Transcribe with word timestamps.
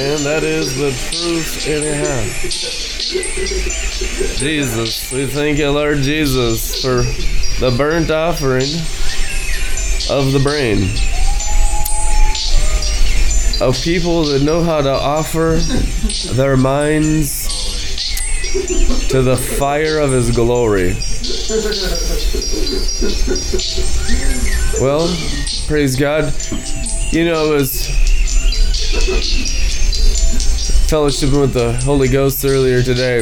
And 0.00 0.24
that 0.24 0.44
is 0.44 0.76
the 0.76 0.92
truth 0.92 1.66
anyhow. 1.68 2.22
Jesus, 4.38 5.12
we 5.12 5.26
thank 5.26 5.58
you, 5.58 5.70
Lord 5.70 5.98
Jesus, 5.98 6.80
for 6.80 7.02
the 7.60 7.70
burnt 7.76 8.10
offering 8.10 8.70
of 10.08 10.32
the 10.32 10.40
brain. 10.42 10.84
Of 13.60 13.78
people 13.84 14.24
that 14.24 14.40
know 14.42 14.62
how 14.64 14.80
to 14.80 14.88
offer 14.88 15.58
their 16.32 16.56
minds 16.56 17.46
to 19.10 19.20
the 19.20 19.36
fire 19.36 19.98
of 19.98 20.12
His 20.12 20.30
glory. 20.30 20.94
Well, 24.80 25.14
praise 25.66 25.94
God. 25.94 26.32
You 27.12 27.26
know, 27.26 27.52
it 27.52 27.54
was 27.54 28.00
fellowshipping 30.90 31.40
with 31.40 31.52
the 31.52 31.72
Holy 31.84 32.08
Ghost 32.08 32.44
earlier 32.44 32.82
today, 32.82 33.18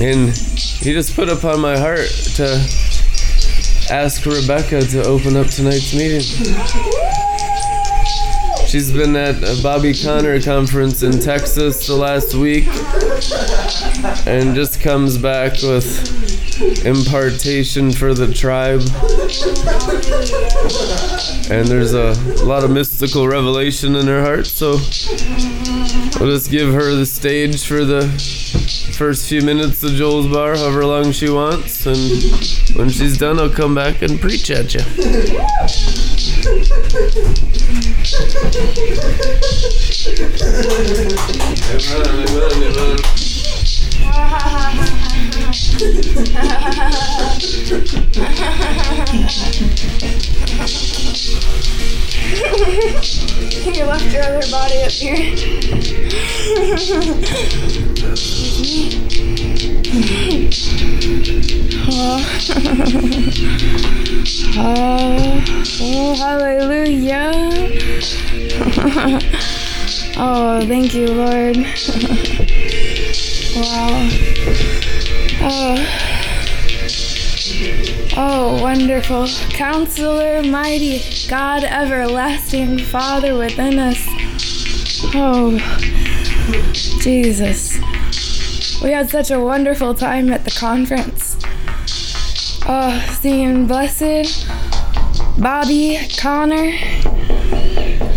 and 0.00 0.30
He 0.34 0.94
just 0.94 1.14
put 1.14 1.28
upon 1.28 1.60
my 1.60 1.76
heart 1.78 2.08
to 2.36 2.44
ask 3.90 4.24
Rebecca 4.24 4.80
to 4.80 5.04
open 5.04 5.36
up 5.36 5.48
tonight's 5.48 5.92
meeting. 5.92 6.22
She's 8.66 8.90
been 8.90 9.14
at 9.14 9.42
a 9.42 9.62
Bobby 9.62 9.92
Conner 9.92 10.40
conference 10.40 11.02
in 11.02 11.20
Texas 11.20 11.86
the 11.86 11.96
last 11.96 12.32
week 12.32 12.66
and 14.26 14.54
just 14.54 14.80
comes 14.80 15.18
back 15.18 15.52
with 15.62 16.86
impartation 16.86 17.92
for 17.92 18.14
the 18.14 18.32
tribe. 18.32 18.80
And 21.50 21.68
there's 21.68 21.92
a 21.92 22.14
lot 22.42 22.64
of 22.64 22.70
mystical 22.70 23.28
revelation 23.28 23.96
in 23.96 24.06
her 24.06 24.22
heart, 24.22 24.46
so 24.46 24.78
we'll 26.24 26.32
just 26.32 26.50
give 26.50 26.72
her 26.72 26.94
the 26.94 27.04
stage 27.04 27.66
for 27.66 27.84
the 27.84 28.08
first 28.96 29.28
few 29.28 29.42
minutes 29.42 29.82
of 29.82 29.90
Joel's 29.90 30.26
Bar, 30.26 30.56
however 30.56 30.86
long 30.86 31.12
she 31.12 31.28
wants, 31.28 31.84
and 31.84 31.98
when 32.78 32.88
she's 32.88 33.18
done, 33.18 33.38
I'll 33.38 33.50
come 33.50 33.74
back 33.74 34.00
and 34.00 34.18
preach 34.18 34.50
at 34.50 34.72
you. 34.72 34.80
You 52.54 52.60
left 53.84 54.12
your 54.12 54.22
other 54.22 54.48
body 54.48 54.84
up 54.84 54.92
here. 54.92 55.16
oh, 61.88 62.24
oh, 65.80 66.14
hallelujah. 66.14 67.32
oh, 70.16 70.64
thank 70.68 70.94
you, 70.94 71.08
Lord. 71.08 71.56
wow. 73.56 74.08
Oh. 75.40 75.76
Oh, 78.16 78.62
wonderful 78.62 79.26
counselor, 79.50 80.40
mighty 80.44 81.00
God, 81.28 81.64
everlasting 81.64 82.78
Father 82.78 83.36
within 83.36 83.78
us. 83.78 84.04
Oh, 85.14 85.58
Jesus. 87.00 87.78
We 88.82 88.90
had 88.90 89.08
such 89.08 89.30
a 89.30 89.40
wonderful 89.40 89.94
time 89.94 90.30
at 90.32 90.44
the 90.44 90.50
conference. 90.50 91.38
Oh, 92.66 92.98
seeing 93.20 93.66
Blessed, 93.66 94.46
Bobby, 95.40 95.98
Conner, 96.18 96.72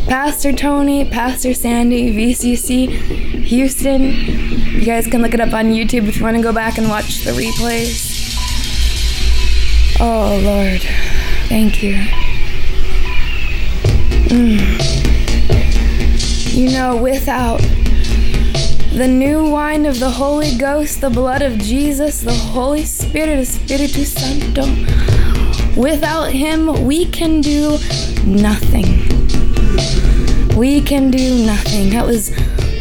Pastor 0.08 0.52
Tony, 0.52 1.10
Pastor 1.10 1.54
Sandy, 1.54 2.14
VCC, 2.14 2.90
Houston. 3.46 4.02
You 4.02 4.86
guys 4.86 5.08
can 5.08 5.22
look 5.22 5.34
it 5.34 5.40
up 5.40 5.54
on 5.54 5.68
YouTube 5.68 6.08
if 6.10 6.18
you 6.18 6.24
want 6.24 6.36
to 6.36 6.44
go 6.44 6.52
back 6.52 6.78
and 6.78 6.90
watch 6.90 7.24
the 7.24 7.32
replays. 7.32 8.16
Oh, 10.00 10.40
Lord. 10.44 10.82
Thank 11.48 11.82
you. 11.82 12.27
Mm. 14.30 14.60
You 16.56 16.72
know, 16.72 16.98
without 16.98 17.62
the 18.94 19.08
new 19.08 19.50
wine 19.50 19.86
of 19.86 20.00
the 20.00 20.10
Holy 20.10 20.56
Ghost, 20.58 21.02
the 21.02 21.10
blood 21.10 21.42
of 21.42 21.58
Jesus, 21.58 22.22
the 22.22 22.34
Holy 22.34 22.86
Spirit, 22.86 23.40
Espiritu 23.40 24.06
Santo, 24.06 24.66
without 25.80 26.32
Him, 26.32 26.86
we 26.86 27.06
can 27.06 27.42
do 27.42 27.78
nothing. 28.26 29.06
We 30.58 30.82
can 30.82 31.12
do 31.12 31.46
nothing. 31.46 31.92
That 31.92 32.06
was 32.06 32.32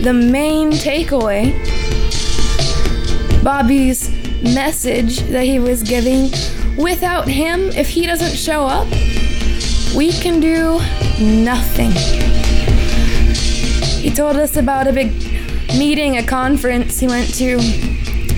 the 0.02 0.12
main 0.12 0.72
takeaway. 0.72 1.52
Bobby's 3.44 4.10
message 4.42 5.18
that 5.30 5.44
he 5.44 5.58
was 5.58 5.82
giving 5.82 6.30
without 6.76 7.28
him, 7.28 7.68
if 7.70 7.88
he 7.88 8.06
doesn't 8.06 8.36
show 8.36 8.64
up, 8.64 8.88
we 9.94 10.12
can 10.12 10.40
do 10.40 10.78
nothing. 11.20 11.92
He 14.00 14.10
told 14.10 14.36
us 14.36 14.56
about 14.56 14.86
a 14.86 14.92
big 14.92 15.12
meeting, 15.78 16.16
a 16.16 16.22
conference 16.22 17.00
he 17.00 17.06
went 17.06 17.34
to 17.34 17.56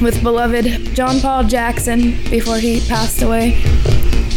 with 0.03 0.23
beloved 0.23 0.95
John 0.95 1.21
Paul 1.21 1.45
Jackson 1.45 2.13
before 2.31 2.59
he 2.59 2.81
passed 2.89 3.23
away. 3.23 3.61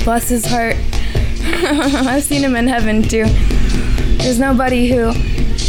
Bless 0.04 0.30
his 0.30 0.46
heart. 0.46 0.76
I've 1.44 2.24
seen 2.24 2.44
him 2.44 2.56
in 2.56 2.68
heaven 2.68 3.04
too. 3.04 3.26
There's 4.18 4.40
nobody 4.40 4.92
who 4.92 5.14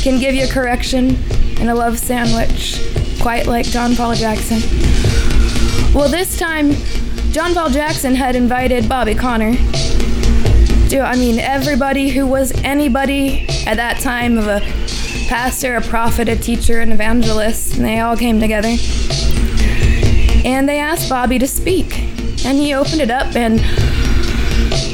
can 0.03 0.19
give 0.19 0.34
you 0.34 0.44
a 0.44 0.49
correction 0.49 1.16
and 1.60 1.71
a 1.71 1.75
love 1.75 1.99
sandwich 1.99 2.81
quite 3.21 3.47
like 3.47 3.66
John 3.66 3.94
Paul 3.94 4.15
Jackson. 4.15 4.60
Well, 5.94 6.09
this 6.09 6.39
time, 6.39 6.72
John 7.31 7.54
Paul 7.54 7.71
Jackson 7.71 8.15
had 8.15 8.34
invited 8.34 8.89
Bobby 8.89 9.15
Conner. 9.15 9.53
Dude, 10.92 11.00
I 11.00 11.16
mean, 11.16 11.38
everybody 11.38 12.10
who 12.10 12.26
was 12.26 12.53
anybody 12.64 13.47
at 13.66 13.78
that 13.78 13.98
time 14.00 14.36
of 14.36 14.47
a 14.47 14.60
pastor, 15.26 15.76
a 15.76 15.80
prophet, 15.80 16.28
a 16.28 16.36
teacher, 16.36 16.80
an 16.80 16.92
evangelist, 16.92 17.76
and 17.76 17.84
they 17.86 18.00
all 18.00 18.14
came 18.14 18.38
together. 18.38 18.76
And 20.44 20.69
they 20.69 20.80
asked 20.80 21.08
Bobby 21.08 21.38
to 21.38 21.47
speak. 21.47 21.98
And 22.44 22.58
he 22.58 22.75
opened 22.75 23.00
it 23.00 23.10
up, 23.10 23.34
and 23.34 23.58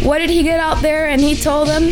what 0.07 0.19
did 0.21 0.31
he 0.31 0.45
get 0.45 0.61
out 0.61 0.83
there? 0.83 1.09
And 1.09 1.21
he 1.21 1.35
told 1.35 1.67
them, 1.67 1.91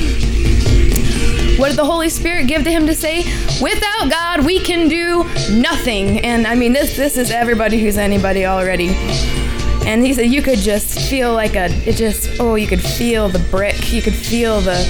what 1.58 1.70
did 1.70 1.76
the 1.76 1.84
Holy 1.84 2.08
Spirit 2.08 2.46
give 2.46 2.62
to 2.62 2.70
him 2.70 2.86
to 2.86 2.94
say? 2.94 3.24
Without 3.60 4.08
God, 4.08 4.46
we 4.46 4.60
can 4.60 4.86
do 4.88 5.24
nothing. 5.50 6.20
And 6.20 6.46
I 6.46 6.54
mean, 6.54 6.72
this 6.72 6.96
this 6.96 7.16
is 7.16 7.32
everybody 7.32 7.80
who's 7.80 7.98
anybody 7.98 8.46
already. 8.46 9.45
And 9.86 10.04
he 10.04 10.12
said 10.12 10.26
you 10.32 10.42
could 10.42 10.58
just 10.58 11.08
feel 11.08 11.32
like 11.32 11.54
a 11.54 11.66
it 11.88 11.96
just 11.96 12.40
oh 12.40 12.56
you 12.56 12.66
could 12.66 12.82
feel 12.82 13.28
the 13.28 13.38
brick, 13.38 13.92
you 13.92 14.02
could 14.02 14.14
feel 14.14 14.60
the 14.60 14.84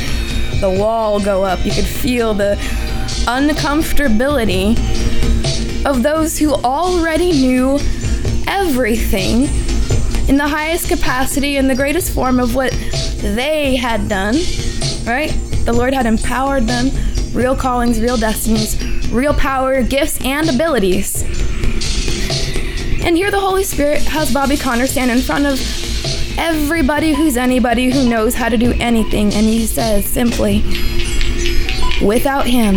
the 0.61 0.71
wall 0.71 1.21
go 1.21 1.45
up, 1.45 1.65
you 1.65 1.71
could 1.71 1.85
feel 1.85 2.33
the 2.33 2.57
uncomfortability 3.27 4.75
of 5.85 6.03
those 6.03 6.39
who 6.39 6.55
already 6.55 7.31
knew 7.33 7.79
everything 8.47 9.43
in 10.29 10.37
the 10.37 10.49
highest 10.49 10.89
capacity 10.89 11.57
and 11.57 11.71
the 11.71 11.75
greatest 11.75 12.13
form 12.13 12.41
of 12.41 12.55
what 12.55 12.73
they 13.21 13.77
had 13.77 14.09
done, 14.09 14.35
right? 15.07 15.31
The 15.65 15.73
Lord 15.73 15.95
had 15.95 16.07
empowered 16.07 16.65
them, 16.65 16.91
real 17.33 17.55
callings, 17.55 18.01
real 18.01 18.17
destinies, 18.17 18.77
real 19.11 19.35
power, 19.35 19.83
gifts, 19.83 20.21
and 20.25 20.49
abilities. 20.49 21.23
And 23.07 23.17
here 23.17 23.31
the 23.31 23.39
Holy 23.39 23.63
Spirit 23.63 24.03
has 24.03 24.35
Bobby 24.35 24.57
Conner 24.57 24.89
stand 24.89 25.13
in 25.13 25.21
front 25.21 25.47
of 25.47 25.61
everybody 26.37 27.15
who's 27.15 27.37
anybody 27.37 27.89
who 27.89 28.09
knows 28.09 28.35
how 28.35 28.49
to 28.49 28.57
do 28.57 28.73
anything, 28.81 29.33
and 29.33 29.47
he 29.47 29.65
says 29.65 30.05
simply, 30.05 30.65
Without 32.05 32.49
him, 32.49 32.75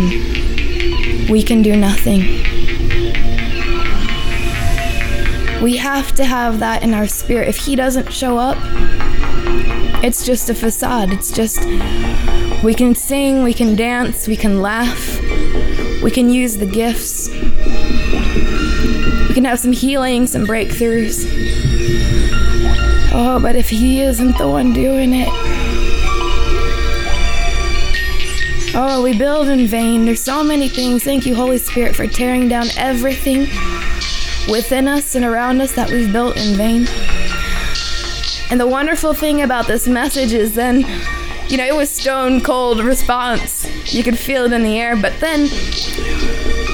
we 1.28 1.42
can 1.42 1.62
do 1.62 1.74
nothing. 1.74 2.20
We 5.60 5.76
have 5.78 6.14
to 6.14 6.24
have 6.24 6.60
that 6.60 6.84
in 6.84 6.94
our 6.94 7.08
spirit. 7.08 7.48
If 7.48 7.56
he 7.56 7.74
doesn't 7.74 8.12
show 8.12 8.38
up, 8.38 8.56
it's 10.04 10.24
just 10.24 10.48
a 10.48 10.54
facade. 10.54 11.10
It's 11.12 11.32
just, 11.32 11.58
we 12.62 12.72
can 12.72 12.94
sing, 12.94 13.42
we 13.42 13.52
can 13.52 13.74
dance, 13.74 14.28
we 14.28 14.36
can 14.36 14.62
laugh, 14.62 15.20
we 16.04 16.12
can 16.12 16.30
use 16.30 16.56
the 16.56 16.66
gifts, 16.66 17.28
we 19.30 19.34
can 19.34 19.44
have 19.44 19.60
some 19.60 19.70
healing, 19.70 20.26
some 20.26 20.44
breakthroughs. 20.44 21.24
Oh, 23.12 23.38
but 23.40 23.54
if 23.54 23.70
he 23.70 24.00
isn't 24.00 24.36
the 24.38 24.48
one 24.48 24.72
doing 24.72 25.12
it, 25.14 25.28
Oh, 28.74 29.02
we 29.04 29.16
build 29.16 29.46
in 29.46 29.68
vain. 29.68 30.04
There's 30.04 30.20
so 30.20 30.42
many 30.42 30.68
things. 30.68 31.04
Thank 31.04 31.26
you, 31.26 31.36
Holy 31.36 31.58
Spirit, 31.58 31.94
for 31.94 32.08
tearing 32.08 32.48
down 32.48 32.66
everything 32.76 33.42
within 34.50 34.88
us 34.88 35.14
and 35.14 35.24
around 35.24 35.60
us 35.60 35.72
that 35.76 35.90
we've 35.90 36.10
built 36.10 36.36
in 36.36 36.56
vain. 36.56 36.88
And 38.50 38.58
the 38.58 38.66
wonderful 38.66 39.14
thing 39.14 39.42
about 39.42 39.68
this 39.68 39.86
message 39.86 40.32
is 40.32 40.56
then, 40.56 40.80
you 41.46 41.56
know, 41.56 41.66
it 41.66 41.76
was 41.76 41.88
stone 41.88 42.40
cold 42.40 42.80
response. 42.80 43.64
You 43.94 44.02
could 44.02 44.18
feel 44.18 44.46
it 44.46 44.52
in 44.52 44.64
the 44.64 44.78
air. 44.80 44.96
But 44.96 45.20
then, 45.20 45.48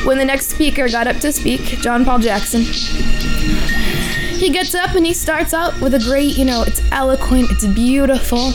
when 0.06 0.19
the 0.19 0.25
next 0.25 0.50
speaker 0.50 0.88
got 0.88 1.08
up 1.08 1.17
to 1.17 1.32
speak, 1.32 1.61
John 1.81 2.05
Paul 2.05 2.20
Jackson, 2.20 2.62
he 2.62 4.50
gets 4.50 4.75
up 4.75 4.94
and 4.94 5.05
he 5.05 5.12
starts 5.12 5.53
out 5.53 5.79
with 5.81 5.94
a 5.94 5.99
great, 5.99 6.38
you 6.38 6.44
know, 6.44 6.62
it's 6.62 6.81
eloquent, 6.93 7.50
it's 7.50 7.67
beautiful. 7.67 8.53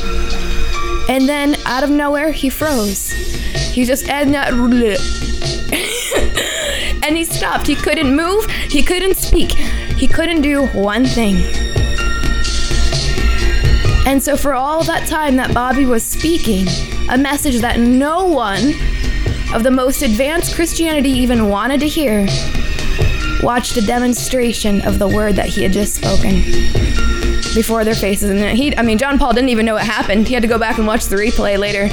And 1.10 1.28
then 1.28 1.56
out 1.66 1.84
of 1.84 1.90
nowhere, 1.90 2.32
he 2.32 2.50
froze. 2.50 3.12
He 3.74 3.84
just 3.84 4.08
and 4.08 4.34
that 4.34 4.54
and 7.04 7.18
he 7.18 7.26
stopped. 7.26 7.68
He 7.68 7.76
couldn't 7.76 8.16
move. 8.16 8.50
He 8.50 8.82
couldn't 8.82 9.18
speak. 9.18 9.52
He 9.52 10.08
couldn't 10.08 10.42
do 10.42 10.68
one 10.68 11.06
thing. 11.06 11.36
And 14.08 14.24
so, 14.24 14.38
for 14.38 14.54
all 14.54 14.84
that 14.84 15.08
time 15.08 15.36
that 15.36 15.54
Bobby 15.54 15.86
was 15.86 16.04
speaking, 16.04 16.68
a 17.10 17.18
message 17.18 17.60
that 17.62 17.80
no 17.80 18.26
one 18.26 18.74
of 19.54 19.64
the 19.64 19.72
most 19.72 20.02
advanced 20.02 20.56
Christianity 20.56 21.10
even 21.10 21.50
wanted 21.50 21.82
to 21.82 21.88
hear, 21.88 22.26
watched 23.44 23.76
a 23.78 23.82
demonstration 23.86 24.82
of 24.82 24.98
the 24.98 25.08
word 25.08 25.36
that 25.36 25.48
he 25.48 25.64
had 25.64 25.74
just 25.74 25.96
spoken 25.96 26.36
before 27.54 27.84
their 27.84 27.96
faces. 27.96 28.30
And 28.30 28.58
he, 28.58 28.76
I 28.78 28.82
mean, 28.82 28.98
John 28.98 29.20
Paul 29.20 29.34
didn't 29.34 29.50
even 29.50 29.66
know 29.66 29.74
what 29.74 29.84
happened. 29.84 30.28
He 30.28 30.34
had 30.34 30.44
to 30.44 30.48
go 30.48 30.58
back 30.58 30.78
and 30.78 30.88
watch 30.88 31.06
the 31.06 31.18
replay 31.18 31.58
later. 31.58 31.90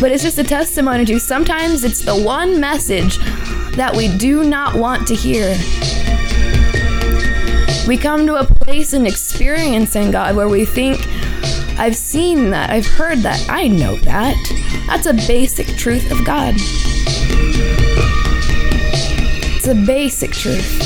But 0.00 0.12
it's 0.12 0.22
just 0.22 0.38
a 0.38 0.44
testimony 0.44 1.04
to 1.04 1.20
sometimes 1.20 1.84
it's 1.84 2.00
the 2.00 2.16
one 2.16 2.60
message 2.60 3.18
that 3.76 3.94
we 3.96 4.16
do 4.16 4.44
not 4.44 4.74
want 4.74 5.06
to 5.08 5.14
hear. 5.14 5.56
We 7.86 7.96
come 7.96 8.26
to 8.26 8.34
a 8.34 8.44
place 8.44 8.92
in 8.92 9.06
experiencing 9.06 10.10
God 10.10 10.36
where 10.36 10.48
we 10.48 10.64
think, 10.64 11.00
I've 11.78 11.96
seen 11.96 12.50
that, 12.50 12.70
I've 12.70 12.86
heard 12.86 13.18
that, 13.18 13.48
I 13.48 13.68
know 13.68 13.96
that. 13.98 14.34
That's 14.88 15.06
a 15.06 15.14
basic 15.14 15.68
truth 15.76 16.10
of 16.10 16.24
God. 16.24 16.54
It's 19.56 19.68
a 19.68 19.74
basic 19.74 20.32
truth. 20.32 20.80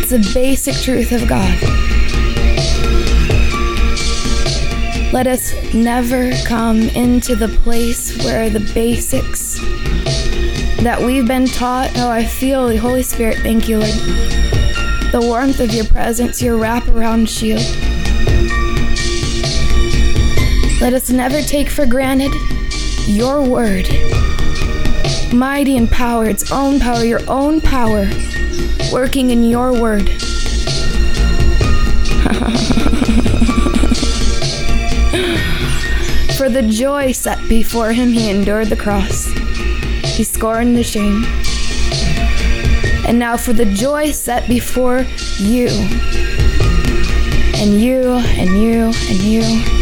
It's 0.00 0.12
a 0.12 0.34
basic 0.34 0.74
truth 0.74 1.12
of 1.12 1.28
God. 1.28 1.56
Let 5.12 5.28
us 5.28 5.54
never 5.72 6.32
come 6.44 6.80
into 6.90 7.36
the 7.36 7.48
place 7.62 8.18
where 8.24 8.50
the 8.50 8.68
basics 8.74 9.60
that 10.82 11.00
we've 11.00 11.28
been 11.28 11.46
taught. 11.46 11.92
Oh, 11.96 12.10
I 12.10 12.24
feel 12.24 12.66
the 12.66 12.76
Holy 12.76 13.04
Spirit. 13.04 13.38
Thank 13.38 13.68
you, 13.68 13.78
Lord. 13.78 13.92
The 15.12 15.20
warmth 15.22 15.60
of 15.60 15.72
your 15.72 15.84
presence, 15.84 16.42
your 16.42 16.58
wraparound 16.58 17.28
shield. 17.28 17.83
Let 20.84 20.92
us 20.92 21.08
never 21.08 21.40
take 21.40 21.70
for 21.70 21.86
granted 21.86 22.30
your 23.06 23.42
word. 23.42 23.88
Mighty 25.32 25.78
in 25.78 25.88
power, 25.88 26.26
its 26.26 26.52
own 26.52 26.78
power, 26.78 27.02
your 27.02 27.22
own 27.26 27.62
power, 27.62 28.06
working 28.92 29.30
in 29.30 29.44
your 29.44 29.72
word. 29.72 30.10
For 36.36 36.50
the 36.50 36.68
joy 36.70 37.12
set 37.12 37.38
before 37.48 37.94
him, 37.94 38.10
he 38.12 38.28
endured 38.28 38.68
the 38.68 38.76
cross. 38.76 39.32
He 40.14 40.22
scorned 40.22 40.76
the 40.76 40.84
shame. 40.84 41.24
And 43.08 43.18
now, 43.18 43.38
for 43.38 43.54
the 43.54 43.64
joy 43.64 44.10
set 44.10 44.46
before 44.46 45.06
you, 45.38 45.68
and 47.54 47.80
you, 47.80 48.02
and 48.36 48.60
you, 48.60 48.92
and 49.08 49.22
you. 49.22 49.73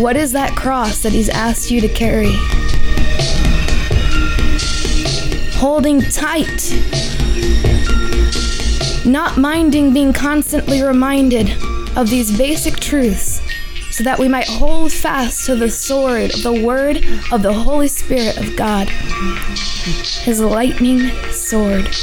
What 0.00 0.16
is 0.16 0.32
that 0.32 0.56
cross 0.56 1.02
that 1.02 1.12
he's 1.12 1.28
asked 1.28 1.70
you 1.70 1.82
to 1.82 1.88
carry? 1.88 2.32
Holding 5.58 6.00
tight, 6.00 6.72
not 9.04 9.36
minding 9.36 9.92
being 9.92 10.14
constantly 10.14 10.82
reminded 10.82 11.50
of 11.98 12.08
these 12.08 12.34
basic 12.34 12.80
truths 12.80 13.42
so 13.90 14.02
that 14.04 14.18
we 14.18 14.26
might 14.26 14.48
hold 14.48 14.90
fast 14.90 15.44
to 15.44 15.54
the 15.54 15.70
sword 15.70 16.30
the 16.42 16.62
word 16.64 17.04
of 17.30 17.42
the 17.42 17.52
Holy 17.52 17.88
Spirit 17.88 18.38
of 18.38 18.56
God, 18.56 18.88
his 20.22 20.40
lightning 20.40 21.10
sword. 21.30 21.94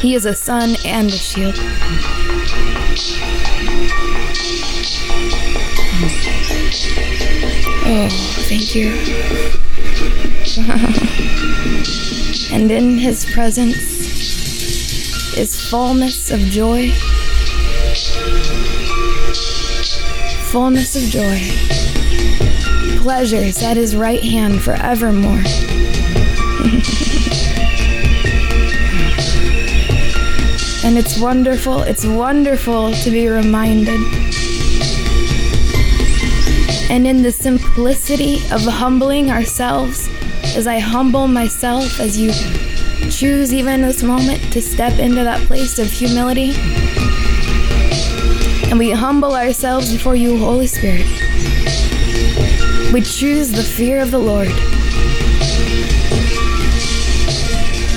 He 0.00 0.16
is 0.16 0.26
a 0.26 0.34
sun 0.34 0.74
and 0.84 1.08
a 1.08 1.12
shield. 1.12 1.54
Oh, 7.92 8.08
thank 8.48 8.74
you. 8.74 8.90
and 12.56 12.70
in 12.70 12.98
his 12.98 13.24
presence 13.32 13.76
is 15.36 15.68
fullness 15.68 16.30
of 16.30 16.40
joy 16.40 16.92
fullness 20.50 20.96
of 20.96 21.02
joy, 21.04 21.38
pleasures 23.00 23.62
at 23.62 23.76
his 23.76 23.94
right 23.94 24.20
hand 24.20 24.60
forevermore. 24.60 25.30
and 30.84 30.98
it's 30.98 31.20
wonderful, 31.20 31.82
it's 31.82 32.04
wonderful 32.04 32.92
to 32.94 33.12
be 33.12 33.28
reminded. 33.28 34.29
And 36.90 37.06
in 37.06 37.22
the 37.22 37.32
simplicity 37.32 38.34
of 38.52 38.62
humbling 38.62 39.30
ourselves, 39.30 40.08
as 40.56 40.66
I 40.66 40.78
humble 40.78 41.28
myself, 41.28 42.00
as 42.00 42.18
you 42.18 42.32
choose 43.10 43.54
even 43.54 43.80
this 43.80 44.02
moment 44.02 44.52
to 44.52 44.60
step 44.60 44.98
into 44.98 45.24
that 45.24 45.40
place 45.46 45.78
of 45.78 45.86
humility 45.90 46.52
and 48.70 48.78
we 48.78 48.92
humble 48.92 49.34
ourselves 49.34 49.92
before 49.92 50.14
you, 50.14 50.38
Holy 50.38 50.68
Spirit. 50.68 51.04
We 52.92 53.00
choose 53.00 53.50
the 53.50 53.64
fear 53.64 54.00
of 54.00 54.12
the 54.12 54.18
Lord. 54.18 54.46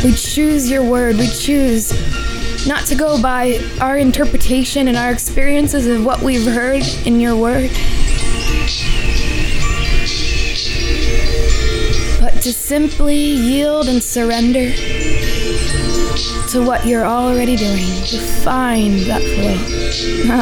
We 0.03 0.13
choose 0.13 0.71
your 0.71 0.83
word. 0.83 1.17
We 1.17 1.27
choose 1.27 1.91
not 2.67 2.87
to 2.87 2.95
go 2.95 3.21
by 3.21 3.59
our 3.79 3.99
interpretation 3.99 4.87
and 4.87 4.97
our 4.97 5.11
experiences 5.11 5.85
of 5.85 6.03
what 6.03 6.23
we've 6.23 6.51
heard 6.51 6.81
in 7.05 7.19
your 7.19 7.35
word, 7.35 7.69
to 12.43 12.51
simply 12.51 13.15
yield 13.15 13.87
and 13.87 14.03
surrender 14.03 14.69
to 16.49 16.61
what 16.61 16.85
you're 16.85 17.05
already 17.05 17.55
doing, 17.55 17.87
to 18.03 18.17
find 18.43 18.99
that 19.03 19.21
flow. 19.21 20.33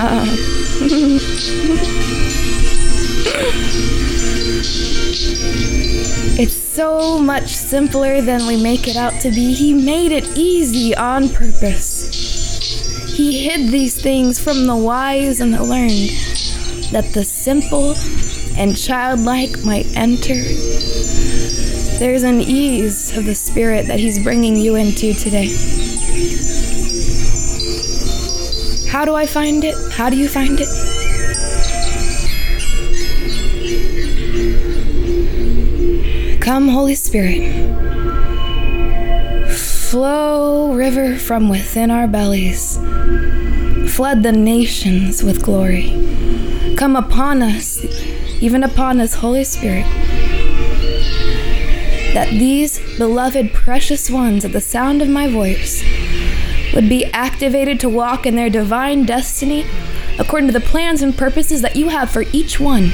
it's 6.42 6.56
so 6.56 7.20
much 7.20 7.50
simpler 7.50 8.20
than 8.20 8.48
we 8.48 8.64
make 8.64 8.88
it 8.88 8.96
out 8.96 9.14
to 9.22 9.30
be. 9.30 9.54
He 9.54 9.72
made 9.72 10.12
it 10.12 10.36
easy 10.36 10.96
on 10.96 11.30
purpose. 11.30 13.16
He 13.16 13.48
hid 13.48 13.70
these 13.70 14.02
things 14.02 14.44
from 14.44 14.66
the 14.66 14.76
wise 14.76 15.40
and 15.40 15.54
the 15.54 15.64
learned, 15.64 16.10
that 16.92 17.12
the 17.14 17.24
simple 17.24 17.94
and 18.58 18.76
childlike 18.76 19.64
might 19.64 19.86
enter. 19.96 20.42
There's 22.02 22.24
an 22.24 22.42
ease 22.42 23.16
of 23.16 23.26
the 23.26 23.36
Spirit 23.36 23.86
that 23.86 24.00
He's 24.00 24.18
bringing 24.24 24.56
you 24.56 24.74
into 24.74 25.14
today. 25.14 25.46
How 28.90 29.06
do 29.06 29.14
I 29.14 29.28
find 29.28 29.64
it? 29.64 29.76
How 29.92 30.10
do 30.10 30.18
you 30.18 30.28
find 30.28 30.58
it? 30.60 30.68
Come, 36.42 36.70
Holy 36.70 36.96
Spirit. 36.96 37.44
Flow, 39.52 40.74
river 40.74 41.18
from 41.18 41.50
within 41.50 41.92
our 41.92 42.08
bellies. 42.08 42.78
Flood 43.96 44.24
the 44.24 44.32
nations 44.32 45.24
with 45.24 45.44
glory. 45.44 45.94
Come 46.78 46.96
upon 46.96 47.44
us, 47.44 47.86
even 48.42 48.64
upon 48.64 49.00
us, 49.00 49.14
Holy 49.14 49.44
Spirit. 49.44 49.86
That 52.14 52.30
these 52.30 52.80
beloved, 52.98 53.54
precious 53.54 54.10
ones, 54.10 54.44
at 54.44 54.52
the 54.52 54.62
sound 54.62 55.02
of 55.02 55.08
my 55.08 55.30
voice, 55.30 55.84
would 56.74 56.90
be 56.90 57.06
activated 57.06 57.80
to 57.80 57.90
walk 57.90 58.26
in 58.26 58.36
their 58.36 58.50
divine 58.50 59.06
destiny 59.06 59.66
according 60.20 60.48
to 60.48 60.54
the 60.54 60.66
plans 60.66 61.02
and 61.02 61.18
purposes 61.18 61.62
that 61.62 61.76
you 61.76 61.90
have 61.90 62.12
for 62.12 62.26
each 62.34 62.60
one. 62.60 62.90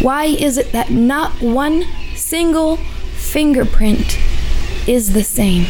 Why 0.00 0.26
is 0.26 0.58
it 0.58 0.72
that 0.72 0.90
not 0.90 1.40
one 1.40 1.84
single 2.14 2.76
fingerprint 3.16 4.18
is 4.86 5.12
the 5.12 5.24
same? 5.24 5.66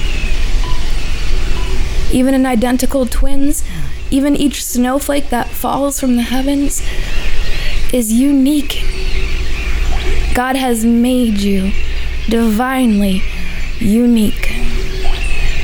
Even 2.13 2.35
in 2.35 2.47
identical 2.47 3.07
twins, 3.07 3.65
even 4.11 4.37
each 4.37 4.65
snowflake 4.65 5.31
that 5.31 5.49
falls 5.49 6.01
from 6.01 6.17
the 6.17 6.23
heavens 6.23 6.83
is 7.93 8.13
unique. 8.13 8.85
God 10.39 10.55
has 10.55 10.85
made 10.85 11.41
you 11.41 11.73
divinely 12.29 13.25
unique 13.81 14.53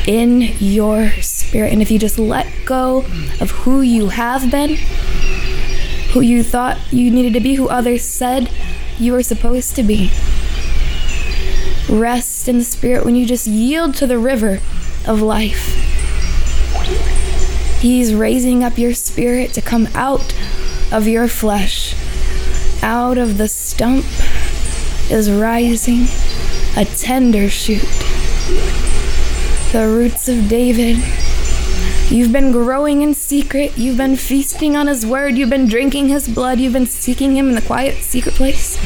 in 0.09 0.53
your 0.59 1.13
spirit. 1.21 1.73
And 1.73 1.81
if 1.81 1.93
you 1.93 1.99
just 2.01 2.19
let 2.19 2.49
go 2.65 3.05
of 3.41 3.53
who 3.53 3.83
you 3.83 4.09
have 4.09 4.51
been, 4.51 4.75
who 6.11 6.23
you 6.23 6.43
thought 6.43 6.81
you 6.93 7.13
needed 7.13 7.35
to 7.35 7.41
be, 7.41 7.55
who 7.55 7.69
others 7.69 8.03
said 8.03 8.51
you 8.99 9.13
were 9.13 9.23
supposed 9.23 9.77
to 9.77 9.85
be, 9.85 10.11
rest 11.89 12.49
in 12.49 12.59
the 12.59 12.65
spirit 12.65 13.05
when 13.05 13.15
you 13.15 13.27
just 13.27 13.47
yield 13.47 13.95
to 13.95 14.09
the 14.09 14.19
river 14.19 14.59
of 15.07 15.23
life. 15.23 15.69
He's 17.81 18.13
raising 18.13 18.65
up 18.65 18.77
your 18.77 18.95
spirit 18.95 19.53
to 19.53 19.63
come 19.63 19.87
out 19.95 20.35
of 20.91 21.07
your 21.07 21.29
flesh. 21.29 21.95
Out 22.83 23.19
of 23.19 23.39
the 23.39 23.47
stump 23.47 24.05
is 25.11 25.31
rising 25.31 26.07
a 26.77 26.85
tender 26.85 27.49
shoot. 27.49 27.89
The 29.73 29.89
roots 29.89 30.29
of 30.29 30.49
David. 30.49 31.03
You've 32.11 32.33
been 32.33 32.53
growing 32.53 33.03
in 33.03 33.15
secret. 33.15 33.79
You've 33.79 33.97
been 33.97 34.17
feasting 34.17 34.77
on 34.77 34.87
his 34.87 35.07
word. 35.07 35.37
You've 35.37 35.51
been 35.51 35.67
drinking 35.67 36.09
his 36.09 36.29
blood. 36.29 36.59
You've 36.59 36.73
been 36.73 36.87
seeking 36.87 37.37
him 37.37 37.49
in 37.49 37.55
the 37.55 37.63
quiet, 37.63 38.03
secret 38.03 38.35
place. 38.35 38.79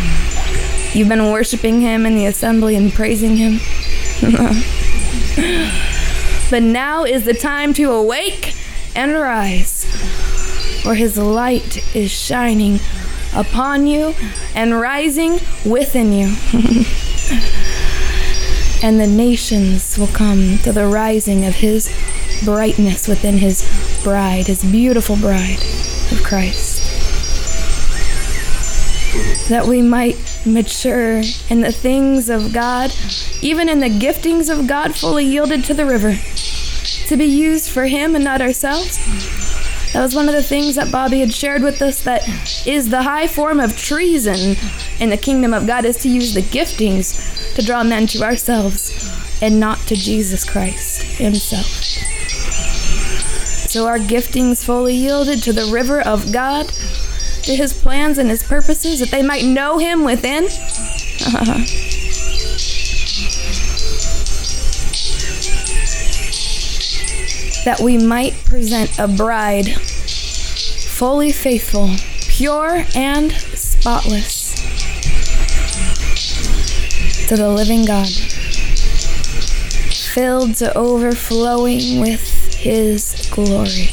You've 0.94 1.08
been 1.08 1.30
worshiping 1.30 1.80
him 1.80 2.06
in 2.06 2.14
the 2.14 2.26
assembly 2.26 2.76
and 2.76 2.92
praising 2.92 3.37
him. 3.37 3.58
but 6.50 6.62
now 6.62 7.04
is 7.04 7.25
the 7.25 7.34
time 7.34 7.75
to 7.75 7.92
awake 7.92 8.54
and 8.94 9.14
rise, 9.14 9.84
for 10.82 10.94
his 10.94 11.18
light 11.18 11.94
is 11.94 12.10
shining 12.10 12.80
upon 13.35 13.87
you 13.87 14.14
and 14.54 14.80
rising 14.80 15.40
within 15.64 16.12
you. 16.12 16.26
and 18.82 19.00
the 19.00 19.06
nations 19.06 19.99
will 19.99 20.08
come 20.08 20.58
to 20.58 20.73
the 20.73 20.87
rising 20.87 21.44
of 21.44 21.54
his 21.56 21.90
brightness 22.44 23.08
within 23.08 23.38
his 23.38 23.68
bride, 24.02 24.47
his 24.47 24.62
beautiful 24.64 25.16
bride 25.16 25.62
of 26.12 26.23
Christ. 26.23 26.85
That 29.49 29.66
we 29.66 29.82
might 29.82 30.16
mature 30.44 31.23
in 31.49 31.61
the 31.62 31.73
things 31.73 32.28
of 32.28 32.52
God, 32.52 32.92
even 33.40 33.68
in 33.68 33.80
the 33.80 33.88
giftings 33.88 34.50
of 34.50 34.66
God, 34.66 34.94
fully 34.94 35.25
yielded 35.25 35.64
to 35.64 35.75
the 35.75 35.87
river 35.87 36.16
to 37.08 37.16
be 37.16 37.25
used 37.25 37.70
for 37.70 37.87
Him 37.87 38.14
and 38.14 38.23
not 38.23 38.42
ourselves. 38.42 38.99
That 39.92 40.02
was 40.02 40.14
one 40.14 40.28
of 40.28 40.35
the 40.35 40.42
things 40.42 40.75
that 40.75 40.92
Bobby 40.92 41.21
had 41.21 41.33
shared 41.33 41.62
with 41.62 41.80
us 41.80 42.02
that 42.02 42.28
is 42.66 42.90
the 42.90 43.02
high 43.02 43.26
form 43.26 43.59
of 43.59 43.76
treason 43.76 44.57
in 45.00 45.09
the 45.11 45.16
kingdom 45.16 45.54
of 45.54 45.66
God 45.66 45.85
is 45.85 45.97
to 45.99 46.09
use 46.09 46.35
the 46.35 46.42
giftings 46.42 47.54
to 47.54 47.62
draw 47.62 47.83
men 47.83 48.07
to 48.09 48.23
ourselves 48.23 48.92
and 49.40 49.59
not 49.59 49.78
to 49.87 49.97
Jesus 49.97 50.45
Christ 50.45 51.02
Himself. 51.02 51.66
So 53.68 53.87
our 53.87 53.99
giftings 53.99 54.64
fully 54.64 54.95
yielded 54.95 55.42
to 55.42 55.52
the 55.52 55.71
river 55.73 56.00
of 56.00 56.33
God, 56.33 56.68
to 57.42 57.54
His 57.54 57.73
plans 57.73 58.18
and 58.18 58.30
His 58.30 58.42
purposes, 58.42 59.00
that 59.00 59.11
they 59.11 59.23
might 59.23 59.45
know 59.45 59.78
Him 59.78 60.04
within. 60.04 60.49
that 67.64 67.80
we 67.80 67.98
might 67.98 68.34
present 68.44 68.98
a 68.98 69.08
bride 69.08 69.66
fully 70.98 71.30
faithful, 71.30 71.90
pure, 72.22 72.84
and 72.96 73.30
spotless 73.30 74.56
to 77.28 77.36
the 77.36 77.48
living 77.48 77.84
God, 77.84 78.08
filled 80.12 80.56
to 80.56 80.76
overflowing 80.76 82.00
with 82.00 82.20
His 82.56 83.28
glory. 83.30 83.90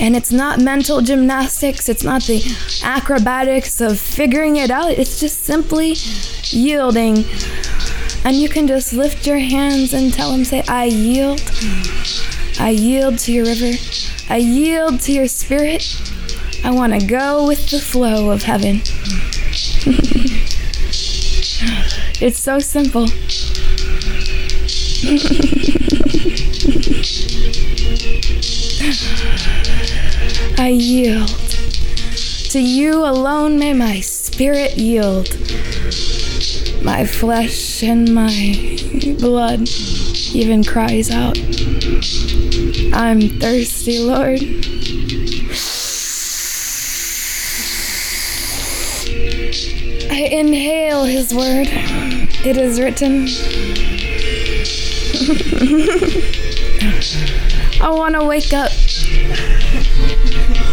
And 0.00 0.14
it's 0.14 0.30
not 0.30 0.60
mental 0.60 1.00
gymnastics, 1.00 1.88
it's 1.88 2.04
not 2.04 2.22
the 2.22 2.40
acrobatics 2.84 3.80
of 3.80 3.98
figuring 3.98 4.54
it 4.54 4.70
out, 4.70 4.92
it's 4.92 5.18
just 5.18 5.42
simply 5.42 5.96
yielding 6.50 7.24
and 8.24 8.36
you 8.36 8.48
can 8.48 8.66
just 8.66 8.92
lift 8.92 9.26
your 9.26 9.38
hands 9.38 9.92
and 9.92 10.12
tell 10.12 10.32
him, 10.32 10.44
say, 10.44 10.62
I 10.68 10.84
yield. 10.84 11.40
I 12.60 12.70
yield 12.70 13.18
to 13.20 13.32
your 13.32 13.46
river. 13.46 13.78
I 14.28 14.38
yield 14.38 15.00
to 15.02 15.12
your 15.12 15.28
spirit. 15.28 15.86
I 16.64 16.72
want 16.72 17.00
to 17.00 17.06
go 17.06 17.46
with 17.46 17.70
the 17.70 17.78
flow 17.78 18.30
of 18.30 18.42
heaven. 18.42 18.76
it's 22.20 22.40
so 22.40 22.58
simple. 22.58 23.04
I 30.58 30.70
yield. 30.70 31.28
To 32.50 32.60
you 32.60 33.04
alone 33.04 33.58
may 33.58 33.74
my 33.74 34.00
spirit 34.00 34.76
yield 34.76 35.28
my 36.82 37.04
flesh 37.04 37.82
and 37.82 38.14
my 38.14 38.78
blood 39.18 39.68
even 40.34 40.64
cries 40.64 41.10
out, 41.10 41.38
I'm 42.92 43.28
thirsty, 43.40 43.98
Lord. 43.98 44.40
I 50.10 50.28
inhale 50.30 51.04
His 51.04 51.34
word. 51.34 51.68
It 52.44 52.56
is 52.56 52.80
written. 52.80 53.26
I 57.80 57.90
want 57.90 58.14
to 58.14 58.24
wake 58.24 58.52
up 58.52 58.72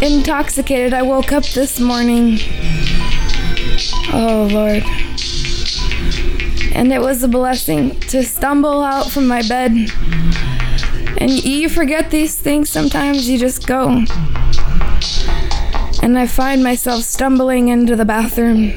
intoxicated. 0.02 0.92
I 0.92 1.02
woke 1.02 1.32
up 1.32 1.44
this 1.44 1.80
morning. 1.80 2.38
Oh, 4.12 4.48
Lord. 4.50 4.84
And 6.74 6.92
it 6.92 7.00
was 7.00 7.22
a 7.22 7.28
blessing 7.28 7.98
to 8.00 8.22
stumble 8.22 8.82
out 8.82 9.10
from 9.10 9.26
my 9.26 9.42
bed. 9.48 9.72
And 11.18 11.30
you 11.44 11.68
forget 11.68 12.10
these 12.10 12.36
things 12.36 12.68
sometimes, 12.70 13.28
you 13.28 13.38
just 13.38 13.66
go. 13.66 14.04
And 16.02 16.18
I 16.18 16.26
find 16.26 16.62
myself 16.62 17.02
stumbling 17.02 17.68
into 17.68 17.96
the 17.96 18.04
bathroom. 18.04 18.72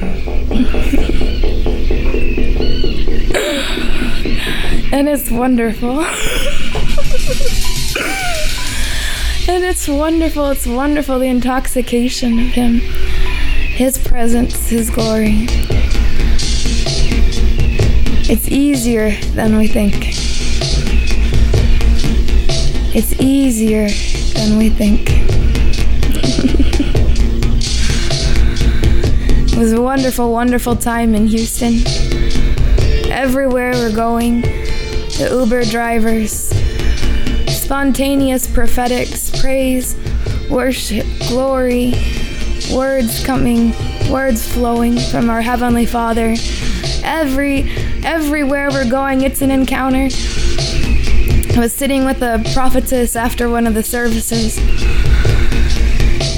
and 4.92 5.08
it's 5.08 5.30
wonderful. 5.30 6.00
and 9.48 9.64
it's 9.64 9.86
wonderful, 9.86 10.50
it's 10.50 10.66
wonderful 10.66 11.18
the 11.18 11.26
intoxication 11.26 12.38
of 12.38 12.46
Him, 12.46 12.80
His 12.80 13.98
presence, 13.98 14.68
His 14.68 14.90
glory. 14.90 15.46
It's 18.32 18.46
easier 18.46 19.10
than 19.34 19.56
we 19.56 19.66
think. 19.66 20.14
It's 22.94 23.18
easier 23.20 23.88
than 24.34 24.56
we 24.56 24.70
think. 24.70 25.10
it 29.52 29.58
was 29.58 29.72
a 29.72 29.82
wonderful, 29.82 30.30
wonderful 30.30 30.76
time 30.76 31.16
in 31.16 31.26
Houston. 31.26 31.82
Everywhere 33.10 33.72
we're 33.72 33.92
going, 33.92 34.42
the 34.42 35.28
Uber 35.32 35.64
drivers, 35.64 36.50
spontaneous 37.48 38.46
prophetics, 38.46 39.40
praise, 39.40 39.96
worship, 40.48 41.04
glory, 41.26 41.94
words 42.72 43.24
coming, 43.26 43.74
words 44.08 44.46
flowing 44.46 45.00
from 45.00 45.30
our 45.30 45.40
Heavenly 45.42 45.84
Father. 45.84 46.36
Every 47.02 47.79
everywhere 48.04 48.70
we're 48.70 48.88
going, 48.88 49.22
it's 49.22 49.42
an 49.42 49.50
encounter. 49.50 50.08
I 51.54 51.58
was 51.58 51.72
sitting 51.74 52.04
with 52.04 52.22
a 52.22 52.42
prophetess 52.52 53.16
after 53.16 53.48
one 53.48 53.66
of 53.66 53.74
the 53.74 53.82
services, 53.82 54.58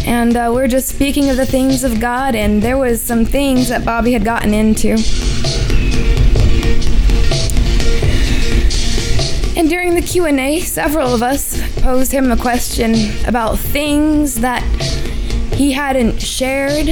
and 0.06 0.36
uh, 0.36 0.50
we're 0.52 0.68
just 0.68 0.88
speaking 0.88 1.30
of 1.30 1.36
the 1.36 1.46
things 1.46 1.84
of 1.84 2.00
God, 2.00 2.34
and 2.34 2.62
there 2.62 2.78
was 2.78 3.00
some 3.00 3.24
things 3.24 3.68
that 3.68 3.84
Bobby 3.84 4.12
had 4.12 4.24
gotten 4.24 4.52
into. 4.52 4.90
And 9.56 9.68
during 9.68 9.94
the 9.94 10.02
Q&A, 10.02 10.60
several 10.60 11.14
of 11.14 11.22
us 11.22 11.60
posed 11.82 12.10
him 12.10 12.32
a 12.32 12.36
question 12.36 12.94
about 13.26 13.58
things 13.58 14.36
that 14.36 14.62
he 15.54 15.72
hadn't 15.72 16.20
shared 16.20 16.88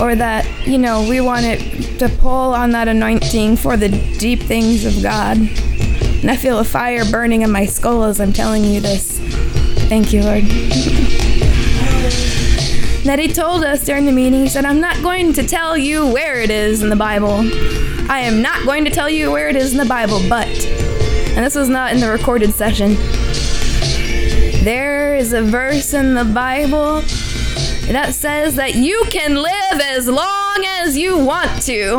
or 0.00 0.14
that, 0.14 0.46
you 0.66 0.78
know, 0.78 1.06
we 1.08 1.20
wanted 1.20 1.83
to 1.98 2.08
pull 2.08 2.54
on 2.54 2.70
that 2.72 2.88
anointing 2.88 3.56
for 3.56 3.76
the 3.76 3.88
deep 4.18 4.40
things 4.40 4.84
of 4.84 5.02
God. 5.02 5.36
And 5.38 6.30
I 6.30 6.36
feel 6.36 6.58
a 6.58 6.64
fire 6.64 7.04
burning 7.04 7.42
in 7.42 7.50
my 7.50 7.66
skull 7.66 8.04
as 8.04 8.20
I'm 8.20 8.32
telling 8.32 8.64
you 8.64 8.80
this. 8.80 9.18
Thank 9.88 10.12
you, 10.12 10.22
Lord. 10.22 10.44
that 13.04 13.18
he 13.18 13.28
told 13.28 13.64
us 13.64 13.84
during 13.84 14.06
the 14.06 14.12
meeting, 14.12 14.40
he 14.40 14.48
said, 14.48 14.64
I'm 14.64 14.80
not 14.80 15.02
going 15.02 15.32
to 15.34 15.46
tell 15.46 15.76
you 15.76 16.06
where 16.06 16.40
it 16.40 16.50
is 16.50 16.82
in 16.82 16.88
the 16.88 16.96
Bible. 16.96 17.40
I 18.10 18.20
am 18.20 18.42
not 18.42 18.64
going 18.64 18.84
to 18.86 18.90
tell 18.90 19.08
you 19.10 19.30
where 19.30 19.48
it 19.48 19.56
is 19.56 19.72
in 19.72 19.78
the 19.78 19.84
Bible, 19.84 20.20
but, 20.28 20.48
and 20.48 21.44
this 21.44 21.54
was 21.54 21.68
not 21.68 21.92
in 21.92 22.00
the 22.00 22.10
recorded 22.10 22.52
session, 22.52 22.94
there 24.64 25.14
is 25.14 25.32
a 25.32 25.42
verse 25.42 25.92
in 25.92 26.14
the 26.14 26.24
Bible 26.24 27.02
that 27.92 28.14
says 28.14 28.56
that 28.56 28.74
you 28.74 29.04
can 29.10 29.34
live 29.36 29.80
as 29.80 30.08
long 30.08 30.64
as 30.64 30.96
you 30.96 31.18
want 31.18 31.62
to 31.62 31.96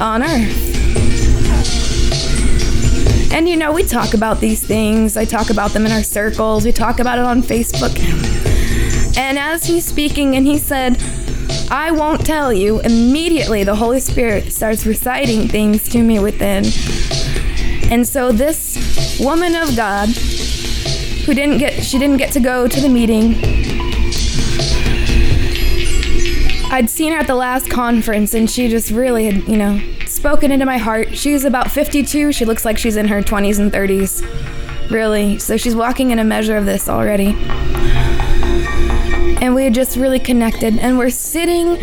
on 0.00 0.22
earth. 0.22 0.70
And 3.32 3.48
you 3.48 3.56
know, 3.56 3.72
we 3.72 3.84
talk 3.84 4.14
about 4.14 4.40
these 4.40 4.64
things. 4.64 5.16
I 5.16 5.24
talk 5.24 5.50
about 5.50 5.70
them 5.72 5.86
in 5.86 5.92
our 5.92 6.02
circles. 6.02 6.64
We 6.64 6.72
talk 6.72 6.98
about 6.98 7.18
it 7.18 7.24
on 7.24 7.42
Facebook. 7.42 7.96
And 9.16 9.38
as 9.38 9.64
he's 9.64 9.84
speaking, 9.84 10.34
and 10.34 10.46
he 10.46 10.58
said, 10.58 11.00
I 11.70 11.92
won't 11.92 12.26
tell 12.26 12.52
you, 12.52 12.80
immediately 12.80 13.62
the 13.62 13.76
Holy 13.76 14.00
Spirit 14.00 14.52
starts 14.52 14.84
reciting 14.84 15.46
things 15.46 15.88
to 15.90 16.02
me 16.02 16.18
within. 16.18 16.64
And 17.90 18.06
so 18.06 18.32
this 18.32 19.18
woman 19.20 19.54
of 19.54 19.76
God, 19.76 20.08
who 20.08 21.34
didn't 21.34 21.58
get, 21.58 21.84
she 21.84 21.98
didn't 21.98 22.16
get 22.16 22.32
to 22.32 22.40
go 22.40 22.66
to 22.66 22.80
the 22.80 22.88
meeting, 22.88 23.59
I'd 26.72 26.88
seen 26.88 27.12
her 27.12 27.18
at 27.18 27.26
the 27.26 27.34
last 27.34 27.68
conference 27.68 28.32
and 28.32 28.48
she 28.48 28.68
just 28.68 28.92
really 28.92 29.24
had, 29.26 29.48
you 29.48 29.56
know, 29.56 29.80
spoken 30.06 30.52
into 30.52 30.64
my 30.64 30.78
heart. 30.78 31.16
She's 31.16 31.44
about 31.44 31.70
52. 31.70 32.30
She 32.32 32.44
looks 32.44 32.64
like 32.64 32.78
she's 32.78 32.96
in 32.96 33.08
her 33.08 33.22
20s 33.22 33.58
and 33.58 33.72
30s. 33.72 34.88
Really. 34.88 35.38
So 35.38 35.56
she's 35.56 35.74
walking 35.74 36.12
in 36.12 36.20
a 36.20 36.24
measure 36.24 36.56
of 36.56 36.66
this 36.66 36.88
already. 36.88 37.36
And 39.40 39.54
we 39.54 39.64
had 39.64 39.74
just 39.74 39.96
really 39.96 40.20
connected. 40.20 40.78
And 40.78 40.96
we're 40.96 41.10
sitting 41.10 41.76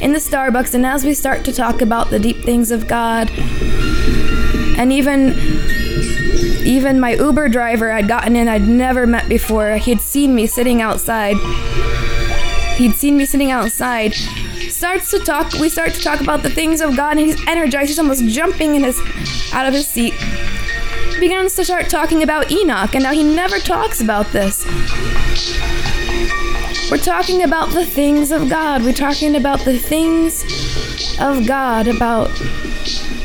in 0.00 0.12
the 0.12 0.18
Starbucks, 0.20 0.74
and 0.74 0.86
as 0.86 1.04
we 1.04 1.14
start 1.14 1.44
to 1.46 1.52
talk 1.52 1.80
about 1.80 2.10
the 2.10 2.18
deep 2.18 2.44
things 2.44 2.70
of 2.70 2.86
God, 2.86 3.30
and 4.78 4.92
even 4.92 5.34
even 6.64 7.00
my 7.00 7.14
Uber 7.14 7.48
driver 7.48 7.90
I'd 7.90 8.06
gotten 8.06 8.36
in 8.36 8.46
I'd 8.46 8.68
never 8.68 9.06
met 9.06 9.28
before, 9.28 9.76
he'd 9.78 10.00
seen 10.00 10.34
me 10.34 10.46
sitting 10.46 10.82
outside 10.82 11.36
he'd 12.78 12.94
seen 12.94 13.16
me 13.16 13.26
sitting 13.26 13.50
outside, 13.50 14.14
starts 14.70 15.10
to 15.10 15.18
talk. 15.18 15.52
We 15.54 15.68
start 15.68 15.92
to 15.94 16.00
talk 16.00 16.20
about 16.20 16.42
the 16.42 16.50
things 16.50 16.80
of 16.80 16.96
God, 16.96 17.18
and 17.18 17.26
he's 17.26 17.48
energized. 17.48 17.88
He's 17.88 17.98
almost 17.98 18.24
jumping 18.24 18.76
in 18.76 18.84
his 18.84 18.98
out 19.52 19.66
of 19.66 19.74
his 19.74 19.86
seat. 19.86 20.14
He 20.14 21.20
Begins 21.20 21.54
to 21.56 21.64
start 21.64 21.90
talking 21.90 22.22
about 22.22 22.50
Enoch, 22.52 22.94
and 22.94 23.02
now 23.02 23.12
he 23.12 23.24
never 23.24 23.58
talks 23.58 24.00
about 24.00 24.26
this. 24.28 24.64
We're 26.90 26.98
talking 26.98 27.42
about 27.42 27.70
the 27.70 27.84
things 27.84 28.30
of 28.30 28.48
God. 28.48 28.82
We're 28.82 28.94
talking 28.94 29.36
about 29.36 29.60
the 29.60 29.78
things 29.78 30.42
of 31.20 31.46
God, 31.46 31.88
about 31.88 32.30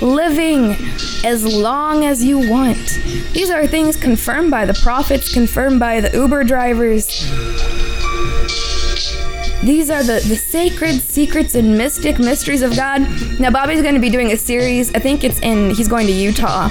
living 0.01 0.75
as 1.23 1.45
long 1.45 2.03
as 2.03 2.23
you 2.23 2.49
want. 2.49 2.99
These 3.31 3.49
are 3.49 3.65
things 3.67 3.95
confirmed 3.95 4.51
by 4.51 4.65
the 4.65 4.73
prophets, 4.73 5.33
confirmed 5.33 5.79
by 5.79 6.01
the 6.01 6.11
Uber 6.17 6.43
drivers. 6.43 7.82
These 9.63 9.89
are 9.89 10.03
the, 10.03 10.23
the 10.27 10.35
sacred 10.35 11.01
secrets 11.01 11.55
and 11.55 11.77
mystic 11.77 12.19
mysteries 12.19 12.61
of 12.61 12.75
God. 12.75 13.01
Now, 13.39 13.49
Bobby's 13.49 13.81
going 13.81 13.93
to 13.93 14.01
be 14.01 14.09
doing 14.09 14.33
a 14.33 14.37
series. 14.37 14.93
I 14.93 14.99
think 14.99 15.23
it's 15.23 15.39
in, 15.39 15.69
he's 15.71 15.87
going 15.87 16.05
to 16.07 16.11
Utah. 16.11 16.69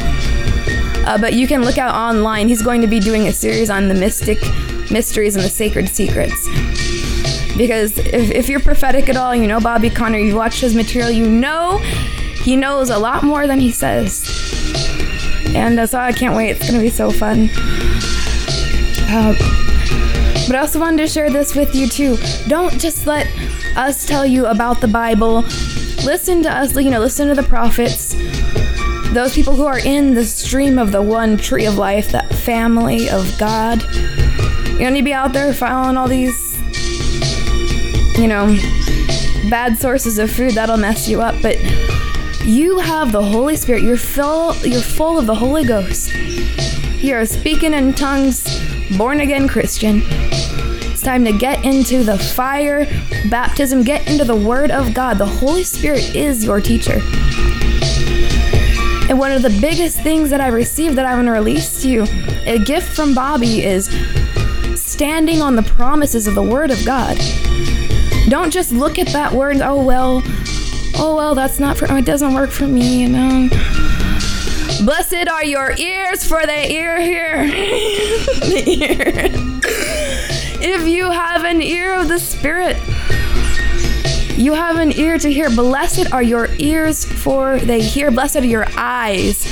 Uh, 1.05 1.19
but 1.19 1.33
you 1.33 1.47
can 1.47 1.63
look 1.63 1.79
out 1.79 1.95
online. 1.95 2.49
He's 2.49 2.61
going 2.61 2.83
to 2.83 2.87
be 2.87 3.01
doing 3.01 3.29
a 3.29 3.33
series 3.33 3.71
on 3.71 3.89
the 3.89 3.95
mystic 3.95 4.39
mysteries 4.91 5.37
and 5.37 5.45
the 5.45 5.49
sacred 5.49 5.89
secrets. 5.89 6.47
Because 7.57 7.97
if, 7.99 8.31
if 8.31 8.49
you're 8.49 8.61
prophetic 8.61 9.09
at 9.09 9.17
all, 9.17 9.35
you 9.35 9.47
know 9.47 9.59
Bobby 9.59 9.89
Conner, 9.89 10.19
you've 10.19 10.37
watched 10.37 10.61
his 10.61 10.75
material, 10.75 11.11
you 11.11 11.29
know 11.29 11.79
he 12.43 12.57
knows 12.57 12.91
a 12.91 12.99
lot 12.99 13.23
more 13.23 13.47
than 13.47 13.59
he 13.59 13.71
says. 13.71 14.29
And 15.55 15.81
uh, 15.81 15.87
so 15.87 15.99
I 15.99 16.13
can't 16.13 16.37
wait. 16.37 16.51
It's 16.51 16.61
going 16.61 16.75
to 16.75 16.81
be 16.81 16.91
so 16.91 17.11
fun. 17.11 17.49
Uh, 19.09 19.35
but 20.47 20.57
I 20.57 20.59
also 20.61 20.81
wanted 20.81 20.99
to 20.99 21.07
share 21.07 21.31
this 21.31 21.55
with 21.55 21.75
you 21.75 21.89
too. 21.89 22.17
Don't 22.49 22.79
just 22.81 23.07
let 23.07 23.27
us 23.77 24.07
tell 24.07 24.27
you 24.27 24.47
about 24.47 24.81
the 24.81 24.89
Bible. 24.89 25.43
Listen 26.05 26.43
to 26.43 26.51
us, 26.51 26.77
you 26.77 26.91
know, 26.91 27.01
listen 27.01 27.29
to 27.29 27.35
the 27.35 27.43
prophets. 27.43 28.15
Those 29.13 29.35
people 29.35 29.55
who 29.55 29.67
are 29.67 29.79
in 29.79 30.15
the 30.15 30.25
stream 30.25 30.79
of 30.79 30.91
the 30.91 31.03
one 31.03 31.37
tree 31.37 31.67
of 31.67 31.77
life, 31.77 32.13
that 32.13 32.33
family 32.35 33.09
of 33.11 33.39
God. 33.39 33.83
You 34.73 34.79
don't 34.79 34.95
need 34.95 35.01
to 35.01 35.05
be 35.05 35.13
out 35.13 35.33
there 35.33 35.53
following 35.53 35.97
all 35.97 36.09
these, 36.09 36.59
you 38.19 38.27
know, 38.27 38.57
bad 39.51 39.79
sources 39.79 40.19
of 40.19 40.31
food. 40.31 40.55
That'll 40.55 40.79
mess 40.79 41.09
you 41.09 41.21
up. 41.21 41.41
But 41.43 41.59
you 42.45 42.79
have 42.79 43.13
the 43.13 43.23
Holy 43.23 43.55
Spirit. 43.55 43.83
You're 43.83 43.97
full. 43.97 44.57
You're 44.57 44.81
full 44.81 45.19
of 45.19 45.27
the 45.27 45.35
Holy 45.35 45.65
Ghost. 45.65 46.13
You're 47.03 47.27
speaking 47.27 47.75
in 47.75 47.93
tongues, 47.93 48.47
born 48.97 49.21
again 49.21 49.47
Christian. 49.47 50.03
It's 51.03 51.09
time 51.09 51.25
to 51.25 51.33
get 51.33 51.65
into 51.65 52.05
the 52.05 52.17
fire 52.17 52.85
baptism, 53.29 53.83
get 53.83 54.07
into 54.09 54.23
the 54.23 54.37
Word 54.37 54.71
of 54.71 54.95
God. 54.95 55.19
The 55.19 55.27
Holy 55.27 55.65
Spirit 55.65 56.15
is 56.15 56.45
your 56.45 56.61
teacher. 56.61 57.01
And 59.11 59.19
one 59.19 59.33
of 59.33 59.43
the 59.43 59.59
biggest 59.61 59.99
things 59.99 60.31
that 60.31 60.41
I 60.41 60.47
received 60.47 60.95
that 60.99 61.05
I 61.05 61.17
want 61.17 61.27
to 61.27 61.33
release 61.33 61.83
to 61.83 61.89
you, 61.89 62.07
a 62.47 62.57
gift 62.61 62.95
from 62.95 63.17
Bobby, 63.17 63.65
is 63.65 63.87
standing 64.77 65.43
on 65.43 65.57
the 65.57 65.65
promises 65.65 66.29
of 66.29 66.37
the 66.37 66.43
Word 66.43 66.71
of 66.71 66.79
God. 66.87 67.19
Don't 68.29 68.53
just 68.53 68.71
look 68.71 68.97
at 69.01 69.09
that 69.09 69.33
word, 69.33 69.57
oh 69.61 69.85
well, 69.85 70.23
oh 70.99 71.17
well, 71.17 71.35
that's 71.35 71.59
not 71.59 71.77
for, 71.79 71.91
oh, 71.91 71.97
it 71.97 72.05
doesn't 72.05 72.33
work 72.33 72.51
for 72.51 72.69
me, 72.69 73.03
you 73.03 73.09
know. 73.09 73.49
Blessed 74.85 75.27
are 75.29 75.45
your 75.45 75.73
ears, 75.79 76.25
for 76.25 76.47
they 76.47 76.71
ear 76.77 77.01
hear. 77.01 77.49
the 77.49 78.63
ear. 78.69 79.59
You 80.85 81.11
have 81.11 81.45
an 81.45 81.63
ear 81.63 81.95
of 81.95 82.09
the 82.09 82.19
Spirit, 82.19 82.77
you 84.37 84.53
have 84.53 84.77
an 84.77 84.93
ear 84.93 85.19
to 85.19 85.33
hear. 85.33 85.49
Blessed 85.49 86.13
are 86.13 86.23
your 86.23 86.49
ears, 86.59 87.05
for 87.05 87.59
they 87.59 87.81
hear. 87.81 88.11
Blessed 88.11 88.37
are 88.37 88.45
your 88.45 88.67
eyes, 88.77 89.47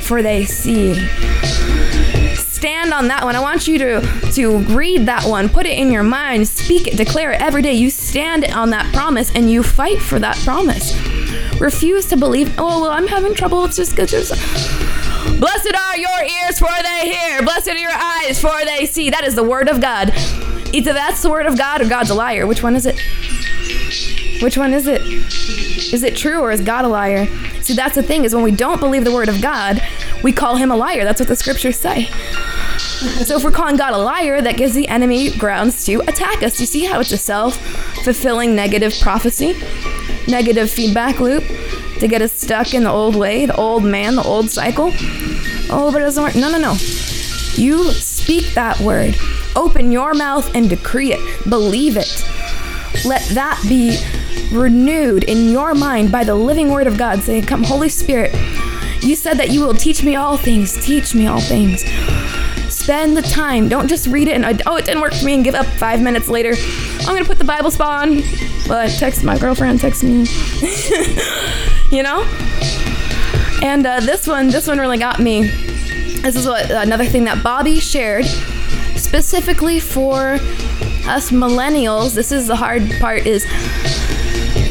for 0.00 0.22
they 0.22 0.44
see. 0.44 0.94
Stand 2.36 2.92
on 2.92 3.08
that 3.08 3.24
one. 3.24 3.36
I 3.36 3.40
want 3.40 3.68
you 3.68 3.78
to, 3.78 4.00
to 4.32 4.58
read 4.58 5.06
that 5.06 5.24
one, 5.24 5.48
put 5.48 5.66
it 5.66 5.78
in 5.78 5.90
your 5.90 6.02
mind, 6.02 6.48
speak 6.48 6.86
it, 6.86 6.96
declare 6.96 7.32
it 7.32 7.40
every 7.42 7.62
day. 7.62 7.74
You 7.74 7.90
stand 7.90 8.44
on 8.46 8.70
that 8.70 8.92
promise 8.94 9.34
and 9.34 9.50
you 9.50 9.62
fight 9.62 10.00
for 10.00 10.18
that 10.20 10.36
promise. 10.38 10.94
Refuse 11.60 12.06
to 12.06 12.16
believe, 12.16 12.54
oh, 12.58 12.82
well, 12.82 12.90
I'm 12.90 13.06
having 13.06 13.34
trouble. 13.34 13.64
It's 13.64 13.76
just 13.76 13.94
good. 13.94 14.08
Blessed 14.10 15.74
are 15.74 15.96
your 15.96 16.22
ears, 16.22 16.58
for 16.58 16.68
they 16.82 17.12
hear. 17.12 17.42
Blessed 17.42 17.68
are 17.68 17.76
your 17.76 17.92
eyes, 17.92 18.40
for 18.40 18.64
they 18.64 18.86
see. 18.86 19.10
That 19.10 19.24
is 19.24 19.34
the 19.34 19.44
word 19.44 19.68
of 19.68 19.80
God. 19.80 20.12
Either 20.72 20.92
that's 20.92 21.22
the 21.22 21.30
word 21.30 21.46
of 21.46 21.58
God 21.58 21.80
or 21.80 21.88
God's 21.88 22.10
a 22.10 22.14
liar. 22.14 22.46
Which 22.46 22.62
one 22.62 22.74
is 22.76 22.86
it? 22.86 22.98
Which 24.42 24.56
one 24.56 24.72
is 24.74 24.86
it? 24.86 25.02
Is 25.02 26.02
it 26.02 26.16
true 26.16 26.40
or 26.40 26.50
is 26.50 26.60
God 26.60 26.84
a 26.84 26.88
liar? 26.88 27.26
See, 27.62 27.74
that's 27.74 27.94
the 27.94 28.02
thing 28.02 28.24
is 28.24 28.34
when 28.34 28.42
we 28.42 28.50
don't 28.50 28.80
believe 28.80 29.04
the 29.04 29.12
word 29.12 29.28
of 29.28 29.40
God, 29.40 29.80
we 30.22 30.32
call 30.32 30.56
him 30.56 30.70
a 30.70 30.76
liar. 30.76 31.04
That's 31.04 31.20
what 31.20 31.28
the 31.28 31.36
scriptures 31.36 31.76
say. 31.76 32.06
So 33.24 33.36
if 33.36 33.44
we're 33.44 33.50
calling 33.50 33.76
God 33.76 33.92
a 33.94 33.98
liar, 33.98 34.40
that 34.40 34.56
gives 34.56 34.74
the 34.74 34.88
enemy 34.88 35.30
grounds 35.36 35.84
to 35.86 36.00
attack 36.00 36.42
us. 36.42 36.58
You 36.60 36.66
see 36.66 36.84
how 36.84 37.00
it's 37.00 37.12
a 37.12 37.18
self-fulfilling 37.18 38.54
negative 38.54 38.94
prophecy, 39.00 39.54
negative 40.26 40.70
feedback 40.70 41.20
loop 41.20 41.44
to 41.98 42.08
get 42.08 42.22
us 42.22 42.32
stuck 42.32 42.74
in 42.74 42.84
the 42.84 42.90
old 42.90 43.14
way, 43.14 43.46
the 43.46 43.56
old 43.56 43.84
man, 43.84 44.16
the 44.16 44.22
old 44.22 44.50
cycle. 44.50 44.92
Oh, 45.70 45.90
but 45.92 46.00
it 46.00 46.04
doesn't 46.04 46.22
work. 46.22 46.34
No, 46.34 46.50
no, 46.50 46.58
no. 46.58 46.72
You 47.54 47.92
speak 47.92 48.54
that 48.54 48.80
word. 48.80 49.16
Open 49.54 49.92
your 49.92 50.14
mouth 50.14 50.54
and 50.54 50.68
decree 50.68 51.12
it. 51.12 51.48
Believe 51.48 51.96
it. 51.96 52.24
Let 53.04 53.22
that 53.30 53.60
be 53.68 53.98
renewed 54.52 55.24
in 55.24 55.50
your 55.50 55.74
mind 55.74 56.12
by 56.12 56.24
the 56.24 56.34
living 56.34 56.70
word 56.70 56.86
of 56.86 56.96
God, 56.96 57.20
saying, 57.20 57.44
Come, 57.44 57.64
Holy 57.64 57.88
Spirit, 57.88 58.32
you 59.02 59.16
said 59.16 59.34
that 59.38 59.50
you 59.50 59.60
will 59.60 59.74
teach 59.74 60.02
me 60.02 60.16
all 60.16 60.36
things. 60.36 60.84
Teach 60.84 61.14
me 61.14 61.26
all 61.26 61.40
things. 61.40 61.82
Spend 62.72 63.16
the 63.16 63.22
time. 63.22 63.68
Don't 63.68 63.88
just 63.88 64.06
read 64.06 64.28
it 64.28 64.34
and, 64.34 64.62
oh, 64.66 64.76
it 64.76 64.84
didn't 64.84 65.00
work 65.00 65.12
for 65.12 65.24
me 65.24 65.34
and 65.34 65.44
give 65.44 65.54
up 65.54 65.66
five 65.66 66.00
minutes 66.00 66.28
later. 66.28 66.54
I'm 67.00 67.06
going 67.06 67.22
to 67.22 67.28
put 67.28 67.38
the 67.38 67.44
Bible 67.44 67.70
spawn. 67.70 68.22
But 68.66 68.90
text 68.90 69.24
my 69.24 69.38
girlfriend, 69.38 69.80
text 69.80 70.02
me. 70.02 70.26
you 71.90 72.02
know? 72.02 72.22
And 73.62 73.86
uh, 73.86 74.00
this 74.00 74.26
one, 74.26 74.48
this 74.48 74.66
one 74.66 74.78
really 74.78 74.98
got 74.98 75.20
me. 75.20 75.48
This 76.22 76.36
is 76.36 76.46
what 76.46 76.70
another 76.70 77.04
thing 77.04 77.24
that 77.24 77.42
Bobby 77.42 77.80
shared 77.80 78.26
specifically 79.12 79.78
for 79.78 80.38
us 81.04 81.30
millennials, 81.30 82.14
this 82.14 82.32
is 82.32 82.46
the 82.46 82.56
hard 82.56 82.82
part 82.98 83.26
is 83.26 83.44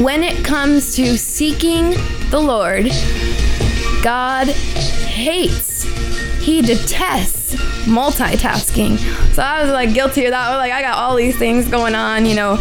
when 0.00 0.24
it 0.24 0.44
comes 0.44 0.96
to 0.96 1.16
seeking 1.16 1.90
the 2.30 2.40
Lord, 2.40 2.86
God 4.02 4.48
hates, 4.48 5.84
He 6.40 6.60
detests 6.60 7.54
multitasking. 7.84 8.98
So 9.32 9.42
I 9.42 9.62
was 9.62 9.70
like 9.70 9.94
guilty 9.94 10.24
of 10.24 10.32
that. 10.32 10.48
I 10.48 10.50
was 10.50 10.58
like, 10.58 10.72
I 10.72 10.82
got 10.82 10.98
all 10.98 11.14
these 11.14 11.38
things 11.38 11.68
going 11.68 11.94
on, 11.94 12.26
you 12.26 12.34
know, 12.34 12.56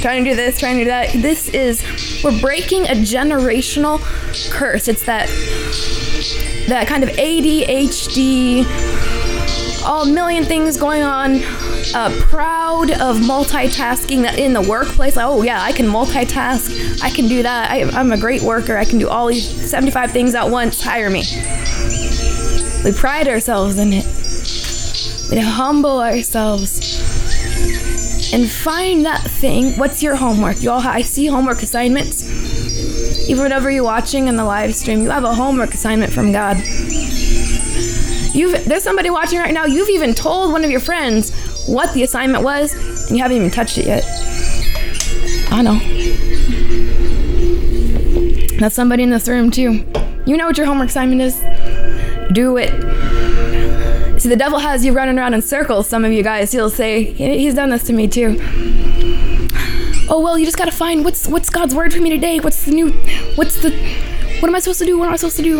trying 0.00 0.24
to 0.24 0.30
do 0.30 0.36
this, 0.36 0.58
trying 0.58 0.78
to 0.78 0.84
do 0.84 0.88
that. 0.88 1.12
This 1.12 1.50
is, 1.50 1.82
we're 2.24 2.40
breaking 2.40 2.84
a 2.84 2.94
generational 2.94 4.00
curse. 4.50 4.88
It's 4.88 5.04
that, 5.04 5.28
that 6.68 6.86
kind 6.86 7.04
of 7.04 7.10
ADHD, 7.10 8.64
all 9.84 10.04
million 10.06 10.44
things 10.44 10.76
going 10.76 11.02
on. 11.02 11.42
Uh, 11.94 12.10
proud 12.22 12.90
of 12.90 13.16
multitasking 13.18 14.36
in 14.36 14.52
the 14.52 14.62
workplace. 14.62 15.16
Oh 15.16 15.42
yeah, 15.42 15.62
I 15.62 15.72
can 15.72 15.86
multitask. 15.86 17.02
I 17.02 17.10
can 17.10 17.28
do 17.28 17.42
that. 17.42 17.70
I, 17.70 17.82
I'm 17.98 18.12
a 18.12 18.18
great 18.18 18.42
worker. 18.42 18.76
I 18.76 18.84
can 18.84 18.98
do 18.98 19.08
all 19.08 19.28
these 19.28 19.48
75 19.70 20.12
things 20.12 20.34
at 20.34 20.48
once. 20.48 20.82
Hire 20.82 21.10
me. 21.10 21.24
We 22.84 22.92
pride 22.92 23.28
ourselves 23.28 23.78
in 23.78 23.92
it. 23.92 24.06
We 25.30 25.38
humble 25.40 26.00
ourselves 26.00 26.98
and 28.32 28.50
find 28.50 29.04
that 29.04 29.22
thing. 29.22 29.72
What's 29.78 30.02
your 30.02 30.16
homework? 30.16 30.62
Y'all, 30.62 30.86
I 30.86 31.02
see 31.02 31.26
homework 31.26 31.62
assignments. 31.62 32.24
Even 33.28 33.42
whenever 33.42 33.70
you're 33.70 33.84
watching 33.84 34.28
in 34.28 34.36
the 34.36 34.44
live 34.44 34.74
stream, 34.74 35.02
you 35.02 35.10
have 35.10 35.24
a 35.24 35.34
homework 35.34 35.74
assignment 35.74 36.12
from 36.12 36.32
God. 36.32 36.56
You've, 38.32 38.64
there's 38.64 38.82
somebody 38.82 39.10
watching 39.10 39.38
right 39.38 39.54
now. 39.54 39.64
You've 39.64 39.90
even 39.90 40.14
told 40.14 40.52
one 40.52 40.64
of 40.64 40.70
your 40.70 40.80
friends 40.80 41.66
what 41.66 41.92
the 41.94 42.02
assignment 42.02 42.44
was, 42.44 42.72
and 43.08 43.16
you 43.16 43.22
haven't 43.22 43.36
even 43.36 43.50
touched 43.50 43.78
it 43.78 43.86
yet. 43.86 44.04
I 45.50 45.62
know. 45.62 45.78
That's 48.58 48.74
somebody 48.74 49.02
in 49.02 49.10
this 49.10 49.28
room 49.28 49.50
too. 49.50 49.84
You 50.26 50.36
know 50.36 50.46
what 50.46 50.58
your 50.58 50.66
homework 50.66 50.88
assignment 50.88 51.20
is. 51.20 51.34
Do 52.32 52.56
it. 52.58 52.70
See, 54.20 54.28
the 54.28 54.36
devil 54.36 54.58
has 54.58 54.84
you 54.84 54.92
running 54.92 55.18
around 55.18 55.34
in 55.34 55.42
circles. 55.42 55.88
Some 55.88 56.04
of 56.04 56.12
you 56.12 56.22
guys, 56.22 56.50
he'll 56.52 56.70
say, 56.70 57.04
he's 57.12 57.54
done 57.54 57.70
this 57.70 57.84
to 57.84 57.92
me 57.92 58.08
too. 58.08 58.36
Oh 60.10 60.20
well, 60.20 60.38
you 60.38 60.44
just 60.44 60.56
gotta 60.56 60.72
find 60.72 61.04
what's 61.04 61.28
what's 61.28 61.50
God's 61.50 61.74
word 61.74 61.92
for 61.92 62.00
me 62.00 62.08
today. 62.08 62.40
What's 62.40 62.64
the 62.64 62.72
new? 62.72 62.92
What's 63.34 63.62
the? 63.62 63.70
What 64.40 64.48
am 64.48 64.54
I 64.54 64.60
supposed 64.60 64.78
to 64.78 64.86
do? 64.86 64.98
What 64.98 65.06
am 65.06 65.12
I 65.12 65.16
supposed 65.16 65.36
to 65.36 65.42
do? 65.42 65.58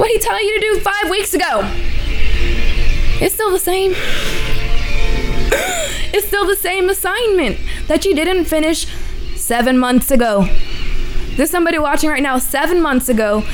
What 0.00 0.08
did 0.08 0.22
he 0.22 0.26
tell 0.26 0.42
you 0.42 0.58
to 0.58 0.60
do 0.60 0.80
five 0.80 1.10
weeks 1.10 1.34
ago? 1.34 1.60
It's 3.20 3.34
still 3.34 3.50
the 3.50 3.58
same. 3.58 3.92
It's 6.12 6.26
still 6.26 6.46
the 6.46 6.56
same 6.56 6.88
assignment 6.88 7.58
that 7.86 8.04
you 8.04 8.14
didn't 8.16 8.46
finish 8.46 8.86
seven 9.36 9.78
months 9.78 10.10
ago. 10.10 10.48
There's 11.36 11.50
somebody 11.50 11.78
watching 11.78 12.08
right 12.08 12.22
now, 12.22 12.38
seven 12.38 12.80
months 12.80 13.08
ago. 13.10 13.44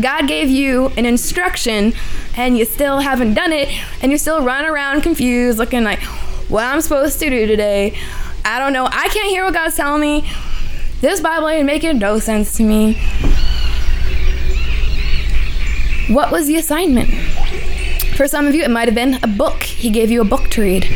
God 0.00 0.28
gave 0.28 0.48
you 0.48 0.92
an 0.96 1.04
instruction 1.06 1.92
and 2.36 2.56
you 2.56 2.64
still 2.64 3.00
haven't 3.00 3.34
done 3.34 3.52
it 3.52 3.68
and 4.00 4.12
you're 4.12 4.18
still 4.18 4.42
running 4.42 4.70
around 4.70 5.02
confused 5.02 5.58
looking 5.58 5.82
like 5.82 6.00
what 6.48 6.64
I'm 6.64 6.80
supposed 6.80 7.18
to 7.18 7.28
do 7.28 7.46
today. 7.46 7.98
I 8.44 8.60
don't 8.60 8.72
know. 8.72 8.86
I 8.86 9.08
can't 9.08 9.28
hear 9.28 9.44
what 9.44 9.54
God's 9.54 9.76
telling 9.76 10.00
me. 10.00 10.30
This 11.00 11.20
Bible 11.20 11.48
ain't 11.48 11.66
making 11.66 11.98
no 11.98 12.20
sense 12.20 12.56
to 12.58 12.62
me. 12.62 12.96
What 16.10 16.32
was 16.32 16.48
the 16.48 16.56
assignment? 16.56 17.08
For 18.16 18.26
some 18.26 18.48
of 18.48 18.54
you, 18.54 18.64
it 18.64 18.70
might 18.70 18.88
have 18.88 18.96
been 18.96 19.22
a 19.22 19.28
book. 19.28 19.62
He 19.62 19.90
gave 19.90 20.10
you 20.10 20.20
a 20.20 20.24
book 20.24 20.48
to 20.50 20.60
read. 20.60 20.88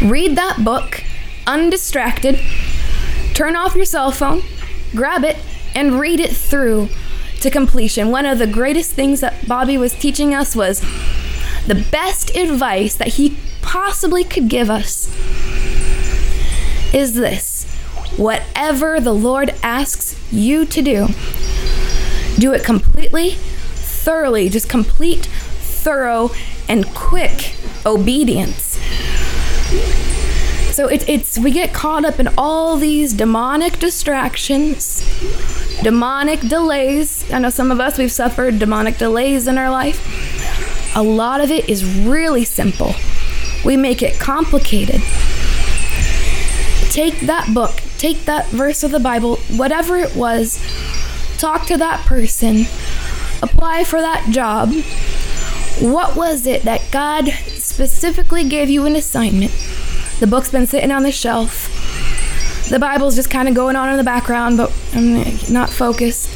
Read 0.00 0.36
that 0.36 0.64
book 0.64 1.02
undistracted. 1.44 2.38
Turn 3.34 3.56
off 3.56 3.74
your 3.74 3.84
cell 3.84 4.12
phone, 4.12 4.42
grab 4.94 5.24
it, 5.24 5.38
and 5.74 5.98
read 5.98 6.20
it 6.20 6.30
through 6.30 6.88
to 7.40 7.50
completion. 7.50 8.12
One 8.12 8.24
of 8.24 8.38
the 8.38 8.46
greatest 8.46 8.92
things 8.92 9.20
that 9.22 9.48
Bobby 9.48 9.76
was 9.76 9.92
teaching 9.92 10.32
us 10.32 10.54
was 10.54 10.80
the 11.66 11.84
best 11.90 12.36
advice 12.36 12.94
that 12.94 13.08
he 13.08 13.36
possibly 13.60 14.22
could 14.22 14.48
give 14.48 14.70
us 14.70 15.08
is 16.94 17.14
this 17.14 17.64
whatever 18.16 19.00
the 19.00 19.14
Lord 19.14 19.52
asks 19.64 20.16
you 20.30 20.64
to 20.66 20.80
do, 20.80 21.08
do 22.38 22.52
it 22.52 22.62
completely, 22.62 23.36
thoroughly, 24.02 24.48
just 24.48 24.68
complete, 24.68 25.26
thorough, 25.26 26.30
and 26.68 26.86
quick 26.94 27.54
obedience. 27.86 28.78
So 30.72 30.88
it, 30.88 31.08
it's 31.08 31.38
we 31.38 31.50
get 31.50 31.74
caught 31.74 32.04
up 32.04 32.18
in 32.18 32.28
all 32.38 32.76
these 32.76 33.12
demonic 33.12 33.78
distractions, 33.78 35.04
demonic 35.82 36.40
delays. 36.40 37.30
I 37.30 37.38
know 37.38 37.50
some 37.50 37.70
of 37.70 37.78
us 37.78 37.98
we've 37.98 38.10
suffered 38.10 38.58
demonic 38.58 38.96
delays 38.96 39.46
in 39.46 39.58
our 39.58 39.70
life. 39.70 40.96
A 40.96 41.02
lot 41.02 41.40
of 41.40 41.50
it 41.50 41.68
is 41.68 41.84
really 41.84 42.44
simple. 42.44 42.94
We 43.64 43.76
make 43.76 44.02
it 44.02 44.18
complicated. 44.18 45.02
Take 46.90 47.20
that 47.20 47.52
book, 47.54 47.82
take 47.98 48.24
that 48.24 48.48
verse 48.48 48.82
of 48.82 48.90
the 48.90 49.00
Bible, 49.00 49.36
whatever 49.56 49.96
it 49.96 50.16
was, 50.16 50.58
talk 51.38 51.66
to 51.66 51.76
that 51.76 52.04
person, 52.06 52.66
apply 53.42 53.84
for 53.84 54.00
that 54.00 54.28
job. 54.30 54.72
What 55.80 56.16
was 56.16 56.46
it 56.46 56.62
that 56.62 56.80
God 56.90 57.28
specifically 57.48 58.48
gave 58.48 58.70
you 58.70 58.86
an 58.86 58.96
assignment? 58.96 59.52
The 60.20 60.26
book's 60.26 60.50
been 60.50 60.66
sitting 60.66 60.92
on 60.92 61.02
the 61.02 61.12
shelf. 61.12 61.68
The 62.68 62.78
Bible's 62.78 63.16
just 63.16 63.30
kind 63.30 63.48
of 63.48 63.54
going 63.54 63.76
on 63.76 63.88
in 63.90 63.96
the 63.96 64.04
background, 64.04 64.56
but 64.56 64.72
I'm 64.94 65.24
not 65.52 65.68
focused. 65.68 66.30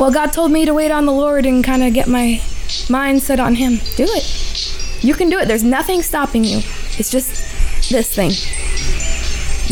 Well, 0.00 0.10
God 0.10 0.32
told 0.32 0.50
me 0.50 0.64
to 0.64 0.72
wait 0.72 0.90
on 0.90 1.04
the 1.04 1.12
Lord 1.12 1.44
and 1.44 1.62
kind 1.62 1.82
of 1.82 1.92
get 1.92 2.08
my 2.08 2.42
mind 2.88 3.22
set 3.22 3.38
on 3.38 3.56
Him. 3.56 3.80
Do 3.96 4.04
it. 4.08 5.04
You 5.04 5.14
can 5.14 5.28
do 5.28 5.38
it. 5.38 5.46
There's 5.46 5.62
nothing 5.62 6.02
stopping 6.02 6.44
you. 6.44 6.58
It's 6.98 7.10
just 7.10 7.90
this 7.90 8.14
thing. 8.14 8.30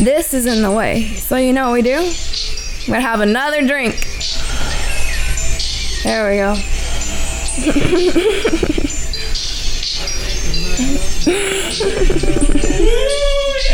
This 0.05 0.33
is 0.33 0.45
in 0.45 0.61
the 0.61 0.71
way. 0.71 1.05
So, 1.15 1.35
you 1.35 1.51
know 1.51 1.67
what 1.69 1.73
we 1.73 1.81
do? 1.81 2.13
We're 2.87 2.95
gonna 2.95 3.01
have 3.01 3.21
another 3.21 3.65
drink. 3.65 4.08
There 6.03 6.29
we 6.29 6.37
go. 6.37 6.55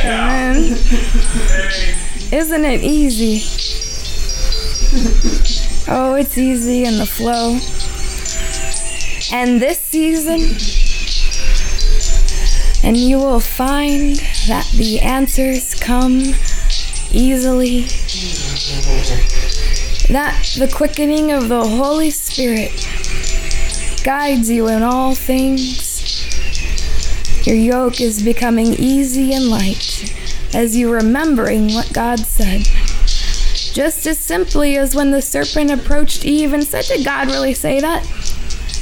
Amen. 0.03 0.77
Isn't 2.31 2.65
it 2.65 2.81
easy? 2.81 3.43
Oh, 5.87 6.15
it's 6.15 6.37
easy 6.37 6.83
in 6.85 6.97
the 6.97 7.05
flow. 7.05 7.59
And 9.31 9.61
this 9.61 9.79
season, 9.79 10.57
and 12.83 12.97
you 12.97 13.17
will 13.17 13.39
find 13.39 14.15
that 14.47 14.67
the 14.75 14.99
answers 15.01 15.75
come 15.75 16.33
easily. 17.11 17.85
That 20.09 20.55
the 20.57 20.71
quickening 20.73 21.31
of 21.31 21.49
the 21.49 21.67
Holy 21.67 22.11
Spirit 22.11 22.71
guides 24.03 24.51
you 24.51 24.67
in 24.67 24.83
all 24.83 25.15
things. 25.15 25.95
Your 27.47 27.55
yoke 27.55 27.99
is 27.99 28.23
becoming 28.23 28.73
easy 28.73 29.33
and 29.33 29.49
light 29.49 30.15
as 30.53 30.77
you're 30.77 30.95
remembering 30.95 31.73
what 31.73 31.91
God 31.91 32.19
said. 32.19 32.65
Just 33.73 34.05
as 34.07 34.19
simply 34.19 34.77
as 34.77 34.95
when 34.95 35.11
the 35.11 35.21
serpent 35.21 35.71
approached 35.71 36.23
Eve 36.23 36.53
and 36.53 36.63
said, 36.63 36.85
Did 36.85 37.03
God 37.03 37.27
really 37.27 37.53
say 37.53 37.81
that? 37.81 38.05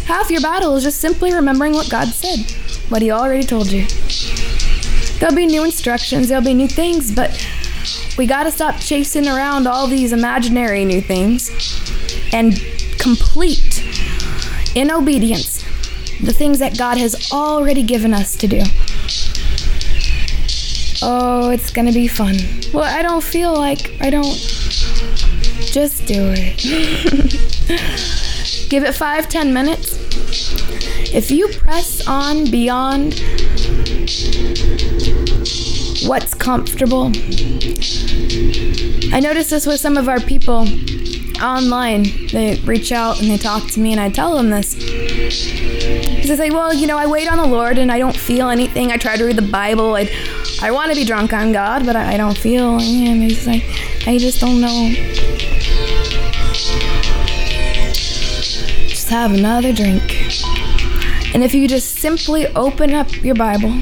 Half 0.06 0.30
your 0.30 0.42
battle 0.42 0.76
is 0.76 0.84
just 0.84 1.00
simply 1.00 1.34
remembering 1.34 1.74
what 1.74 1.90
God 1.90 2.10
said, 2.10 2.52
what 2.90 3.02
He 3.02 3.12
already 3.12 3.46
told 3.46 3.72
you. 3.72 3.88
There'll 5.20 5.36
be 5.36 5.46
new 5.46 5.64
instructions, 5.64 6.28
there'll 6.28 6.44
be 6.44 6.54
new 6.54 6.68
things, 6.68 7.16
but 7.16 7.32
we 8.18 8.28
gotta 8.28 8.52
stop 8.52 8.80
chasing 8.80 9.28
around 9.28 9.68
all 9.68 9.88
these 9.88 10.14
imaginary 10.14 10.86
new 10.86 11.02
things 11.02 11.50
and 12.32 12.54
complete 13.00 13.84
in 14.76 14.92
obedience 14.92 15.64
the 16.24 16.34
things 16.34 16.60
that 16.60 16.78
God 16.78 16.98
has 16.98 17.32
already 17.32 17.84
given 17.84 18.14
us 18.14 18.36
to 18.38 18.48
do. 18.48 18.62
Oh, 21.02 21.50
it's 21.50 21.70
gonna 21.70 21.92
be 21.92 22.08
fun. 22.08 22.36
Well, 22.74 22.86
I 22.86 23.02
don't 23.02 23.24
feel 23.24 23.54
like 23.54 23.92
I 24.00 24.10
don't. 24.10 24.34
Just 25.66 26.06
do 26.06 26.34
it. 26.36 26.64
Give 28.70 28.84
it 28.84 28.96
five, 28.96 29.28
ten 29.28 29.54
minutes. 29.54 30.00
If 31.14 31.30
you 31.30 31.50
press 31.50 32.08
on 32.08 32.50
beyond 32.50 33.14
what's 36.08 36.34
comfortable, 36.34 37.12
I 39.14 39.20
noticed 39.20 39.50
this 39.50 39.66
with 39.66 39.80
some 39.80 39.98
of 39.98 40.10
our 40.10 40.20
people 40.20 40.68
online, 41.42 42.06
they 42.32 42.60
reach 42.64 42.92
out 42.92 43.22
and 43.22 43.30
they 43.30 43.38
talk 43.38 43.70
to 43.72 43.80
me, 43.80 43.92
and 43.92 44.02
I 44.02 44.10
tell 44.10 44.36
them 44.36 44.50
this. 44.50 44.74
They 44.74 46.36
say, 46.38 46.50
well, 46.50 46.74
you 46.74 46.88
know, 46.88 46.98
I 46.98 47.06
wait 47.06 47.32
on 47.32 47.38
the 47.38 47.46
Lord 47.46 47.78
and 47.78 47.92
I 47.92 48.00
don't 48.00 48.16
feel 48.16 48.50
anything. 48.50 48.92
I 48.92 48.98
try 48.98 49.18
to 49.18 49.26
read 49.26 49.36
the 49.36 49.42
Bible. 49.42 49.96
I, 49.96 50.10
I 50.62 50.72
want 50.72 50.90
to 50.90 50.96
be 50.96 51.04
drunk 51.04 51.34
on 51.34 51.52
God, 51.52 51.86
but 51.86 51.96
I, 51.96 52.14
I 52.14 52.18
don't 52.18 52.38
feel. 52.38 52.80
And 52.80 53.22
he's 53.22 53.46
like, 53.46 53.64
I 54.08 54.18
just 54.18 54.40
don't 54.40 54.62
know. 54.62 54.90
Just 58.88 59.10
have 59.10 59.34
another 59.34 59.74
drink. 59.74 60.02
And 61.36 61.44
if 61.44 61.54
you 61.54 61.68
just 61.68 61.96
simply 61.96 62.48
open 62.56 62.94
up 62.94 63.12
your 63.24 63.36
Bible 63.36 63.82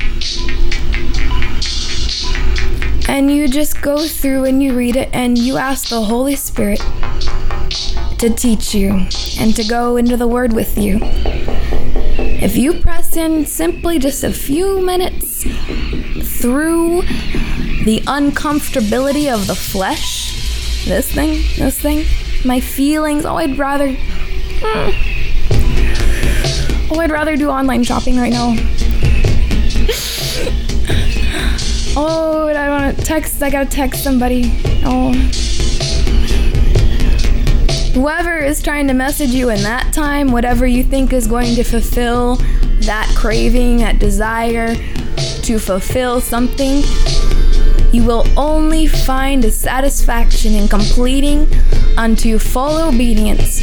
and 3.12 3.30
you 3.30 3.45
just 3.50 3.82
go 3.82 4.08
through 4.08 4.45
and 4.45 4.63
you 4.63 4.74
read 4.74 4.95
it 4.95 5.10
and 5.12 5.38
you 5.38 5.58
ask 5.58 5.89
the 5.89 6.02
Holy 6.02 6.34
Spirit 6.38 6.80
to 8.17 8.34
teach 8.34 8.74
you 8.74 9.06
and 9.38 9.54
to 9.54 9.65
go 9.65 9.97
into 9.97 10.15
the 10.15 10.28
Word 10.28 10.54
with 10.54 10.78
you. 10.78 10.97
If 11.02 12.56
you 12.56 12.80
press 12.80 13.17
in 13.17 13.45
simply 13.45 14.00
just 14.00 14.24
a 14.24 14.32
few 14.32 14.80
minutes 14.80 15.43
through 16.39 17.02
the 17.84 18.02
uncomfortability 18.08 19.32
of 19.32 19.45
the 19.45 19.56
flesh, 19.56 20.86
this 20.86 21.12
thing, 21.12 21.43
this 21.58 21.82
thing, 21.82 22.06
my 22.45 22.62
feelings, 22.62 23.26
oh, 23.26 23.36
I'd 23.36 23.58
rather. 23.58 23.91
Hmm, 24.63 24.91
oh, 26.93 27.00
I'd 27.02 27.12
rather 27.12 27.36
do 27.36 27.50
online 27.50 27.84
shopping 27.84 28.15
right 28.15 28.32
now. 28.32 28.56
Oh, 31.93 32.47
I 32.47 32.69
want 32.69 32.97
to 32.97 33.04
text. 33.04 33.43
I 33.43 33.49
gotta 33.49 33.69
text 33.69 34.01
somebody. 34.01 34.54
Oh. 34.86 35.12
Whoever 37.93 38.38
is 38.38 38.63
trying 38.63 38.88
to 38.88 38.93
message 38.93 39.32
you 39.32 39.49
in 39.49 39.62
that 39.63 39.93
time, 39.93 40.32
whatever 40.32 40.65
you 40.65 40.86
think 40.86 41.12
is 41.12 41.27
going 41.27 41.54
to 41.56 41.63
fulfill 41.63 42.38
that 42.86 43.13
craving, 43.17 43.77
that 43.77 43.99
desire 43.99 44.75
to 45.15 45.60
fulfill 45.60 46.21
something, 46.21 46.82
you 47.91 48.06
will 48.06 48.25
only 48.39 48.88
find 48.88 49.43
a 49.43 49.51
satisfaction 49.51 50.54
in 50.54 50.69
completing 50.69 51.45
unto 51.97 52.39
full 52.39 52.77
obedience 52.77 53.60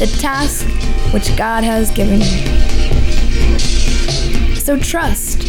the 0.00 0.06
task 0.18 0.66
which 1.14 1.36
God 1.36 1.62
has 1.62 1.92
given 1.92 2.20
you. 2.20 3.58
So 4.56 4.76
trust 4.76 5.44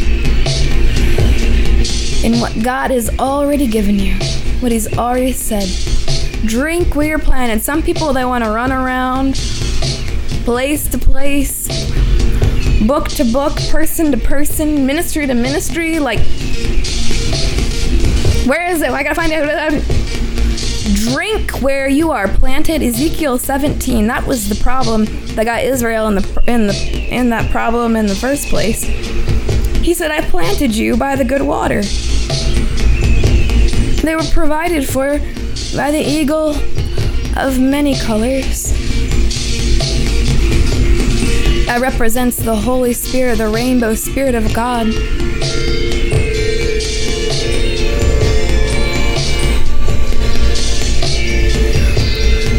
in 2.23 2.39
what 2.39 2.63
God 2.63 2.91
has 2.91 3.09
already 3.19 3.67
given 3.67 3.97
you, 3.97 4.13
what 4.59 4.71
He's 4.71 4.97
already 4.97 5.33
said. 5.33 5.67
Drink 6.45 6.95
where 6.95 7.07
you're 7.07 7.19
planted. 7.19 7.63
Some 7.63 7.81
people 7.81 8.13
they 8.13 8.25
want 8.25 8.43
to 8.43 8.49
run 8.51 8.71
around, 8.71 9.35
place 10.43 10.87
to 10.89 10.97
place, 10.97 11.67
book 12.85 13.07
to 13.09 13.23
book, 13.23 13.55
person 13.69 14.11
to 14.11 14.17
person, 14.17 14.85
ministry 14.85 15.27
to 15.27 15.33
ministry. 15.33 15.99
Like, 15.99 16.19
where 18.47 18.67
is 18.67 18.81
it? 18.81 18.91
I 18.91 19.03
gotta 19.03 19.15
find 19.15 19.31
it. 19.33 19.83
Drink 20.95 21.61
where 21.61 21.87
you 21.87 22.11
are 22.11 22.27
planted. 22.27 22.81
Ezekiel 22.81 23.37
17. 23.37 24.07
That 24.07 24.25
was 24.25 24.49
the 24.49 24.61
problem 24.63 25.05
that 25.35 25.45
got 25.45 25.63
Israel 25.63 26.07
in 26.07 26.15
the 26.15 26.43
in 26.47 26.67
the 26.67 27.07
in 27.09 27.29
that 27.29 27.49
problem 27.51 27.95
in 27.95 28.07
the 28.07 28.15
first 28.15 28.47
place. 28.47 28.83
He 29.81 29.95
said, 29.95 30.11
I 30.11 30.21
planted 30.21 30.75
you 30.75 30.95
by 30.95 31.15
the 31.15 31.25
good 31.25 31.41
water. 31.41 31.81
They 34.03 34.15
were 34.15 34.23
provided 34.33 34.87
for 34.87 35.19
by 35.75 35.91
the 35.91 36.01
eagle 36.01 36.55
of 37.37 37.59
many 37.59 37.95
colors. 37.97 38.73
That 41.65 41.79
represents 41.81 42.37
the 42.37 42.55
Holy 42.55 42.93
Spirit, 42.93 43.37
the 43.37 43.47
rainbow 43.47 43.95
spirit 43.95 44.35
of 44.35 44.53
God. 44.53 44.87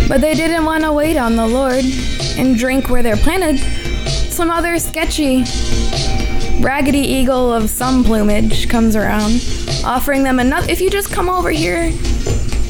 But 0.09 0.21
they 0.21 0.35
didn't 0.35 0.65
want 0.65 0.85
to 0.85 0.93
wait 0.93 1.17
on 1.17 1.37
the 1.37 1.47
Lord 1.47 1.85
and 2.39 2.57
drink 2.57 2.89
where 2.89 3.03
they're 3.03 3.17
planted. 3.17 3.59
Some 4.31 4.51
other 4.51 4.79
sketchy 4.79 5.45
raggedy 6.61 7.01
eagle 7.01 7.53
of 7.53 7.69
some 7.69 8.05
plumage 8.05 8.69
comes 8.69 8.95
around, 8.95 9.43
offering 9.85 10.23
them 10.23 10.41
enough. 10.41 10.69
If 10.69 10.81
you 10.81 10.91
just 10.91 11.13
come 11.13 11.29
over 11.29 11.51
here 11.51 11.93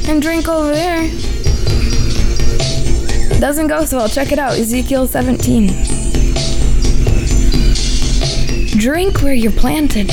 and 0.09 0.21
drink 0.23 0.49
over 0.49 0.73
there, 0.73 1.11
doesn't 3.41 3.67
go 3.67 3.85
so 3.85 3.99
well. 3.99 4.09
Check 4.09 4.33
it 4.33 4.39
out 4.39 4.53
Ezekiel 4.53 5.07
17. 5.07 5.69
Drink 8.79 9.21
where 9.23 9.35
you're 9.35 9.53
planted. 9.53 10.11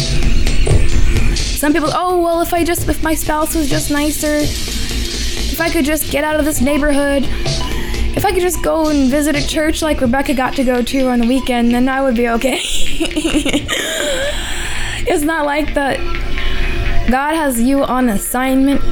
Some 1.38 1.74
people, 1.74 1.90
oh, 1.94 2.22
well, 2.22 2.42
if 2.42 2.54
I 2.54 2.64
just, 2.64 2.88
if 2.90 3.04
my 3.04 3.14
spouse 3.14 3.54
was 3.54 3.70
just 3.70 3.92
nicer, 3.92 4.38
if 4.40 5.62
I 5.62 5.70
could 5.70 5.86
just 5.86 6.12
get 6.12 6.24
out 6.24 6.40
of 6.40 6.46
this 6.46 6.62
neighborhood, 6.62 7.24
if 8.16 8.26
I 8.26 8.32
could 8.32 8.42
just 8.42 8.64
go 8.64 8.90
and 8.90 9.10
visit 9.10 9.36
a 9.36 9.48
church 9.48 9.82
like 9.82 10.02
Rebecca 10.02 10.34
got 10.34 10.56
to 10.56 10.64
go 10.64 10.82
to 10.82 11.08
on 11.10 11.20
the 11.20 11.28
weekend, 11.28 11.72
then 11.72 11.88
I 11.88 12.02
would 12.02 12.16
be 12.16 12.30
okay. 12.30 12.60
it's 15.06 15.24
not 15.24 15.46
like 15.46 15.74
that. 15.76 16.00
God 17.10 17.34
has 17.34 17.60
you 17.60 17.84
on 17.84 18.08
assignment 18.08 18.84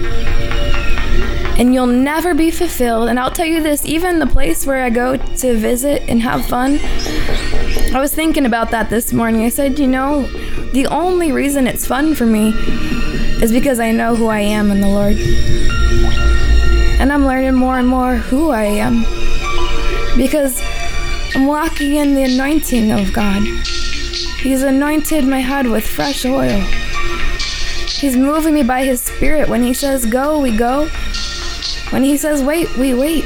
and 1.59 1.71
you'll 1.71 1.85
never 1.85 2.33
be 2.33 2.49
fulfilled. 2.49 3.09
And 3.09 3.19
I'll 3.19 3.29
tell 3.29 3.45
you 3.45 3.61
this 3.61 3.85
even 3.85 4.17
the 4.17 4.25
place 4.25 4.65
where 4.65 4.83
I 4.83 4.89
go 4.89 5.17
to 5.17 5.55
visit 5.55 6.01
and 6.09 6.23
have 6.23 6.43
fun, 6.45 6.79
I 7.93 7.99
was 7.99 8.15
thinking 8.15 8.47
about 8.47 8.71
that 8.71 8.89
this 8.89 9.13
morning. 9.13 9.43
I 9.43 9.49
said, 9.49 9.77
you 9.77 9.85
know, 9.85 10.23
the 10.71 10.87
only 10.87 11.31
reason 11.31 11.67
it's 11.67 11.85
fun 11.85 12.15
for 12.15 12.25
me 12.25 12.53
is 13.39 13.51
because 13.51 13.79
I 13.79 13.91
know 13.91 14.15
who 14.15 14.27
I 14.27 14.39
am 14.39 14.71
in 14.71 14.81
the 14.81 14.87
Lord. 14.87 15.15
And 16.99 17.13
I'm 17.13 17.23
learning 17.23 17.53
more 17.53 17.77
and 17.77 17.87
more 17.87 18.15
who 18.15 18.49
I 18.49 18.63
am 18.63 19.03
because 20.17 20.59
I'm 21.35 21.45
walking 21.45 21.93
in 21.93 22.15
the 22.15 22.23
anointing 22.23 22.91
of 22.91 23.13
God. 23.13 23.43
He's 24.39 24.63
anointed 24.63 25.23
my 25.23 25.39
head 25.39 25.67
with 25.67 25.85
fresh 25.85 26.25
oil. 26.25 26.65
He's 27.99 28.15
moving 28.15 28.53
me 28.53 28.63
by 28.63 28.83
His 28.83 29.01
Spirit. 29.01 29.49
When 29.49 29.63
He 29.63 29.73
says 29.73 30.05
go, 30.05 30.39
we 30.39 30.55
go. 30.55 30.87
When 31.89 32.03
He 32.03 32.15
says 32.15 32.43
wait, 32.43 32.75
we 32.77 32.93
wait. 32.93 33.23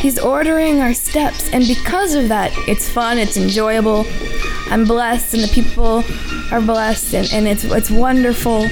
He's 0.00 0.18
ordering 0.18 0.80
our 0.80 0.92
steps, 0.92 1.48
and 1.52 1.66
because 1.66 2.14
of 2.14 2.28
that, 2.28 2.52
it's 2.68 2.88
fun, 2.88 3.18
it's 3.18 3.36
enjoyable. 3.36 4.04
I'm 4.66 4.84
blessed, 4.84 5.34
and 5.34 5.42
the 5.44 5.48
people 5.48 6.04
are 6.52 6.60
blessed, 6.60 7.14
and, 7.14 7.32
and 7.32 7.48
it's, 7.48 7.64
it's 7.64 7.90
wonderful 7.90 8.68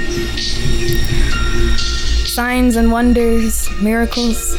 signs 2.27 2.77
and 2.77 2.91
wonders, 2.91 3.71
miracles. 3.81 4.57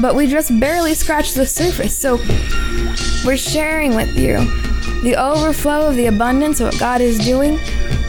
But 0.00 0.14
we 0.14 0.26
just 0.26 0.58
barely 0.60 0.94
scratched 0.94 1.34
the 1.34 1.46
surface. 1.46 1.96
So 1.96 2.18
we're 3.24 3.36
sharing 3.36 3.94
with 3.94 4.16
you 4.16 4.71
the 5.02 5.16
overflow 5.16 5.88
of 5.88 5.96
the 5.96 6.06
abundance 6.06 6.60
of 6.60 6.68
what 6.68 6.78
God 6.78 7.00
is 7.00 7.18
doing 7.18 7.54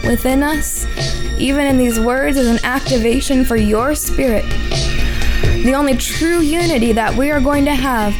within 0.06 0.44
us, 0.44 0.86
even 1.38 1.66
in 1.66 1.78
these 1.78 2.00
words, 2.00 2.38
is 2.38 2.48
an 2.48 2.64
activation 2.64 3.46
for 3.46 3.56
your 3.56 3.96
spirit. 3.96 4.46
The 5.64 5.74
only 5.76 5.96
true 5.96 6.40
unity 6.40 6.92
that 6.94 7.16
we 7.16 7.32
are 7.32 7.42
going 7.42 7.66
to 7.66 7.76
have 7.76 8.16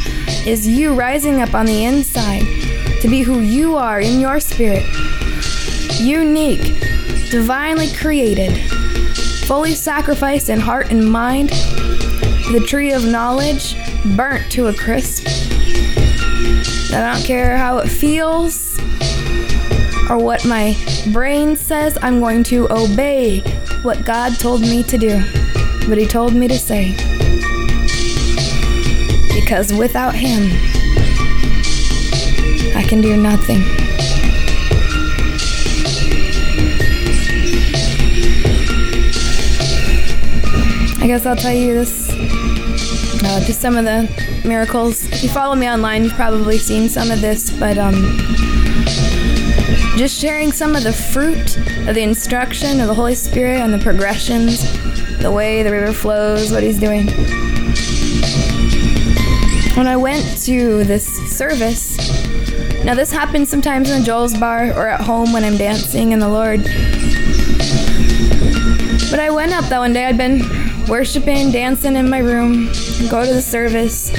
is 0.48 0.68
you 0.68 0.94
rising 0.94 1.42
up 1.42 1.54
on 1.54 1.66
the 1.66 1.86
inside 1.86 2.46
to 3.02 3.10
be 3.10 3.22
who 3.22 3.40
you 3.40 3.76
are 3.76 4.00
in 4.00 4.20
your 4.20 4.40
spirit. 4.40 4.86
Unique, 6.00 6.80
divinely 7.30 7.92
created 7.94 8.58
fully 9.46 9.76
sacrificed 9.76 10.50
in 10.50 10.60
heart 10.60 10.90
and 10.90 11.12
mind, 11.12 11.50
the 11.50 12.64
tree 12.66 12.94
of 12.94 13.06
knowledge 13.06 13.76
burnt 14.16 14.50
to 14.52 14.68
a 14.68 14.74
crisp. 14.74 15.43
I 16.94 17.14
don't 17.14 17.26
care 17.26 17.58
how 17.58 17.80
it 17.80 17.88
feels 17.88 18.80
or 20.10 20.18
what 20.20 20.46
my 20.46 20.76
brain 21.12 21.56
says, 21.56 21.98
I'm 22.04 22.20
going 22.20 22.44
to 22.46 22.72
obey 22.72 23.40
what 23.82 24.06
God 24.06 24.38
told 24.40 24.62
me 24.62 24.84
to 24.84 24.98
do, 25.00 25.20
what 25.88 25.98
He 25.98 26.06
told 26.06 26.36
me 26.36 26.48
to 26.48 26.60
say. 26.60 26.92
Because 29.34 29.74
without 29.74 30.14
Him, 30.14 30.52
I 32.76 32.86
can 32.88 33.02
do 33.02 33.18
nothing. 33.18 33.64
I 41.02 41.08
guess 41.08 41.26
I'll 41.26 41.36
tell 41.36 41.54
you 41.54 41.74
this. 41.74 42.03
Uh, 43.34 43.40
just 43.46 43.62
some 43.62 43.76
of 43.76 43.84
the 43.84 44.08
miracles. 44.48 45.08
If 45.12 45.24
you 45.24 45.30
follow 45.30 45.56
me 45.56 45.68
online, 45.68 46.04
you've 46.04 46.14
probably 46.14 46.60
seen 46.60 46.88
some 46.88 47.10
of 47.10 47.20
this, 47.20 47.50
but 47.50 47.80
um, 47.80 47.96
just 49.98 50.22
sharing 50.22 50.52
some 50.52 50.76
of 50.76 50.84
the 50.84 50.94
fruit 50.94 51.58
of 51.88 51.96
the 51.96 52.04
instruction 52.04 52.80
of 52.80 52.86
the 52.86 52.94
Holy 52.94 53.16
Spirit 53.16 53.60
and 53.60 53.74
the 53.74 53.80
progressions, 53.80 54.62
the 55.18 55.32
way 55.32 55.64
the 55.64 55.72
river 55.72 55.92
flows, 55.92 56.52
what 56.52 56.62
He's 56.62 56.80
doing. 56.80 57.08
When 59.76 59.88
I 59.88 59.98
went 59.98 60.38
to 60.44 60.84
this 60.84 61.08
service, 61.36 61.98
now 62.86 62.94
this 62.94 63.12
happens 63.12 63.50
sometimes 63.50 63.90
in 63.90 64.04
Joel's 64.04 64.38
bar 64.38 64.68
or 64.74 64.90
at 64.90 65.02
home 65.02 65.34
when 65.34 65.44
I'm 65.44 65.58
dancing 65.58 66.12
in 66.12 66.20
the 66.20 66.30
Lord. 66.30 66.62
But 69.10 69.20
I 69.20 69.32
went 69.32 69.54
up 69.54 69.66
that 69.70 69.80
one 69.80 69.92
day. 69.92 70.06
I'd 70.06 70.20
been 70.20 70.44
worshiping, 70.88 71.52
dancing 71.52 71.96
in 71.96 72.10
my 72.10 72.20
room, 72.20 72.72
go 73.10 73.26
to 73.26 73.34
the 73.34 73.42
service, 73.42 74.10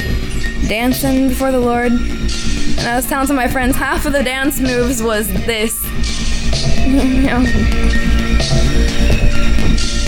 dancing 0.68 1.28
before 1.28 1.52
the 1.52 1.60
Lord. 1.60 1.92
And 1.92 2.88
I 2.88 2.96
was 2.96 3.06
telling 3.06 3.26
some 3.26 3.38
of 3.38 3.44
my 3.44 3.48
friends 3.48 3.76
half 3.76 4.06
of 4.06 4.12
the 4.12 4.22
dance 4.22 4.60
moves 4.60 5.02
was 5.02 5.28
this. 5.46 5.82
you 6.86 7.22
know, 7.22 7.42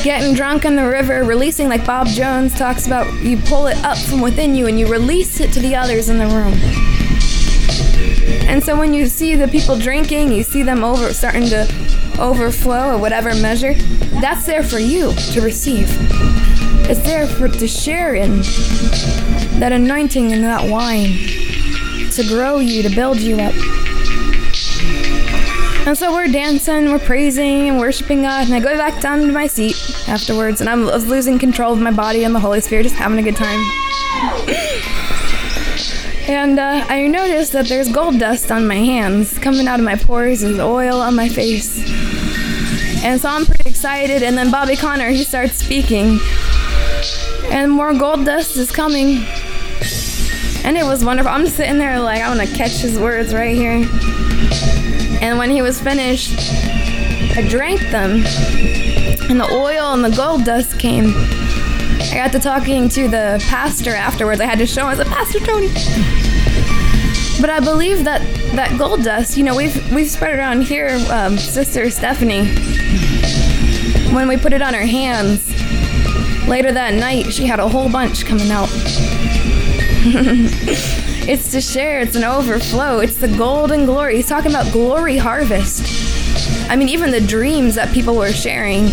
getting 0.05 0.35
drunk 0.35 0.65
in 0.65 0.77
the 0.77 0.87
river, 0.87 1.25
releasing 1.25 1.69
like 1.69 1.85
Bob 1.85 2.07
Jones 2.07 2.55
talks 2.55 2.87
about. 2.87 3.13
You 3.23 3.39
pull 3.39 3.67
it 3.67 3.77
up 3.85 3.99
from 3.99 4.21
within 4.21 4.55
you 4.55 4.67
and 4.67 4.79
you 4.79 4.87
release 4.91 5.41
it 5.41 5.53
to 5.53 5.61
the 5.61 5.75
others 5.75 6.09
in 6.09 6.19
the 6.19 6.27
room. 6.27 6.55
And 8.49 8.63
so 8.63 8.77
when 8.79 8.95
you 8.95 9.07
see 9.07 9.35
the 9.35 9.49
people 9.49 9.79
drinking, 9.79 10.33
you 10.33 10.43
see 10.43 10.63
them 10.63 10.85
over 10.85 11.13
starting 11.13 11.49
to 11.49 11.63
overflow 12.21 12.95
or 12.95 12.99
whatever 12.99 13.35
measure, 13.35 13.75
that's 14.21 14.47
there 14.47 14.63
for 14.63 14.79
you 14.79 15.13
to 15.33 15.41
receive. 15.41 15.89
It's 16.89 17.03
there 17.03 17.27
for 17.27 17.49
to 17.49 17.67
share 17.67 18.15
in 18.15 18.43
that 19.59 19.73
anointing 19.73 20.33
and 20.33 20.45
that 20.45 20.71
wine 20.71 21.17
to 22.13 22.23
grow 22.29 22.61
you, 22.61 22.83
to 22.83 22.95
build 22.95 23.19
you 23.19 23.37
up. 23.41 23.55
And 25.87 25.99
so 25.99 26.13
we're 26.13 26.29
dancing, 26.29 26.93
we're 26.93 26.99
praising 26.99 27.69
and 27.69 27.79
worshiping 27.79 28.23
God, 28.23 28.47
and 28.47 28.55
I 28.55 28.61
go 28.61 28.77
back 28.77 29.01
down 29.01 29.21
to 29.21 29.33
my 29.33 29.49
seat 29.49 29.77
afterwards, 30.09 30.61
and 30.61 30.71
I'm, 30.71 30.85
losing 30.87 31.39
control 31.39 31.73
of 31.73 31.81
my 31.81 31.91
body 31.91 32.25
and 32.25 32.35
the 32.35 32.41
Holy 32.41 32.61
Spirit, 32.61 32.85
just 32.85 32.95
having 32.95 33.19
a 33.19 33.23
good 33.23 33.37
time. 33.37 33.61
And 36.29 36.59
uh, 36.59 36.85
I 36.89 37.07
noticed 37.09 37.53
that 37.53 37.67
there's 37.67 37.89
gold 37.89 38.19
dust 38.19 38.51
on 38.51 38.67
my 38.67 38.77
hands 38.77 39.39
coming 39.39 39.69
out 39.69 39.79
of 39.79 39.85
my 39.85 39.97
pores, 39.97 40.41
there's 40.41 40.59
oil 40.59 41.01
on 41.01 41.15
my 41.15 41.29
face. 41.29 41.79
And 43.05 43.21
so 43.21 43.29
I'm 43.29 43.45
pretty 43.45 43.71
excited, 43.71 44.23
and 44.23 44.37
then 44.37 44.51
Bobby 44.51 44.75
Conner, 44.77 45.11
he 45.11 45.23
starts 45.23 45.55
speaking, 45.55 46.19
and 47.51 47.71
more 47.71 47.95
gold 47.95 48.25
dust 48.25 48.57
is 48.57 48.71
coming. 48.71 49.25
And 50.65 50.77
it 50.77 50.85
was 50.85 51.05
wonderful. 51.05 51.31
I'm 51.31 51.47
sitting 51.47 51.79
there 51.79 52.01
like, 52.01 52.23
I 52.23 52.35
want 52.35 52.49
to 52.49 52.57
catch 52.57 52.79
his 52.79 52.99
words 52.99 53.33
right 53.33 53.57
here. 53.57 53.89
And 55.23 55.39
when 55.39 55.51
he 55.51 55.63
was 55.63 55.81
finished, 55.81 56.35
I 57.37 57.47
drank 57.49 57.81
them, 57.91 58.25
and 59.29 59.41
the 59.41 59.49
oil 59.53 59.93
and 59.93 60.05
the 60.05 60.15
gold 60.17 60.45
dust 60.45 60.79
came. 60.79 61.13
I 61.15 62.13
got 62.15 62.33
to 62.33 62.39
talking 62.39 62.89
to 62.91 63.09
the 63.09 63.45
pastor 63.47 63.95
afterwards. 63.95 64.41
I 64.41 64.47
had 64.47 64.59
to 64.59 64.67
show 64.67 64.89
him. 64.89 64.89
I 64.89 64.95
said, 64.97 65.07
Pastor 65.07 65.41
Tony. 65.41 65.69
But 67.41 67.51
I 67.51 67.61
believe 67.61 68.05
that 68.05 68.23
that 68.55 68.79
gold 68.79 69.05
dust, 69.05 69.37
you 69.37 69.45
know, 69.45 69.55
we've 69.55 69.93
we've 69.93 70.09
spread 70.09 70.39
around 70.39 70.63
here, 70.63 70.99
um, 71.11 71.37
Sister 71.37 71.91
Stephanie. 71.91 72.47
When 74.15 74.29
we 74.29 74.37
put 74.39 74.55
it 74.55 74.63
on 74.63 74.73
her 74.73 74.87
hands, 74.87 75.45
later 76.47 76.73
that 76.73 76.95
night, 76.95 77.33
she 77.33 77.47
had 77.47 77.61
a 77.61 77.69
whole 77.69 77.91
bunch 77.91 78.25
coming 78.25 78.51
out. 78.51 78.69
it's 81.29 81.51
to 81.51 81.61
share, 81.61 82.01
it's 82.01 82.15
an 82.15 82.25
overflow, 82.25 83.01
it's 83.01 83.17
the 83.17 83.29
golden 83.37 83.87
glory. 83.87 84.17
He's 84.17 84.29
talking 84.29 84.51
about 84.51 84.73
glory 84.73 85.17
harvest. 85.17 85.85
I 86.71 86.77
mean, 86.77 86.89
even 86.89 87.11
the 87.11 87.21
dreams 87.21 87.75
that 87.75 87.93
people 87.93 88.15
were 88.17 88.33
sharing 88.33 88.87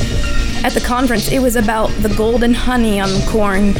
at 0.64 0.74
the 0.74 0.82
conference, 0.82 1.32
it 1.32 1.40
was 1.40 1.56
about 1.56 1.90
the 2.02 2.10
golden 2.10 2.54
honey 2.54 3.00
on 3.00 3.10
the 3.10 3.26
corn 3.30 3.74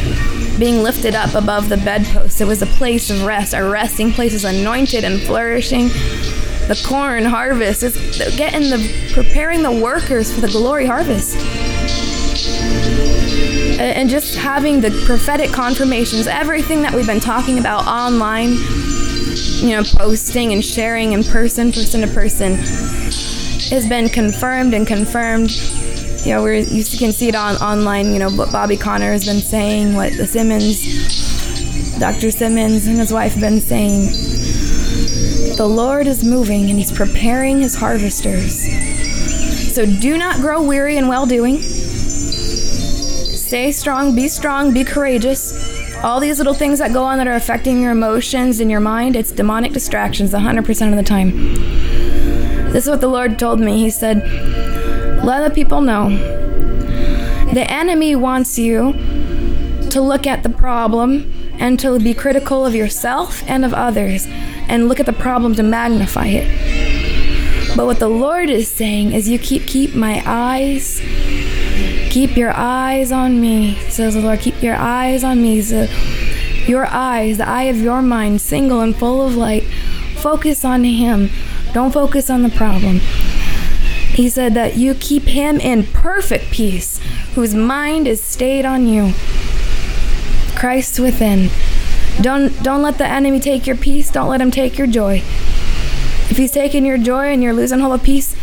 being 0.60 0.84
lifted 0.84 1.16
up 1.16 1.34
above 1.34 1.70
the 1.70 1.78
bedpost. 1.78 2.42
It 2.42 2.46
was 2.46 2.62
a 2.62 2.68
place 2.68 3.10
of 3.10 3.24
rest. 3.24 3.54
Our 3.56 3.70
resting 3.70 4.12
place 4.12 4.34
is 4.34 4.46
anointed 4.46 5.04
and 5.04 5.20
flourishing. 5.22 5.88
The 6.68 6.82
corn 6.86 7.26
harvest 7.26 7.84
is 7.84 7.96
getting 8.38 8.70
the 8.70 9.12
preparing 9.14 9.64
the 9.64 9.72
workers 9.72 10.34
for 10.34 10.42
the 10.42 10.48
glory 10.48 10.86
harvest. 10.86 11.36
And 13.80 14.10
just 14.10 14.36
having 14.36 14.82
the 14.82 14.92
prophetic 15.06 15.52
confirmations, 15.52 16.28
everything 16.28 16.82
that 16.84 16.94
we've 16.94 17.08
been 17.08 17.20
talking 17.20 17.60
about 17.60 17.86
online, 17.86 18.54
you 19.62 19.72
know, 19.72 19.84
posting 19.84 20.54
and 20.54 20.64
sharing 20.64 21.14
in 21.14 21.24
person, 21.24 21.72
person 21.72 22.02
to 22.02 22.08
person, 22.08 22.56
has 22.56 23.88
been 23.88 24.10
confirmed 24.10 24.74
and 24.74 24.86
confirmed 24.86 25.52
you 26.26 26.30
know, 26.30 26.42
we're, 26.42 26.56
you 26.60 26.86
can 26.98 27.12
see 27.12 27.28
it 27.28 27.36
on 27.36 27.58
online. 27.58 28.14
You 28.14 28.20
know, 28.20 28.30
what 28.30 28.50
Bobby 28.50 28.78
Conner 28.78 29.12
has 29.12 29.26
been 29.26 29.42
saying, 29.42 29.94
what 29.94 30.14
the 30.16 30.26
Simmons, 30.26 32.00
Dr. 32.00 32.32
Simmons, 32.32 32.88
and 32.88 32.98
his 32.98 33.12
wife 33.12 33.34
have 33.34 33.42
been 33.42 33.60
saying. 33.60 34.06
The 35.58 35.68
Lord 35.68 36.08
is 36.08 36.24
moving, 36.24 36.70
and 36.70 36.80
He's 36.80 36.92
preparing 36.92 37.62
His 37.62 37.76
harvesters. 37.76 38.64
So 39.74 39.86
do 39.86 40.18
not 40.18 40.38
grow 40.38 40.64
weary 40.64 40.98
in 40.98 41.08
well 41.08 41.26
doing. 41.26 41.58
Stay 43.54 43.72
strong, 43.72 44.16
be 44.16 44.28
strong, 44.28 44.74
be 44.74 44.84
courageous. 44.84 45.54
All 46.04 46.20
these 46.20 46.40
little 46.40 46.56
things 46.56 46.80
that 46.80 46.92
go 46.92 47.04
on 47.04 47.20
that 47.20 47.28
are 47.28 47.36
affecting 47.36 47.84
your 47.84 47.92
emotions 47.92 48.60
and 48.60 48.72
your 48.72 48.80
mind, 48.80 49.16
it's 49.16 49.32
demonic 49.32 49.74
distractions 49.74 50.32
100% 50.32 50.90
of 50.90 50.96
the 50.96 51.04
time. 51.04 51.54
This 52.72 52.86
is 52.86 52.90
what 52.90 53.00
the 53.00 53.08
Lord 53.08 53.38
told 53.38 53.60
me. 53.60 53.78
He 53.78 53.92
said, 53.92 54.24
let 55.24 55.48
the 55.48 55.54
people 55.54 55.82
know. 55.82 56.10
The 57.54 57.68
enemy 57.70 58.16
wants 58.16 58.58
you 58.58 58.94
to 59.92 60.02
look 60.02 60.26
at 60.26 60.42
the 60.42 60.50
problem 60.50 61.32
and 61.60 61.80
to 61.80 62.00
be 62.00 62.16
critical 62.16 62.66
of 62.66 62.74
yourself 62.74 63.44
and 63.48 63.64
of 63.64 63.72
others 63.72 64.26
and 64.68 64.88
look 64.88 65.00
at 65.00 65.06
the 65.06 65.14
problem 65.14 65.54
to 65.54 65.62
magnify 65.62 66.26
it. 66.26 67.78
But 67.78 67.86
what 67.86 68.00
the 68.00 68.10
Lord 68.10 68.50
is 68.50 68.68
saying 68.68 69.14
is 69.14 69.30
you 69.30 69.38
keep 69.38 69.68
keep 69.68 69.94
my 69.94 70.24
eyes 70.26 71.02
keep 72.14 72.38
your 72.38 72.54
eyes 72.56 73.12
on 73.12 73.42
me 73.42 73.76
says 73.90 74.14
the 74.14 74.22
Lord 74.22 74.40
keep 74.40 74.62
your 74.62 74.76
eyes 74.76 75.24
on 75.24 75.42
me 75.42 75.62
so 75.62 75.88
your 76.68 76.86
eyes 76.86 77.38
the 77.38 77.48
eye 77.50 77.64
of 77.64 77.78
your 77.78 78.02
mind 78.02 78.40
single 78.40 78.82
and 78.82 78.96
full 78.96 79.26
of 79.26 79.36
light 79.36 79.64
focus 80.16 80.64
on 80.64 80.84
him 80.84 81.30
don't 81.74 81.92
focus 81.92 82.30
on 82.30 82.44
the 82.44 82.50
problem 82.50 83.00
he 84.14 84.30
said 84.30 84.54
that 84.54 84.78
you 84.78 84.94
keep 84.94 85.24
him 85.24 85.60
in 85.60 85.88
perfect 85.88 86.52
peace, 86.52 87.00
whose 87.34 87.56
mind 87.56 88.08
is 88.08 88.22
stayed 88.22 88.64
on 88.64 88.86
you. 88.86 89.14
Christ 90.56 91.00
within. 91.00 91.50
Don't 92.22 92.62
don't 92.62 92.84
let 92.84 93.00
the 93.00 93.08
enemy 93.08 93.40
take 93.40 93.66
your 93.66 93.76
peace. 93.76 94.12
Don't 94.12 94.30
let 94.30 94.40
him 94.40 94.52
take 94.52 94.78
your 94.78 94.86
joy. 94.86 95.24
If 96.30 96.38
he's 96.38 96.52
taking 96.52 96.86
your 96.86 97.00
joy 97.00 97.34
and 97.34 97.42
you're 97.42 97.54
losing 97.54 97.80
hold 97.80 97.96
of 97.96 98.04
peace, 98.04 98.36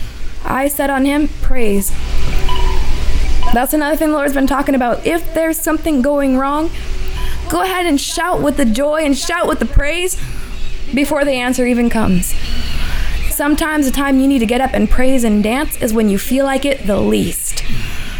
I 0.44 0.66
said 0.66 0.90
on 0.90 1.04
him, 1.04 1.28
praise. 1.40 1.92
That's 3.52 3.74
another 3.74 3.96
thing 3.96 4.10
the 4.10 4.14
Lord's 4.14 4.32
been 4.32 4.46
talking 4.46 4.76
about. 4.76 5.04
If 5.04 5.34
there's 5.34 5.60
something 5.60 6.02
going 6.02 6.38
wrong, 6.38 6.70
go 7.48 7.62
ahead 7.62 7.84
and 7.84 8.00
shout 8.00 8.40
with 8.40 8.56
the 8.56 8.64
joy 8.64 9.02
and 9.02 9.18
shout 9.18 9.48
with 9.48 9.58
the 9.58 9.66
praise 9.66 10.14
before 10.94 11.24
the 11.24 11.32
answer 11.32 11.66
even 11.66 11.90
comes. 11.90 12.32
Sometimes 13.28 13.86
the 13.86 13.92
time 13.92 14.20
you 14.20 14.28
need 14.28 14.38
to 14.38 14.46
get 14.46 14.60
up 14.60 14.72
and 14.72 14.88
praise 14.88 15.24
and 15.24 15.42
dance 15.42 15.80
is 15.82 15.92
when 15.92 16.08
you 16.08 16.16
feel 16.16 16.44
like 16.44 16.64
it 16.64 16.86
the 16.86 17.00
least. 17.00 17.64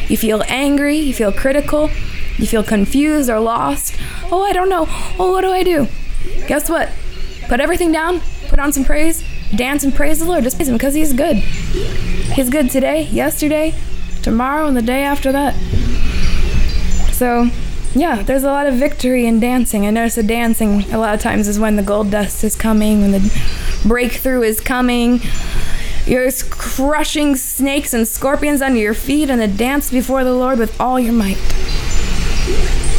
You 0.08 0.16
feel 0.16 0.42
angry, 0.48 0.96
you 0.96 1.14
feel 1.14 1.30
critical, 1.30 1.90
you 2.36 2.46
feel 2.46 2.64
confused 2.64 3.30
or 3.30 3.38
lost. 3.38 3.94
Oh, 4.32 4.42
I 4.42 4.52
don't 4.52 4.68
know. 4.68 4.86
Oh, 5.16 5.30
what 5.30 5.42
do 5.42 5.52
I 5.52 5.62
do? 5.62 5.86
Guess 6.48 6.68
what? 6.68 6.90
Put 7.46 7.60
everything 7.60 7.92
down, 7.92 8.20
put 8.48 8.58
on 8.58 8.72
some 8.72 8.84
praise, 8.84 9.22
dance 9.54 9.84
and 9.84 9.94
praise 9.94 10.18
the 10.18 10.24
Lord. 10.24 10.42
Just 10.42 10.56
praise 10.56 10.68
Him 10.68 10.74
because 10.74 10.94
He's 10.94 11.12
good. 11.12 11.36
He's 11.36 12.50
good 12.50 12.70
today, 12.70 13.02
yesterday, 13.02 13.74
tomorrow, 14.22 14.66
and 14.66 14.76
the 14.76 14.82
day 14.82 15.02
after 15.02 15.32
that. 15.32 15.54
So, 17.12 17.50
yeah, 17.94 18.22
there's 18.22 18.44
a 18.44 18.50
lot 18.50 18.66
of 18.66 18.74
victory 18.74 19.26
in 19.26 19.40
dancing. 19.40 19.86
I 19.86 19.90
notice 19.90 20.14
that 20.14 20.26
dancing 20.26 20.82
a 20.92 20.98
lot 20.98 21.14
of 21.14 21.20
times 21.20 21.48
is 21.48 21.58
when 21.58 21.76
the 21.76 21.82
gold 21.82 22.10
dust 22.10 22.44
is 22.44 22.54
coming, 22.54 23.00
when 23.00 23.12
the 23.12 23.42
breakthrough 23.86 24.42
is 24.42 24.60
coming. 24.60 25.20
You're 26.06 26.30
crushing 26.48 27.36
snakes 27.36 27.92
and 27.92 28.06
scorpions 28.06 28.62
under 28.62 28.78
your 28.78 28.94
feet 28.94 29.28
and 29.28 29.40
the 29.40 29.48
dance 29.48 29.90
before 29.90 30.24
the 30.24 30.32
Lord 30.32 30.58
with 30.58 30.80
all 30.80 30.98
your 30.98 31.12
might. 31.12 31.38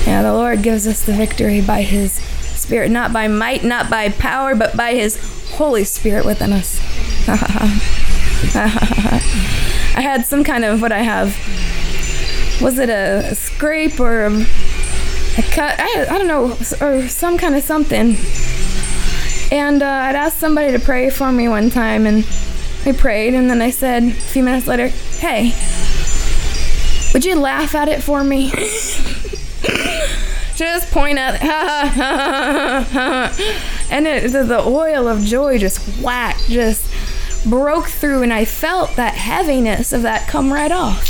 Yeah, 0.06 0.22
the 0.24 0.34
Lord 0.34 0.62
gives 0.62 0.88
us 0.88 1.04
the 1.04 1.14
victory 1.14 1.62
by 1.62 1.84
His 1.84 2.14
Spirit, 2.14 2.92
not 2.92 3.12
by 3.12 3.28
might, 3.28 3.64
not 3.64 3.90
by 3.90 4.10
power, 4.10 4.56
but 4.56 4.78
by 4.78 4.94
His 4.94 5.18
Holy 5.52 5.84
Spirit 5.84 6.26
within 6.26 6.54
us. 6.54 6.80
I 9.96 10.02
had 10.02 10.26
some 10.26 10.44
kind 10.44 10.66
of 10.66 10.82
what 10.82 10.92
I 10.92 11.00
have. 11.00 11.28
Was 12.62 12.80
it 12.80 12.90
a, 12.90 13.30
a 13.32 13.36
scrape 13.36 14.00
or 14.00 14.26
a, 14.26 14.32
a 14.32 15.44
cut? 15.52 15.80
I, 15.80 16.08
I 16.10 16.18
don't 16.18 16.28
know, 16.28 16.58
or 16.82 17.08
some 17.08 17.38
kind 17.38 17.56
of 17.56 17.64
something 17.64 18.18
and 19.52 19.84
uh, 19.84 19.86
I'd 19.86 20.16
asked 20.16 20.40
somebody 20.40 20.72
to 20.72 20.80
pray 20.80 21.10
for 21.10 21.30
me 21.32 21.50
one 21.50 21.70
time, 21.70 22.08
and 22.08 22.26
we 22.86 22.94
prayed, 22.94 23.34
and 23.34 23.50
then 23.50 23.62
I 23.62 23.70
said 23.70 24.04
a 24.04 24.12
few 24.12 24.44
minutes 24.44 24.66
later, 24.66 24.88
Hey, 24.88 25.54
would 27.14 27.26
you 27.26 27.36
laugh 27.36 27.76
at 27.76 27.90
it 27.90 28.02
for 28.02 28.24
me? 28.24 28.50
just 30.56 30.90
point 30.92 31.18
at 31.18 31.36
it. 31.36 31.42
and 33.92 34.08
it, 34.08 34.32
the, 34.32 34.44
the 34.44 34.62
oil 34.62 35.10
of 35.10 35.22
joy 35.22 35.58
just 35.58 36.02
whack, 36.02 36.38
just 36.48 36.90
broke 37.46 37.88
through, 37.88 38.24
and 38.24 38.34
I 38.34 38.46
felt 38.46 38.96
that 38.96 39.16
heaviness 39.16 39.94
of 39.94 40.04
that 40.04 40.28
come 40.28 40.52
right 40.52 40.72
off. 40.72 41.06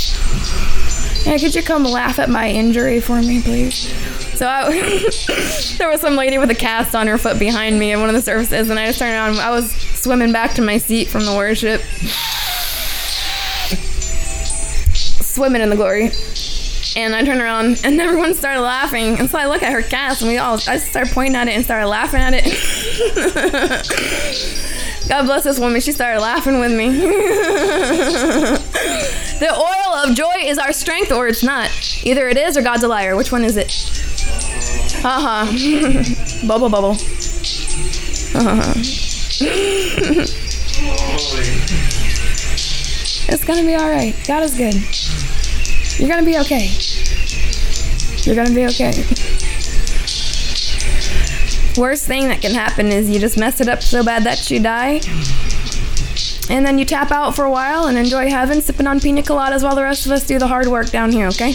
Yeah, 1.26 1.38
could 1.38 1.54
you 1.54 1.62
come 1.62 1.84
laugh 1.84 2.18
at 2.18 2.28
my 2.28 2.50
injury 2.50 3.00
for 3.00 3.20
me, 3.22 3.40
please? 3.40 3.92
So 4.36 4.48
I, 4.48 4.70
there 5.78 5.88
was 5.88 6.00
some 6.00 6.16
lady 6.16 6.38
with 6.38 6.50
a 6.50 6.54
cast 6.54 6.96
on 6.96 7.06
her 7.06 7.16
foot 7.16 7.38
behind 7.38 7.78
me 7.78 7.92
at 7.92 7.98
one 7.98 8.08
of 8.08 8.14
the 8.14 8.22
services, 8.22 8.70
and 8.70 8.78
I 8.78 8.86
just 8.86 8.98
turned 8.98 9.12
around. 9.12 9.38
I 9.38 9.50
was 9.50 9.70
swimming 9.72 10.32
back 10.32 10.54
to 10.54 10.62
my 10.62 10.78
seat 10.78 11.08
from 11.08 11.24
the 11.24 11.34
worship, 11.34 11.80
swimming 15.24 15.62
in 15.62 15.70
the 15.70 15.76
glory. 15.76 16.10
And 16.94 17.14
I 17.14 17.24
turned 17.24 17.40
around, 17.40 17.80
and 17.84 17.98
everyone 18.00 18.34
started 18.34 18.60
laughing. 18.60 19.18
And 19.18 19.30
so 19.30 19.38
I 19.38 19.46
look 19.46 19.62
at 19.62 19.72
her 19.72 19.80
cast, 19.80 20.20
and 20.20 20.30
we 20.30 20.36
all 20.38 20.60
I 20.66 20.76
started 20.76 21.12
pointing 21.14 21.36
at 21.36 21.48
it 21.48 21.52
and 21.52 21.64
started 21.64 21.86
laughing 21.86 22.20
at 22.20 22.34
it. 22.34 22.44
God 25.08 25.24
bless 25.26 25.44
this 25.44 25.58
woman. 25.58 25.80
She 25.80 25.92
started 25.92 26.20
laughing 26.20 26.60
with 26.60 26.72
me. 26.72 26.88
the 29.40 29.52
oil 29.52 29.94
of 30.04 30.14
joy 30.16 30.44
is 30.44 30.58
our 30.58 30.72
strength, 30.72 31.12
or 31.12 31.28
it's 31.28 31.42
not. 31.42 31.70
Either 32.04 32.28
it 32.28 32.36
is, 32.36 32.56
or 32.56 32.62
God's 32.62 32.82
a 32.84 32.88
liar. 32.88 33.16
Which 33.16 33.32
one 33.32 33.44
is 33.44 33.56
it? 33.56 33.72
Uh 35.04 35.44
huh. 35.46 36.46
bubble, 36.46 36.68
bubble. 36.68 36.96
Uh 38.34 38.62
huh. 38.62 38.74
it's 43.28 43.44
gonna 43.44 43.62
be 43.62 43.74
all 43.74 43.90
right. 43.90 44.14
God 44.26 44.42
is 44.42 44.54
good. 44.54 44.74
You're 45.98 46.08
gonna 46.08 46.24
be 46.24 46.38
okay. 46.38 46.70
You're 48.24 48.36
gonna 48.36 48.54
be 48.54 48.66
okay. 48.66 48.92
Worst 51.76 52.06
thing 52.06 52.28
that 52.28 52.42
can 52.42 52.52
happen 52.52 52.88
is 52.88 53.08
you 53.08 53.18
just 53.18 53.38
mess 53.38 53.60
it 53.60 53.68
up 53.68 53.82
so 53.82 54.04
bad 54.04 54.24
that 54.24 54.50
you 54.50 54.60
die. 54.60 55.00
And 56.50 56.66
then 56.66 56.78
you 56.78 56.84
tap 56.84 57.10
out 57.10 57.34
for 57.34 57.44
a 57.44 57.50
while 57.50 57.86
and 57.86 57.96
enjoy 57.96 58.28
heaven, 58.28 58.60
sipping 58.60 58.86
on 58.86 59.00
pina 59.00 59.22
coladas 59.22 59.62
while 59.62 59.74
the 59.74 59.82
rest 59.82 60.04
of 60.04 60.12
us 60.12 60.26
do 60.26 60.38
the 60.38 60.46
hard 60.46 60.66
work 60.66 60.90
down 60.90 61.10
here, 61.10 61.28
okay? 61.28 61.54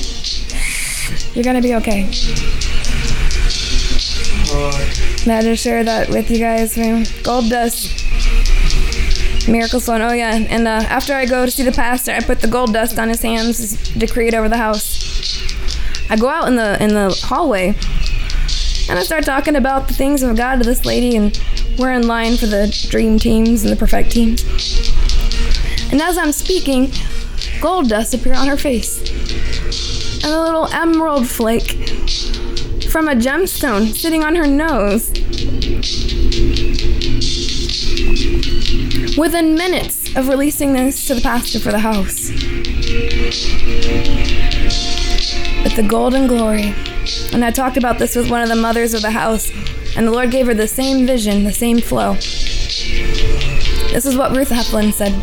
You're 1.33 1.43
gonna 1.43 1.61
be 1.61 1.75
okay. 1.75 2.09
Glad 5.23 5.41
to 5.41 5.55
share 5.55 5.83
that 5.83 6.09
with 6.09 6.31
you 6.31 6.39
guys. 6.39 6.75
Gold 7.21 7.49
dust. 7.49 8.05
Miracle 9.47 9.79
Stone. 9.79 10.01
Oh 10.01 10.13
yeah, 10.13 10.35
and 10.35 10.67
uh, 10.67 10.83
after 10.89 11.13
I 11.13 11.25
go 11.25 11.45
to 11.45 11.51
see 11.51 11.63
the 11.63 11.71
pastor, 11.71 12.11
I 12.11 12.21
put 12.21 12.41
the 12.41 12.47
gold 12.47 12.73
dust 12.73 12.97
on 12.97 13.07
his 13.07 13.21
hands, 13.21 13.93
decree 13.93 14.27
it 14.27 14.33
over 14.33 14.49
the 14.49 14.57
house. 14.57 15.05
I 16.09 16.15
go 16.15 16.27
out 16.27 16.47
in 16.47 16.55
the 16.55 16.81
in 16.83 16.93
the 16.93 17.09
hallway, 17.23 17.75
and 18.89 18.97
I 18.97 19.03
start 19.03 19.25
talking 19.25 19.55
about 19.55 19.87
the 19.87 19.93
things 19.93 20.23
of 20.23 20.37
God 20.37 20.57
to 20.57 20.63
this 20.63 20.85
lady, 20.85 21.15
and 21.15 21.39
we're 21.77 21.91
in 21.91 22.07
line 22.07 22.37
for 22.37 22.45
the 22.45 22.67
dream 22.89 23.19
teams 23.19 23.63
and 23.63 23.71
the 23.71 23.75
perfect 23.75 24.11
teams. 24.11 24.43
And 25.91 26.01
as 26.01 26.17
I'm 26.17 26.31
speaking, 26.31 26.91
gold 27.61 27.89
dust 27.89 28.13
appear 28.13 28.33
on 28.33 28.47
her 28.47 28.57
face, 28.57 28.99
and 30.23 30.33
a 30.33 30.41
little 30.41 30.67
emerald 30.73 31.27
flake 31.27 31.71
from 32.89 33.09
a 33.09 33.15
gemstone 33.15 33.93
sitting 33.93 34.23
on 34.23 34.35
her 34.35 34.47
nose. 34.47 35.09
Within 39.17 39.55
minutes 39.55 40.15
of 40.15 40.29
releasing 40.29 40.73
this 40.73 41.07
to 41.07 41.15
the 41.15 41.21
pastor 41.21 41.59
for 41.59 41.71
the 41.71 41.79
house. 41.79 42.29
With 45.63 45.75
the 45.75 45.85
golden 45.87 46.27
glory. 46.27 46.73
And 47.33 47.43
I 47.43 47.51
talked 47.51 47.77
about 47.77 47.99
this 47.99 48.15
with 48.15 48.29
one 48.29 48.41
of 48.41 48.49
the 48.49 48.55
mothers 48.55 48.93
of 48.93 49.01
the 49.01 49.11
house, 49.11 49.51
and 49.95 50.07
the 50.07 50.11
Lord 50.11 50.31
gave 50.31 50.47
her 50.47 50.53
the 50.53 50.67
same 50.67 51.05
vision, 51.05 51.43
the 51.43 51.53
same 51.53 51.79
flow. 51.79 52.13
This 53.93 54.05
is 54.05 54.17
what 54.17 54.35
Ruth 54.35 54.49
Heflin 54.49 54.93
said. 54.93 55.13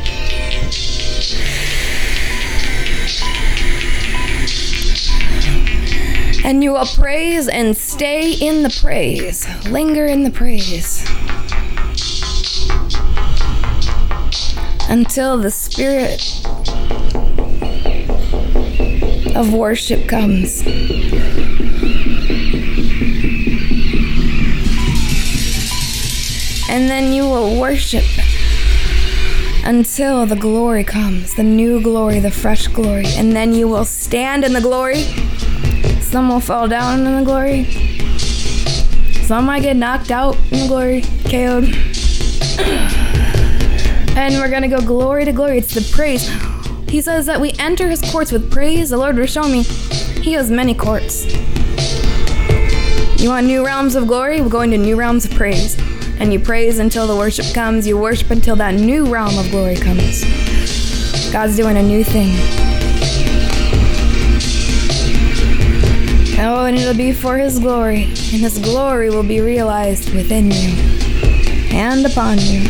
And 6.45 6.63
you 6.63 6.73
will 6.73 6.87
praise 6.87 7.49
and 7.49 7.75
stay 7.75 8.33
in 8.33 8.63
the 8.63 8.79
praise, 8.83 9.47
linger 9.67 10.05
in 10.05 10.25
the 10.25 10.31
praise. 10.31 11.03
Until 14.91 15.39
the 15.39 15.51
spirit 15.51 16.45
of 19.35 19.55
worship 19.55 20.07
comes. 20.07 20.63
And 26.75 26.91
then 26.91 27.13
you 27.13 27.23
will 27.23 27.61
worship 27.61 28.03
until 29.65 30.27
the 30.27 30.35
glory 30.35 30.83
comes, 30.83 31.33
the 31.37 31.45
new 31.45 31.81
glory, 31.81 32.19
the 32.19 32.33
fresh 32.33 32.67
glory. 32.67 33.07
And 33.15 33.31
then 33.31 33.55
you 33.55 33.69
will 33.69 33.85
stand 33.85 34.43
in 34.43 34.53
the 34.53 34.61
glory. 34.61 35.03
Some 36.01 36.29
will 36.29 36.41
fall 36.41 36.67
down 36.67 37.07
in 37.07 37.15
the 37.19 37.25
glory. 37.25 37.67
Some 39.23 39.45
might 39.45 39.63
get 39.63 39.77
knocked 39.77 40.11
out 40.11 40.37
in 40.51 40.63
the 40.63 40.67
glory, 40.67 41.03
KO'd. 41.31 41.77
And 44.17 44.35
we're 44.35 44.51
gonna 44.51 44.69
go 44.69 44.81
glory 44.81 45.25
to 45.27 45.33
glory. 45.33 45.59
It's 45.59 45.75
the 45.75 45.95
praise. 45.95 46.29
He 46.89 47.01
says 47.01 47.27
that 47.27 47.41
we 47.41 47.53
enter 47.61 47.89
his 47.89 48.01
courts 48.11 48.33
with 48.33 48.51
praise. 48.51 48.91
The 48.91 48.97
Lord 48.97 49.17
will 49.17 49.27
show 49.27 49.47
me 49.47 49.63
he 50.23 50.33
has 50.33 50.51
many 50.51 50.75
courts. 50.75 51.25
You 53.23 53.29
want 53.29 53.47
new 53.47 53.65
realms 53.65 53.95
of 53.95 54.09
glory? 54.09 54.41
We're 54.41 54.49
going 54.49 54.73
to 54.73 54.79
new 54.79 54.97
realms 54.97 55.25
of 55.25 55.31
praise. 55.31 55.77
And 56.21 56.33
you 56.33 56.41
praise 56.41 56.79
until 56.79 57.07
the 57.07 57.17
worship 57.17 57.47
comes. 57.55 57.87
You 57.87 57.99
worship 57.99 58.31
until 58.31 58.57
that 58.57 58.75
new 58.75 59.07
realm 59.07 59.39
of 59.39 59.51
glory 59.51 59.77
comes. 59.77 60.25
God's 61.33 61.57
doing 61.57 61.77
a 61.77 61.83
new 61.83 62.05
thing. 62.05 62.35
Oh, 66.39 66.67
and 66.67 66.77
it'll 66.77 66.95
be 66.95 67.13
for 67.13 67.39
His 67.39 67.59
glory. 67.59 68.05
And 68.05 68.43
His 68.43 68.59
glory 68.59 69.11
will 69.11 69.23
be 69.23 69.41
realized 69.41 70.15
within 70.15 70.51
you 70.51 70.71
and 71.73 72.07
upon 72.07 72.39
you 72.39 72.61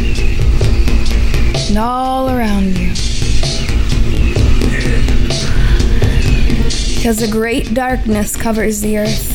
and 1.68 1.78
all 1.78 2.30
around 2.30 2.78
you. 2.78 2.90
Because 6.94 7.20
a 7.20 7.30
great 7.30 7.74
darkness 7.74 8.34
covers 8.36 8.80
the 8.80 8.98
earth. 8.98 9.33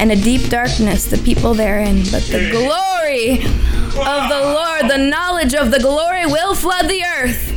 And 0.00 0.10
a 0.10 0.16
deep 0.16 0.48
darkness 0.48 1.04
the 1.04 1.18
people 1.18 1.52
therein. 1.52 1.98
But 2.10 2.22
the 2.22 2.48
glory 2.50 3.34
of 3.34 4.28
the 4.30 4.40
Lord, 4.40 4.88
the 4.90 4.96
knowledge 4.96 5.52
of 5.54 5.70
the 5.70 5.78
glory 5.78 6.24
will 6.24 6.54
flood 6.54 6.88
the 6.88 7.04
earth. 7.04 7.48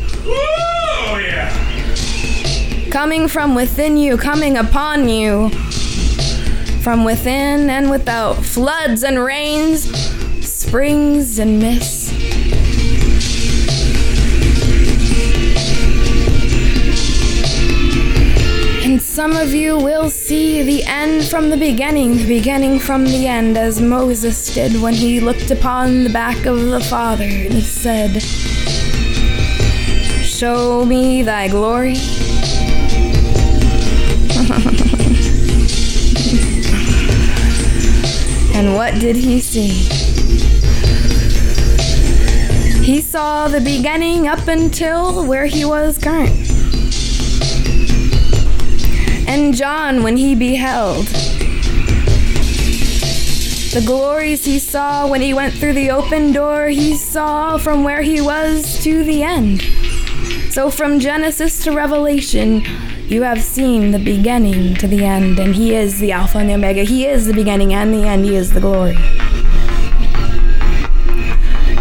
Coming 2.91 3.29
from 3.29 3.55
within 3.55 3.95
you, 3.95 4.17
coming 4.17 4.57
upon 4.57 5.07
you. 5.07 5.51
From 6.81 7.05
within 7.05 7.69
and 7.69 7.89
without. 7.89 8.43
Floods 8.43 9.03
and 9.03 9.23
rains, 9.23 9.85
springs 10.45 11.39
and 11.39 11.59
mists. 11.59 12.02
Some 19.13 19.35
of 19.35 19.53
you 19.53 19.77
will 19.77 20.09
see 20.09 20.63
the 20.63 20.83
end 20.85 21.23
from 21.23 21.51
the 21.51 21.55
beginning, 21.55 22.17
the 22.17 22.27
beginning 22.27 22.79
from 22.79 23.05
the 23.05 23.27
end, 23.27 23.55
as 23.55 23.79
Moses 23.79 24.51
did 24.55 24.81
when 24.81 24.95
he 24.95 25.19
looked 25.19 25.51
upon 25.51 26.03
the 26.03 26.09
back 26.09 26.47
of 26.47 26.59
the 26.59 26.79
Father 26.79 27.23
and 27.23 27.61
said, 27.61 28.19
Show 30.23 30.83
me 30.83 31.21
thy 31.21 31.47
glory. 31.47 31.93
and 38.55 38.73
what 38.73 38.95
did 38.99 39.15
he 39.15 39.39
see? 39.39 39.69
He 42.83 42.99
saw 42.99 43.47
the 43.47 43.61
beginning 43.61 44.27
up 44.27 44.47
until 44.47 45.23
where 45.23 45.45
he 45.45 45.63
was 45.65 45.99
current. 45.99 46.52
And 49.27 49.55
John, 49.55 50.03
when 50.03 50.17
he 50.17 50.35
beheld 50.35 51.07
the 53.73 53.83
glories 53.85 54.45
he 54.45 54.59
saw 54.59 55.07
when 55.07 55.21
he 55.21 55.33
went 55.33 55.53
through 55.55 55.73
the 55.73 55.89
open 55.89 56.31
door, 56.31 56.67
he 56.67 56.95
saw 56.95 57.57
from 57.57 57.83
where 57.83 58.03
he 58.03 58.21
was 58.21 58.83
to 58.83 59.03
the 59.03 59.23
end. 59.23 59.63
So 60.51 60.69
from 60.69 60.99
Genesis 60.99 61.63
to 61.63 61.71
Revelation, 61.71 62.63
you 63.07 63.23
have 63.23 63.41
seen 63.41 63.89
the 63.89 63.97
beginning 63.97 64.75
to 64.75 64.87
the 64.87 65.03
end, 65.03 65.39
and 65.39 65.55
he 65.55 65.73
is 65.73 65.99
the 65.99 66.11
Alpha 66.11 66.37
and 66.37 66.49
the 66.49 66.53
Omega. 66.53 66.83
He 66.83 67.07
is 67.07 67.25
the 67.25 67.33
beginning 67.33 67.73
and 67.73 67.91
the 67.91 68.07
end. 68.07 68.25
He 68.25 68.35
is 68.35 68.53
the 68.53 68.61
glory. 68.61 68.95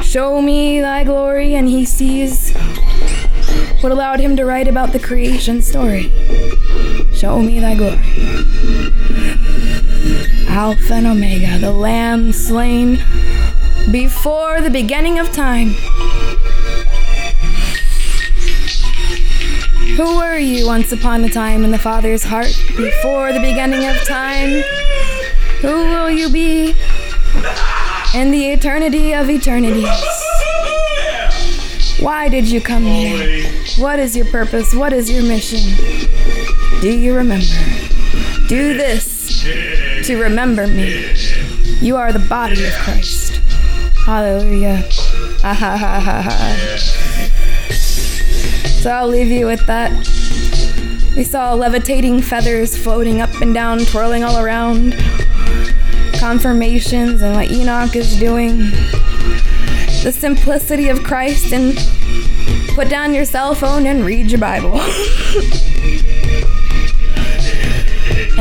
Show 0.02 0.40
me 0.40 0.80
thy 0.80 1.04
glory, 1.04 1.54
and 1.54 1.68
he 1.68 1.84
sees 1.84 2.54
what 3.82 3.92
allowed 3.92 4.20
him 4.20 4.34
to 4.36 4.44
write 4.46 4.68
about 4.68 4.92
the 4.92 4.98
creation 4.98 5.60
story. 5.60 6.10
Show 7.22 7.40
me 7.40 7.60
thy 7.60 7.76
glory. 7.76 8.00
Alpha 10.48 10.94
and 10.94 11.06
Omega, 11.06 11.56
the 11.60 11.70
Lamb 11.70 12.32
slain 12.32 12.98
before 13.92 14.60
the 14.60 14.70
beginning 14.70 15.20
of 15.20 15.30
time. 15.30 15.68
Who 19.96 20.16
were 20.16 20.36
you 20.36 20.66
once 20.66 20.90
upon 20.90 21.22
a 21.22 21.28
time 21.28 21.62
in 21.62 21.70
the 21.70 21.78
Father's 21.78 22.24
heart 22.24 22.60
before 22.76 23.32
the 23.32 23.38
beginning 23.38 23.88
of 23.88 23.96
time? 24.02 24.64
Who 25.60 25.90
will 25.90 26.10
you 26.10 26.28
be 26.28 26.74
in 28.16 28.32
the 28.32 28.46
eternity 28.50 29.14
of 29.14 29.30
eternities? 29.30 29.86
Why 32.00 32.28
did 32.28 32.48
you 32.48 32.60
come 32.60 32.82
here? 32.82 33.48
What 33.78 34.00
is 34.00 34.16
your 34.16 34.26
purpose? 34.26 34.74
What 34.74 34.92
is 34.92 35.08
your 35.08 35.22
mission? 35.22 36.41
Do 36.82 36.90
you 36.90 37.14
remember? 37.14 37.46
Do 38.48 38.74
this 38.74 39.44
to 40.04 40.20
remember 40.20 40.66
me. 40.66 41.14
You 41.80 41.96
are 41.96 42.12
the 42.12 42.18
body 42.18 42.64
of 42.64 42.72
Christ. 42.72 43.36
Hallelujah. 44.04 44.78
Ha 45.42 45.54
ha 45.54 45.76
ha 45.76 46.00
ha 46.00 46.22
ha. 46.22 46.76
So 47.70 48.90
I'll 48.90 49.06
leave 49.06 49.28
you 49.28 49.46
with 49.46 49.64
that. 49.68 49.92
We 51.16 51.22
saw 51.22 51.54
levitating 51.54 52.20
feathers 52.20 52.76
floating 52.76 53.20
up 53.20 53.30
and 53.40 53.54
down, 53.54 53.84
twirling 53.84 54.24
all 54.24 54.44
around. 54.44 54.96
Confirmations 56.18 57.22
and 57.22 57.36
what 57.36 57.48
Enoch 57.52 57.94
is 57.94 58.18
doing. 58.18 58.58
The 60.02 60.12
simplicity 60.12 60.88
of 60.88 61.04
Christ 61.04 61.52
and 61.52 61.76
put 62.74 62.88
down 62.88 63.14
your 63.14 63.24
cell 63.24 63.54
phone 63.54 63.86
and 63.86 64.04
read 64.04 64.32
your 64.32 64.40
Bible. 64.40 64.80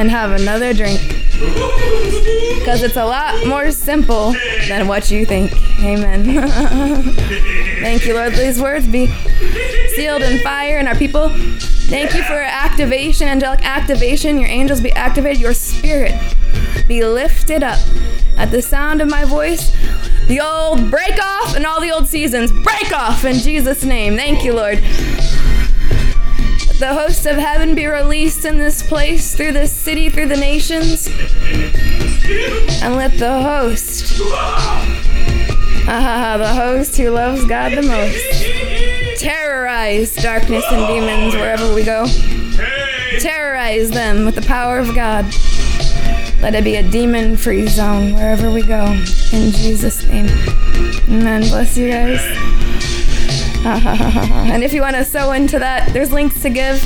and 0.02 0.10
have 0.10 0.32
another 0.32 0.74
drink. 0.74 1.00
Because 2.58 2.82
it's 2.82 2.98
a 2.98 3.06
lot 3.06 3.46
more 3.46 3.72
simple 3.72 4.34
than 4.68 4.88
what 4.88 5.12
you 5.12 5.28
think. 5.28 5.54
Amen. 5.80 6.24
Thank 7.82 8.08
you, 8.08 8.16
Lord. 8.16 8.34
These 8.34 8.60
words 8.60 8.88
be 8.88 9.08
sealed 9.96 10.24
in 10.24 10.40
fire 10.40 10.80
and 10.80 10.88
our 10.88 10.96
people. 10.96 11.30
Thank 11.30 12.16
you 12.16 12.24
for 12.24 12.34
activation, 12.34 13.28
angelic 13.28 13.64
activation. 13.64 14.40
Your 14.40 14.50
angels 14.50 14.82
be 14.82 14.92
activated. 14.94 15.40
Your 15.40 15.54
spirit 15.54 16.14
be 16.88 17.06
lifted 17.06 17.62
up. 17.62 17.80
At 18.38 18.50
the 18.50 18.62
sound 18.64 19.02
of 19.02 19.10
my 19.10 19.24
voice, 19.24 19.72
the 20.28 20.42
old 20.42 20.90
break 20.90 21.24
off 21.24 21.56
and 21.56 21.64
all 21.64 21.80
the 21.80 21.92
old 21.92 22.08
seasons 22.08 22.52
break 22.52 22.92
off 22.92 23.24
in 23.24 23.36
Jesus' 23.36 23.84
name. 23.84 24.16
Thank 24.16 24.44
you, 24.44 24.54
Lord 24.54 24.80
the 26.82 26.96
hosts 26.96 27.28
of 27.28 27.36
heaven 27.36 27.76
be 27.76 27.86
released 27.86 28.44
in 28.44 28.58
this 28.58 28.82
place, 28.82 29.36
through 29.36 29.52
this 29.52 29.72
city, 29.72 30.10
through 30.10 30.26
the 30.26 30.36
nations. 30.36 31.06
And 32.82 32.96
let 32.96 33.16
the 33.20 33.40
host, 33.40 34.20
ah, 35.88 36.38
the 36.40 36.48
host 36.48 36.98
who 36.98 37.12
loves 37.12 37.46
God 37.46 37.74
the 37.74 37.84
most, 37.84 39.22
terrorize 39.22 40.16
darkness 40.16 40.66
and 40.72 40.88
demons 40.88 41.36
wherever 41.36 41.72
we 41.72 41.84
go. 41.84 42.08
Terrorize 43.20 43.92
them 43.92 44.26
with 44.26 44.34
the 44.34 44.42
power 44.42 44.80
of 44.80 44.96
God. 44.96 45.26
Let 46.42 46.56
it 46.56 46.64
be 46.64 46.78
a 46.78 46.84
demon 46.90 47.38
free 47.38 47.68
zone 47.68 48.16
wherever 48.16 48.50
we 48.50 48.64
go. 48.64 48.86
In 49.32 49.52
Jesus' 49.52 50.04
name. 50.08 50.26
Amen. 51.08 51.42
Bless 51.42 51.78
you 51.78 51.92
guys. 51.92 52.61
and 53.64 54.64
if 54.64 54.74
you 54.74 54.82
want 54.82 54.96
to 54.96 55.06
sew 55.06 55.34
into 55.34 55.60
that, 55.60 55.94
there's 55.94 56.12
links 56.12 56.42
to 56.42 56.50
give. 56.50 56.82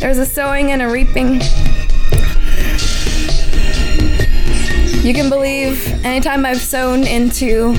There's 0.00 0.18
a 0.18 0.26
sowing 0.26 0.72
and 0.72 0.82
a 0.82 0.90
reaping. 0.90 1.34
You 5.04 5.14
can 5.14 5.28
believe 5.28 5.86
anytime 6.04 6.44
I've 6.44 6.60
sown 6.60 7.04
into 7.04 7.74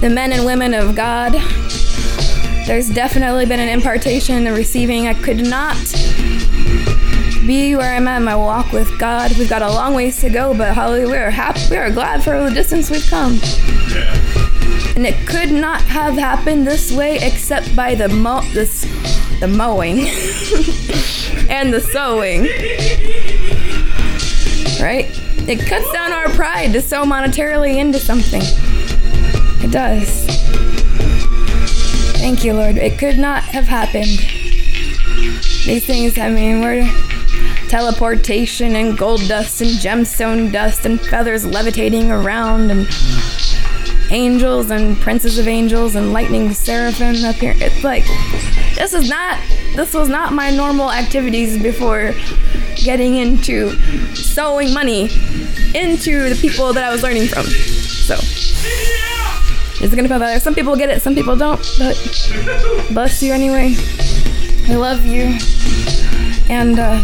the 0.00 0.08
men 0.10 0.32
and 0.32 0.46
women 0.46 0.72
of 0.72 0.96
God, 0.96 1.34
there's 2.66 2.88
definitely 2.88 3.44
been 3.44 3.60
an 3.60 3.68
impartation 3.68 4.46
and 4.46 4.56
receiving. 4.56 5.06
I 5.06 5.14
could 5.14 5.46
not 5.46 5.76
be 7.46 7.76
where 7.76 7.94
I'm 7.94 8.08
at 8.08 8.16
in 8.16 8.24
my 8.24 8.34
walk 8.34 8.72
with 8.72 8.98
God. 8.98 9.36
We've 9.36 9.50
got 9.50 9.60
a 9.60 9.70
long 9.70 9.92
ways 9.92 10.20
to 10.22 10.30
go, 10.30 10.56
but 10.56 10.74
hallelujah, 10.74 11.08
we 11.08 11.16
are 11.18 11.30
happy, 11.30 11.60
we 11.70 11.76
are 11.76 11.90
glad 11.90 12.24
for 12.24 12.42
the 12.42 12.54
distance 12.54 12.90
we've 12.90 13.06
come. 13.10 13.38
And 14.94 15.06
it 15.06 15.26
could 15.26 15.50
not 15.50 15.80
have 15.82 16.14
happened 16.14 16.66
this 16.66 16.92
way 16.92 17.16
except 17.16 17.74
by 17.74 17.94
the 17.94 18.08
mo- 18.08 18.42
the 18.52 19.48
mowing 19.48 20.00
and 21.48 21.72
the 21.72 21.80
sowing. 21.80 22.42
Right? 24.82 25.06
It 25.48 25.66
cuts 25.66 25.90
down 25.92 26.12
our 26.12 26.28
pride 26.30 26.72
to 26.74 26.82
sow 26.82 27.04
monetarily 27.04 27.78
into 27.78 27.98
something. 27.98 28.42
It 29.64 29.70
does. 29.72 30.26
Thank 32.18 32.44
you, 32.44 32.52
Lord. 32.52 32.76
It 32.76 32.98
could 32.98 33.18
not 33.18 33.42
have 33.42 33.64
happened. 33.64 34.18
These 35.64 35.86
things, 35.86 36.18
I 36.18 36.28
mean, 36.28 36.60
we're 36.60 36.84
teleportation 37.68 38.76
and 38.76 38.98
gold 38.98 39.26
dust 39.28 39.60
and 39.62 39.70
gemstone 39.70 40.52
dust 40.52 40.84
and 40.84 41.00
feathers 41.00 41.44
levitating 41.44 42.10
around 42.10 42.70
and 42.70 42.86
angels 44.12 44.70
and 44.70 44.96
princes 44.98 45.38
of 45.38 45.48
angels 45.48 45.94
and 45.96 46.12
lightning 46.12 46.52
seraphim 46.52 47.24
up 47.24 47.36
here. 47.36 47.54
It's 47.56 47.82
like 47.82 48.04
this 48.76 48.92
is 48.92 49.08
not 49.08 49.38
this 49.74 49.94
was 49.94 50.08
not 50.08 50.32
my 50.32 50.50
normal 50.50 50.92
activities 50.92 51.60
before 51.60 52.12
getting 52.76 53.16
into 53.16 53.70
sowing 54.14 54.72
money 54.74 55.04
into 55.74 56.28
the 56.28 56.38
people 56.40 56.72
that 56.74 56.84
I 56.84 56.92
was 56.92 57.02
learning 57.02 57.28
from. 57.28 57.44
So 57.46 58.14
it's 59.82 59.94
gonna 59.94 60.08
feel 60.08 60.18
better. 60.18 60.38
Some 60.38 60.54
people 60.54 60.76
get 60.76 60.90
it, 60.90 61.00
some 61.00 61.14
people 61.14 61.34
don't, 61.34 61.60
but 61.78 61.96
bless 62.92 63.22
you 63.22 63.32
anyway. 63.32 63.74
I 64.68 64.76
love 64.76 65.06
you. 65.06 65.38
And 66.50 66.78
uh 66.78 67.00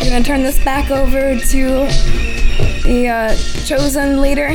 I'm 0.00 0.08
gonna 0.08 0.22
turn 0.22 0.42
this 0.42 0.62
back 0.62 0.90
over 0.90 1.38
to 1.38 2.41
the 2.84 3.08
uh, 3.08 3.36
chosen 3.64 4.20
leader, 4.20 4.48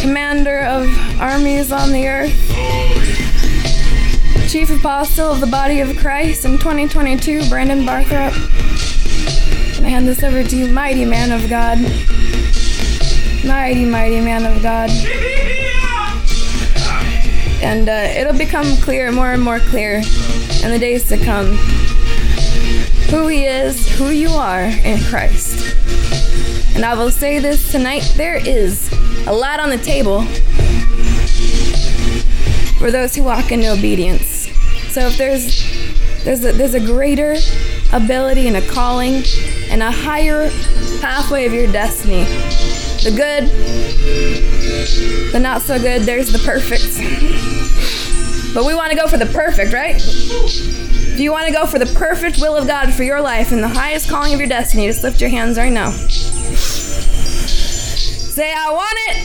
commander 0.00 0.60
of 0.60 0.88
armies 1.20 1.72
on 1.72 1.92
the 1.92 2.06
earth, 2.06 2.34
chief 4.50 4.70
apostle 4.70 5.30
of 5.30 5.40
the 5.40 5.46
body 5.46 5.80
of 5.80 5.96
Christ 5.96 6.44
in 6.44 6.52
2022, 6.58 7.48
Brandon 7.48 7.80
Barthrop. 7.80 8.32
I 9.82 9.88
hand 9.88 10.06
this 10.06 10.22
over 10.22 10.42
to 10.42 10.56
you, 10.56 10.68
mighty 10.68 11.04
man 11.04 11.32
of 11.32 11.48
God. 11.48 11.78
Mighty, 13.46 13.86
mighty 13.86 14.20
man 14.20 14.44
of 14.44 14.62
God. 14.62 14.90
And 17.62 17.88
uh, 17.88 17.92
it'll 18.18 18.36
become 18.36 18.76
clear, 18.78 19.10
more 19.12 19.32
and 19.32 19.42
more 19.42 19.60
clear 19.60 19.96
in 20.62 20.70
the 20.70 20.78
days 20.78 21.08
to 21.08 21.16
come 21.16 21.56
who 23.10 23.28
He 23.28 23.46
is, 23.46 23.88
who 23.96 24.10
you 24.10 24.28
are 24.30 24.64
in 24.64 25.00
Christ. 25.04 25.76
And 26.74 26.84
I 26.84 26.94
will 26.94 27.10
say 27.10 27.38
this 27.38 27.70
tonight 27.72 28.12
there 28.16 28.36
is 28.36 28.92
a 29.26 29.32
lot 29.32 29.60
on 29.60 29.70
the 29.70 29.78
table 29.78 30.22
for 32.78 32.90
those 32.90 33.14
who 33.14 33.24
walk 33.24 33.50
into 33.50 33.70
obedience. 33.70 34.48
So 34.92 35.06
if 35.06 35.16
there's 35.16 35.78
there's 36.24 36.44
a, 36.44 36.52
there's 36.52 36.74
a 36.74 36.80
greater 36.80 37.36
ability 37.92 38.48
and 38.48 38.56
a 38.56 38.68
calling 38.68 39.22
and 39.70 39.82
a 39.82 39.90
higher 39.90 40.50
pathway 41.00 41.46
of 41.46 41.52
your 41.52 41.70
destiny. 41.70 42.24
The 43.04 43.12
good, 43.16 43.48
the 45.32 45.38
not 45.40 45.62
so 45.62 45.78
good, 45.78 46.02
there's 46.02 46.32
the 46.32 46.38
perfect. 46.40 46.98
but 48.54 48.64
we 48.64 48.74
want 48.74 48.90
to 48.90 48.96
go 48.96 49.06
for 49.06 49.16
the 49.16 49.26
perfect, 49.26 49.72
right? 49.72 50.00
If 51.18 51.22
you 51.22 51.32
want 51.32 51.48
to 51.48 51.52
go 51.52 51.66
for 51.66 51.80
the 51.80 51.92
perfect 51.98 52.38
will 52.40 52.56
of 52.56 52.68
God 52.68 52.94
for 52.94 53.02
your 53.02 53.20
life 53.20 53.50
and 53.50 53.60
the 53.60 53.66
highest 53.66 54.08
calling 54.08 54.32
of 54.34 54.38
your 54.38 54.48
destiny, 54.48 54.86
just 54.86 55.02
lift 55.02 55.20
your 55.20 55.30
hands 55.30 55.58
right 55.58 55.72
now. 55.72 55.90
Say, 58.30 58.54
I 58.56 58.70
want 58.70 58.96
it. 59.08 59.16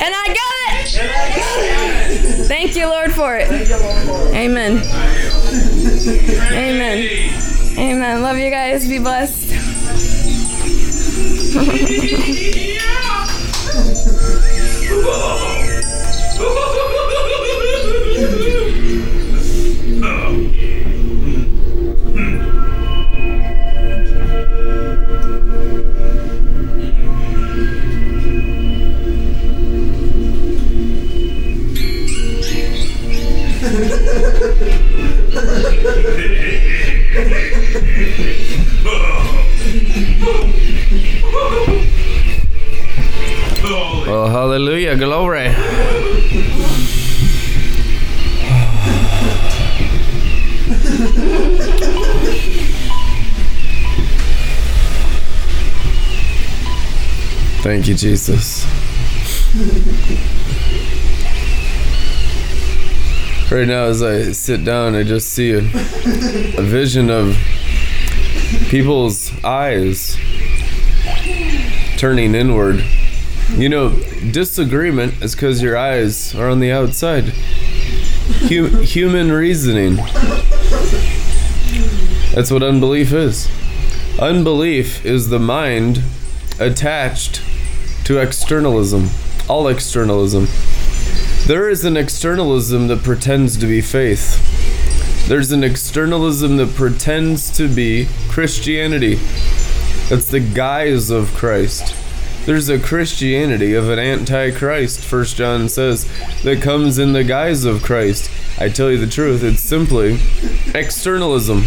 And 0.00 0.14
I 0.14 0.28
got 0.28 0.54
it. 0.80 2.46
Thank 2.48 2.74
you, 2.76 2.86
Lord, 2.86 3.12
for 3.12 3.36
it. 3.36 3.50
Amen. 4.32 4.78
Amen. 6.50 7.06
Amen. 7.78 8.22
Love 8.22 8.38
you 8.38 8.48
guys. 8.48 8.88
Be 8.88 9.00
blessed. 9.00 9.52
Oh, 44.14 44.28
hallelujah, 44.30 44.96
glory. 44.96 45.48
Thank 57.62 57.86
you, 57.88 57.94
Jesus. 57.94 58.66
Right 63.52 63.68
now, 63.68 63.84
as 63.84 64.02
I 64.02 64.32
sit 64.32 64.64
down, 64.64 64.94
I 64.94 65.02
just 65.04 65.28
see 65.28 65.52
a, 65.52 65.58
a 65.58 66.62
vision 66.62 67.08
of 67.08 67.36
people's 68.68 69.32
eyes 69.44 70.16
turning 72.02 72.34
inward. 72.34 72.84
You 73.50 73.68
know, 73.68 73.90
disagreement 74.32 75.22
is 75.22 75.36
because 75.36 75.62
your 75.62 75.76
eyes 75.76 76.34
are 76.34 76.48
on 76.50 76.58
the 76.58 76.72
outside. 76.72 77.26
Hu- 78.48 78.80
human 78.80 79.30
reasoning. 79.30 79.94
That's 82.34 82.50
what 82.50 82.64
unbelief 82.64 83.12
is. 83.12 83.48
Unbelief 84.18 85.06
is 85.06 85.28
the 85.28 85.38
mind 85.38 86.02
attached 86.58 87.40
to 88.06 88.18
externalism, 88.18 89.08
all 89.48 89.68
externalism. 89.68 90.48
There 91.46 91.70
is 91.70 91.84
an 91.84 91.96
externalism 91.96 92.88
that 92.88 93.04
pretends 93.04 93.56
to 93.58 93.66
be 93.68 93.80
faith. 93.80 95.28
There's 95.28 95.52
an 95.52 95.62
externalism 95.62 96.56
that 96.56 96.74
pretends 96.74 97.56
to 97.58 97.72
be 97.72 98.08
Christianity. 98.28 99.20
That's 100.12 100.30
the 100.30 100.40
guise 100.40 101.08
of 101.08 101.32
Christ. 101.32 101.96
There's 102.44 102.68
a 102.68 102.78
Christianity 102.78 103.72
of 103.72 103.88
an 103.88 103.98
antichrist, 103.98 105.00
First 105.02 105.36
John 105.36 105.70
says, 105.70 106.06
that 106.42 106.60
comes 106.60 106.98
in 106.98 107.14
the 107.14 107.24
guise 107.24 107.64
of 107.64 107.82
Christ. 107.82 108.30
I 108.60 108.68
tell 108.68 108.90
you 108.90 108.98
the 108.98 109.06
truth, 109.06 109.42
it's 109.42 109.62
simply 109.62 110.18
externalism. 110.74 111.62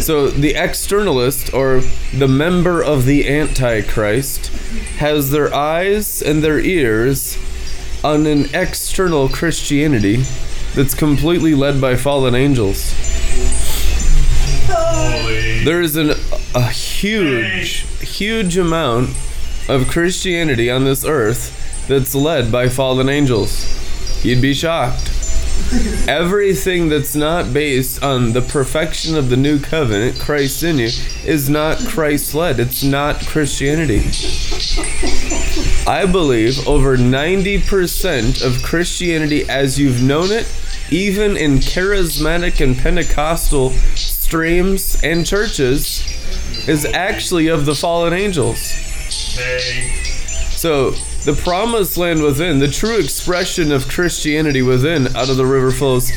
So 0.00 0.28
the 0.28 0.54
externalist 0.54 1.52
or 1.52 1.82
the 2.16 2.26
member 2.26 2.82
of 2.82 3.04
the 3.04 3.28
antichrist 3.28 4.46
has 4.96 5.30
their 5.30 5.52
eyes 5.52 6.22
and 6.22 6.42
their 6.42 6.58
ears 6.58 7.36
on 8.02 8.24
an 8.24 8.46
external 8.54 9.28
Christianity 9.28 10.24
that's 10.74 10.94
completely 10.94 11.54
led 11.54 11.82
by 11.82 11.96
fallen 11.96 12.34
angels. 12.34 12.94
There 15.64 15.80
is 15.80 15.96
an, 15.96 16.10
a 16.54 16.68
huge, 16.68 17.86
huge 18.00 18.56
amount 18.56 19.10
of 19.68 19.88
Christianity 19.88 20.70
on 20.70 20.84
this 20.84 21.04
earth 21.04 21.86
that's 21.88 22.14
led 22.14 22.52
by 22.52 22.68
fallen 22.68 23.08
angels. 23.08 24.24
You'd 24.24 24.42
be 24.42 24.54
shocked. 24.54 25.12
Everything 26.06 26.88
that's 26.88 27.16
not 27.16 27.52
based 27.52 28.02
on 28.02 28.32
the 28.32 28.42
perfection 28.42 29.16
of 29.16 29.30
the 29.30 29.36
new 29.36 29.58
covenant, 29.58 30.18
Christ 30.20 30.62
in 30.62 30.78
you, 30.78 30.90
is 31.24 31.48
not 31.48 31.78
Christ 31.78 32.34
led. 32.34 32.60
It's 32.60 32.84
not 32.84 33.26
Christianity. 33.26 34.00
I 35.86 36.06
believe 36.06 36.66
over 36.68 36.96
90% 36.96 38.44
of 38.44 38.62
Christianity 38.62 39.48
as 39.48 39.78
you've 39.78 40.02
known 40.02 40.30
it, 40.30 40.52
even 40.90 41.36
in 41.36 41.58
charismatic 41.58 42.60
and 42.60 42.76
Pentecostal 42.76 43.70
streams 44.26 45.00
and 45.04 45.24
churches, 45.24 46.02
is 46.66 46.84
actually 46.84 47.46
of 47.46 47.64
the 47.64 47.76
fallen 47.76 48.12
angels. 48.12 48.58
So, 50.58 50.90
the 51.24 51.38
promised 51.44 51.96
land 51.96 52.24
within, 52.24 52.58
the 52.58 52.66
true 52.66 52.98
expression 52.98 53.70
of 53.70 53.86
Christianity 53.86 54.62
within, 54.62 55.14
out 55.14 55.30
of 55.30 55.36
the 55.36 55.46
river 55.46 55.70
flows 55.70 56.08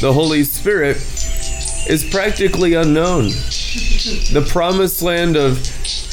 the 0.00 0.12
Holy 0.12 0.44
Spirit, 0.44 0.98
is 1.90 2.08
practically 2.12 2.74
unknown. 2.74 3.30
The 3.30 4.46
promised 4.48 5.02
land 5.02 5.36
of 5.36 5.64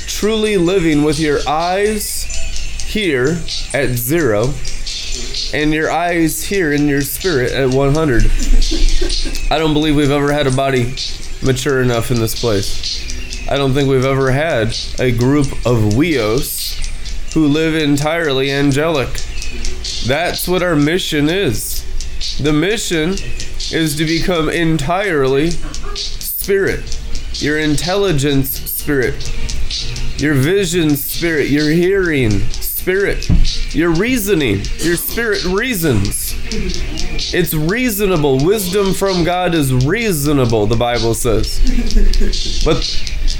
truly 0.07 0.57
living 0.57 1.03
with 1.03 1.19
your 1.19 1.47
eyes 1.47 2.23
here 2.87 3.39
at 3.71 3.89
zero 3.89 4.51
and 5.53 5.73
your 5.73 5.91
eyes 5.91 6.43
here 6.43 6.71
in 6.71 6.87
your 6.87 7.01
spirit 7.01 7.51
at 7.51 7.73
100. 7.73 8.23
I 9.51 9.57
don't 9.57 9.73
believe 9.73 9.95
we've 9.95 10.11
ever 10.11 10.31
had 10.31 10.47
a 10.47 10.51
body 10.51 10.95
mature 11.41 11.81
enough 11.81 12.11
in 12.11 12.19
this 12.19 12.39
place. 12.39 13.49
I 13.49 13.57
don't 13.57 13.73
think 13.73 13.89
we've 13.89 14.05
ever 14.05 14.31
had 14.31 14.75
a 14.99 15.11
group 15.11 15.47
of 15.65 15.93
weos 15.95 16.77
who 17.33 17.47
live 17.47 17.75
entirely 17.75 18.51
angelic. 18.51 19.09
That's 20.05 20.47
what 20.47 20.61
our 20.61 20.75
mission 20.75 21.29
is. 21.29 21.85
The 22.41 22.53
mission 22.53 23.15
is 23.71 23.95
to 23.97 24.05
become 24.05 24.49
entirely 24.49 25.51
spirit. 25.95 26.99
Your 27.41 27.57
intelligence 27.57 28.49
spirit. 28.49 29.33
Your 30.21 30.33
vision 30.33 30.95
spirit. 30.95 31.49
Your 31.49 31.69
hearing 31.69 32.41
spirit. 32.79 33.29
Your 33.75 33.91
reasoning. 33.91 34.61
Your 34.77 34.95
spirit 34.95 35.43
reasons. 35.43 36.33
It's 37.33 37.53
reasonable. 37.53 38.43
Wisdom 38.43 38.93
from 38.93 39.25
God 39.25 39.53
is 39.53 39.73
reasonable, 39.85 40.65
the 40.65 40.77
Bible 40.77 41.13
says. 41.13 41.59
But 42.63 42.81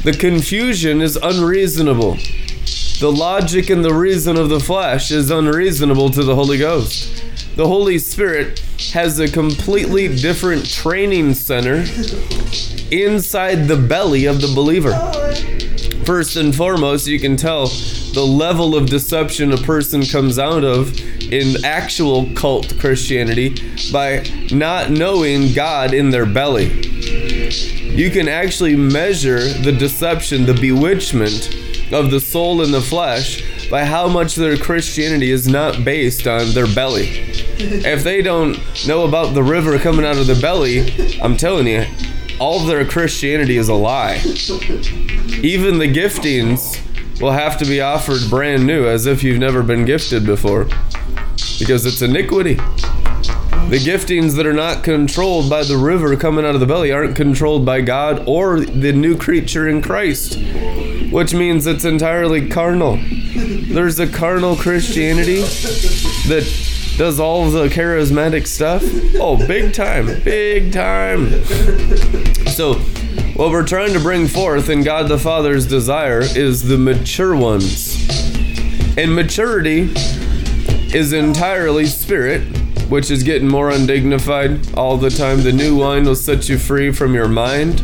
the 0.04 0.16
confusion 0.18 1.02
is 1.02 1.16
unreasonable. 1.16 2.18
The 3.00 3.12
logic 3.12 3.70
and 3.70 3.84
the 3.84 3.94
reason 3.94 4.38
of 4.38 4.50
the 4.50 4.60
flesh 4.60 5.10
is 5.10 5.32
unreasonable 5.32 6.10
to 6.10 6.24
the 6.24 6.36
Holy 6.36 6.58
Ghost. 6.58 7.24
The 7.56 7.66
Holy 7.68 7.98
Spirit 7.98 8.60
has 8.94 9.20
a 9.20 9.32
completely 9.32 10.14
different 10.14 10.70
training 10.70 11.34
center 11.34 11.86
inside 12.92 13.68
the 13.68 13.78
belly 13.78 14.26
of 14.26 14.42
the 14.42 14.52
believer. 14.54 14.92
First 16.06 16.36
and 16.36 16.54
foremost, 16.54 17.08
you 17.08 17.20
can 17.20 17.38
tell 17.38 17.68
the 18.14 18.26
level 18.26 18.76
of 18.76 18.88
deception 18.88 19.52
a 19.52 19.58
person 19.58 20.04
comes 20.04 20.40
out 20.40 20.64
of 20.64 21.00
in 21.32 21.64
actual 21.64 22.26
cult 22.34 22.78
Christianity 22.80 23.56
by 23.92 24.26
not 24.52 24.90
knowing 24.90 25.54
God 25.54 25.94
in 25.94 26.10
their 26.10 26.26
belly. 26.26 26.70
You 27.96 28.10
can 28.10 28.28
actually 28.28 28.76
measure 28.76 29.40
the 29.40 29.72
deception, 29.72 30.46
the 30.46 30.54
bewitchment 30.54 31.54
of 31.92 32.12
the 32.12 32.20
soul 32.20 32.62
and 32.64 32.74
the 32.74 32.82
flesh 32.82 33.70
by 33.70 33.86
how 33.86 34.08
much 34.08 34.36
their 34.36 34.58
Christianity 34.58 35.32
is 35.32 35.48
not 35.48 35.84
based 35.84 36.28
on 36.28 36.52
their 36.54 36.68
belly. 36.68 37.26
If 37.60 38.06
they 38.06 38.22
don't 38.22 38.58
know 38.88 39.04
about 39.04 39.34
the 39.34 39.44
river 39.44 39.78
coming 39.80 40.06
out 40.06 40.16
of 40.16 40.28
their 40.28 40.40
belly, 40.40 41.20
I'm 41.22 41.36
telling 41.36 41.68
you, 41.68 41.86
all 42.40 42.62
of 42.62 42.68
their 42.68 42.86
Christianity 42.86 43.58
is 43.58 43.68
a 43.68 43.74
lie. 43.74 44.16
Even 45.44 45.78
the 45.78 45.94
giftings 45.94 46.79
will 47.20 47.32
have 47.32 47.58
to 47.58 47.66
be 47.66 47.82
offered 47.82 48.22
brand 48.30 48.66
new 48.66 48.88
as 48.88 49.06
if 49.06 49.24
you've 49.24 49.40
never 49.40 49.62
been 49.64 49.86
gifted 49.86 50.26
before 50.26 50.66
because 51.60 51.86
it's 51.86 52.02
iniquity. 52.02 52.56
The 52.56 53.78
giftings 53.78 54.36
that 54.38 54.48
are 54.48 54.54
not 54.54 54.84
controlled 54.84 55.50
by 55.50 55.64
the 55.64 55.78
river 55.78 56.16
coming 56.16 56.44
out 56.44 56.56
of 56.56 56.60
the 56.60 56.66
belly 56.66 56.92
aren't 56.92 57.16
controlled 57.16 57.66
by 57.66 57.82
God 57.82 58.24
or 58.26 58.62
the 58.62 58.94
new 58.94 59.16
creature 59.16 59.68
in 59.68 59.82
Christ, 59.82 60.40
which 61.12 61.36
means 61.36 61.68
it's 61.68 61.86
entirely 61.86 62.50
carnal. 62.50 62.98
There's 63.36 64.00
a 64.00 64.08
carnal 64.08 64.56
Christianity 64.56 65.42
that 66.30 66.96
does 66.98 67.20
all 67.20 67.50
the 67.52 67.68
charismatic 67.68 68.48
stuff. 68.48 68.82
Oh, 69.20 69.38
big 69.48 69.74
time, 69.74 70.08
big 70.24 70.74
time. 70.74 71.30
So, 72.48 72.74
what 73.40 73.52
we're 73.52 73.66
trying 73.66 73.94
to 73.94 74.02
bring 74.02 74.28
forth 74.28 74.68
in 74.68 74.84
God 74.84 75.08
the 75.08 75.18
Father's 75.18 75.66
desire 75.66 76.20
is 76.20 76.68
the 76.68 76.78
mature 76.78 77.34
ones. 77.34 77.96
And 78.98 79.16
maturity 79.16 79.94
is 80.94 81.14
entirely 81.14 81.86
spirit, 81.86 82.42
which 82.90 83.10
is 83.10 83.24
getting 83.24 83.48
more 83.48 83.70
undignified 83.70 84.74
all 84.74 84.98
the 84.98 85.10
time. 85.10 85.42
The 85.42 85.54
new 85.54 85.78
wine 85.78 86.04
will 86.04 86.16
set 86.16 86.50
you 86.50 86.58
free 86.58 86.92
from 86.92 87.14
your 87.14 87.30
mind. 87.30 87.80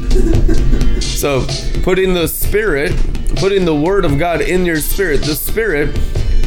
So, 1.01 1.47
putting 1.83 2.13
the 2.13 2.27
spirit, 2.27 2.91
putting 3.37 3.63
the 3.63 3.75
word 3.77 4.03
of 4.03 4.17
God 4.17 4.41
in 4.41 4.65
your 4.65 4.81
spirit, 4.81 5.21
the 5.21 5.35
spirit 5.35 5.97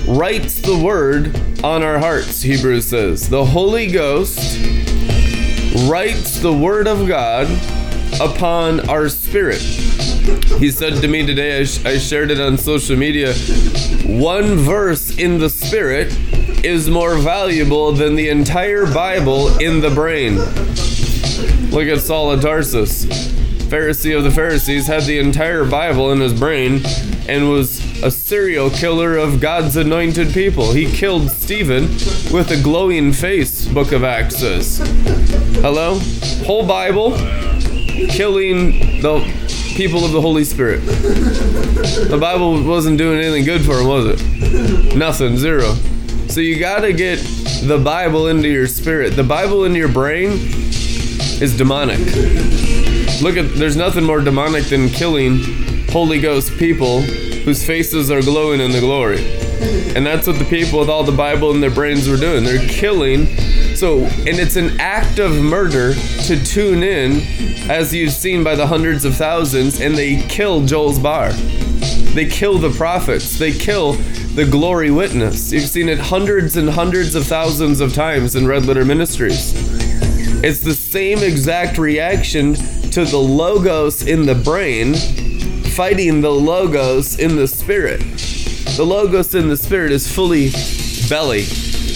writes 0.07 0.61
the 0.61 0.79
word 0.79 1.35
on 1.65 1.83
our 1.83 1.99
hearts, 1.99 2.43
Hebrews 2.43 2.89
says. 2.89 3.31
The 3.31 3.47
Holy 3.47 3.87
Ghost 3.87 4.39
writes 5.89 6.41
the 6.41 6.53
word 6.53 6.87
of 6.87 7.09
God 7.09 7.49
upon 8.21 8.89
our 8.89 9.09
spirit. 9.09 9.61
He 10.59 10.71
said 10.71 11.01
to 11.01 11.09
me 11.09 11.25
today, 11.25 11.61
I, 11.61 11.65
sh- 11.65 11.85
I 11.85 11.99
shared 11.99 12.31
it 12.31 12.41
on 12.41 12.59
social 12.59 12.97
media, 12.97 13.35
one 14.05 14.57
verse 14.57 15.17
in 15.17 15.39
the 15.39 15.49
spirit 15.49 16.17
is 16.65 16.91
more 16.91 17.17
valuable 17.17 17.93
than 17.93 18.15
the 18.15 18.29
entire 18.29 18.87
Bible 18.93 19.57
in 19.59 19.81
the 19.81 19.91
brain. 19.91 20.37
Look 21.71 21.87
at 21.87 22.01
Saul 22.01 22.33
of 22.33 22.41
Tarsus. 22.41 23.05
Pharisee 23.69 24.17
of 24.17 24.25
the 24.25 24.31
Pharisees 24.31 24.87
had 24.87 25.03
the 25.03 25.19
entire 25.19 25.65
Bible 25.65 26.11
in 26.13 26.21
his 26.21 26.33
brain 26.39 26.83
and 27.29 27.51
was 27.51 28.03
a 28.03 28.11
serial 28.11 28.71
killer 28.71 29.17
of 29.17 29.41
God's 29.41 29.77
anointed 29.77 30.33
people. 30.33 30.73
He 30.73 30.91
killed 30.91 31.31
Stephen 31.31 31.83
with 32.33 32.51
a 32.51 32.61
glowing 32.63 33.13
face, 33.13 33.67
Book 33.69 33.93
of 33.93 34.05
Acts 34.05 34.39
says. 34.39 34.79
Hello? 35.61 35.99
Whole 36.47 36.67
Bible 36.67 37.11
killing 38.09 39.01
the 39.01 39.21
people 39.75 40.05
of 40.05 40.13
the 40.13 40.21
Holy 40.21 40.45
Spirit. 40.45 40.81
The 40.85 42.19
Bible 42.21 42.63
wasn't 42.63 42.99
doing 42.99 43.19
anything 43.19 43.45
good 43.45 43.65
for 43.65 43.81
him, 43.81 43.87
was 43.87 44.21
it? 44.21 44.97
Nothing, 44.97 45.37
zero. 45.37 45.75
So 46.29 46.41
you 46.41 46.59
gotta 46.59 46.93
get 46.93 47.19
the 47.65 47.81
Bible 47.83 48.29
into 48.29 48.49
your 48.49 48.67
spirit. 48.67 49.17
The 49.17 49.25
Bible 49.25 49.65
in 49.65 49.75
your 49.75 49.89
brain 49.89 50.33
is 51.41 51.57
demonic. 51.57 51.99
Look 53.23 53.37
at, 53.37 53.55
there's 53.55 53.77
nothing 53.77 54.05
more 54.05 54.21
demonic 54.21 54.65
than 54.65 54.89
killing 54.89 55.41
Holy 55.91 56.21
Ghost 56.21 56.57
people 56.59 57.01
whose 57.01 57.65
faces 57.65 58.11
are 58.11 58.21
glowing 58.21 58.61
in 58.61 58.73
the 58.73 58.81
glory. 58.81 59.19
And 59.97 60.05
that's 60.05 60.27
what 60.27 60.39
the 60.39 60.45
people 60.45 60.81
with 60.81 60.91
all 60.91 61.03
the 61.03 61.13
Bible 61.13 61.51
in 61.51 61.61
their 61.61 61.71
brains 61.71 62.09
were 62.09 62.17
doing. 62.17 62.45
They're 62.45 62.69
killing. 62.69 63.27
So, 63.79 63.99
and 64.01 64.41
it's 64.41 64.57
an 64.57 64.81
act 64.81 65.21
of 65.21 65.41
murder 65.41 65.95
to 65.95 66.45
tune 66.45 66.83
in, 66.83 67.21
as 67.71 67.95
you've 67.95 68.11
seen 68.11 68.43
by 68.43 68.57
the 68.57 68.67
hundreds 68.67 69.05
of 69.05 69.15
thousands, 69.15 69.81
and 69.81 69.97
they 69.97 70.21
kill 70.23 70.67
Joel's 70.67 70.99
bar. 70.99 71.31
They 72.13 72.27
kill 72.27 72.59
the 72.59 72.71
prophets. 72.71 73.39
They 73.39 73.53
kill 73.53 73.93
the 74.35 74.45
glory 74.45 74.91
witness. 74.91 75.53
You've 75.53 75.69
seen 75.69 75.89
it 75.89 76.01
hundreds 76.01 76.57
and 76.57 76.69
hundreds 76.69 77.15
of 77.15 77.25
thousands 77.25 77.81
of 77.81 77.95
times 77.95 78.35
in 78.35 78.49
Red 78.49 78.67
Letter 78.67 78.85
Ministries. 78.85 79.53
It's 80.43 80.59
the 80.59 80.75
same 80.75 81.21
exact 81.21 81.79
reaction 81.79 82.55
to 82.91 83.05
the 83.05 83.17
logos 83.17 84.03
in 84.03 84.27
the 84.27 84.35
brain 84.35 84.95
fighting 85.71 86.21
the 86.21 86.33
logos 86.33 87.17
in 87.21 87.37
the 87.37 87.47
spirit. 87.47 88.01
The 88.77 88.85
logos 88.85 89.37
in 89.37 89.47
the 89.47 89.57
spirit 89.57 89.93
is 89.93 90.13
fully 90.13 90.51
belly, 91.09 91.47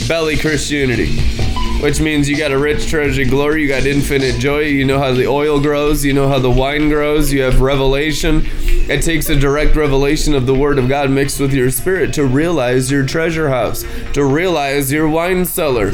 belly 0.06 0.36
Christianity, 0.36 1.41
which 1.82 2.00
means 2.00 2.30
you 2.30 2.36
got 2.36 2.52
a 2.52 2.58
rich 2.58 2.88
treasure 2.88 3.24
glory, 3.24 3.62
you 3.62 3.68
got 3.68 3.84
infinite 3.84 4.38
joy, 4.38 4.60
you 4.60 4.84
know 4.84 5.00
how 5.00 5.12
the 5.12 5.26
oil 5.26 5.60
grows, 5.60 6.04
you 6.04 6.12
know 6.12 6.28
how 6.28 6.38
the 6.38 6.48
wine 6.50 6.88
grows, 6.88 7.32
you 7.32 7.42
have 7.42 7.60
revelation. 7.60 8.40
It 8.88 9.02
takes 9.02 9.28
a 9.28 9.34
direct 9.34 9.74
revelation 9.74 10.32
of 10.34 10.46
the 10.46 10.54
Word 10.54 10.78
of 10.78 10.88
God 10.88 11.10
mixed 11.10 11.40
with 11.40 11.52
your 11.52 11.72
spirit 11.72 12.14
to 12.14 12.24
realize 12.24 12.88
your 12.88 13.04
treasure 13.04 13.48
house, 13.48 13.84
to 14.12 14.24
realize 14.24 14.92
your 14.92 15.08
wine 15.08 15.44
cellar. 15.44 15.90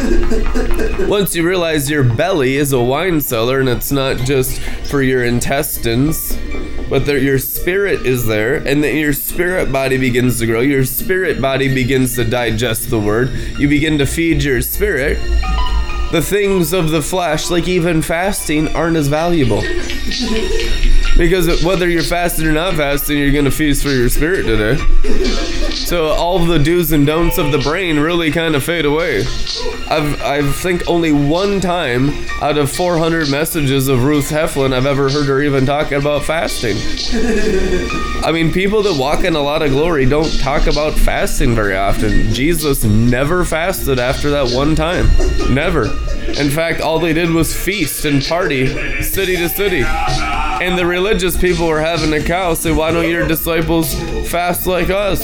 Once 1.08 1.34
you 1.34 1.46
realize 1.46 1.88
your 1.88 2.04
belly 2.04 2.56
is 2.56 2.74
a 2.74 2.82
wine 2.82 3.22
cellar 3.22 3.58
and 3.58 3.68
it's 3.70 3.90
not 3.90 4.18
just 4.18 4.60
for 4.90 5.00
your 5.00 5.24
intestines, 5.24 6.36
but 6.90 7.06
that 7.06 7.22
your 7.22 7.38
spirit 7.38 8.04
is 8.04 8.26
there 8.26 8.56
and 8.56 8.84
that 8.84 8.92
your 8.92 9.14
spirit 9.14 9.72
body 9.72 9.96
begins 9.96 10.38
to 10.38 10.46
grow 10.46 10.60
your 10.60 10.84
spirit 10.84 11.40
body 11.40 11.72
begins 11.74 12.14
to 12.14 12.24
digest 12.24 12.88
the 12.88 12.98
word 12.98 13.28
you 13.58 13.68
begin 13.68 13.98
to 13.98 14.06
feed 14.06 14.42
your 14.42 14.62
spirit 14.62 15.18
the 16.10 16.22
things 16.22 16.72
of 16.72 16.90
the 16.90 17.02
flesh 17.02 17.50
like 17.50 17.68
even 17.68 18.00
fasting 18.02 18.68
aren't 18.74 18.96
as 18.96 19.08
valuable 19.08 19.62
because 21.18 21.62
whether 21.62 21.88
you're 21.88 22.02
fasting 22.02 22.46
or 22.46 22.52
not 22.52 22.74
fasting 22.74 23.18
you're 23.18 23.32
going 23.32 23.44
to 23.44 23.50
feast 23.50 23.82
for 23.82 23.90
your 23.90 24.08
spirit 24.08 24.44
today 24.44 24.76
so 25.72 26.06
all 26.06 26.38
the 26.38 26.58
do's 26.58 26.92
and 26.92 27.06
don'ts 27.06 27.36
of 27.36 27.52
the 27.52 27.58
brain 27.58 27.98
really 27.98 28.30
kind 28.30 28.54
of 28.54 28.64
fade 28.64 28.86
away 28.86 29.24
I've 29.90 30.20
I 30.22 30.42
think 30.52 30.86
only 30.86 31.12
one 31.12 31.60
time 31.60 32.10
out 32.42 32.58
of 32.58 32.70
400 32.70 33.30
messages 33.30 33.88
of 33.88 34.04
Ruth 34.04 34.28
Heflin 34.28 34.74
I've 34.74 34.84
ever 34.84 35.08
heard 35.08 35.26
her 35.26 35.40
even 35.40 35.64
talk 35.64 35.92
about 35.92 36.24
fasting. 36.24 36.76
I 38.22 38.30
mean, 38.32 38.52
people 38.52 38.82
that 38.82 38.98
walk 38.98 39.24
in 39.24 39.34
a 39.34 39.40
lot 39.40 39.62
of 39.62 39.70
glory 39.70 40.04
don't 40.04 40.30
talk 40.40 40.66
about 40.66 40.92
fasting 40.92 41.54
very 41.54 41.74
often. 41.74 42.34
Jesus 42.34 42.84
never 42.84 43.44
fasted 43.44 43.98
after 43.98 44.30
that 44.30 44.54
one 44.54 44.76
time. 44.76 45.08
Never. 45.52 45.86
In 46.36 46.50
fact, 46.50 46.80
all 46.80 46.98
they 46.98 47.12
did 47.12 47.30
was 47.30 47.56
feast 47.56 48.04
and 48.04 48.22
party 48.24 48.66
city 49.02 49.36
to 49.36 49.48
city. 49.48 49.82
And 49.84 50.76
the 50.76 50.84
religious 50.84 51.36
people 51.36 51.66
were 51.66 51.80
having 51.80 52.12
a 52.12 52.22
cow 52.22 52.54
say, 52.54 52.72
Why 52.72 52.90
don't 52.90 53.08
your 53.08 53.26
disciples 53.26 53.94
fast 54.28 54.66
like 54.66 54.90
us? 54.90 55.22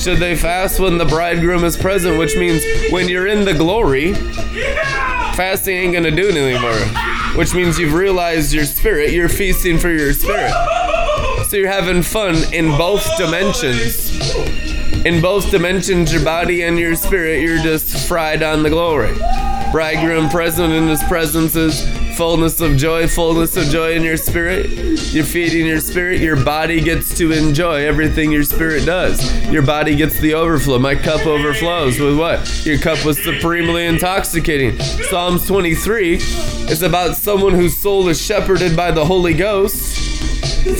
Should 0.00 0.18
they 0.18 0.36
fast 0.36 0.80
when 0.80 0.98
the 0.98 1.04
bridegroom 1.04 1.64
is 1.64 1.76
present? 1.76 2.18
Which 2.18 2.36
means 2.36 2.62
when 2.90 3.08
you're 3.08 3.26
in 3.26 3.44
the 3.44 3.54
glory, 3.54 4.14
fasting 5.34 5.76
ain't 5.76 5.94
gonna 5.94 6.10
do 6.10 6.28
anything 6.28 6.58
for 6.58 6.72
you. 6.72 7.38
Which 7.38 7.54
means 7.54 7.78
you've 7.78 7.94
realized 7.94 8.52
your 8.52 8.64
spirit, 8.64 9.12
you're 9.12 9.28
feasting 9.28 9.78
for 9.78 9.90
your 9.90 10.12
spirit. 10.12 10.52
So 11.48 11.56
you're 11.56 11.70
having 11.70 12.02
fun 12.02 12.36
in 12.52 12.68
both 12.76 13.06
dimensions. 13.16 14.10
In 15.04 15.20
both 15.20 15.50
dimensions, 15.50 16.12
your 16.12 16.24
body 16.24 16.62
and 16.62 16.78
your 16.78 16.94
spirit, 16.94 17.42
you're 17.42 17.62
just 17.62 18.06
fried 18.06 18.42
on 18.42 18.62
the 18.62 18.70
glory. 18.70 19.16
Bridegroom 19.72 20.28
present 20.30 20.72
in 20.72 20.88
his 20.88 21.02
presence 21.04 21.54
is 21.54 21.88
fullness 22.16 22.60
of 22.60 22.76
joy, 22.76 23.06
fullness 23.06 23.56
of 23.56 23.66
joy 23.66 23.92
in 23.92 24.02
your 24.02 24.16
spirit. 24.16 24.68
You're 25.12 25.22
feeding 25.22 25.64
your 25.64 25.78
spirit. 25.78 26.20
Your 26.20 26.42
body 26.44 26.80
gets 26.80 27.16
to 27.18 27.30
enjoy 27.30 27.86
everything 27.86 28.32
your 28.32 28.42
spirit 28.42 28.84
does. 28.84 29.32
Your 29.46 29.62
body 29.62 29.94
gets 29.94 30.18
the 30.18 30.34
overflow. 30.34 30.80
My 30.80 30.96
cup 30.96 31.24
overflows 31.24 32.00
with 32.00 32.18
what? 32.18 32.66
Your 32.66 32.78
cup 32.78 33.04
was 33.04 33.22
supremely 33.22 33.86
intoxicating. 33.86 34.76
Psalms 34.80 35.46
23 35.46 36.14
is 36.16 36.82
about 36.82 37.14
someone 37.14 37.54
whose 37.54 37.76
soul 37.76 38.08
is 38.08 38.20
shepherded 38.20 38.76
by 38.76 38.90
the 38.90 39.04
Holy 39.04 39.34
Ghost. 39.34 39.98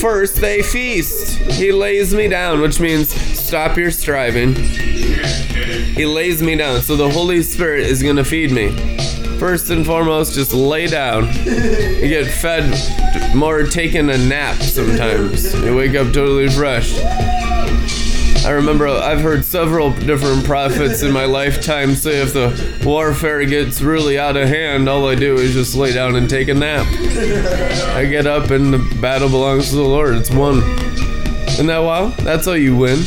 First, 0.00 0.36
they 0.36 0.62
feast. 0.62 1.38
He 1.38 1.70
lays 1.70 2.12
me 2.12 2.26
down, 2.26 2.60
which 2.60 2.80
means 2.80 3.14
stop 3.50 3.76
your 3.76 3.90
striving. 3.90 4.54
He 4.54 6.06
lays 6.06 6.40
me 6.40 6.54
down. 6.54 6.82
So 6.82 6.94
the 6.94 7.10
Holy 7.10 7.42
Spirit 7.42 7.80
is 7.80 8.00
going 8.00 8.14
to 8.14 8.22
feed 8.22 8.52
me. 8.52 8.70
First 9.40 9.70
and 9.70 9.84
foremost, 9.84 10.34
just 10.34 10.52
lay 10.52 10.86
down. 10.86 11.26
You 11.44 12.06
get 12.06 12.28
fed 12.30 13.34
more 13.34 13.64
taking 13.64 14.08
a 14.08 14.16
nap 14.16 14.54
sometimes. 14.62 15.52
You 15.64 15.74
wake 15.74 15.96
up 15.96 16.12
totally 16.12 16.48
fresh. 16.48 16.96
I 18.44 18.52
remember 18.52 18.86
I've 18.86 19.20
heard 19.20 19.44
several 19.44 19.92
different 19.94 20.44
prophets 20.44 21.02
in 21.02 21.10
my 21.10 21.24
lifetime 21.24 21.96
say 21.96 22.22
if 22.22 22.32
the 22.32 22.82
warfare 22.84 23.44
gets 23.46 23.80
really 23.82 24.16
out 24.16 24.36
of 24.36 24.46
hand, 24.46 24.88
all 24.88 25.08
I 25.08 25.16
do 25.16 25.34
is 25.34 25.54
just 25.54 25.74
lay 25.74 25.92
down 25.92 26.14
and 26.14 26.30
take 26.30 26.46
a 26.46 26.54
nap. 26.54 26.86
I 27.96 28.06
get 28.08 28.28
up 28.28 28.50
and 28.50 28.72
the 28.72 29.00
battle 29.00 29.28
belongs 29.28 29.70
to 29.70 29.74
the 29.74 29.82
Lord. 29.82 30.14
It's 30.14 30.30
won. 30.30 30.58
Isn't 31.48 31.66
that 31.66 31.78
wild? 31.78 32.12
That's 32.18 32.46
how 32.46 32.52
you 32.52 32.76
win. 32.76 33.02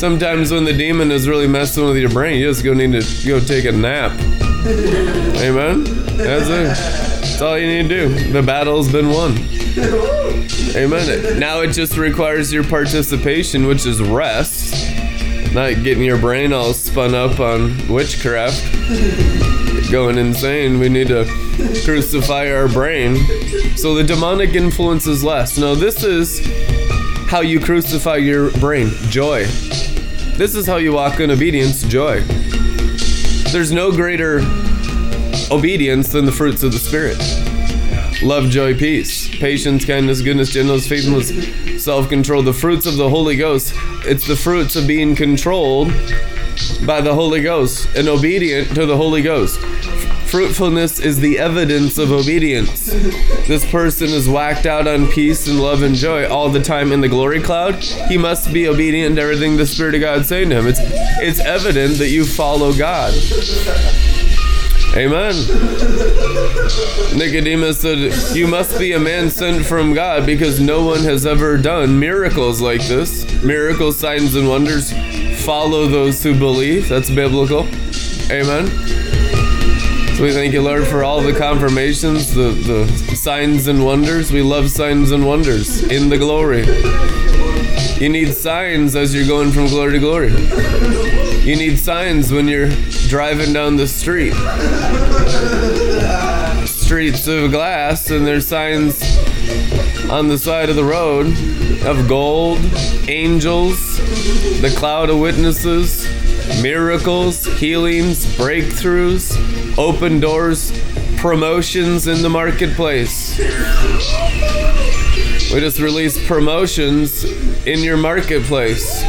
Sometimes 0.00 0.50
when 0.50 0.64
the 0.64 0.72
demon 0.72 1.10
is 1.10 1.28
really 1.28 1.46
messing 1.46 1.84
with 1.84 1.98
your 1.98 2.08
brain, 2.08 2.40
you 2.40 2.48
just 2.48 2.64
go 2.64 2.72
need 2.72 2.98
to 2.98 3.28
go 3.28 3.38
take 3.38 3.66
a 3.66 3.72
nap. 3.72 4.12
Amen. 5.36 5.84
That's 6.16 6.48
it. 6.48 6.68
That's 7.20 7.42
all 7.42 7.58
you 7.58 7.66
need 7.66 7.90
to 7.90 8.08
do. 8.08 8.32
The 8.32 8.40
battle's 8.40 8.90
been 8.90 9.10
won. 9.10 9.32
Amen. 10.74 11.38
Now 11.38 11.60
it 11.60 11.72
just 11.72 11.98
requires 11.98 12.50
your 12.50 12.64
participation, 12.64 13.66
which 13.66 13.84
is 13.84 14.00
rest, 14.00 14.72
not 15.52 15.82
getting 15.84 16.04
your 16.04 16.18
brain 16.18 16.54
all 16.54 16.72
spun 16.72 17.14
up 17.14 17.38
on 17.38 17.76
witchcraft, 17.86 18.72
going 19.90 20.16
insane. 20.16 20.78
We 20.78 20.88
need 20.88 21.08
to 21.08 21.26
crucify 21.84 22.50
our 22.50 22.68
brain. 22.68 23.16
So 23.76 23.94
the 23.94 24.04
demonic 24.04 24.54
influence 24.54 25.06
is 25.06 25.22
less. 25.22 25.58
Now, 25.58 25.74
this 25.74 26.02
is 26.02 26.40
how 27.28 27.42
you 27.42 27.60
crucify 27.60 28.16
your 28.16 28.50
brain 28.52 28.88
joy. 29.10 29.46
This 30.36 30.54
is 30.54 30.66
how 30.66 30.76
you 30.76 30.92
walk 30.92 31.20
in 31.20 31.30
obedience 31.30 31.82
joy. 31.82 32.22
There's 33.52 33.72
no 33.72 33.90
greater 33.90 34.40
obedience 35.50 36.08
than 36.08 36.24
the 36.24 36.32
fruits 36.32 36.62
of 36.62 36.72
the 36.72 36.78
Spirit 36.78 37.18
love, 38.22 38.50
joy, 38.50 38.76
peace, 38.76 39.28
patience, 39.38 39.84
kindness, 39.84 40.20
goodness, 40.20 40.50
gentleness, 40.50 40.86
faithfulness, 40.86 41.82
self 41.82 42.08
control. 42.08 42.42
The 42.42 42.52
fruits 42.52 42.86
of 42.86 42.96
the 42.96 43.08
Holy 43.08 43.36
Ghost. 43.36 43.72
It's 44.04 44.26
the 44.26 44.36
fruits 44.36 44.76
of 44.76 44.86
being 44.86 45.14
controlled 45.14 45.88
by 46.86 47.00
the 47.00 47.14
Holy 47.14 47.42
Ghost 47.42 47.88
and 47.96 48.08
obedient 48.08 48.74
to 48.74 48.86
the 48.86 48.96
Holy 48.96 49.22
Ghost. 49.22 49.58
Fruitfulness 50.30 51.00
is 51.00 51.18
the 51.18 51.40
evidence 51.40 51.98
of 51.98 52.12
obedience. 52.12 52.86
This 53.48 53.68
person 53.68 54.10
is 54.10 54.28
whacked 54.28 54.64
out 54.64 54.86
on 54.86 55.08
peace 55.08 55.48
and 55.48 55.60
love 55.60 55.82
and 55.82 55.96
joy 55.96 56.28
all 56.28 56.48
the 56.48 56.62
time 56.62 56.92
in 56.92 57.00
the 57.00 57.08
glory 57.08 57.42
cloud. 57.42 57.74
He 57.74 58.16
must 58.16 58.52
be 58.52 58.68
obedient 58.68 59.16
to 59.16 59.22
everything 59.22 59.56
the 59.56 59.66
Spirit 59.66 59.96
of 59.96 60.02
God 60.02 60.20
is 60.20 60.28
saying 60.28 60.50
to 60.50 60.60
him. 60.60 60.68
It's 60.68 60.78
it's 60.80 61.40
evident 61.40 61.98
that 61.98 62.10
you 62.10 62.24
follow 62.24 62.72
God. 62.72 63.12
Amen. 64.96 65.34
Nicodemus 67.16 67.80
said, 67.80 68.36
You 68.36 68.46
must 68.46 68.78
be 68.78 68.92
a 68.92 69.00
man 69.00 69.30
sent 69.30 69.66
from 69.66 69.94
God 69.94 70.26
because 70.26 70.60
no 70.60 70.84
one 70.84 71.00
has 71.00 71.26
ever 71.26 71.58
done 71.58 71.98
miracles 71.98 72.60
like 72.60 72.82
this. 72.86 73.24
Miracles, 73.42 73.98
signs, 73.98 74.36
and 74.36 74.48
wonders 74.48 74.92
follow 75.44 75.86
those 75.86 76.22
who 76.22 76.38
believe. 76.38 76.88
That's 76.88 77.10
biblical. 77.10 77.68
Amen. 78.30 79.09
We 80.20 80.32
thank 80.32 80.52
you, 80.52 80.60
Lord, 80.60 80.86
for 80.86 81.02
all 81.02 81.22
the 81.22 81.32
confirmations, 81.32 82.34
the, 82.34 82.50
the 82.50 83.16
signs 83.16 83.68
and 83.68 83.82
wonders. 83.82 84.30
We 84.30 84.42
love 84.42 84.70
signs 84.70 85.12
and 85.12 85.26
wonders 85.26 85.82
in 85.84 86.10
the 86.10 86.18
glory. 86.18 86.66
You 87.98 88.10
need 88.10 88.34
signs 88.34 88.94
as 88.94 89.14
you're 89.14 89.26
going 89.26 89.50
from 89.50 89.68
glory 89.68 89.92
to 89.92 89.98
glory. 89.98 90.32
You 91.40 91.56
need 91.56 91.78
signs 91.78 92.30
when 92.30 92.48
you're 92.48 92.68
driving 93.08 93.54
down 93.54 93.76
the 93.76 93.88
street. 93.88 94.34
Streets 96.68 97.26
of 97.26 97.50
glass, 97.50 98.10
and 98.10 98.26
there's 98.26 98.46
signs 98.46 99.02
on 100.10 100.28
the 100.28 100.36
side 100.36 100.68
of 100.68 100.76
the 100.76 100.84
road 100.84 101.28
of 101.86 102.06
gold, 102.06 102.58
angels, 103.08 103.96
the 104.60 104.74
cloud 104.76 105.08
of 105.08 105.18
witnesses, 105.18 106.06
miracles, 106.62 107.46
healings, 107.58 108.26
breakthroughs, 108.36 109.36
open 109.78 110.20
doors, 110.20 110.72
promotions 111.16 112.06
in 112.06 112.22
the 112.22 112.28
marketplace. 112.28 113.38
We 115.52 115.60
just 115.60 115.80
released 115.80 116.26
promotions 116.26 117.24
in 117.66 117.80
your 117.80 117.96
marketplace. 117.96 119.02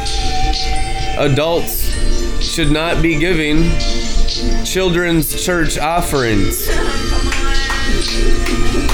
Adults 1.18 1.90
should 2.44 2.72
not 2.72 3.02
be 3.02 3.18
giving 3.18 3.70
children's 4.66 5.44
church 5.44 5.78
offerings. 5.78 6.68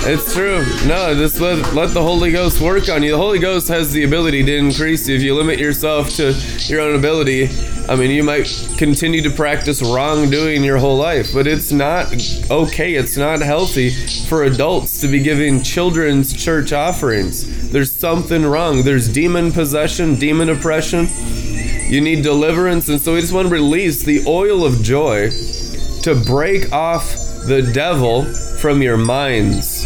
It's 0.10 0.34
true. 0.34 0.66
No, 0.88 1.14
just 1.16 1.40
let, 1.40 1.74
let 1.74 1.94
the 1.94 2.02
Holy 2.02 2.32
Ghost 2.32 2.62
work 2.62 2.90
on 2.90 3.04
you. 3.04 3.12
The 3.12 3.18
Holy 3.18 3.40
Ghost 3.40 3.68
has 3.68 3.92
the 3.92 4.04
ability 4.04 4.44
to 4.44 4.56
increase 4.56 5.08
you. 5.08 5.16
If 5.16 5.22
you 5.22 5.36
limit 5.36 5.60
yourself 5.60 6.10
to 6.12 6.34
your 6.68 6.82
own 6.82 6.96
ability, 6.96 7.50
I 7.90 7.96
mean, 7.96 8.12
you 8.12 8.24
might 8.24 8.48
continue 8.78 9.22
to 9.22 9.30
practice 9.30 9.82
wrongdoing 9.82 10.64
your 10.64 10.78
whole 10.78 10.98
life, 10.98 11.34
but 11.34 11.48
it's 11.48 11.72
not 11.72 12.14
okay. 12.52 12.96
It's 12.96 13.16
not 13.16 13.40
healthy 13.40 13.92
for 14.28 14.44
adults 14.44 15.00
to 15.02 15.08
be 15.08 15.24
giving 15.24 15.64
children's 15.64 16.34
church 16.34 16.74
offerings. 16.74 17.72
There's 17.72 17.92
something 17.92 18.46
wrong. 18.46 18.84
There's 18.84 19.08
demon 19.08 19.54
possession, 19.54 20.16
demon 20.16 20.50
oppression. 20.50 21.08
You 21.90 22.02
need 22.02 22.24
deliverance. 22.24 22.90
And 22.90 23.02
so 23.02 23.14
we 23.14 23.22
just 23.22 23.32
want 23.32 23.48
to 23.48 23.54
release 23.54 24.04
the 24.04 24.26
oil 24.28 24.66
of 24.66 24.84
joy 24.84 25.30
to 26.02 26.22
break 26.26 26.74
off 26.74 27.14
the 27.48 27.72
devil 27.74 28.26
from 28.60 28.82
your 28.82 28.98
minds. 28.98 29.86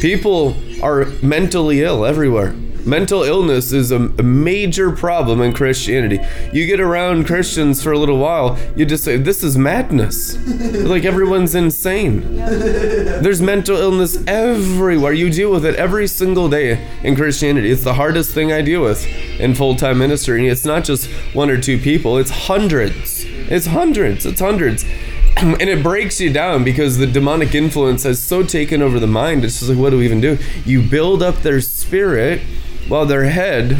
People 0.00 0.56
are 0.82 1.04
mentally 1.22 1.82
ill 1.82 2.04
everywhere. 2.04 2.52
Mental 2.84 3.22
illness 3.22 3.72
is 3.72 3.92
a, 3.92 3.98
major 4.22 4.90
problem 4.90 5.40
in 5.40 5.52
Christianity. 5.52 6.18
You 6.52 6.66
get 6.66 6.80
around 6.80 7.26
Christians 7.26 7.82
for 7.82 7.92
a 7.92 7.98
little 7.98 8.18
while, 8.18 8.58
you 8.76 8.84
just 8.84 9.04
say, 9.04 9.16
This 9.16 9.42
is 9.44 9.56
madness. 9.56 10.36
like 10.86 11.04
everyone's 11.04 11.54
insane. 11.54 12.36
There's 12.36 13.40
mental 13.40 13.76
illness 13.76 14.18
everywhere. 14.26 15.12
You 15.12 15.30
deal 15.30 15.50
with 15.52 15.64
it 15.64 15.76
every 15.76 16.06
single 16.06 16.48
day 16.48 16.88
in 17.02 17.14
Christianity. 17.14 17.70
It's 17.70 17.84
the 17.84 17.94
hardest 17.94 18.32
thing 18.32 18.52
I 18.52 18.62
deal 18.62 18.82
with 18.82 19.06
in 19.38 19.54
full 19.54 19.76
time 19.76 19.98
ministry. 19.98 20.40
And 20.40 20.50
it's 20.50 20.64
not 20.64 20.84
just 20.84 21.06
one 21.34 21.50
or 21.50 21.60
two 21.60 21.78
people, 21.78 22.18
it's 22.18 22.30
hundreds. 22.30 23.24
It's 23.26 23.66
hundreds. 23.66 24.26
It's 24.26 24.40
hundreds. 24.40 24.84
And 25.36 25.62
it 25.62 25.82
breaks 25.82 26.20
you 26.20 26.32
down 26.32 26.62
because 26.62 26.98
the 26.98 27.06
demonic 27.06 27.54
influence 27.54 28.04
has 28.04 28.22
so 28.22 28.42
taken 28.42 28.80
over 28.82 29.00
the 29.00 29.06
mind. 29.06 29.44
It's 29.44 29.58
just 29.58 29.70
like, 29.70 29.78
what 29.78 29.90
do 29.90 29.98
we 29.98 30.04
even 30.04 30.20
do? 30.20 30.38
You 30.64 30.82
build 30.82 31.22
up 31.22 31.36
their 31.36 31.60
spirit 31.60 32.42
while 32.88 33.06
their 33.06 33.24
head 33.24 33.78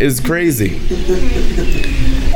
is 0.00 0.20
crazy. 0.20 0.76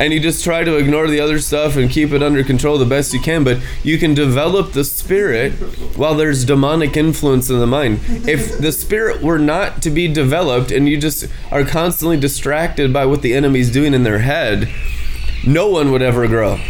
And 0.01 0.13
you 0.13 0.21
just 0.21 0.45
try 0.45 0.63
to 0.63 0.77
ignore 0.77 1.09
the 1.09 1.21
other 1.21 1.41
stuff 1.41 1.77
and 1.77 1.91
keep 1.91 2.13
it 2.13 2.23
under 2.23 2.45
control 2.45 2.79
the 2.79 2.87
best 2.87 3.13
you 3.13 3.21
can, 3.21 3.43
but 3.43 3.59
you 3.83 3.99
can 3.99 4.15
develop 4.15 4.73
the 4.73 4.85
spirit 4.85 5.53
while 5.97 6.15
there's 6.15 6.45
demonic 6.45 6.97
influence 6.97 7.51
in 7.51 7.59
the 7.59 7.67
mind. 7.67 7.99
If 8.29 8.59
the 8.59 8.71
spirit 8.71 9.23
were 9.23 9.41
not 9.41 9.83
to 9.83 9.91
be 9.91 10.07
developed 10.07 10.71
and 10.71 10.89
you 10.89 11.01
just 11.01 11.27
are 11.51 11.65
constantly 11.65 12.17
distracted 12.17 12.93
by 12.93 13.07
what 13.07 13.23
the 13.23 13.35
enemy's 13.35 13.73
doing 13.73 13.93
in 13.93 14.05
their 14.05 14.21
head, 14.21 14.69
no 15.45 15.69
one 15.69 15.91
would 15.91 16.03
ever 16.03 16.29
grow. 16.29 16.61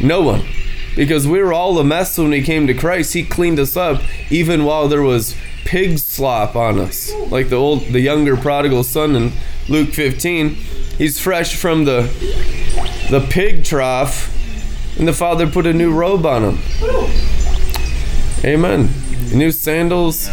No 0.00 0.22
one. 0.22 0.42
Because 0.94 1.28
we 1.28 1.42
were 1.42 1.52
all 1.52 1.78
a 1.78 1.84
mess 1.84 2.16
when 2.16 2.30
we 2.30 2.40
came 2.40 2.66
to 2.66 2.74
Christ. 2.74 3.12
He 3.12 3.22
cleaned 3.22 3.58
us 3.58 3.76
up 3.76 4.00
even 4.30 4.64
while 4.64 4.88
there 4.88 5.02
was 5.02 5.36
pig 5.66 5.98
slop 5.98 6.56
on 6.56 6.78
us. 6.78 7.12
Like 7.30 7.50
the 7.50 7.56
old 7.56 7.82
the 7.86 8.00
younger 8.00 8.36
prodigal 8.36 8.84
son 8.84 9.14
in 9.14 9.32
Luke 9.68 9.90
15. 9.90 10.50
He's 10.50 11.20
fresh 11.20 11.54
from 11.54 11.84
the 11.84 12.02
the 13.10 13.26
pig 13.30 13.64
trough 13.64 14.32
and 14.98 15.06
the 15.06 15.12
father 15.12 15.46
put 15.46 15.66
a 15.66 15.72
new 15.72 15.92
robe 15.92 16.24
on 16.24 16.42
him. 16.42 16.58
Amen. 18.44 18.88
New 19.34 19.50
sandals. 19.50 20.30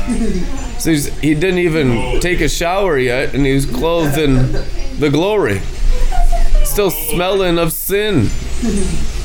So 0.79 0.91
he's, 0.91 1.07
he 1.19 1.33
didn't 1.33 1.59
even 1.59 2.19
take 2.19 2.41
a 2.41 2.49
shower 2.49 2.97
yet 2.97 3.33
and 3.33 3.45
he 3.45 3.53
was 3.53 3.65
clothed 3.65 4.17
in 4.17 4.51
the 4.99 5.09
glory. 5.11 5.59
Still 6.63 6.91
smelling 6.91 7.57
of 7.57 7.73
sin. 7.73 8.27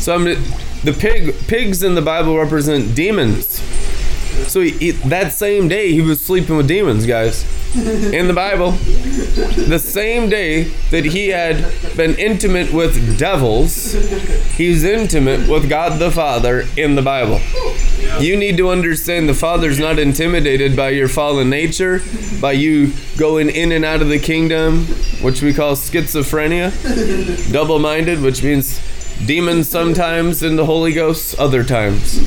So 0.00 0.14
I'm 0.14 0.24
the 0.24 0.92
pig 0.92 1.34
pigs 1.46 1.82
in 1.82 1.94
the 1.94 2.02
Bible 2.02 2.36
represent 2.36 2.94
demons. 2.94 3.60
So 4.48 4.60
he, 4.60 4.70
he, 4.70 4.90
that 4.92 5.32
same 5.32 5.68
day 5.68 5.92
he 5.92 6.00
was 6.00 6.20
sleeping 6.20 6.56
with 6.56 6.68
demons, 6.68 7.06
guys. 7.06 7.44
In 7.76 8.28
the 8.28 8.34
Bible, 8.34 8.72
the 8.72 9.78
same 9.78 10.30
day 10.30 10.64
that 10.90 11.04
he 11.04 11.28
had 11.28 11.70
been 11.96 12.14
intimate 12.14 12.72
with 12.72 13.18
devils, 13.18 13.92
he's 14.56 14.84
intimate 14.84 15.48
with 15.48 15.68
God 15.68 15.98
the 15.98 16.10
Father 16.10 16.66
in 16.76 16.94
the 16.94 17.02
Bible. 17.02 17.40
You 18.20 18.36
need 18.36 18.56
to 18.56 18.70
understand 18.70 19.28
the 19.28 19.34
Father's 19.34 19.78
not 19.78 19.98
intimidated 19.98 20.76
by 20.76 20.90
your 20.90 21.08
fallen 21.08 21.50
nature, 21.50 22.00
by 22.40 22.52
you 22.52 22.92
going 23.18 23.50
in 23.50 23.70
and 23.70 23.84
out 23.84 24.00
of 24.00 24.08
the 24.08 24.18
kingdom, 24.18 24.86
which 25.20 25.42
we 25.42 25.52
call 25.52 25.74
schizophrenia, 25.74 26.72
double 27.52 27.78
minded, 27.78 28.22
which 28.22 28.42
means 28.42 28.80
demons 29.26 29.68
sometimes 29.68 30.42
and 30.42 30.58
the 30.58 30.64
Holy 30.64 30.92
Ghost 30.92 31.38
other 31.38 31.64
times. 31.64 32.18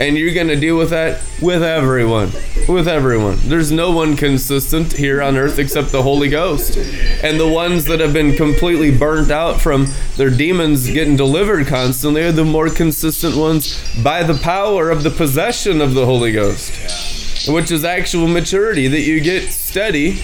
And 0.00 0.16
you're 0.16 0.34
going 0.34 0.48
to 0.48 0.56
deal 0.56 0.76
with 0.76 0.90
that 0.90 1.20
with 1.42 1.62
everyone. 1.62 2.30
With 2.68 2.86
everyone. 2.86 3.38
There's 3.42 3.72
no 3.72 3.90
one 3.90 4.16
consistent 4.16 4.92
here 4.92 5.20
on 5.20 5.36
earth 5.36 5.58
except 5.58 5.90
the 5.90 6.02
Holy 6.02 6.28
Ghost. 6.28 6.76
And 7.22 7.40
the 7.40 7.48
ones 7.48 7.84
that 7.86 8.00
have 8.00 8.12
been 8.12 8.36
completely 8.36 8.96
burnt 8.96 9.30
out 9.30 9.60
from 9.60 9.86
their 10.16 10.30
demons 10.30 10.88
getting 10.88 11.16
delivered 11.16 11.66
constantly 11.66 12.22
are 12.22 12.32
the 12.32 12.44
more 12.44 12.68
consistent 12.70 13.36
ones 13.36 13.82
by 14.02 14.22
the 14.22 14.38
power 14.38 14.90
of 14.90 15.02
the 15.02 15.10
possession 15.10 15.80
of 15.80 15.94
the 15.94 16.06
Holy 16.06 16.32
Ghost. 16.32 17.48
Which 17.48 17.70
is 17.70 17.84
actual 17.84 18.28
maturity 18.28 18.88
that 18.88 19.00
you 19.00 19.20
get 19.20 19.52
steady 19.52 20.20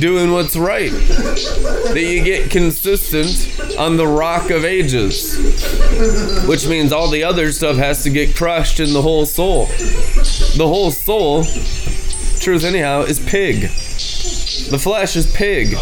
doing 0.00 0.32
what's 0.32 0.56
right. 0.56 0.90
That 0.90 2.02
you 2.02 2.22
get 2.22 2.50
consistent 2.50 3.78
on 3.78 3.96
the 3.96 4.06
rock 4.06 4.50
of 4.50 4.64
ages. 4.64 5.36
Which 6.46 6.66
means 6.66 6.92
all 6.92 7.08
the 7.10 7.24
other 7.24 7.52
stuff 7.52 7.76
has 7.76 8.02
to 8.04 8.10
get 8.10 8.36
crushed 8.36 8.80
in 8.80 8.92
the 8.92 9.02
whole 9.02 9.26
soul. 9.26 9.66
The 9.66 10.66
whole 10.66 10.90
soul, 10.90 11.44
truth 12.40 12.64
anyhow, 12.64 13.02
is 13.02 13.18
pig. 13.20 13.70
The 14.70 14.78
flesh 14.78 15.14
is 15.16 15.26
pig. 15.32 15.74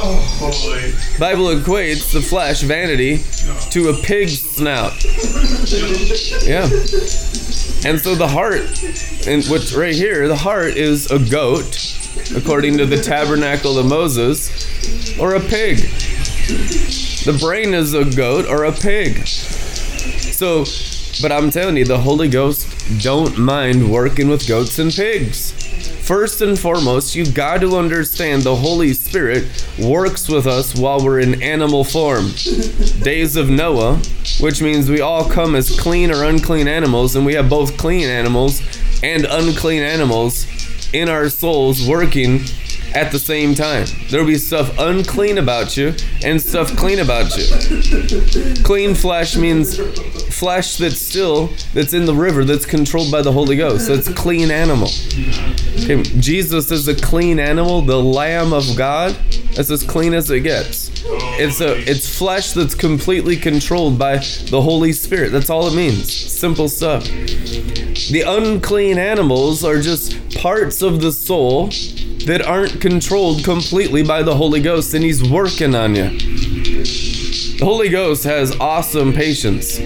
Bible 1.19 1.47
equates 1.47 2.13
the 2.13 2.21
flesh, 2.21 2.61
vanity, 2.63 3.23
to 3.71 3.89
a 3.89 3.95
pig's 3.95 4.41
snout. 4.41 4.93
Yeah. 6.45 6.69
And 7.87 8.01
so 8.01 8.15
the 8.15 8.29
heart, 8.29 8.63
and 9.27 9.45
what's 9.47 9.73
right 9.75 9.95
here, 9.95 10.29
the 10.29 10.37
heart 10.37 10.77
is 10.77 11.11
a 11.11 11.19
goat, 11.19 11.77
according 12.37 12.79
to 12.79 12.87
the 12.87 13.01
tabernacle 13.01 13.79
of 13.79 13.87
Moses, 13.87 15.19
or 15.19 15.35
a 15.35 15.41
pig. 15.41 15.79
The 17.25 17.37
brain 17.41 17.73
is 17.75 17.95
a 17.95 18.05
goat 18.05 18.47
or 18.47 18.65
a 18.65 18.73
pig. 18.73 19.27
So, 19.27 20.65
but 21.23 21.33
I'm 21.33 21.51
telling 21.51 21.77
you, 21.77 21.85
the 21.85 22.01
Holy 22.01 22.29
Ghost 22.29 22.69
don't 23.03 23.39
mind 23.39 23.91
working 23.91 24.29
with 24.29 24.47
goats 24.47 24.79
and 24.79 24.93
pigs. 24.93 25.53
First 26.05 26.43
and 26.43 26.59
foremost, 26.59 27.15
you 27.15 27.25
got 27.25 27.63
to 27.63 27.79
understand 27.79 28.43
the 28.43 28.57
Holy 28.57 28.93
Spirit 28.93 29.47
works 29.79 30.29
with 30.29 30.47
us 30.47 30.75
while 30.75 31.03
we're 31.03 31.21
in 31.21 31.43
animal 31.43 31.83
form. 31.83 32.33
Days 33.03 33.37
of 33.37 33.49
Noah, 33.49 34.03
which 34.39 34.61
means 34.61 34.91
we 34.91 35.01
all 35.01 35.27
come 35.27 35.55
as 35.55 35.81
clean 35.81 36.11
or 36.11 36.25
unclean 36.25 36.69
animals, 36.69 37.17
and 37.17 37.25
we 37.25 37.33
have 37.35 37.49
both 37.49 37.79
clean 37.79 38.07
animals 38.07 38.61
and 39.03 39.25
unclean 39.25 39.83
animals 39.83 40.47
in 40.95 41.09
our 41.09 41.29
souls 41.29 41.87
working 41.87 42.41
at 42.95 43.11
the 43.11 43.19
same 43.19 43.55
time. 43.55 43.87
There'll 44.09 44.27
be 44.27 44.39
stuff 44.39 44.79
unclean 44.79 45.39
about 45.39 45.77
you 45.77 45.95
and 46.23 46.41
stuff 46.41 46.75
clean 46.77 47.01
about 47.01 47.37
you. 47.37 48.63
Clean 48.63 48.95
flesh 48.95 49.37
means 49.37 49.77
flesh 50.39 50.77
that's 50.77 51.01
still 51.01 51.51
that's 51.75 51.93
in 51.93 52.07
the 52.07 52.15
river 52.15 52.45
that's 52.45 52.65
controlled 52.65 53.11
by 53.11 53.23
the 53.23 53.33
Holy 53.33 53.57
Ghost. 53.57 53.89
That's 53.89 54.09
clean 54.09 54.51
animal. 54.51 54.89
Okay, 55.83 56.03
Jesus 56.21 56.71
is 56.71 56.87
a 56.87 56.95
clean 56.95 57.41
animal, 57.41 57.83
the 57.83 58.01
Lamb 58.01 58.53
of 58.53 58.65
God. 58.77 59.17
That's 59.55 59.71
as 59.71 59.83
clean 59.83 60.15
as 60.15 60.31
it 60.31 60.41
gets. 60.41 60.93
It's 61.37 61.61
a 61.61 61.77
it's 61.91 62.17
flesh 62.17 62.53
that's 62.53 62.75
completely 62.75 63.37
controlled 63.37 63.99
by 63.99 64.19
the 64.19 64.61
Holy 64.63 64.93
Spirit. 64.93 65.33
That's 65.33 65.51
all 65.51 65.67
it 65.67 65.75
means. 65.75 66.13
Simple 66.13 66.69
stuff. 66.69 67.05
The 67.05 68.25
unclean 68.27 68.99
animals 68.99 69.65
are 69.65 69.81
just 69.81 70.24
parts 70.45 70.83
of 70.83 71.01
the 71.01 71.11
soul 71.11 71.69
that 72.27 72.43
aren't 72.47 72.79
controlled 72.79 73.43
completely 73.43 74.03
by 74.03 74.23
the 74.23 74.37
Holy 74.37 74.61
Ghost, 74.61 74.93
and 74.93 75.03
He's 75.03 75.27
working 75.27 75.75
on 75.75 75.95
you. 75.95 76.11
The 76.11 77.65
Holy 77.65 77.89
Ghost 77.89 78.25
has 78.25 78.55
awesome 78.61 79.15
patience. 79.15 79.79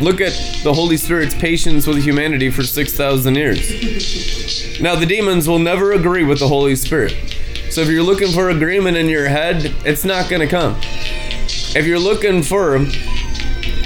Look 0.00 0.20
at 0.20 0.32
the 0.64 0.72
Holy 0.74 0.96
Spirit's 0.96 1.36
patience 1.36 1.86
with 1.86 2.02
humanity 2.02 2.50
for 2.50 2.64
6,000 2.64 3.36
years. 3.36 4.80
Now, 4.80 4.96
the 4.96 5.06
demons 5.06 5.46
will 5.46 5.60
never 5.60 5.92
agree 5.92 6.24
with 6.24 6.40
the 6.40 6.48
Holy 6.48 6.74
Spirit. 6.74 7.14
So, 7.70 7.80
if 7.80 7.88
you're 7.88 8.02
looking 8.02 8.32
for 8.32 8.50
agreement 8.50 8.96
in 8.96 9.08
your 9.08 9.28
head, 9.28 9.72
it's 9.84 10.04
not 10.04 10.28
going 10.28 10.40
to 10.40 10.48
come. 10.48 10.74
If 11.76 11.86
you're 11.86 12.00
looking 12.00 12.42
for 12.42 12.84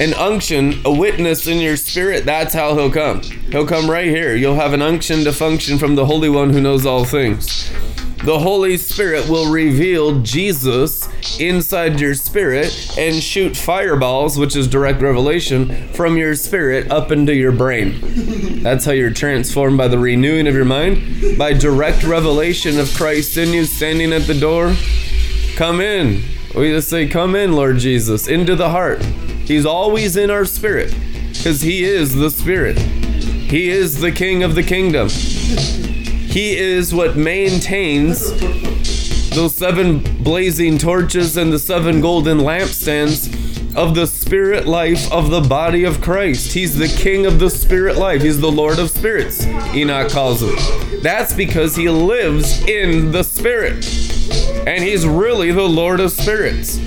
an 0.00 0.12
unction, 0.14 0.80
a 0.84 0.92
witness 0.92 1.46
in 1.46 1.58
your 1.58 1.76
spirit, 1.76 2.24
that's 2.24 2.52
how 2.52 2.74
he'll 2.74 2.90
come. 2.90 3.22
He'll 3.22 3.66
come 3.66 3.88
right 3.88 4.08
here. 4.08 4.34
You'll 4.34 4.56
have 4.56 4.72
an 4.72 4.82
unction 4.82 5.24
to 5.24 5.32
function 5.32 5.78
from 5.78 5.94
the 5.94 6.06
Holy 6.06 6.28
One 6.28 6.50
who 6.50 6.60
knows 6.60 6.84
all 6.84 7.04
things. 7.04 7.70
The 8.24 8.38
Holy 8.38 8.78
Spirit 8.78 9.28
will 9.28 9.52
reveal 9.52 10.22
Jesus 10.22 11.08
inside 11.38 12.00
your 12.00 12.14
spirit 12.14 12.96
and 12.98 13.22
shoot 13.22 13.54
fireballs, 13.54 14.38
which 14.38 14.56
is 14.56 14.66
direct 14.66 15.02
revelation, 15.02 15.88
from 15.92 16.16
your 16.16 16.34
spirit 16.34 16.90
up 16.90 17.12
into 17.12 17.34
your 17.34 17.52
brain. 17.52 18.00
That's 18.62 18.86
how 18.86 18.92
you're 18.92 19.12
transformed 19.12 19.76
by 19.76 19.88
the 19.88 19.98
renewing 19.98 20.46
of 20.48 20.54
your 20.54 20.64
mind, 20.64 21.36
by 21.36 21.52
direct 21.52 22.02
revelation 22.02 22.80
of 22.80 22.92
Christ 22.94 23.36
in 23.36 23.52
you, 23.52 23.66
standing 23.66 24.12
at 24.14 24.22
the 24.22 24.40
door. 24.40 24.74
Come 25.56 25.82
in. 25.82 26.22
We 26.56 26.70
just 26.70 26.88
say, 26.88 27.06
Come 27.06 27.34
in, 27.34 27.52
Lord 27.52 27.76
Jesus, 27.76 28.26
into 28.26 28.56
the 28.56 28.70
heart. 28.70 29.02
He's 29.44 29.66
always 29.66 30.16
in 30.16 30.30
our 30.30 30.44
spirit 30.44 30.94
because 31.28 31.60
He 31.60 31.84
is 31.84 32.14
the 32.14 32.30
Spirit. 32.30 32.78
He 32.78 33.70
is 33.70 34.00
the 34.00 34.12
King 34.12 34.42
of 34.42 34.54
the 34.54 34.62
kingdom. 34.62 35.08
He 35.08 36.56
is 36.56 36.92
what 36.92 37.16
maintains 37.16 38.32
those 39.30 39.54
seven 39.54 40.00
blazing 40.22 40.78
torches 40.78 41.36
and 41.36 41.52
the 41.52 41.58
seven 41.58 42.00
golden 42.00 42.38
lampstands 42.38 43.28
of 43.76 43.94
the 43.94 44.06
spirit 44.06 44.66
life 44.66 45.10
of 45.12 45.30
the 45.30 45.40
body 45.40 45.84
of 45.84 46.00
Christ. 46.00 46.52
He's 46.52 46.76
the 46.76 46.88
king 46.88 47.26
of 47.26 47.38
the 47.38 47.50
spirit 47.50 47.96
life. 47.96 48.22
He's 48.22 48.40
the 48.40 48.50
Lord 48.50 48.78
of 48.78 48.90
spirits, 48.90 49.44
Enoch 49.74 50.10
calls 50.10 50.42
him. 50.42 51.02
That's 51.02 51.34
because 51.34 51.74
he 51.76 51.88
lives 51.88 52.60
in 52.66 53.10
the 53.10 53.24
spirit. 53.24 53.84
And 54.66 54.82
he's 54.82 55.06
really 55.06 55.50
the 55.52 55.62
Lord 55.62 56.00
of 56.00 56.12
spirits. 56.12 56.78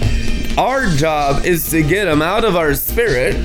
Our 0.57 0.87
job 0.87 1.45
is 1.45 1.69
to 1.69 1.83
get 1.83 2.05
them 2.05 2.23
out 2.23 2.43
of 2.43 2.55
our 2.55 2.73
spirit 2.73 3.35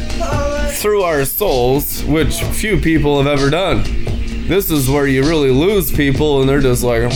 through 0.72 1.02
our 1.02 1.26
souls, 1.26 2.02
which 2.04 2.40
few 2.42 2.80
people 2.80 3.22
have 3.22 3.26
ever 3.26 3.50
done. 3.50 3.84
This 4.48 4.70
is 4.70 4.88
where 4.88 5.06
you 5.06 5.22
really 5.22 5.50
lose 5.50 5.92
people, 5.92 6.40
and 6.40 6.48
they're 6.48 6.62
just 6.62 6.82
like, 6.82 7.02
you 7.02 7.08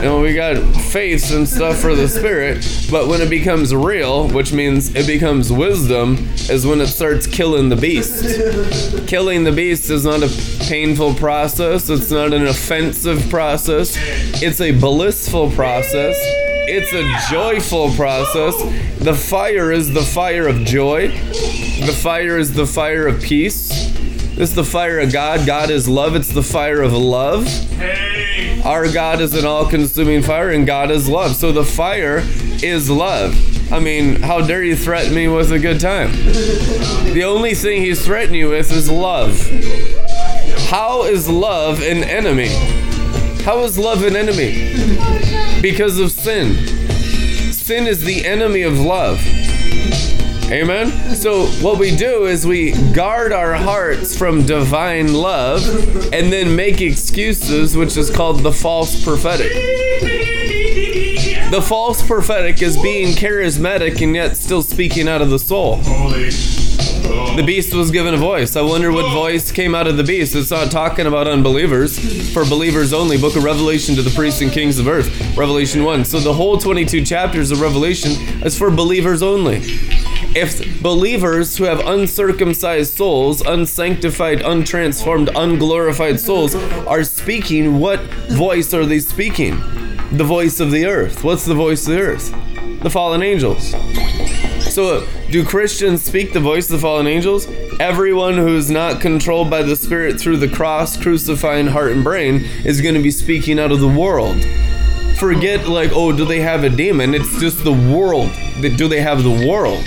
know, 0.00 0.20
we 0.22 0.32
got 0.32 0.62
faith 0.76 1.32
and 1.32 1.48
stuff 1.48 1.76
for 1.78 1.96
the 1.96 2.06
spirit, 2.06 2.64
but 2.88 3.08
when 3.08 3.20
it 3.20 3.28
becomes 3.28 3.74
real, 3.74 4.28
which 4.28 4.52
means 4.52 4.94
it 4.94 5.08
becomes 5.08 5.52
wisdom, 5.52 6.18
is 6.48 6.64
when 6.64 6.80
it 6.80 6.86
starts 6.86 7.26
killing 7.26 7.68
the 7.68 7.76
beast. 7.76 8.24
Killing 9.08 9.42
the 9.42 9.52
beast 9.52 9.90
is 9.90 10.04
not 10.04 10.22
a 10.22 10.28
painful 10.66 11.14
process, 11.14 11.90
it's 11.90 12.12
not 12.12 12.32
an 12.32 12.46
offensive 12.46 13.28
process, 13.28 13.96
it's 14.40 14.60
a 14.60 14.70
blissful 14.70 15.50
process. 15.50 16.16
It's 16.72 16.92
a 16.92 17.34
joyful 17.34 17.92
process. 17.94 18.54
The 19.00 19.12
fire 19.12 19.72
is 19.72 19.92
the 19.92 20.02
fire 20.02 20.46
of 20.46 20.58
joy. 20.58 21.08
The 21.08 21.98
fire 22.00 22.38
is 22.38 22.54
the 22.54 22.64
fire 22.64 23.08
of 23.08 23.20
peace. 23.20 23.90
Is 24.38 24.54
the 24.54 24.62
fire 24.62 25.00
of 25.00 25.12
God. 25.12 25.48
God 25.48 25.70
is 25.70 25.88
love. 25.88 26.14
It's 26.14 26.32
the 26.32 26.44
fire 26.44 26.80
of 26.80 26.92
love. 26.92 27.48
Hey. 27.48 28.62
Our 28.64 28.90
God 28.92 29.20
is 29.20 29.34
an 29.34 29.44
all 29.44 29.68
consuming 29.68 30.22
fire, 30.22 30.50
and 30.50 30.64
God 30.64 30.92
is 30.92 31.08
love. 31.08 31.34
So 31.34 31.50
the 31.50 31.64
fire 31.64 32.22
is 32.62 32.88
love. 32.88 33.34
I 33.72 33.80
mean, 33.80 34.22
how 34.22 34.40
dare 34.40 34.62
you 34.62 34.76
threaten 34.76 35.12
me 35.12 35.26
with 35.26 35.50
a 35.50 35.58
good 35.58 35.80
time? 35.80 36.12
The 37.12 37.24
only 37.24 37.56
thing 37.56 37.82
he's 37.82 38.04
threatening 38.04 38.38
you 38.38 38.50
with 38.50 38.70
is 38.70 38.88
love. 38.88 39.44
How 40.68 41.02
is 41.02 41.28
love 41.28 41.82
an 41.82 42.04
enemy? 42.04 42.48
How 43.42 43.64
is 43.64 43.76
love 43.76 44.04
an 44.04 44.14
enemy? 44.14 45.29
Because 45.60 45.98
of 45.98 46.10
sin. 46.10 46.54
Sin 47.52 47.86
is 47.86 48.02
the 48.02 48.24
enemy 48.24 48.62
of 48.62 48.78
love. 48.80 49.20
Amen. 50.50 51.14
So 51.14 51.46
what 51.62 51.78
we 51.78 51.94
do 51.94 52.26
is 52.26 52.46
we 52.46 52.72
guard 52.92 53.32
our 53.32 53.54
hearts 53.54 54.16
from 54.16 54.46
divine 54.46 55.12
love 55.12 55.64
and 56.12 56.32
then 56.32 56.56
make 56.56 56.80
excuses, 56.80 57.76
which 57.76 57.96
is 57.96 58.10
called 58.10 58.40
the 58.40 58.52
false 58.52 59.04
prophetic. 59.04 59.52
The 61.50 61.62
false 61.62 62.04
prophetic 62.04 62.62
is 62.62 62.76
being 62.80 63.08
charismatic 63.08 64.02
and 64.02 64.14
yet 64.14 64.36
still 64.36 64.62
speaking 64.62 65.08
out 65.08 65.20
of 65.20 65.30
the 65.30 65.38
soul. 65.38 65.76
Holy. 65.82 66.30
The 67.10 67.42
beast 67.44 67.74
was 67.74 67.90
given 67.90 68.14
a 68.14 68.16
voice. 68.16 68.54
I 68.54 68.62
wonder 68.62 68.92
what 68.92 69.12
voice 69.12 69.50
came 69.50 69.74
out 69.74 69.88
of 69.88 69.96
the 69.96 70.04
beast. 70.04 70.36
It's 70.36 70.50
not 70.50 70.70
talking 70.70 71.06
about 71.06 71.26
unbelievers, 71.26 71.98
for 72.32 72.44
believers 72.44 72.92
only. 72.92 73.18
Book 73.18 73.34
of 73.34 73.42
Revelation 73.42 73.96
to 73.96 74.02
the 74.02 74.10
priests 74.10 74.40
and 74.42 74.52
kings 74.52 74.78
of 74.78 74.86
earth. 74.86 75.08
Revelation 75.36 75.82
1. 75.82 76.04
So 76.04 76.20
the 76.20 76.32
whole 76.32 76.56
22 76.56 77.04
chapters 77.04 77.50
of 77.50 77.60
Revelation 77.60 78.12
is 78.44 78.56
for 78.56 78.70
believers 78.70 79.22
only. 79.22 79.60
If 80.36 80.80
believers 80.80 81.56
who 81.56 81.64
have 81.64 81.80
uncircumcised 81.80 82.94
souls, 82.94 83.40
unsanctified, 83.40 84.38
untransformed, 84.40 85.34
unglorified 85.34 86.20
souls 86.20 86.54
are 86.54 87.02
speaking, 87.02 87.80
what 87.80 88.00
voice 88.30 88.72
are 88.72 88.86
they 88.86 89.00
speaking? 89.00 89.58
The 90.12 90.24
voice 90.24 90.60
of 90.60 90.70
the 90.70 90.86
earth. 90.86 91.24
What's 91.24 91.44
the 91.44 91.54
voice 91.54 91.86
of 91.88 91.94
the 91.94 92.00
earth? 92.00 92.32
The 92.82 92.90
fallen 92.90 93.22
angels. 93.22 93.74
So, 94.70 95.04
do 95.30 95.44
Christians 95.44 96.04
speak 96.04 96.32
the 96.32 96.38
voice 96.38 96.66
of 96.66 96.72
the 96.72 96.78
fallen 96.78 97.08
angels? 97.08 97.48
Everyone 97.80 98.36
who's 98.36 98.70
not 98.70 99.00
controlled 99.00 99.50
by 99.50 99.62
the 99.62 99.74
Spirit 99.74 100.20
through 100.20 100.36
the 100.36 100.48
cross, 100.48 100.96
crucifying 100.96 101.66
heart 101.66 101.90
and 101.90 102.04
brain 102.04 102.44
is 102.64 102.80
going 102.80 102.94
to 102.94 103.02
be 103.02 103.10
speaking 103.10 103.58
out 103.58 103.72
of 103.72 103.80
the 103.80 103.88
world. 103.88 104.44
Forget, 105.16 105.68
like, 105.68 105.90
oh, 105.92 106.12
do 106.12 106.24
they 106.24 106.40
have 106.40 106.62
a 106.62 106.68
demon? 106.68 107.14
It's 107.14 107.40
just 107.40 107.64
the 107.64 107.72
world. 107.72 108.30
Do 108.60 108.86
they 108.86 109.00
have 109.00 109.24
the 109.24 109.48
world? 109.48 109.84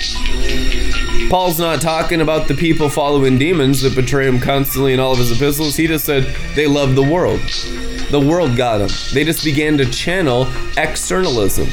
Paul's 1.30 1.60
not 1.60 1.82
talking 1.82 2.20
about 2.20 2.50
the 2.50 2.54
people 2.54 2.90
following 2.90 3.38
demons 3.38 3.82
that 3.84 3.96
betray 3.96 4.28
him 4.28 4.40
constantly 4.40 4.94
in 4.94 5.00
all 5.00 5.14
of 5.14 5.18
his 5.18 5.32
epistles. 5.32 5.78
He 5.78 5.88
just 5.88 6.04
said 6.04 6.24
they 6.56 6.68
love 6.68 6.96
the 6.96 7.04
world. 7.04 7.40
The 8.12 8.20
world 8.20 8.58
got 8.58 8.80
them. 8.80 8.90
They 9.14 9.24
just 9.24 9.46
began 9.46 9.78
to 9.78 9.90
channel 9.90 10.46
externalism. 10.78 11.70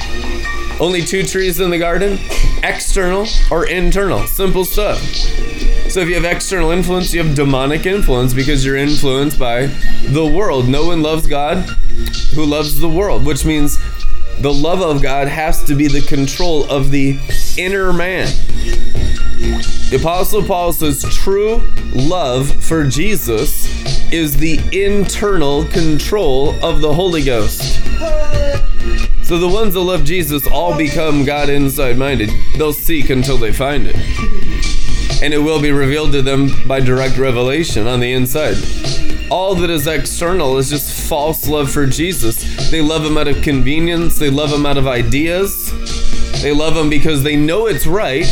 Only 0.80 1.02
two 1.02 1.24
trees 1.24 1.60
in 1.60 1.68
the 1.68 1.78
garden 1.78 2.18
external 2.62 3.26
or 3.50 3.66
internal. 3.66 4.26
Simple 4.26 4.64
stuff. 4.64 5.00
So 5.90 6.00
if 6.00 6.08
you 6.08 6.14
have 6.14 6.24
external 6.24 6.70
influence, 6.70 7.12
you 7.12 7.22
have 7.22 7.34
demonic 7.34 7.86
influence 7.86 8.32
because 8.32 8.64
you're 8.64 8.76
influenced 8.76 9.38
by 9.38 9.66
the 10.08 10.24
world. 10.24 10.68
No 10.68 10.86
one 10.86 11.02
loves 11.02 11.26
God 11.26 11.58
who 12.34 12.44
loves 12.44 12.78
the 12.78 12.88
world, 12.88 13.26
which 13.26 13.44
means 13.44 13.78
the 14.40 14.52
love 14.52 14.80
of 14.80 15.02
God 15.02 15.28
has 15.28 15.64
to 15.64 15.74
be 15.74 15.88
the 15.88 16.00
control 16.00 16.70
of 16.70 16.90
the 16.90 17.18
inner 17.58 17.92
man. 17.92 18.26
The 19.90 19.98
Apostle 20.00 20.44
Paul 20.44 20.72
says 20.72 21.02
true 21.02 21.62
love 21.92 22.50
for 22.62 22.86
Jesus 22.86 23.66
is 24.12 24.36
the 24.36 24.60
internal 24.72 25.64
control 25.66 26.54
of 26.64 26.80
the 26.80 26.94
Holy 26.94 27.22
Ghost. 27.22 27.80
So 29.30 29.38
the 29.38 29.46
ones 29.46 29.74
that 29.74 29.80
love 29.80 30.02
Jesus 30.02 30.44
all 30.48 30.76
become 30.76 31.24
God 31.24 31.48
inside 31.48 31.96
minded. 31.96 32.30
They'll 32.56 32.72
seek 32.72 33.10
until 33.10 33.38
they 33.38 33.52
find 33.52 33.86
it. 33.86 33.94
And 35.22 35.32
it 35.32 35.38
will 35.38 35.62
be 35.62 35.70
revealed 35.70 36.10
to 36.14 36.20
them 36.20 36.50
by 36.66 36.80
direct 36.80 37.16
revelation 37.16 37.86
on 37.86 38.00
the 38.00 38.12
inside. 38.12 38.56
All 39.30 39.54
that 39.54 39.70
is 39.70 39.86
external 39.86 40.58
is 40.58 40.68
just 40.68 41.08
false 41.08 41.46
love 41.46 41.70
for 41.70 41.86
Jesus. 41.86 42.72
They 42.72 42.82
love 42.82 43.04
him 43.04 43.16
out 43.16 43.28
of 43.28 43.40
convenience, 43.40 44.18
they 44.18 44.30
love 44.30 44.52
him 44.52 44.66
out 44.66 44.76
of 44.76 44.88
ideas. 44.88 45.70
They 46.42 46.52
love 46.52 46.76
him 46.76 46.90
because 46.90 47.22
they 47.22 47.36
know 47.36 47.66
it's 47.66 47.86
right, 47.86 48.26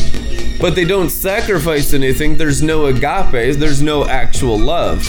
but 0.60 0.74
they 0.74 0.84
don't 0.84 1.10
sacrifice 1.10 1.94
anything. 1.94 2.36
There's 2.36 2.60
no 2.60 2.86
agape, 2.86 3.56
there's 3.56 3.80
no 3.80 4.04
actual 4.04 4.58
love. 4.58 5.04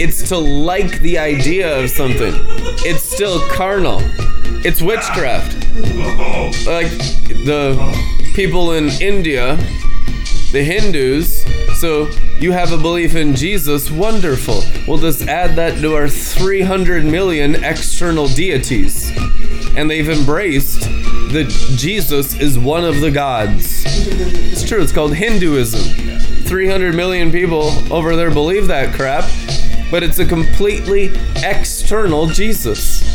It's 0.00 0.28
to 0.30 0.38
like 0.38 0.98
the 1.02 1.18
idea 1.18 1.84
of 1.84 1.88
something. 1.88 2.34
It's 2.84 3.04
still 3.04 3.38
carnal. 3.48 4.02
It's 4.64 4.82
witchcraft. 4.82 5.54
Like 6.66 6.90
the 7.44 7.76
people 8.34 8.72
in 8.72 8.88
India, 9.00 9.56
the 10.52 10.62
Hindus. 10.62 11.44
So 11.80 12.08
you 12.38 12.52
have 12.52 12.72
a 12.72 12.76
belief 12.76 13.14
in 13.14 13.34
Jesus, 13.36 13.90
wonderful. 13.90 14.62
We'll 14.86 14.98
just 14.98 15.22
add 15.28 15.56
that 15.56 15.80
to 15.80 15.94
our 15.94 16.08
300 16.08 17.04
million 17.04 17.64
external 17.64 18.26
deities. 18.28 19.12
And 19.76 19.88
they've 19.88 20.08
embraced 20.08 20.80
that 21.32 21.48
Jesus 21.76 22.34
is 22.40 22.58
one 22.58 22.84
of 22.84 23.00
the 23.00 23.10
gods. 23.10 23.84
It's 23.86 24.66
true, 24.66 24.80
it's 24.80 24.92
called 24.92 25.14
Hinduism. 25.14 26.08
300 26.46 26.94
million 26.94 27.30
people 27.30 27.70
over 27.92 28.16
there 28.16 28.30
believe 28.30 28.66
that 28.68 28.94
crap. 28.94 29.24
but 29.90 30.02
it's 30.02 30.18
a 30.18 30.26
completely 30.26 31.10
external 31.36 32.26
Jesus. 32.26 33.07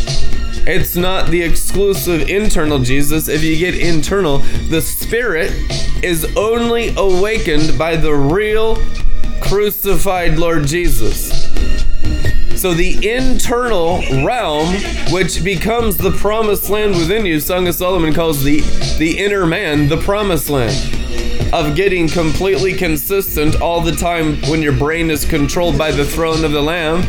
It's 0.65 0.95
not 0.95 1.29
the 1.29 1.41
exclusive 1.41 2.29
internal 2.29 2.79
Jesus. 2.79 3.27
If 3.27 3.43
you 3.43 3.57
get 3.57 3.75
internal, 3.75 4.37
the 4.69 4.81
spirit 4.81 5.51
is 6.01 6.25
only 6.37 6.93
awakened 6.95 7.77
by 7.77 7.97
the 7.97 8.13
real 8.13 8.77
crucified 9.41 10.39
Lord 10.39 10.65
Jesus. 10.65 11.51
So 12.59 12.73
the 12.73 13.11
internal 13.11 14.01
realm, 14.25 14.73
which 15.11 15.43
becomes 15.43 15.97
the 15.97 16.11
promised 16.11 16.69
land 16.69 16.91
within 16.91 17.25
you, 17.25 17.41
Song 17.41 17.67
of 17.67 17.75
Solomon 17.75 18.13
calls 18.13 18.41
the 18.41 18.61
the 18.97 19.17
inner 19.19 19.45
man 19.45 19.89
the 19.89 19.97
promised 19.97 20.49
land 20.49 21.53
of 21.53 21.75
getting 21.75 22.07
completely 22.07 22.73
consistent 22.73 23.61
all 23.61 23.81
the 23.81 23.91
time 23.91 24.37
when 24.43 24.61
your 24.61 24.71
brain 24.71 25.11
is 25.11 25.25
controlled 25.25 25.77
by 25.77 25.91
the 25.91 26.05
throne 26.05 26.45
of 26.45 26.51
the 26.51 26.61
Lamb, 26.61 27.01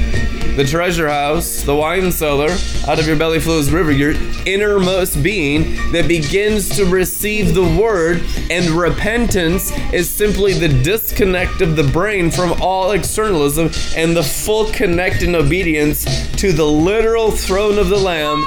the 0.56 0.64
treasure 0.64 1.08
house, 1.08 1.62
the 1.62 1.74
wine 1.74 2.12
cellar, 2.12 2.50
out 2.86 2.98
of 2.98 3.06
your 3.06 3.16
belly 3.16 3.40
flows 3.40 3.70
river, 3.70 3.90
your 3.90 4.12
innermost 4.46 5.22
being 5.22 5.74
that 5.92 6.06
begins 6.06 6.76
to 6.76 6.84
receive 6.84 7.54
the 7.54 7.62
word, 7.62 8.22
and 8.50 8.66
repentance 8.70 9.72
is 9.92 10.08
simply 10.08 10.52
the 10.52 10.68
disconnect 10.68 11.60
of 11.60 11.74
the 11.74 11.82
brain 11.82 12.30
from 12.30 12.54
all 12.62 12.92
externalism 12.92 13.70
and 13.96 14.16
the 14.16 14.22
full 14.22 14.70
connect 14.72 15.22
and 15.22 15.34
obedience 15.34 16.04
to 16.36 16.52
the 16.52 16.66
literal 16.66 17.30
throne 17.30 17.78
of 17.78 17.88
the 17.88 17.98
Lamb 17.98 18.44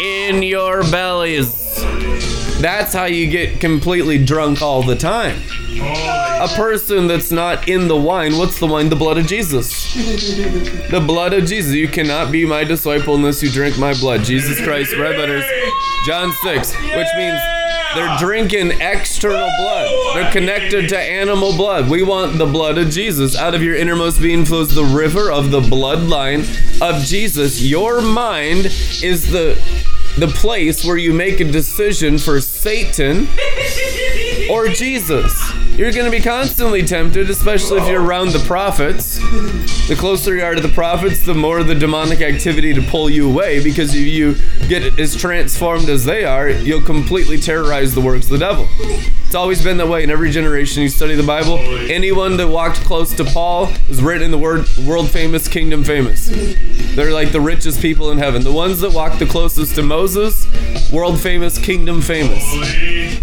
in 0.00 0.42
your 0.42 0.82
bellies. 0.90 2.43
That's 2.64 2.94
how 2.94 3.04
you 3.04 3.30
get 3.30 3.60
completely 3.60 4.16
drunk 4.16 4.62
all 4.62 4.82
the 4.82 4.96
time. 4.96 5.36
A 5.78 6.48
person 6.56 7.06
that's 7.06 7.30
not 7.30 7.68
in 7.68 7.88
the 7.88 7.96
wine, 7.96 8.38
what's 8.38 8.58
the 8.58 8.66
wine? 8.66 8.88
The 8.88 8.96
blood 8.96 9.18
of 9.18 9.26
Jesus. 9.26 9.92
The 9.92 11.04
blood 11.06 11.34
of 11.34 11.44
Jesus. 11.44 11.74
You 11.74 11.88
cannot 11.88 12.32
be 12.32 12.46
my 12.46 12.64
disciple 12.64 13.16
unless 13.16 13.42
you 13.42 13.50
drink 13.50 13.78
my 13.78 13.92
blood. 13.92 14.24
Jesus 14.24 14.64
Christ, 14.64 14.96
red 14.96 15.18
letters, 15.18 15.44
John 16.06 16.32
6, 16.42 16.74
which 16.74 17.08
means 17.18 17.38
they're 17.94 18.16
drinking 18.18 18.80
external 18.80 19.50
blood. 19.58 20.14
They're 20.14 20.32
connected 20.32 20.88
to 20.88 20.98
animal 20.98 21.54
blood. 21.54 21.90
We 21.90 22.02
want 22.02 22.38
the 22.38 22.46
blood 22.46 22.78
of 22.78 22.88
Jesus. 22.88 23.36
Out 23.36 23.54
of 23.54 23.62
your 23.62 23.76
innermost 23.76 24.22
being 24.22 24.46
flows 24.46 24.74
the 24.74 24.84
river 24.84 25.30
of 25.30 25.50
the 25.50 25.60
bloodline 25.60 26.48
of 26.80 27.02
Jesus. 27.04 27.60
Your 27.60 28.00
mind 28.00 28.64
is 29.02 29.30
the 29.30 29.62
the 30.18 30.28
place 30.28 30.84
where 30.84 30.96
you 30.96 31.12
make 31.12 31.40
a 31.40 31.44
decision 31.44 32.18
for 32.18 32.40
Satan 32.40 33.26
or 34.50 34.68
Jesus. 34.68 35.52
You're 35.76 35.90
going 35.90 36.04
to 36.04 36.10
be 36.10 36.22
constantly 36.22 36.84
tempted, 36.84 37.28
especially 37.30 37.80
if 37.80 37.88
you're 37.88 38.00
around 38.00 38.28
the 38.28 38.38
prophets. 38.46 39.18
The 39.88 39.96
closer 39.98 40.36
you 40.36 40.44
are 40.44 40.54
to 40.54 40.60
the 40.60 40.68
prophets, 40.68 41.26
the 41.26 41.34
more 41.34 41.64
the 41.64 41.74
demonic 41.74 42.20
activity 42.20 42.72
to 42.74 42.82
pull 42.82 43.10
you 43.10 43.28
away 43.28 43.62
because 43.62 43.92
if 43.94 44.06
you 44.06 44.36
get 44.68 45.00
as 45.00 45.16
transformed 45.16 45.88
as 45.88 46.04
they 46.04 46.24
are, 46.24 46.48
you'll 46.48 46.82
completely 46.82 47.38
terrorize 47.38 47.94
the 47.94 48.00
works 48.00 48.26
of 48.26 48.30
the 48.30 48.38
devil. 48.38 48.68
It's 49.34 49.40
always 49.40 49.64
been 49.64 49.78
that 49.78 49.88
way 49.88 50.04
in 50.04 50.12
every 50.12 50.30
generation. 50.30 50.84
You 50.84 50.88
study 50.88 51.16
the 51.16 51.24
Bible, 51.24 51.58
anyone 51.90 52.36
that 52.36 52.46
walked 52.46 52.84
close 52.84 53.12
to 53.16 53.24
Paul 53.24 53.68
is 53.88 54.00
written 54.00 54.22
in 54.22 54.30
the 54.30 54.38
word 54.38 54.64
world 54.86 55.10
famous, 55.10 55.48
kingdom 55.48 55.82
famous. 55.82 56.28
They're 56.94 57.10
like 57.10 57.32
the 57.32 57.40
richest 57.40 57.82
people 57.82 58.12
in 58.12 58.18
heaven. 58.18 58.44
The 58.44 58.52
ones 58.52 58.78
that 58.82 58.92
walked 58.92 59.18
the 59.18 59.26
closest 59.26 59.74
to 59.74 59.82
Moses, 59.82 60.46
world 60.92 61.20
famous, 61.20 61.58
kingdom 61.58 62.00
famous. 62.00 62.44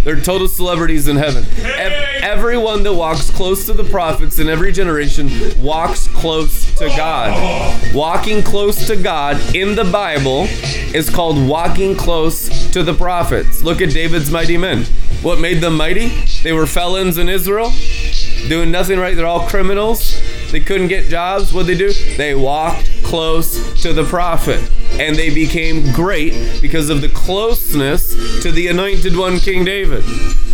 They're 0.03 0.19
total 0.19 0.49
celebrities 0.49 1.07
in 1.07 1.15
heaven. 1.15 1.45
Ev- 1.63 2.23
everyone 2.23 2.83
that 2.83 2.93
walks 2.93 3.29
close 3.29 3.65
to 3.67 3.73
the 3.73 3.85
prophets 3.85 4.37
in 4.37 4.49
every 4.49 4.73
generation 4.73 5.29
walks 5.63 6.09
close 6.09 6.70
to 6.77 6.87
God. 6.87 7.93
Walking 7.93 8.41
close 8.43 8.87
to 8.87 8.95
God 8.95 9.55
in 9.55 9.75
the 9.75 9.85
Bible 9.85 10.45
is 10.93 11.09
called 11.09 11.47
walking 11.47 11.95
close 11.95 12.69
to 12.71 12.83
the 12.83 12.93
prophets. 12.93 13.63
Look 13.63 13.81
at 13.81 13.91
David's 13.91 14.31
mighty 14.31 14.57
men. 14.57 14.85
What 15.21 15.39
made 15.39 15.61
them 15.61 15.77
mighty? 15.77 16.09
They 16.41 16.51
were 16.51 16.65
felons 16.65 17.17
in 17.17 17.29
Israel, 17.29 17.71
doing 18.49 18.71
nothing 18.71 18.97
right. 18.97 19.15
They're 19.15 19.27
all 19.27 19.47
criminals. 19.47 20.19
They 20.51 20.59
couldn't 20.59 20.87
get 20.87 21.09
jobs. 21.09 21.53
What'd 21.53 21.67
they 21.67 21.77
do? 21.77 21.93
They 22.17 22.33
walked 22.35 22.89
close 23.03 23.81
to 23.83 23.93
the 23.93 24.03
prophet. 24.03 24.59
And 24.93 25.15
they 25.15 25.33
became 25.33 25.91
great 25.93 26.59
because 26.61 26.89
of 26.89 27.01
the 27.01 27.09
closeness 27.09 28.41
to 28.41 28.51
the 28.51 28.67
anointed 28.67 29.15
one, 29.15 29.39
King 29.39 29.63
David. 29.63 30.03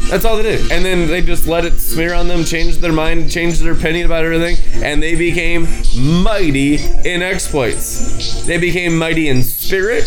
That's 0.10 0.24
all 0.24 0.38
they 0.38 0.44
did. 0.44 0.72
And 0.72 0.86
then 0.86 1.08
they 1.08 1.22
just 1.22 1.48
let 1.48 1.66
it 1.66 1.80
smear 1.80 2.14
on 2.14 2.30
them, 2.30 2.46
changed 2.46 2.80
their 2.80 2.94
mind, 2.94 3.30
changed 3.30 3.62
their 3.62 3.74
opinion 3.74 4.06
about 4.06 4.24
everything, 4.24 4.56
and 4.82 5.04
they 5.04 5.16
became 5.16 5.68
mighty 6.24 6.76
in 6.76 7.22
exploits. 7.22 8.46
They 8.46 8.58
became 8.58 8.98
mighty 8.98 9.28
in 9.28 9.44
spirit, 9.44 10.06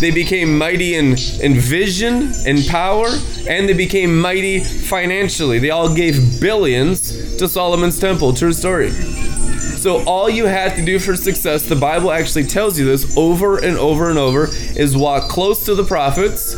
they 0.00 0.10
became 0.10 0.58
mighty 0.58 0.96
in, 0.96 1.16
in 1.40 1.54
vision 1.54 2.32
and 2.44 2.66
power, 2.66 3.06
and 3.48 3.68
they 3.68 3.72
became 3.72 4.20
mighty 4.20 4.64
financially. 4.64 5.60
They 5.60 5.70
all 5.70 5.94
gave 5.94 6.40
billions 6.40 7.36
to 7.36 7.46
Solomon's 7.46 8.00
temple. 8.00 8.34
True 8.34 8.52
story. 8.52 8.90
So 8.90 10.04
all 10.06 10.28
you 10.28 10.46
have 10.46 10.74
to 10.74 10.84
do 10.84 10.98
for 10.98 11.14
success, 11.14 11.62
the 11.62 11.76
Bible 11.76 12.10
actually 12.10 12.44
tells 12.44 12.78
you 12.78 12.84
this 12.84 13.16
over 13.16 13.58
and 13.58 13.78
over 13.78 14.10
and 14.10 14.18
over, 14.18 14.48
is 14.76 14.96
walk 14.96 15.30
close 15.30 15.64
to 15.66 15.74
the 15.76 15.84
prophets 15.84 16.56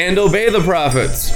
and 0.00 0.18
obey 0.18 0.48
the 0.48 0.60
prophets. 0.60 1.30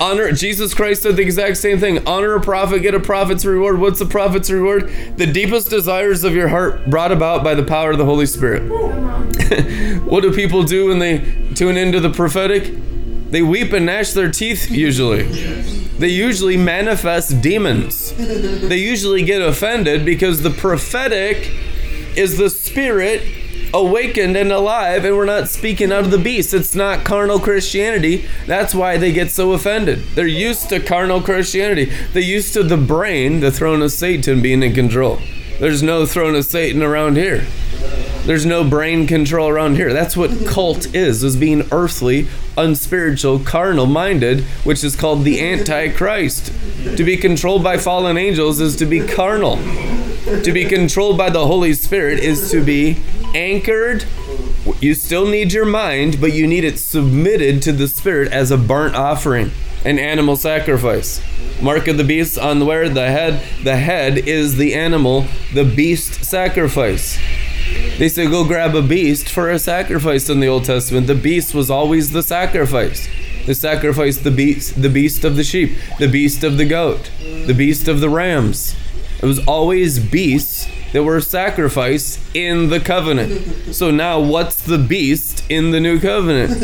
Honor 0.00 0.30
Jesus 0.32 0.72
Christ 0.72 1.02
said 1.02 1.16
the 1.16 1.22
exact 1.22 1.56
same 1.56 1.80
thing. 1.80 2.06
Honor 2.06 2.34
a 2.36 2.40
prophet, 2.40 2.80
get 2.80 2.94
a 2.94 3.00
prophet's 3.00 3.44
reward. 3.44 3.80
What's 3.80 3.98
the 3.98 4.06
prophet's 4.06 4.50
reward? 4.50 4.88
The 5.16 5.26
deepest 5.26 5.68
desires 5.68 6.22
of 6.22 6.32
your 6.32 6.48
heart 6.48 6.88
brought 6.88 7.10
about 7.10 7.42
by 7.42 7.54
the 7.54 7.64
power 7.64 7.90
of 7.90 7.98
the 7.98 8.04
Holy 8.04 8.26
Spirit. 8.26 8.62
what 10.04 10.22
do 10.22 10.32
people 10.32 10.62
do 10.62 10.88
when 10.88 11.00
they 11.00 11.18
tune 11.54 11.76
into 11.76 11.98
the 11.98 12.10
prophetic? 12.10 12.72
They 13.30 13.42
weep 13.42 13.72
and 13.72 13.86
gnash 13.86 14.12
their 14.12 14.30
teeth 14.30 14.70
usually. 14.70 15.24
They 15.98 16.08
usually 16.08 16.56
manifest 16.56 17.40
demons. 17.42 18.12
They 18.12 18.78
usually 18.78 19.24
get 19.24 19.42
offended 19.42 20.04
because 20.04 20.42
the 20.42 20.50
prophetic 20.50 21.50
is 22.16 22.38
the 22.38 22.48
spirit 22.48 23.22
awakened 23.74 24.36
and 24.36 24.52
alive, 24.52 25.04
and 25.04 25.16
we're 25.16 25.24
not 25.24 25.48
speaking 25.48 25.92
out 25.92 26.04
of 26.04 26.10
the 26.10 26.18
beast. 26.18 26.54
It's 26.54 26.74
not 26.74 27.04
carnal 27.04 27.40
Christianity. 27.40 28.26
That's 28.46 28.74
why 28.74 28.98
they 28.98 29.12
get 29.12 29.30
so 29.30 29.52
offended. 29.52 30.00
They're 30.14 30.26
used 30.26 30.68
to 30.68 30.80
carnal 30.80 31.22
Christianity, 31.22 31.92
they're 32.12 32.22
used 32.22 32.52
to 32.54 32.62
the 32.62 32.76
brain, 32.76 33.40
the 33.40 33.50
throne 33.50 33.82
of 33.82 33.92
Satan, 33.92 34.42
being 34.42 34.62
in 34.62 34.74
control. 34.74 35.20
There's 35.58 35.82
no 35.82 36.06
throne 36.06 36.34
of 36.34 36.44
Satan 36.44 36.82
around 36.82 37.16
here. 37.16 37.46
There's 38.24 38.46
no 38.46 38.62
brain 38.62 39.08
control 39.08 39.48
around 39.48 39.74
here. 39.74 39.92
That's 39.92 40.16
what 40.16 40.46
cult 40.46 40.94
is, 40.94 41.24
is 41.24 41.36
being 41.36 41.66
earthly, 41.72 42.28
unspiritual, 42.56 43.40
carnal 43.40 43.86
minded, 43.86 44.44
which 44.62 44.84
is 44.84 44.94
called 44.94 45.24
the 45.24 45.40
Antichrist. 45.40 46.52
To 46.96 47.02
be 47.02 47.16
controlled 47.16 47.64
by 47.64 47.78
fallen 47.78 48.16
angels 48.16 48.60
is 48.60 48.76
to 48.76 48.86
be 48.86 49.04
carnal. 49.04 49.56
To 49.56 50.52
be 50.52 50.64
controlled 50.66 51.18
by 51.18 51.30
the 51.30 51.46
Holy 51.46 51.74
Spirit 51.74 52.20
is 52.20 52.48
to 52.52 52.64
be 52.64 53.02
anchored. 53.34 54.04
You 54.80 54.94
still 54.94 55.26
need 55.26 55.52
your 55.52 55.64
mind, 55.64 56.20
but 56.20 56.32
you 56.32 56.46
need 56.46 56.64
it 56.64 56.78
submitted 56.78 57.62
to 57.62 57.72
the 57.72 57.88
Spirit 57.88 58.32
as 58.32 58.50
a 58.50 58.58
burnt 58.58 58.94
offering, 58.94 59.50
an 59.84 59.98
animal 59.98 60.36
sacrifice. 60.36 61.20
Mark 61.60 61.86
of 61.88 61.96
the 61.96 62.04
beast 62.04 62.38
on 62.38 62.58
the 62.58 62.64
where 62.64 62.88
the 62.88 63.06
head, 63.06 63.42
the 63.62 63.76
head 63.76 64.18
is 64.18 64.56
the 64.56 64.74
animal, 64.74 65.26
the 65.54 65.64
beast 65.64 66.24
sacrifice. 66.24 67.18
They 67.98 68.08
say 68.08 68.26
go 68.26 68.44
grab 68.44 68.74
a 68.74 68.82
beast 68.82 69.28
for 69.28 69.50
a 69.50 69.58
sacrifice 69.58 70.28
in 70.28 70.40
the 70.40 70.48
Old 70.48 70.64
Testament. 70.64 71.06
The 71.06 71.14
beast 71.14 71.54
was 71.54 71.70
always 71.70 72.12
the 72.12 72.22
sacrifice. 72.22 73.08
They 73.46 73.54
sacrificed 73.54 74.24
the 74.24 74.30
beast, 74.30 74.80
the 74.80 74.88
beast 74.88 75.24
of 75.24 75.36
the 75.36 75.44
sheep, 75.44 75.76
the 75.98 76.08
beast 76.08 76.44
of 76.44 76.58
the 76.58 76.64
goat, 76.64 77.10
the 77.20 77.54
beast 77.54 77.88
of 77.88 78.00
the 78.00 78.08
rams. 78.08 78.76
It 79.22 79.26
was 79.26 79.38
always 79.46 80.00
beasts 80.00 80.68
that 80.92 81.04
were 81.04 81.20
sacrificed 81.20 82.18
in 82.34 82.70
the 82.70 82.80
covenant. 82.80 83.72
So 83.72 83.92
now, 83.92 84.20
what's 84.20 84.60
the 84.60 84.78
beast 84.78 85.44
in 85.48 85.70
the 85.70 85.78
new 85.78 86.00
covenant? 86.00 86.58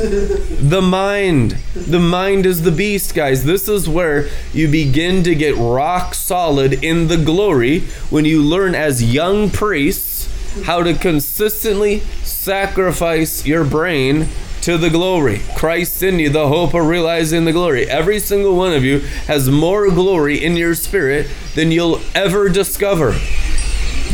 The 0.68 0.82
mind. 0.82 1.52
The 1.74 2.00
mind 2.00 2.46
is 2.46 2.62
the 2.62 2.72
beast, 2.72 3.14
guys. 3.14 3.44
This 3.44 3.68
is 3.68 3.88
where 3.88 4.28
you 4.52 4.66
begin 4.68 5.22
to 5.22 5.36
get 5.36 5.56
rock 5.56 6.14
solid 6.14 6.84
in 6.84 7.06
the 7.06 7.16
glory 7.16 7.80
when 8.10 8.24
you 8.24 8.42
learn 8.42 8.74
as 8.74 9.14
young 9.14 9.50
priests 9.50 10.28
how 10.64 10.82
to 10.82 10.94
consistently 10.94 12.00
sacrifice 12.24 13.46
your 13.46 13.64
brain 13.64 14.26
to 14.62 14.78
the 14.78 14.90
glory. 14.90 15.40
Christ 15.56 16.02
in 16.02 16.18
you, 16.18 16.30
the 16.30 16.48
hope 16.48 16.74
of 16.74 16.86
realizing 16.86 17.44
the 17.44 17.52
glory. 17.52 17.88
Every 17.88 18.18
single 18.18 18.56
one 18.56 18.72
of 18.72 18.84
you 18.84 19.00
has 19.26 19.48
more 19.48 19.90
glory 19.90 20.42
in 20.42 20.56
your 20.56 20.74
spirit 20.74 21.28
than 21.54 21.70
you'll 21.70 22.00
ever 22.14 22.48
discover. 22.48 23.18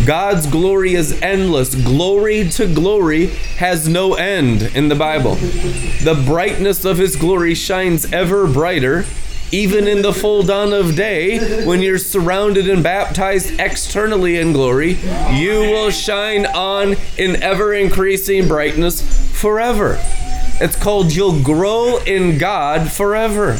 God's 0.07 0.47
glory 0.47 0.95
is 0.95 1.21
endless. 1.23 1.75
Glory 1.75 2.49
to 2.51 2.67
glory 2.67 3.29
has 3.57 3.89
no 3.89 4.15
end 4.15 4.63
in 4.75 4.89
the 4.89 4.95
Bible. 4.95 5.37
The 5.37 6.23
brightness 6.27 6.85
of 6.85 6.99
his 6.99 7.17
glory 7.17 7.55
shines 7.55 8.13
ever 8.13 8.47
brighter, 8.47 9.07
even 9.51 9.87
in 9.87 10.03
the 10.03 10.13
full 10.13 10.43
dawn 10.43 10.73
of 10.73 10.97
day, 10.97 11.65
when 11.65 11.81
you're 11.81 11.99
surrounded 11.99 12.69
and 12.69 12.83
baptized 12.83 13.59
externally 13.59 14.37
in 14.37 14.53
glory, 14.53 14.99
you 15.31 15.61
will 15.61 15.91
shine 15.91 16.45
on 16.45 16.97
in 17.17 17.41
ever 17.43 17.73
increasing 17.73 18.49
brightness 18.49 19.01
forever. 19.41 19.99
It's 20.61 20.77
called 20.77 21.13
You'll 21.13 21.43
Grow 21.43 21.99
in 21.99 22.39
God 22.39 22.91
Forever. 22.91 23.59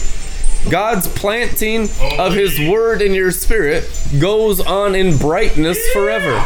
God's 0.71 1.09
planting 1.09 1.89
of 2.19 2.35
His 2.35 2.59
Word 2.61 3.03
in 3.03 3.15
your 3.15 3.33
spirit 3.33 3.91
goes 4.21 4.61
on 4.61 4.95
in 4.95 5.19
brightness 5.19 5.79
forever. 5.93 6.41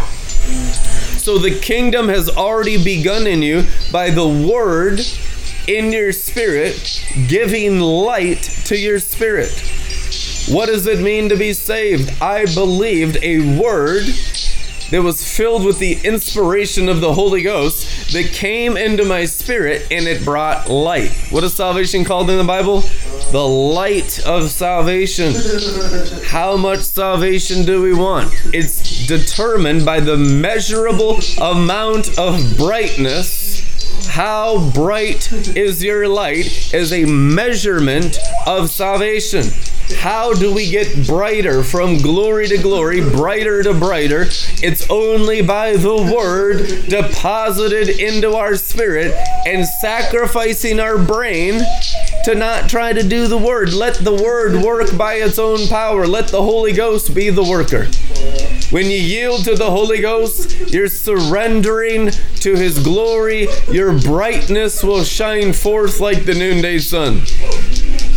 So 1.19 1.39
the 1.39 1.59
kingdom 1.61 2.09
has 2.09 2.31
already 2.31 2.83
begun 2.83 3.27
in 3.27 3.43
you 3.43 3.67
by 3.93 4.11
the 4.11 4.27
Word 4.27 5.01
in 5.69 5.93
your 5.93 6.13
spirit, 6.13 7.05
giving 7.29 7.79
light 7.79 8.43
to 8.65 8.77
your 8.77 8.99
spirit. 8.99 9.53
What 10.49 10.67
does 10.67 10.87
it 10.87 11.01
mean 11.01 11.29
to 11.29 11.37
be 11.37 11.53
saved? 11.53 12.23
I 12.23 12.47
believed 12.47 13.19
a 13.23 13.61
word 13.61 14.05
that 14.91 15.03
was 15.03 15.37
filled 15.37 15.65
with 15.65 15.79
the 15.79 15.99
inspiration 16.05 16.89
of 16.89 17.01
the 17.01 17.13
Holy 17.13 17.43
Ghost 17.43 18.13
that 18.13 18.27
came 18.27 18.77
into 18.77 19.05
my 19.05 19.25
spirit 19.25 19.87
and 19.91 20.07
it 20.07 20.25
brought 20.25 20.69
light. 20.69 21.11
What 21.31 21.45
is 21.45 21.55
salvation 21.55 22.05
called 22.05 22.31
in 22.31 22.39
the 22.39 22.45
Bible? 22.45 22.83
The 23.33 23.47
light 23.47 24.25
of 24.27 24.51
salvation. 24.51 25.35
How 26.25 26.57
much 26.57 26.81
salvation 26.81 27.65
do 27.65 27.83
we 27.83 27.93
want? 27.93 28.33
It's 28.55 29.07
determined 29.07 29.85
by 29.85 30.01
the 30.01 30.17
measurable 30.17 31.19
amount 31.41 32.19
of 32.19 32.57
brightness 32.57 33.49
how 34.09 34.71
bright 34.71 35.31
is 35.57 35.85
your 35.85 36.09
light 36.09 36.75
is 36.75 36.93
a 36.93 37.05
measurement 37.05 38.19
of 38.47 38.71
salvation. 38.71 39.45
How 39.97 40.35
do 40.35 40.53
we 40.53 40.71
get 40.71 41.07
brighter 41.07 41.63
from 41.63 41.99
glory 41.99 42.47
to 42.49 42.59
glory, 42.59 43.01
brighter 43.01 43.63
to 43.63 43.73
brighter? 43.73 44.27
It's 44.63 44.89
only 44.91 45.43
by 45.43 45.77
the 45.77 46.13
word 46.15 46.89
deposited 46.89 47.89
into 47.89 48.35
our 48.35 48.55
spirit 48.57 49.15
and 49.47 49.67
sacrificing 49.67 50.79
our 50.79 50.99
brain 50.99 51.63
to 52.25 52.35
not 52.35 52.69
try 52.69 52.93
to 52.93 53.03
do 53.03 53.27
the 53.27 53.39
word. 53.39 53.73
Let 53.73 53.95
the 53.95 54.15
word 54.15 54.63
work 54.63 54.97
by 54.97 55.15
its 55.15 55.39
own 55.39 55.67
power. 55.69 56.07
Let 56.07 56.29
the 56.29 56.43
Holy 56.43 56.73
Ghost 56.73 57.15
be 57.15 57.31
the 57.31 57.43
worker. 57.43 57.87
When 58.71 58.87
you 58.87 58.99
yield 58.99 59.45
to 59.45 59.55
the 59.55 59.71
Holy 59.71 60.01
Ghost, 60.01 60.73
you're 60.73 60.89
surrendering 60.89 62.11
to 62.41 62.55
His 62.55 62.79
glory. 62.79 63.49
Your 63.71 63.99
brightness 63.99 64.85
will 64.85 65.05
shine 65.05 65.55
forth 65.55 66.01
like 66.01 66.27
the 66.27 66.35
noonday 66.35 66.79
sun. 66.79 67.23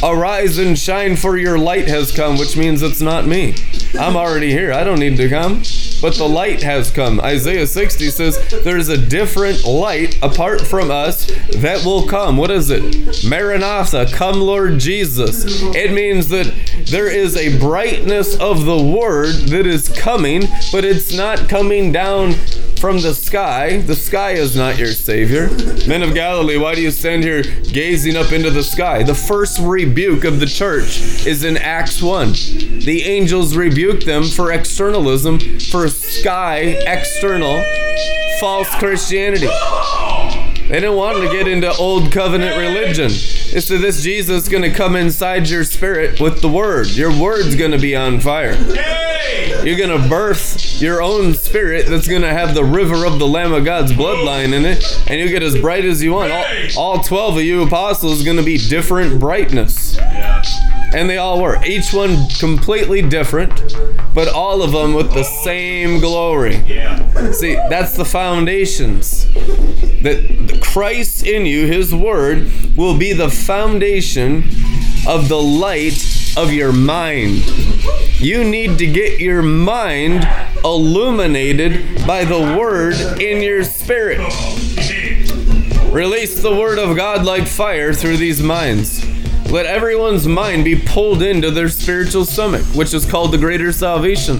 Arise 0.03 0.57
and 0.57 0.78
shine, 0.78 1.15
for 1.15 1.38
your 1.38 1.60
light 1.60 1.88
has 1.88 2.11
come, 2.11 2.38
which 2.38 2.57
means 2.57 2.82
it's 2.82 3.02
not 3.02 3.28
me. 3.28 3.56
I'm 3.99 4.15
already 4.15 4.49
here. 4.49 4.73
I 4.73 4.84
don't 4.84 4.99
need 4.99 5.18
to 5.18 5.30
come. 5.30 5.61
But 6.02 6.15
the 6.15 6.28
light 6.28 6.64
has 6.64 6.90
come. 6.90 7.22
Isaiah 7.22 7.68
60 7.68 8.10
says 8.10 8.64
there's 8.64 8.90
a 8.90 8.98
different 8.98 9.64
light 9.64 10.18
apart 10.23 10.61
from 10.61 10.90
us 10.90 11.28
that 11.57 11.86
will 11.86 12.07
come. 12.07 12.38
What 12.38 12.49
is 12.49 12.72
it? 12.72 13.23
Maranatha, 13.23 14.07
come 14.11 14.41
Lord 14.41 14.80
Jesus. 14.80 15.61
It 15.76 15.94
means 15.94 16.30
that 16.30 16.52
there 16.90 17.07
is 17.07 17.38
a 17.38 17.60
brightness 17.60 18.36
of 18.40 18.65
the 18.65 18.82
word 18.82 19.36
that 19.49 19.68
is 19.68 19.90
coming, 19.90 20.41
but 20.72 20.84
it's 20.84 21.14
not 21.14 21.48
coming 21.48 21.91
down 21.91 22.34
from 22.82 22.99
the 22.99 23.14
sky. 23.14 23.78
The 23.78 23.95
sky 23.95 24.32
is 24.32 24.56
not 24.56 24.80
your 24.80 24.91
Savior. 24.94 25.49
Men 25.88 26.02
of 26.02 26.16
Galilee, 26.16 26.58
why 26.58 26.74
do 26.74 26.82
you 26.82 26.90
stand 26.90 27.24
here 27.24 27.44
gazing 27.44 28.18
up 28.18 28.32
into 28.32 28.49
the 28.49 28.64
sky? 28.64 29.03
The 29.03 29.14
first 29.14 29.60
rebuke 29.62 30.24
of 30.24 30.40
the 30.40 30.48
church 30.48 31.28
is 31.28 31.44
in 31.44 31.58
Acts 31.58 32.02
1. 32.02 32.32
The 32.80 33.03
angels 33.03 33.56
rebuke 33.56 34.03
them 34.06 34.24
for 34.24 34.52
externalism, 34.52 35.60
for 35.60 35.88
sky, 35.90 36.80
external, 36.88 37.64
false 38.40 38.74
Christianity. 38.80 39.49
They 40.68 40.80
didn't 40.80 40.95
want 40.95 41.18
to 41.20 41.30
get 41.30 41.48
into 41.48 41.72
old 41.74 42.12
covenant 42.12 42.58
religion. 42.58 43.12
They 43.52 43.60
to 43.60 43.78
this 43.78 44.02
Jesus 44.02 44.48
going 44.48 44.64
to 44.64 44.72
come 44.72 44.95
inside 44.95 45.49
your 45.49 45.65
spirit 45.65 46.22
with 46.22 46.41
the 46.41 46.48
word. 46.48 46.88
Your 46.88 47.11
word's 47.19 47.53
going 47.57 47.72
to 47.72 47.78
be 47.78 47.94
on 47.98 48.22
fire. 48.22 48.53
You're 49.65 49.78
going 49.78 50.02
to 50.02 50.07
birth 50.07 50.82
your 50.82 51.02
own 51.02 51.34
spirit 51.34 51.88
that's 51.88 52.07
going 52.07 52.22
to 52.22 52.30
have 52.30 52.56
the 52.56 52.64
river 52.64 53.06
of 53.06 53.19
the 53.19 53.28
Lamb 53.28 53.52
of 53.52 53.65
God's 53.65 53.91
bloodline 53.91 54.53
in 54.53 54.64
it, 54.64 54.84
and 55.10 55.19
you 55.19 55.28
get 55.28 55.44
as 55.44 55.60
bright 55.60 55.84
as 55.84 56.02
you 56.02 56.14
want. 56.14 56.32
All, 56.32 56.45
all 56.78 57.03
12 57.03 57.38
of 57.38 57.44
you 57.44 57.64
apostles 57.64 58.23
going 58.23 58.38
to 58.38 58.44
be 58.44 58.57
different 58.57 59.19
brightness. 59.19 59.98
And 60.94 61.10
they 61.10 61.18
all 61.18 61.42
were. 61.42 61.64
Each 61.64 61.94
one 61.94 62.28
completely 62.40 63.02
different, 63.02 63.76
but 64.14 64.28
all 64.28 64.62
of 64.62 64.72
them 64.72 64.94
with 64.94 65.14
the 65.14 65.24
same 65.24 66.00
glory. 66.00 66.56
See, 67.34 67.56
that's 67.56 67.96
the 67.96 68.06
foundations. 68.06 69.26
That 70.04 70.60
Christ 70.62 71.26
in 71.26 71.46
you, 71.46 71.66
His 71.66 71.94
Word, 71.94 72.52
will 72.76 72.98
be 72.98 73.14
the 73.14 73.30
foundation 73.30 74.44
of 75.08 75.30
the 75.30 75.42
light 75.42 76.34
of 76.38 76.52
your 76.52 76.72
mind. 76.72 77.46
You 78.20 78.44
need 78.44 78.78
to 78.80 78.86
get 78.86 79.20
your 79.20 79.42
mind 79.42 80.28
illuminated 80.64 82.06
by 82.06 82.26
the 82.26 82.58
Word 82.58 82.96
in 83.22 83.42
your 83.42 83.64
spirit. 83.64 84.20
Release 85.92 86.42
the 86.42 86.56
Word 86.56 86.80
of 86.80 86.96
God 86.96 87.26
like 87.26 87.48
fire 87.48 87.94
through 87.94 88.18
these 88.18 88.42
minds. 88.42 89.06
Let 89.50 89.66
everyone's 89.66 90.28
mind 90.28 90.64
be 90.66 90.80
pulled 90.80 91.22
into 91.22 91.52
their 91.52 91.70
spiritual 91.70 92.26
stomach, 92.26 92.64
which 92.76 92.94
is 92.94 93.10
called 93.10 93.32
the 93.32 93.38
greater 93.38 93.72
salvation. 93.72 94.40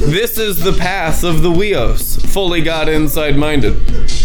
This 0.00 0.38
is 0.38 0.62
the 0.62 0.72
path 0.72 1.24
of 1.24 1.42
the 1.42 1.50
huios, 1.50 2.24
fully 2.26 2.62
God 2.62 2.88
inside 2.88 3.36
minded. 3.36 3.74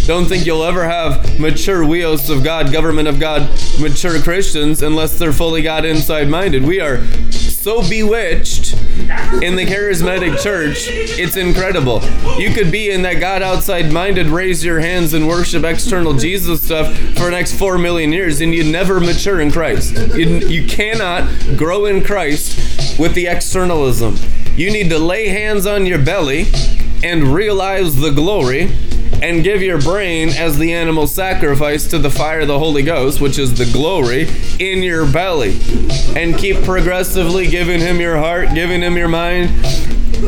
Don't 0.05 0.25
think 0.25 0.45
you'll 0.45 0.63
ever 0.63 0.85
have 0.85 1.39
mature 1.39 1.83
huios 1.83 2.29
of 2.29 2.43
God, 2.43 2.71
government 2.71 3.07
of 3.07 3.19
God, 3.19 3.49
mature 3.79 4.21
Christians 4.21 4.81
unless 4.81 5.17
they're 5.17 5.33
fully 5.33 5.61
God 5.61 5.85
inside 5.85 6.29
minded. 6.29 6.63
We 6.63 6.79
are 6.79 6.97
so 7.65 7.81
bewitched 7.89 8.73
in 9.41 9.55
the 9.55 9.65
charismatic 9.65 10.39
church, 10.39 10.85
it's 10.87 11.35
incredible. 11.35 11.99
You 12.37 12.51
could 12.51 12.71
be 12.71 12.91
in 12.91 13.01
that 13.01 13.15
God 13.15 13.41
outside 13.41 13.91
minded, 13.91 14.27
raise 14.27 14.63
your 14.63 14.79
hands 14.81 15.15
and 15.15 15.27
worship 15.27 15.63
external 15.63 16.13
Jesus 16.13 16.61
stuff 16.61 16.95
for 17.15 17.23
the 17.23 17.31
next 17.31 17.57
four 17.57 17.79
million 17.79 18.13
years, 18.13 18.39
and 18.39 18.53
you'd 18.53 18.67
never 18.67 18.99
mature 18.99 19.41
in 19.41 19.51
Christ. 19.51 19.95
You, 20.15 20.27
you 20.47 20.67
cannot 20.67 21.27
grow 21.57 21.85
in 21.85 22.03
Christ 22.03 22.99
with 22.99 23.15
the 23.15 23.25
externalism. 23.25 24.15
You 24.55 24.71
need 24.71 24.91
to 24.91 24.99
lay 24.99 25.29
hands 25.29 25.65
on 25.65 25.87
your 25.87 25.97
belly 25.97 26.45
and 27.03 27.33
realize 27.33 27.95
the 27.95 28.11
glory 28.11 28.69
and 29.21 29.43
give 29.43 29.61
your 29.61 29.81
brain 29.81 30.29
as 30.29 30.57
the 30.57 30.73
animal 30.73 31.07
sacrifice 31.07 31.87
to 31.87 31.97
the 31.97 32.09
fire 32.09 32.41
of 32.41 32.47
the 32.47 32.59
Holy 32.59 32.83
Ghost, 32.83 33.21
which 33.21 33.39
is 33.39 33.57
the 33.57 33.65
glory, 33.71 34.27
in 34.59 34.83
your 34.83 35.05
belly. 35.11 35.59
And 36.15 36.37
keep 36.37 36.63
progressively 36.63 37.47
giving 37.47 37.79
Him 37.79 37.99
your 37.99 38.17
heart, 38.17 38.49
giving 38.53 38.81
Him 38.81 38.97
your 38.97 39.07
mind, 39.07 39.49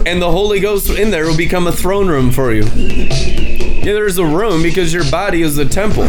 and 0.06 0.22
the 0.22 0.32
Holy 0.32 0.60
Ghost 0.60 0.90
in 0.90 1.12
there 1.12 1.26
will 1.26 1.38
become 1.38 1.68
a 1.68 1.72
throne 1.72 2.08
room 2.08 2.32
for 2.32 2.54
you. 2.54 2.64
Yeah, 2.64 3.94
there's 3.94 4.18
a 4.18 4.26
room 4.26 4.62
because 4.64 4.94
your 4.94 5.10
body 5.10 5.42
is 5.42 5.58
a 5.58 5.66
temple. 5.66 6.06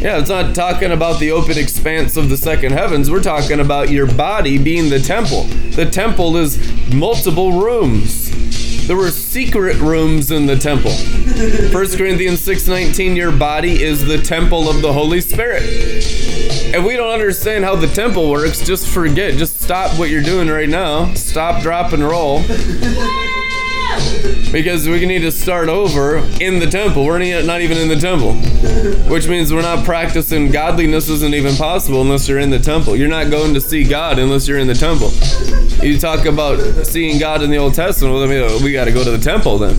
Yeah, 0.00 0.18
it's 0.18 0.28
not 0.28 0.54
talking 0.54 0.92
about 0.92 1.18
the 1.18 1.30
open 1.30 1.56
expanse 1.56 2.16
of 2.18 2.28
the 2.28 2.36
second 2.36 2.72
heavens. 2.72 3.10
We're 3.10 3.22
talking 3.22 3.60
about 3.60 3.90
your 3.90 4.06
body 4.06 4.58
being 4.58 4.90
the 4.90 4.98
temple. 4.98 5.44
The 5.44 5.90
temple 5.90 6.36
is 6.36 6.58
multiple 6.92 7.52
rooms. 7.52 8.30
There 8.86 8.96
were 8.96 9.10
secret 9.10 9.78
rooms 9.78 10.30
in 10.30 10.44
the 10.44 10.56
temple. 10.56 10.92
1 10.92 11.96
Corinthians 11.96 12.40
6:19 12.40 13.16
your 13.16 13.32
body 13.32 13.82
is 13.82 14.04
the 14.04 14.18
temple 14.18 14.68
of 14.68 14.82
the 14.82 14.92
Holy 14.92 15.22
Spirit. 15.22 15.62
If 15.64 16.84
we 16.84 16.94
don't 16.94 17.10
understand 17.10 17.64
how 17.64 17.76
the 17.76 17.86
temple 17.86 18.30
works, 18.30 18.60
just 18.60 18.86
forget. 18.86 19.34
Just 19.34 19.62
stop 19.62 19.98
what 19.98 20.10
you're 20.10 20.22
doing 20.22 20.48
right 20.48 20.68
now. 20.68 21.14
Stop, 21.14 21.62
drop 21.62 21.94
and 21.94 22.02
roll. 22.06 22.42
Because 24.52 24.86
we 24.86 25.06
need 25.06 25.20
to 25.20 25.32
start 25.32 25.68
over 25.68 26.18
in 26.40 26.58
the 26.58 26.66
temple. 26.66 27.06
We're 27.06 27.42
not 27.42 27.62
even 27.62 27.78
in 27.78 27.88
the 27.88 27.96
temple. 27.96 28.34
Which 29.10 29.28
means 29.28 29.52
we're 29.52 29.62
not 29.62 29.84
practicing 29.84 30.50
godliness 30.50 31.08
isn't 31.08 31.34
even 31.34 31.56
possible 31.56 32.02
unless 32.02 32.28
you're 32.28 32.38
in 32.38 32.50
the 32.50 32.58
temple. 32.58 32.96
You're 32.96 33.08
not 33.08 33.30
going 33.30 33.54
to 33.54 33.60
see 33.60 33.82
God 33.82 34.18
unless 34.18 34.46
you're 34.46 34.58
in 34.58 34.66
the 34.66 34.74
temple. 34.74 35.10
You 35.84 35.98
talk 35.98 36.24
about 36.24 36.86
seeing 36.86 37.18
God 37.18 37.42
in 37.42 37.50
the 37.50 37.58
Old 37.58 37.74
Testament, 37.74 38.14
well, 38.14 38.24
I 38.24 38.26
mean, 38.26 38.64
we 38.64 38.72
got 38.72 38.86
to 38.86 38.92
go 38.92 39.04
to 39.04 39.10
the 39.10 39.18
temple 39.18 39.58
then. 39.58 39.76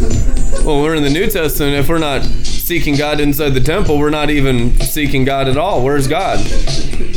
Well, 0.63 0.83
we're 0.83 0.93
in 0.93 1.01
the 1.01 1.09
New 1.09 1.27
Testament. 1.27 1.73
If 1.73 1.89
we're 1.89 1.97
not 1.97 2.23
seeking 2.23 2.95
God 2.95 3.19
inside 3.19 3.49
the 3.49 3.59
temple, 3.59 3.97
we're 3.97 4.11
not 4.11 4.29
even 4.29 4.79
seeking 4.81 5.25
God 5.25 5.47
at 5.47 5.57
all. 5.57 5.83
Where's 5.83 6.07
God? 6.07 6.39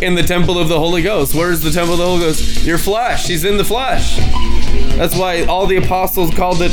In 0.02 0.14
the 0.14 0.22
temple 0.22 0.58
of 0.58 0.70
the 0.70 0.78
Holy 0.78 1.02
Ghost. 1.02 1.34
Where's 1.34 1.60
the 1.60 1.70
temple 1.70 1.92
of 1.94 1.98
the 1.98 2.06
Holy 2.06 2.20
Ghost? 2.20 2.64
Your 2.64 2.78
flesh. 2.78 3.26
He's 3.26 3.44
in 3.44 3.58
the 3.58 3.64
flesh. 3.64 4.16
That's 4.96 5.14
why 5.14 5.44
all 5.44 5.66
the 5.66 5.76
apostles 5.76 6.32
called 6.34 6.62
it 6.62 6.72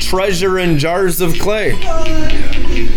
treasure 0.00 0.60
in 0.60 0.78
jars 0.78 1.20
of 1.20 1.36
clay. 1.40 1.72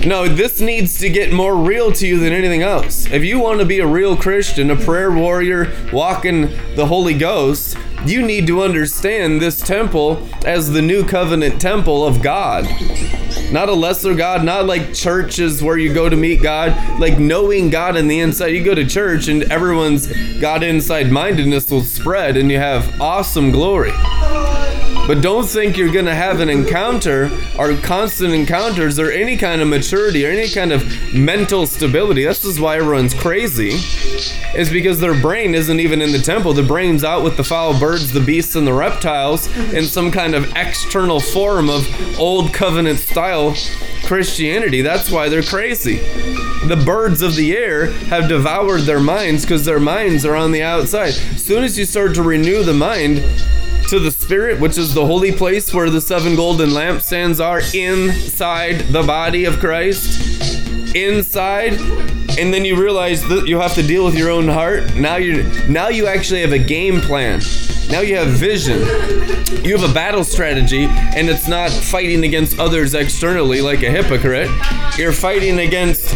No, 0.06 0.28
this 0.28 0.62
needs 0.62 1.00
to 1.00 1.10
get 1.10 1.34
more 1.34 1.56
real 1.56 1.92
to 1.94 2.08
you 2.08 2.20
than 2.20 2.32
anything 2.32 2.62
else. 2.62 3.08
If 3.08 3.24
you 3.24 3.40
want 3.40 3.60
to 3.60 3.66
be 3.66 3.80
a 3.80 3.88
real 3.88 4.16
Christian, 4.16 4.70
a 4.70 4.76
prayer 4.76 5.12
warrior, 5.12 5.74
walking 5.92 6.52
the 6.76 6.86
Holy 6.86 7.16
Ghost, 7.16 7.76
you 8.06 8.26
need 8.26 8.48
to 8.48 8.62
understand 8.62 9.42
this 9.42 9.62
temple 9.62 10.28
as 10.46 10.72
the 10.72 10.82
new 10.82 11.04
covenant 11.06 11.62
temple 11.62 12.06
of 12.06 12.22
God. 12.22 12.66
Not 13.52 13.70
a 13.70 13.74
lesser 13.74 14.16
God, 14.16 14.44
not 14.44 14.66
like 14.66 14.94
churches 14.94 15.62
where 15.62 15.78
you 15.78 15.94
go 15.94 16.10
to 16.10 16.16
meet 16.16 16.42
God, 16.42 17.00
like 17.00 17.20
knowing 17.20 17.70
God 17.70 17.96
in 17.96 18.08
the 18.08 18.20
inside. 18.20 18.48
You 18.48 18.64
go 18.64 18.76
to 18.76 18.86
church 18.86 19.28
and 19.28 19.44
everyone's 19.52 20.08
God 20.40 20.64
inside 20.64 21.12
mindedness 21.12 21.70
will 21.70 21.84
spread 21.84 22.38
and 22.38 22.50
you 22.50 22.58
have 22.58 23.00
awesome 23.00 23.52
glory. 23.52 23.92
But 25.08 25.22
don't 25.22 25.46
think 25.46 25.78
you're 25.78 25.92
going 25.92 26.06
to 26.06 26.16
have 26.16 26.40
an 26.40 26.50
encounter 26.50 27.30
or 27.58 27.76
constant 27.78 28.34
encounters 28.34 29.00
or 29.00 29.12
any 29.12 29.36
kind 29.36 29.62
of 29.62 29.68
maturity 29.68 30.26
or 30.26 30.30
any 30.30 30.48
kind 30.48 30.72
of 30.72 31.14
mental 31.14 31.66
stability. 31.66 32.24
That's 32.24 32.44
just 32.44 32.60
why 32.60 32.78
everyone's 32.78 33.14
crazy. 33.14 33.72
Is 34.56 34.70
because 34.70 35.00
their 35.00 35.20
brain 35.20 35.56
isn't 35.56 35.80
even 35.80 36.02
in 36.02 36.12
the 36.12 36.20
temple. 36.20 36.54
The 36.54 36.64
brain's 36.64 37.04
out 37.04 37.24
with 37.24 37.36
the 37.36 37.44
foul 37.44 37.78
birds, 37.80 38.12
the 38.12 38.20
beasts, 38.20 38.56
and 38.56 38.66
the 38.66 38.74
reptiles 38.74 39.48
in 39.74 39.86
some 39.86 40.12
kind 40.12 40.36
of 40.36 40.52
external 40.56 41.20
form 41.20 41.70
of 41.70 41.88
old 42.20 42.54
covenant 42.54 43.00
style 43.00 43.56
Christianity. 44.06 44.82
That's 44.82 45.10
why 45.10 45.30
they're 45.30 45.42
crazy. 45.42 45.98
The 46.68 46.82
birds 46.86 47.22
of 47.22 47.36
the 47.36 47.56
air 47.56 47.92
have 48.08 48.30
devoured 48.30 48.82
their 48.82 49.00
minds 49.00 49.44
because 49.44 49.66
their 49.66 49.80
minds 49.80 50.26
are 50.26 50.36
on 50.36 50.52
the 50.52 50.64
outside. 50.64 51.14
As 51.14 51.44
soon 51.44 51.64
as 51.64 51.78
you 51.78 51.86
start 51.86 52.14
to 52.16 52.24
renew 52.24 52.64
the 52.64 52.74
mind, 52.74 53.24
to 53.92 54.00
the 54.00 54.10
Spirit, 54.10 54.58
which 54.58 54.78
is 54.78 54.94
the 54.94 55.06
holy 55.06 55.34
place 55.34 55.74
where 55.74 55.90
the 55.90 56.00
seven 56.00 56.34
golden 56.38 56.70
lampstands 56.70 57.44
are 57.44 57.60
inside 57.78 58.80
the 58.88 59.04
body 59.04 59.44
of 59.44 59.60
Christ. 59.60 60.96
Inside. 60.96 61.74
And 62.40 62.54
then 62.54 62.64
you 62.64 62.82
realize 62.82 63.22
that 63.28 63.50
you 63.50 63.60
have 63.60 63.74
to 63.74 63.84
deal 63.84 64.06
with 64.06 64.18
your 64.18 64.30
own 64.30 64.48
heart. 64.48 64.96
Now 64.96 65.18
you 65.18 65.44
now 65.68 65.90
you 65.90 66.08
actually 66.08 66.40
have 66.40 66.54
a 66.54 66.58
game 66.58 67.02
plan. 67.02 67.42
Now 67.92 68.00
you 68.00 68.16
have 68.16 68.30
vision. 68.30 68.80
You 69.66 69.78
have 69.78 69.90
a 69.90 69.94
battle 69.94 70.24
strategy, 70.24 70.86
and 70.86 71.30
it's 71.30 71.48
not 71.48 71.70
fighting 71.70 72.24
against 72.24 72.58
others 72.58 72.94
externally 72.94 73.60
like 73.62 73.84
a 73.84 73.92
hypocrite. 73.92 74.50
You're 74.98 75.12
fighting 75.12 75.60
against 75.60 76.10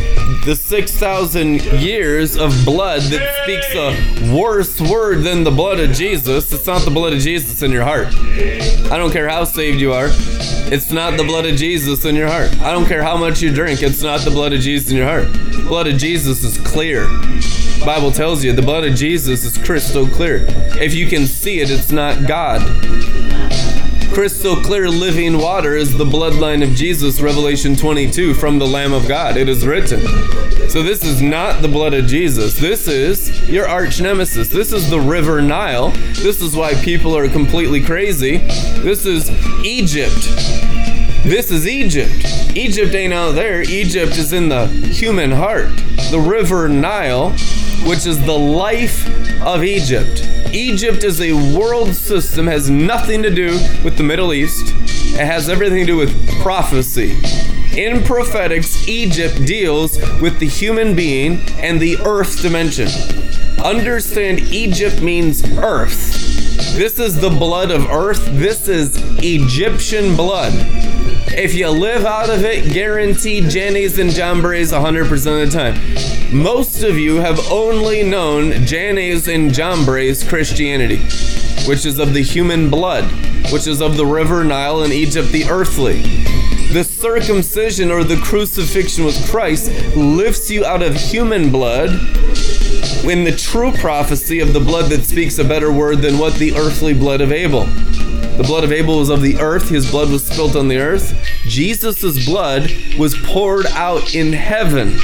the 0.46 0.56
6,000 0.56 1.64
years 1.82 2.38
of 2.38 2.54
blood 2.64 3.02
that 3.02 3.44
speaks 3.44 3.76
a 3.76 4.34
worse 4.34 4.80
word 4.80 5.24
than 5.24 5.44
the 5.44 5.52
blood 5.52 5.80
of 5.80 5.92
Jesus. 5.92 6.52
It's 6.54 6.66
not 6.66 6.84
the 6.84 6.92
blood 6.92 7.14
of 7.14 7.20
Jesus 7.20 7.62
in 7.62 7.72
your 7.72 7.84
heart. 7.84 8.08
I 8.08 8.98
don't 8.98 9.12
care 9.12 9.28
how 9.28 9.44
saved 9.44 9.82
you 9.82 9.92
are. 9.92 10.08
It's 10.72 10.92
not 10.92 11.18
the 11.18 11.24
blood 11.24 11.46
of 11.46 11.58
Jesus 11.58 12.06
in 12.06 12.16
your 12.16 12.28
heart. 12.28 12.52
I 12.62 12.72
don't 12.72 12.86
care 12.86 13.04
how 13.04 13.18
much 13.18 13.42
you 13.42 13.54
drink. 13.54 13.84
It's 13.84 14.02
not 14.02 14.22
the 14.22 14.32
blood 14.32 14.54
of 14.54 14.62
Jesus 14.62 14.92
in 14.92 14.98
your 14.98 15.08
heart. 15.08 15.32
The 15.34 15.66
blood 15.68 15.88
of 15.88 15.98
Jesus 15.98 16.44
is 16.44 16.58
clear. 16.58 17.06
Bible 17.84 18.12
tells 18.12 18.44
you 18.44 18.54
the 18.54 18.62
blood 18.62 18.84
of 18.84 18.96
Jesus 18.96 19.44
is 19.44 19.58
crystal 19.58 20.08
clear. 20.08 20.46
If 20.80 20.94
you 20.94 21.08
can 21.08 21.26
see 21.26 21.60
it, 21.60 21.70
it's 21.70 21.92
not 21.92 22.28
God. 22.28 22.62
Crystal 24.14 24.56
clear 24.56 24.90
living 24.90 25.38
water 25.38 25.76
is 25.76 25.98
the 25.98 26.06
bloodline 26.06 26.64
of 26.64 26.76
Jesus, 26.76 27.20
Revelation 27.20 27.76
22, 27.76 28.34
from 28.36 28.60
the 28.60 28.66
Lamb 28.66 28.94
of 28.94 29.08
God. 29.08 29.36
It 29.36 29.50
is 29.50 29.68
written. 29.68 30.00
So 30.70 30.82
this 30.82 31.04
is 31.04 31.22
not 31.22 31.62
the 31.62 31.68
blood 31.68 31.94
of 31.94 32.06
Jesus. 32.06 32.58
This 32.58 32.88
is 32.88 33.50
your 33.50 33.68
arch 33.68 34.00
nemesis. 34.00 34.48
This 34.48 34.72
is 34.72 34.90
the 34.90 35.00
River 35.00 35.42
Nile. 35.42 35.92
This 36.14 36.42
is 36.42 36.56
why 36.56 36.74
people 36.76 37.16
are 37.16 37.28
completely 37.28 37.84
crazy. 37.84 38.38
This 38.38 39.06
is 39.06 39.30
Egypt. 39.66 40.16
This 41.26 41.52
is 41.52 41.68
Egypt. 41.68 42.56
Egypt 42.56 42.94
ain't 42.94 43.14
out 43.14 43.32
there. 43.32 43.62
Egypt 43.62 44.18
is 44.18 44.32
in 44.32 44.48
the 44.48 44.68
human 44.68 45.32
heart. 45.32 45.70
The 46.12 46.20
River 46.20 46.70
Nile, 46.70 47.32
which 47.86 48.06
is 48.06 48.24
the 48.24 48.38
life 48.38 49.08
of 49.42 49.64
Egypt. 49.64 50.28
Egypt 50.54 51.04
is 51.04 51.20
a 51.20 51.34
world 51.58 51.94
system, 51.96 52.48
has 52.48 52.70
nothing 52.70 53.24
to 53.24 53.30
do 53.30 53.54
with 53.84 53.98
the 53.98 54.04
Middle 54.04 54.32
East. 54.32 54.74
It 55.16 55.26
has 55.26 55.50
everything 55.50 55.80
to 55.80 55.86
do 55.86 55.98
with 55.98 56.42
prophecy. 56.42 57.18
In 57.76 58.04
prophetics, 58.04 58.88
Egypt 58.88 59.46
deals 59.46 59.98
with 60.22 60.40
the 60.40 60.48
human 60.48 60.96
being 60.96 61.42
and 61.58 61.80
the 61.80 61.98
earth 62.06 62.42
dimension. 62.42 62.88
Understand 63.64 64.40
Egypt 64.42 65.02
means 65.02 65.44
earth. 65.58 66.14
This 66.78 67.00
is 67.00 67.20
the 67.20 67.30
blood 67.30 67.72
of 67.72 67.90
earth. 67.90 68.26
This 68.28 68.68
is 68.68 68.96
Egyptian 69.24 70.16
blood. 70.16 70.54
If 71.28 71.54
you 71.54 71.70
live 71.70 72.06
out 72.06 72.30
of 72.30 72.46
it, 72.46 72.72
guaranteed 72.72 73.50
Jannes 73.50 73.98
and 73.98 74.12
Jambres 74.12 74.72
100% 74.72 75.12
of 75.44 75.52
the 75.52 75.58
time. 75.58 76.36
Most 76.36 76.84
of 76.84 76.98
you 76.98 77.16
have 77.18 77.40
only 77.52 78.04
known 78.04 78.66
Jannes 78.66 79.28
and 79.28 79.54
Jambres 79.54 80.24
Christianity, 80.28 81.00
which 81.68 81.86
is 81.86 82.00
of 82.00 82.14
the 82.14 82.22
human 82.22 82.70
blood, 82.70 83.06
which 83.52 83.68
is 83.68 83.82
of 83.82 83.98
the 83.98 84.06
river 84.06 84.44
Nile 84.44 84.84
in 84.84 84.92
Egypt, 84.92 85.30
the 85.30 85.46
earthly. 85.46 86.02
The 86.72 86.84
circumcision 86.84 87.92
or 87.92 88.04
the 88.04 88.18
crucifixion 88.18 89.06
with 89.06 89.30
Christ 89.30 89.72
lifts 89.96 90.50
you 90.50 90.66
out 90.66 90.82
of 90.82 90.96
human 90.96 91.52
blood 91.52 91.90
in 93.10 93.24
the 93.24 93.36
true 93.38 93.72
prophecy 93.72 94.40
of 94.40 94.54
the 94.54 94.60
blood 94.60 94.90
that 94.92 95.06
speaks 95.06 95.38
a 95.38 95.44
better 95.44 95.72
word 95.72 96.02
than 96.02 96.18
what 96.18 96.34
the 96.36 96.56
earthly 96.56 96.94
blood 96.94 97.22
of 97.22 97.32
Abel. 97.32 97.68
The 98.38 98.44
blood 98.44 98.64
of 98.64 98.72
Abel 98.72 99.00
was 99.00 99.10
of 99.10 99.22
the 99.22 99.38
earth, 99.40 99.70
his 99.70 99.90
blood 99.90 100.10
was 100.10 100.26
spilt 100.26 100.56
on 100.56 100.68
the 100.68 100.78
earth. 100.78 101.18
Jesus' 101.44 102.26
blood 102.26 102.72
was 102.98 103.18
poured 103.18 103.66
out 103.68 104.14
in 104.14 104.34
heaven. 104.34 104.98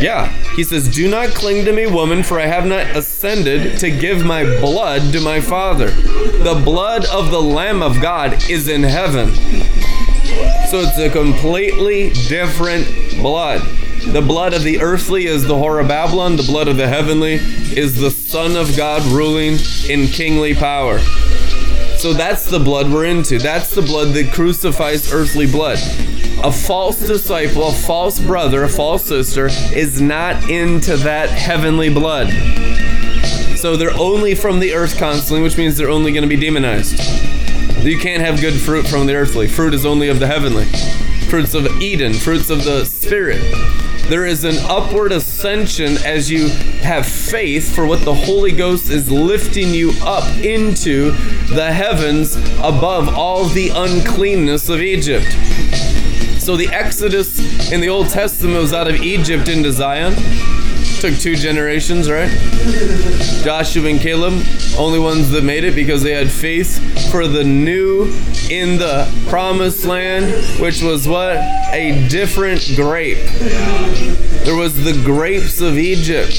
Yeah, 0.00 0.28
he 0.54 0.64
says, 0.64 0.88
Do 0.88 1.08
not 1.08 1.30
cling 1.30 1.64
to 1.66 1.72
me, 1.72 1.86
woman, 1.86 2.22
for 2.22 2.40
I 2.40 2.46
have 2.46 2.66
not 2.66 2.96
ascended 2.96 3.78
to 3.78 3.90
give 3.90 4.24
my 4.24 4.44
blood 4.60 5.12
to 5.12 5.20
my 5.20 5.40
Father. 5.40 5.90
The 5.90 6.60
blood 6.64 7.04
of 7.06 7.30
the 7.30 7.40
Lamb 7.40 7.82
of 7.82 8.00
God 8.02 8.50
is 8.50 8.68
in 8.68 8.82
heaven. 8.82 9.32
So 10.68 10.80
it's 10.80 10.98
a 10.98 11.10
completely 11.10 12.10
different 12.28 12.86
blood. 13.20 13.62
The 14.06 14.20
blood 14.20 14.52
of 14.52 14.62
the 14.62 14.80
earthly 14.80 15.26
is 15.26 15.44
the 15.44 15.54
whore 15.54 15.80
of 15.80 15.88
Babylon. 15.88 16.36
The 16.36 16.42
blood 16.42 16.68
of 16.68 16.76
the 16.76 16.88
heavenly 16.88 17.34
is 17.34 17.96
the 17.96 18.10
Son 18.10 18.56
of 18.56 18.76
God 18.76 19.02
ruling 19.04 19.58
in 19.88 20.08
kingly 20.08 20.54
power. 20.54 20.98
So 22.04 22.12
that's 22.12 22.44
the 22.44 22.58
blood 22.58 22.92
we're 22.92 23.06
into. 23.06 23.38
That's 23.38 23.74
the 23.74 23.80
blood 23.80 24.08
that 24.08 24.30
crucifies 24.30 25.10
earthly 25.10 25.50
blood. 25.50 25.78
A 26.44 26.52
false 26.52 26.98
disciple, 26.98 27.68
a 27.68 27.72
false 27.72 28.20
brother, 28.20 28.64
a 28.64 28.68
false 28.68 29.04
sister 29.04 29.46
is 29.74 30.02
not 30.02 30.50
into 30.50 30.98
that 30.98 31.30
heavenly 31.30 31.88
blood. 31.88 32.28
So 33.56 33.78
they're 33.78 33.98
only 33.98 34.34
from 34.34 34.60
the 34.60 34.74
earth 34.74 34.98
constantly, 34.98 35.42
which 35.42 35.56
means 35.56 35.78
they're 35.78 35.88
only 35.88 36.12
going 36.12 36.28
to 36.28 36.28
be 36.28 36.36
demonized. 36.36 37.00
You 37.82 37.98
can't 37.98 38.22
have 38.22 38.38
good 38.38 38.60
fruit 38.60 38.86
from 38.86 39.06
the 39.06 39.14
earthly. 39.14 39.48
Fruit 39.48 39.72
is 39.72 39.86
only 39.86 40.10
of 40.10 40.20
the 40.20 40.26
heavenly. 40.26 40.66
Fruits 41.30 41.54
of 41.54 41.66
Eden, 41.80 42.12
fruits 42.12 42.50
of 42.50 42.64
the 42.64 42.84
Spirit. 42.84 43.40
There 44.08 44.26
is 44.26 44.44
an 44.44 44.56
upward 44.68 45.12
ascension 45.12 45.96
as 46.04 46.30
you 46.30 46.48
have 46.82 47.06
faith 47.06 47.74
for 47.74 47.86
what 47.86 48.04
the 48.04 48.14
Holy 48.14 48.52
Ghost 48.52 48.90
is 48.90 49.10
lifting 49.10 49.72
you 49.72 49.92
up 50.02 50.28
into 50.44 51.12
the 51.54 51.72
heavens 51.72 52.36
above 52.58 53.08
all 53.16 53.46
the 53.46 53.70
uncleanness 53.70 54.68
of 54.68 54.82
Egypt. 54.82 55.32
So 56.38 56.54
the 56.54 56.68
Exodus 56.70 57.72
in 57.72 57.80
the 57.80 57.88
Old 57.88 58.10
Testament 58.10 58.60
was 58.60 58.74
out 58.74 58.88
of 58.88 58.96
Egypt 58.96 59.48
into 59.48 59.72
Zion. 59.72 60.14
Took 61.04 61.18
two 61.18 61.36
generations, 61.36 62.10
right? 62.10 62.30
Joshua 63.44 63.90
and 63.90 64.00
Caleb, 64.00 64.42
only 64.78 64.98
ones 64.98 65.28
that 65.32 65.44
made 65.44 65.62
it 65.62 65.74
because 65.74 66.02
they 66.02 66.12
had 66.12 66.30
faith 66.30 67.10
for 67.10 67.28
the 67.28 67.44
new 67.44 68.04
in 68.48 68.78
the 68.78 69.06
promised 69.28 69.84
land, 69.84 70.32
which 70.58 70.80
was 70.80 71.06
what? 71.06 71.36
A 71.74 72.08
different 72.08 72.72
grape. 72.74 73.18
There 74.44 74.56
was 74.56 74.82
the 74.82 74.98
grapes 75.04 75.60
of 75.60 75.76
Egypt, 75.76 76.38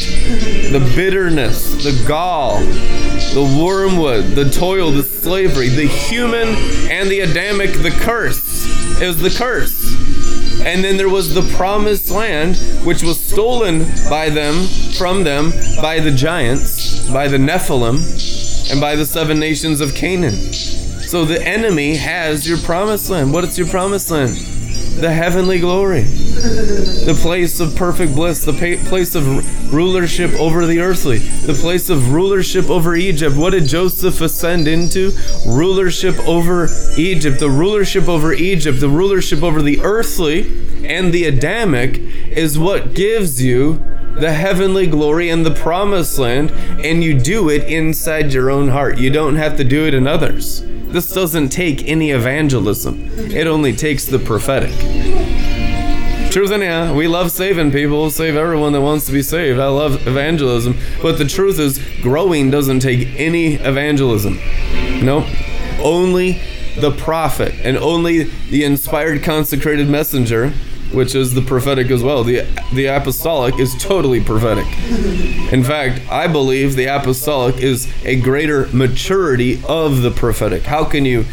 the 0.71 0.79
bitterness, 0.95 1.83
the 1.83 2.03
gall, 2.07 2.57
the 2.61 3.59
wormwood, 3.63 4.31
the 4.31 4.49
toil, 4.49 4.89
the 4.89 5.03
slavery, 5.03 5.69
the 5.69 5.85
human 5.85 6.47
and 6.89 7.07
the 7.07 7.19
Adamic, 7.19 7.71
the 7.83 7.91
curse. 7.91 8.65
It 8.99 9.05
was 9.05 9.21
the 9.21 9.29
curse. 9.29 10.04
And 10.63 10.83
then 10.83 10.97
there 10.97 11.09
was 11.09 11.33
the 11.33 11.41
promised 11.55 12.09
land, 12.09 12.57
which 12.83 13.03
was 13.03 13.19
stolen 13.19 13.85
by 14.09 14.29
them, 14.29 14.65
from 14.97 15.23
them, 15.23 15.51
by 15.81 15.99
the 15.99 16.11
giants, 16.11 17.07
by 17.09 17.27
the 17.27 17.37
Nephilim, 17.37 18.71
and 18.71 18.81
by 18.81 18.95
the 18.95 19.05
seven 19.05 19.39
nations 19.39 19.81
of 19.81 19.93
Canaan. 19.93 20.33
So 20.33 21.23
the 21.25 21.41
enemy 21.45 21.95
has 21.95 22.47
your 22.47 22.57
promised 22.59 23.09
land. 23.09 23.31
What 23.31 23.43
is 23.43 23.57
your 23.57 23.67
promised 23.67 24.09
land? 24.09 24.54
The 24.95 25.11
heavenly 25.11 25.59
glory. 25.59 26.01
the 26.01 27.17
place 27.21 27.59
of 27.59 27.75
perfect 27.75 28.15
bliss, 28.15 28.45
the 28.45 28.53
pa- 28.53 28.87
place 28.87 29.13
of 29.13 29.73
rulership 29.73 30.31
over 30.39 30.65
the 30.65 30.79
earthly, 30.79 31.17
the 31.17 31.53
place 31.53 31.89
of 31.89 32.13
rulership 32.13 32.69
over 32.69 32.95
Egypt. 32.95 33.35
What 33.35 33.51
did 33.51 33.67
Joseph 33.67 34.21
ascend 34.21 34.67
into? 34.67 35.11
Rulership 35.45 36.17
over 36.27 36.69
Egypt. 36.97 37.39
The 37.39 37.49
rulership 37.49 38.07
over 38.07 38.33
Egypt, 38.33 38.79
the 38.79 38.89
rulership 38.89 39.43
over 39.43 39.61
the 39.61 39.81
earthly 39.81 40.85
and 40.85 41.13
the 41.13 41.25
Adamic 41.25 41.97
is 42.29 42.57
what 42.57 42.93
gives 42.93 43.41
you 43.41 43.83
the 44.19 44.31
heavenly 44.31 44.87
glory 44.87 45.29
and 45.29 45.45
the 45.45 45.51
promised 45.53 46.17
land, 46.17 46.51
and 46.51 47.03
you 47.03 47.19
do 47.19 47.49
it 47.49 47.63
inside 47.63 48.31
your 48.31 48.49
own 48.49 48.69
heart. 48.69 48.97
You 48.97 49.09
don't 49.09 49.35
have 49.35 49.57
to 49.57 49.63
do 49.63 49.85
it 49.87 49.93
in 49.93 50.07
others. 50.07 50.63
This 50.95 51.11
doesn't 51.11 51.49
take 51.49 51.89
any 51.89 52.11
evangelism, 52.11 53.09
it 53.29 53.47
only 53.47 53.75
takes 53.75 54.05
the 54.05 54.17
prophetic. 54.17 54.71
Truth 56.31 56.51
and 56.51 56.63
yeah, 56.63 56.93
we 56.93 57.09
love 57.09 57.31
saving 57.31 57.73
people, 57.73 57.97
we'll 57.97 58.09
save 58.09 58.37
everyone 58.37 58.71
that 58.71 58.79
wants 58.79 59.05
to 59.07 59.11
be 59.11 59.21
saved. 59.21 59.59
I 59.59 59.67
love 59.67 60.07
evangelism. 60.07 60.77
But 61.01 61.17
the 61.17 61.25
truth 61.25 61.59
is, 61.59 61.81
growing 62.01 62.49
doesn't 62.49 62.79
take 62.79 63.09
any 63.19 63.55
evangelism. 63.55 64.39
Nope. 65.03 65.25
Only 65.83 66.39
the 66.77 66.91
prophet 66.91 67.53
and 67.61 67.75
only 67.75 68.31
the 68.49 68.63
inspired 68.63 69.21
consecrated 69.21 69.89
messenger 69.89 70.53
which 70.91 71.15
is 71.15 71.33
the 71.33 71.41
prophetic 71.41 71.91
as 71.91 72.03
well. 72.03 72.23
The 72.23 72.45
the 72.73 72.85
apostolic 72.85 73.59
is 73.59 73.75
totally 73.81 74.21
prophetic. 74.21 74.65
In 75.51 75.63
fact, 75.63 76.01
I 76.11 76.27
believe 76.27 76.75
the 76.75 76.85
apostolic 76.85 77.57
is 77.57 77.91
a 78.03 78.19
greater 78.19 78.67
maturity 78.73 79.61
of 79.67 80.01
the 80.01 80.11
prophetic. 80.11 80.63
How 80.63 80.85
can 80.85 81.05
you 81.05 81.25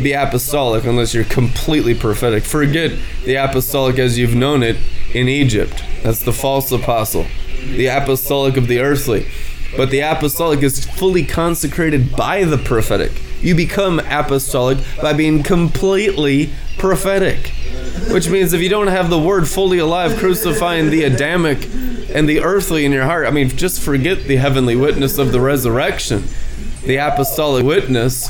be 0.00 0.12
apostolic 0.12 0.84
unless 0.84 1.14
you're 1.14 1.24
completely 1.24 1.94
prophetic? 1.94 2.44
Forget 2.44 2.92
the 3.24 3.36
apostolic 3.36 3.98
as 3.98 4.18
you've 4.18 4.34
known 4.34 4.62
it 4.62 4.76
in 5.14 5.28
Egypt. 5.28 5.82
That's 6.02 6.20
the 6.20 6.32
false 6.32 6.72
apostle. 6.72 7.26
The 7.62 7.86
apostolic 7.86 8.56
of 8.56 8.68
the 8.68 8.80
earthly. 8.80 9.26
But 9.76 9.90
the 9.90 10.00
apostolic 10.00 10.62
is 10.62 10.84
fully 10.84 11.24
consecrated 11.24 12.16
by 12.16 12.44
the 12.44 12.58
prophetic. 12.58 13.12
You 13.40 13.54
become 13.54 14.00
apostolic 14.00 14.78
by 15.00 15.12
being 15.12 15.42
completely 15.42 16.50
prophetic. 16.78 17.52
Which 18.10 18.28
means 18.28 18.52
if 18.52 18.60
you 18.60 18.68
don't 18.68 18.88
have 18.88 19.10
the 19.10 19.18
word 19.18 19.48
fully 19.48 19.78
alive, 19.78 20.16
crucifying 20.18 20.90
the 20.90 21.04
Adamic 21.04 21.64
and 22.14 22.28
the 22.28 22.40
earthly 22.40 22.84
in 22.84 22.92
your 22.92 23.04
heart, 23.04 23.26
I 23.26 23.30
mean, 23.30 23.48
just 23.48 23.80
forget 23.80 24.24
the 24.24 24.36
heavenly 24.36 24.76
witness 24.76 25.18
of 25.18 25.32
the 25.32 25.40
resurrection. 25.40 26.24
The 26.84 26.96
apostolic 26.96 27.64
witness 27.64 28.28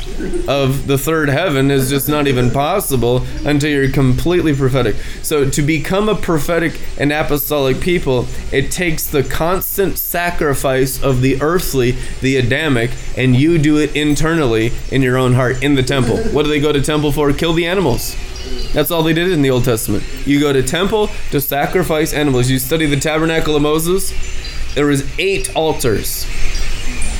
of 0.49 0.89
the 0.89 0.99
third 0.99 1.28
heaven 1.28 1.70
is 1.70 1.89
just 1.89 2.09
not 2.09 2.27
even 2.27 2.51
possible 2.51 3.24
until 3.45 3.70
you're 3.70 3.93
completely 3.93 4.55
prophetic. 4.55 4.97
So, 5.23 5.49
to 5.49 5.62
become 5.62 6.09
a 6.09 6.16
prophetic 6.16 6.81
and 6.99 7.12
apostolic 7.12 7.81
people, 7.81 8.27
it 8.51 8.73
takes 8.73 9.07
the 9.07 9.23
constant 9.23 9.99
sacrifice 9.99 11.01
of 11.01 11.20
the 11.20 11.41
earthly, 11.41 11.93
the 12.23 12.37
Adamic, 12.39 12.91
and 13.16 13.37
you 13.37 13.57
do 13.57 13.78
it 13.78 13.95
internally 13.95 14.73
in 14.91 15.01
your 15.01 15.16
own 15.16 15.35
heart 15.35 15.62
in 15.62 15.77
the 15.77 15.85
temple. 15.85 16.19
What 16.19 16.43
do 16.43 16.49
they 16.49 16.61
go 16.61 16.73
to 16.73 16.82
temple 16.82 17.12
for? 17.12 17.32
Kill 17.32 17.53
the 17.53 17.66
animals. 17.66 18.16
That's 18.72 18.90
all 18.90 19.02
they 19.02 19.12
did 19.12 19.32
in 19.32 19.43
the 19.43 19.51
Old 19.51 19.64
Testament. 19.64 20.05
You 20.27 20.39
go 20.39 20.52
to 20.52 20.62
temple 20.62 21.10
to 21.31 21.40
sacrifice 21.40 22.12
animals. 22.12 22.48
You 22.48 22.59
study 22.59 22.86
the 22.86 22.98
tabernacle 22.98 23.56
of 23.56 23.62
Moses. 23.62 24.12
There 24.74 24.86
was 24.86 25.02
eight 25.18 25.55
altars. 25.56 26.27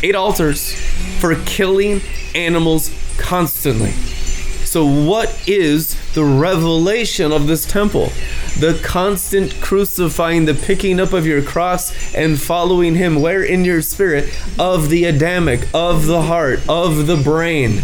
Eight 0.03 0.15
altars 0.15 0.75
for 1.19 1.35
killing 1.45 2.01
animals 2.35 2.91
constantly. 3.19 3.91
So 3.91 4.85
what 4.85 5.49
is 5.49 5.97
the 6.13 6.25
revelation 6.25 7.33
of 7.33 7.49
this 7.49 7.67
temple? 7.67 8.13
The 8.61 8.81
constant 8.85 9.61
crucifying, 9.61 10.45
the 10.45 10.55
picking 10.55 11.01
up 11.01 11.13
of 11.13 11.27
your 11.27 11.43
cross 11.43 11.93
and 12.15 12.41
following 12.41 12.95
him 12.95 13.21
where 13.21 13.43
in 13.43 13.65
your 13.65 13.83
spirit 13.83 14.33
of 14.61 14.89
the 14.89 15.07
Adamic, 15.07 15.67
of 15.75 16.07
the 16.07 16.23
heart, 16.23 16.61
of 16.69 17.09
the 17.09 17.17
brain. 17.17 17.83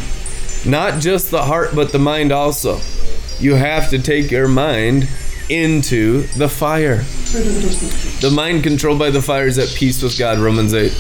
Not 0.64 1.00
just 1.00 1.32
the 1.32 1.42
heart 1.44 1.70
but 1.74 1.90
the 1.90 1.98
mind 1.98 2.30
also 2.30 2.80
you 3.38 3.54
have 3.54 3.90
to 3.90 3.98
take 3.98 4.30
your 4.30 4.48
mind 4.48 5.08
into 5.48 6.22
the 6.36 6.48
fire. 6.48 6.98
The 8.20 8.32
mind 8.34 8.62
controlled 8.62 8.98
by 8.98 9.10
the 9.10 9.22
fire 9.22 9.46
is 9.46 9.58
at 9.58 9.68
peace 9.76 10.02
with 10.02 10.18
God, 10.18 10.38
Romans 10.38 10.74
8. 10.74 10.90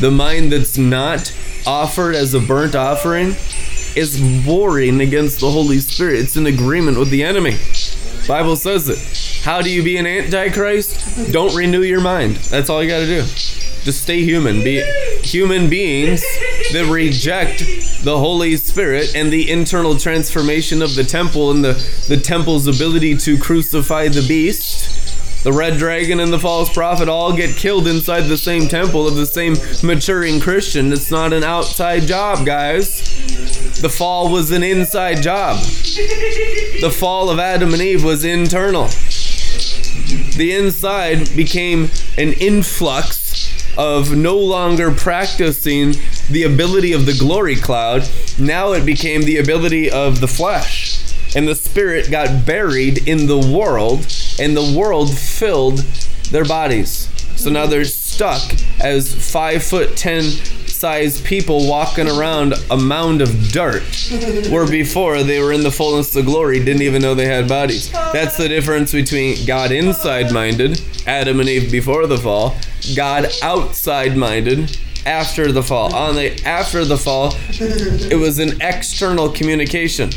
The 0.00 0.10
mind 0.10 0.52
that's 0.52 0.78
not 0.78 1.34
offered 1.66 2.14
as 2.14 2.34
a 2.34 2.40
burnt 2.40 2.74
offering 2.74 3.34
is 3.96 4.44
warring 4.46 5.00
against 5.00 5.40
the 5.40 5.50
Holy 5.50 5.78
Spirit. 5.78 6.20
It's 6.20 6.36
in 6.36 6.46
agreement 6.46 6.98
with 6.98 7.10
the 7.10 7.22
enemy. 7.22 7.58
Bible 8.28 8.56
says 8.56 8.88
it. 8.88 9.44
How 9.44 9.62
do 9.62 9.70
you 9.70 9.82
be 9.82 9.96
an 9.96 10.06
antichrist? 10.06 11.32
Don't 11.32 11.54
renew 11.54 11.82
your 11.82 12.00
mind. 12.00 12.36
That's 12.36 12.68
all 12.68 12.82
you 12.82 12.88
got 12.88 13.00
to 13.00 13.06
do. 13.06 13.24
Just 13.86 14.02
stay 14.02 14.24
human. 14.24 14.64
Be 14.64 14.82
human 15.22 15.70
beings 15.70 16.20
that 16.72 16.90
reject 16.90 17.60
the 18.02 18.18
Holy 18.18 18.56
Spirit 18.56 19.14
and 19.14 19.32
the 19.32 19.48
internal 19.48 19.96
transformation 19.96 20.82
of 20.82 20.96
the 20.96 21.04
temple 21.04 21.52
and 21.52 21.64
the, 21.64 21.74
the 22.08 22.16
temple's 22.16 22.66
ability 22.66 23.16
to 23.18 23.38
crucify 23.38 24.08
the 24.08 24.26
beast. 24.26 25.44
The 25.44 25.52
red 25.52 25.78
dragon 25.78 26.18
and 26.18 26.32
the 26.32 26.38
false 26.40 26.68
prophet 26.72 27.08
all 27.08 27.32
get 27.32 27.54
killed 27.54 27.86
inside 27.86 28.22
the 28.22 28.36
same 28.36 28.66
temple 28.66 29.06
of 29.06 29.14
the 29.14 29.24
same 29.24 29.54
maturing 29.84 30.40
Christian. 30.40 30.92
It's 30.92 31.12
not 31.12 31.32
an 31.32 31.44
outside 31.44 32.08
job, 32.08 32.44
guys. 32.44 33.02
The 33.80 33.88
fall 33.88 34.32
was 34.32 34.50
an 34.50 34.64
inside 34.64 35.22
job. 35.22 35.60
The 35.60 36.92
fall 36.92 37.30
of 37.30 37.38
Adam 37.38 37.72
and 37.72 37.80
Eve 37.80 38.02
was 38.02 38.24
internal. 38.24 38.88
The 40.36 40.56
inside 40.56 41.36
became 41.36 41.92
an 42.18 42.32
influx 42.32 43.26
of 43.76 44.16
no 44.16 44.36
longer 44.36 44.90
practicing 44.90 45.94
the 46.30 46.44
ability 46.44 46.92
of 46.92 47.06
the 47.06 47.16
glory 47.18 47.56
cloud, 47.56 48.08
now 48.38 48.72
it 48.72 48.84
became 48.84 49.22
the 49.22 49.38
ability 49.38 49.90
of 49.90 50.20
the 50.20 50.28
flesh. 50.28 51.02
And 51.34 51.46
the 51.46 51.54
spirit 51.54 52.10
got 52.10 52.46
buried 52.46 53.06
in 53.06 53.26
the 53.26 53.38
world, 53.38 54.06
and 54.40 54.56
the 54.56 54.74
world 54.78 55.16
filled 55.16 55.78
their 56.30 56.44
bodies. 56.44 57.08
So 57.36 57.50
now 57.50 57.66
they're 57.66 57.84
stuck 57.84 58.42
as 58.80 59.14
five 59.30 59.62
foot 59.62 59.96
ten 59.96 60.22
size 60.76 61.20
people 61.22 61.66
walking 61.66 62.06
around 62.06 62.54
a 62.70 62.76
mound 62.76 63.22
of 63.22 63.48
dirt, 63.48 63.82
where 64.50 64.68
before 64.68 65.22
they 65.22 65.40
were 65.40 65.52
in 65.52 65.62
the 65.62 65.70
fullness 65.70 66.14
of 66.14 66.26
glory, 66.26 66.58
didn't 66.62 66.82
even 66.82 67.00
know 67.00 67.14
they 67.14 67.26
had 67.26 67.48
bodies. 67.48 67.90
That's 67.90 68.36
the 68.36 68.48
difference 68.48 68.92
between 68.92 69.46
God 69.46 69.72
inside 69.72 70.32
minded, 70.32 70.82
Adam 71.06 71.40
and 71.40 71.48
Eve 71.48 71.72
before 71.72 72.06
the 72.06 72.18
fall, 72.18 72.56
God 72.94 73.26
outside 73.42 74.16
minded, 74.16 74.78
after 75.06 75.50
the 75.50 75.62
fall. 75.62 75.94
On 75.94 76.14
the 76.14 76.44
after 76.44 76.84
the 76.84 76.98
fall, 76.98 77.32
it 77.48 78.18
was 78.18 78.38
an 78.38 78.60
external 78.60 79.30
communication. 79.30 80.10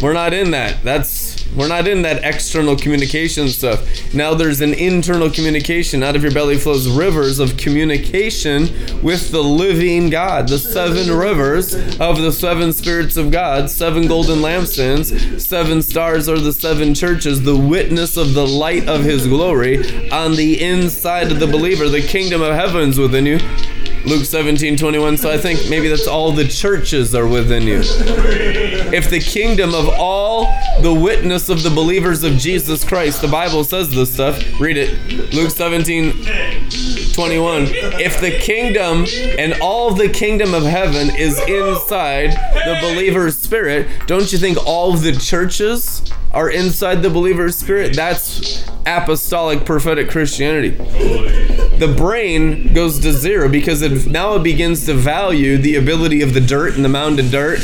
We're 0.00 0.14
not 0.14 0.32
in 0.32 0.52
that. 0.52 0.82
That's 0.82 1.37
we're 1.56 1.68
not 1.68 1.88
in 1.88 2.02
that 2.02 2.24
external 2.24 2.76
communication 2.76 3.48
stuff. 3.48 4.14
Now 4.14 4.34
there's 4.34 4.60
an 4.60 4.74
internal 4.74 5.30
communication. 5.30 6.02
Out 6.02 6.16
of 6.16 6.22
your 6.22 6.32
belly 6.32 6.56
flows 6.56 6.88
rivers 6.88 7.38
of 7.38 7.56
communication 7.56 8.68
with 9.02 9.30
the 9.30 9.42
living 9.42 10.10
God. 10.10 10.48
The 10.48 10.58
seven 10.58 11.10
rivers 11.10 11.74
of 11.98 12.20
the 12.20 12.32
seven 12.32 12.72
spirits 12.72 13.16
of 13.16 13.30
God, 13.30 13.70
seven 13.70 14.06
golden 14.06 14.38
lampstands, 14.38 15.40
seven 15.40 15.82
stars 15.82 16.28
are 16.28 16.38
the 16.38 16.52
seven 16.52 16.94
churches, 16.94 17.42
the 17.42 17.56
witness 17.56 18.16
of 18.16 18.34
the 18.34 18.46
light 18.46 18.88
of 18.88 19.04
his 19.04 19.26
glory 19.26 20.10
on 20.10 20.36
the 20.36 20.62
inside 20.62 21.32
of 21.32 21.40
the 21.40 21.46
believer. 21.46 21.88
The 21.88 22.02
kingdom 22.02 22.42
of 22.42 22.54
heavens 22.54 22.98
within 22.98 23.26
you. 23.26 23.38
Luke 24.04 24.24
17, 24.24 24.76
21. 24.76 25.16
So 25.18 25.30
I 25.30 25.38
think 25.38 25.68
maybe 25.68 25.88
that's 25.88 26.06
all 26.06 26.32
the 26.32 26.46
churches 26.46 27.14
are 27.14 27.26
within 27.26 27.64
you. 27.64 27.80
If 28.90 29.10
the 29.10 29.20
kingdom 29.20 29.74
of 29.74 29.88
all 29.98 30.46
the 30.80 30.94
witness 30.94 31.48
of 31.48 31.62
the 31.62 31.70
believers 31.70 32.22
of 32.22 32.34
Jesus 32.34 32.84
Christ, 32.84 33.20
the 33.20 33.28
Bible 33.28 33.64
says 33.64 33.90
this 33.90 34.12
stuff. 34.14 34.42
Read 34.60 34.76
it. 34.76 35.34
Luke 35.34 35.50
17, 35.50 36.12
21. 37.12 37.64
If 38.00 38.20
the 38.20 38.38
kingdom 38.38 39.06
and 39.38 39.60
all 39.60 39.92
the 39.92 40.08
kingdom 40.08 40.54
of 40.54 40.62
heaven 40.62 41.14
is 41.16 41.38
inside 41.40 42.30
the 42.30 42.78
believer's 42.80 43.38
spirit, 43.38 43.88
don't 44.06 44.32
you 44.32 44.38
think 44.38 44.58
all 44.66 44.92
the 44.92 45.12
churches 45.12 46.02
are 46.32 46.50
inside 46.50 47.02
the 47.02 47.10
believer's 47.10 47.56
spirit? 47.56 47.96
That's 47.96 48.64
apostolic 48.86 49.64
prophetic 49.64 50.10
Christianity. 50.10 50.70
The 50.70 51.94
brain 51.96 52.72
goes 52.74 52.98
to 53.00 53.12
zero 53.12 53.48
because 53.48 53.82
it 53.82 54.06
now 54.06 54.34
it 54.34 54.42
begins 54.42 54.86
to 54.86 54.94
value 54.94 55.58
the 55.58 55.76
ability 55.76 56.22
of 56.22 56.34
the 56.34 56.40
dirt 56.40 56.74
and 56.74 56.84
the 56.84 56.88
mound 56.88 57.20
of 57.20 57.30
dirt 57.30 57.60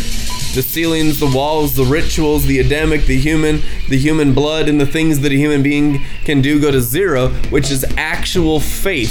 the 0.54 0.62
ceilings, 0.62 1.18
the 1.18 1.26
walls, 1.26 1.74
the 1.74 1.84
rituals, 1.84 2.46
the 2.46 2.60
Adamic, 2.60 3.06
the 3.06 3.18
human, 3.18 3.60
the 3.88 3.98
human 3.98 4.32
blood, 4.32 4.68
and 4.68 4.80
the 4.80 4.86
things 4.86 5.18
that 5.20 5.32
a 5.32 5.34
human 5.34 5.64
being 5.64 6.04
can 6.24 6.40
do 6.40 6.60
go 6.60 6.70
to 6.70 6.80
zero, 6.80 7.30
which 7.50 7.72
is 7.72 7.84
actual 7.96 8.60
faith. 8.60 9.10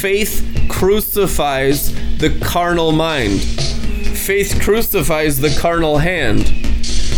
Faith 0.00 0.68
crucifies 0.68 1.92
the 2.18 2.38
carnal 2.40 2.92
mind. 2.92 3.40
Faith 3.40 4.60
crucifies 4.62 5.40
the 5.40 5.50
carnal 5.60 5.98
hand. 5.98 6.65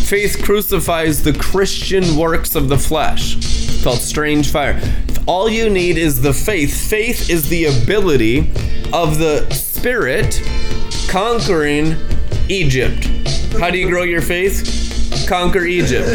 Faith 0.08 0.42
crucifies 0.42 1.22
the 1.22 1.34
Christian 1.34 2.16
works 2.16 2.54
of 2.54 2.70
the 2.70 2.78
flesh. 2.78 3.34
called 3.84 3.98
Strange 3.98 4.50
Fire. 4.50 4.80
All 5.26 5.50
you 5.50 5.68
need 5.68 5.98
is 5.98 6.22
the 6.22 6.32
faith. 6.32 6.88
Faith 6.88 7.28
is 7.28 7.50
the 7.50 7.66
ability 7.66 8.50
of 8.94 9.18
the 9.18 9.46
Spirit 9.50 10.40
conquering 11.08 11.94
Egypt. 12.48 13.04
How 13.60 13.70
do 13.70 13.76
you 13.76 13.86
grow 13.90 14.02
your 14.02 14.22
faith? 14.22 15.26
Conquer 15.28 15.66
Egypt. 15.66 16.08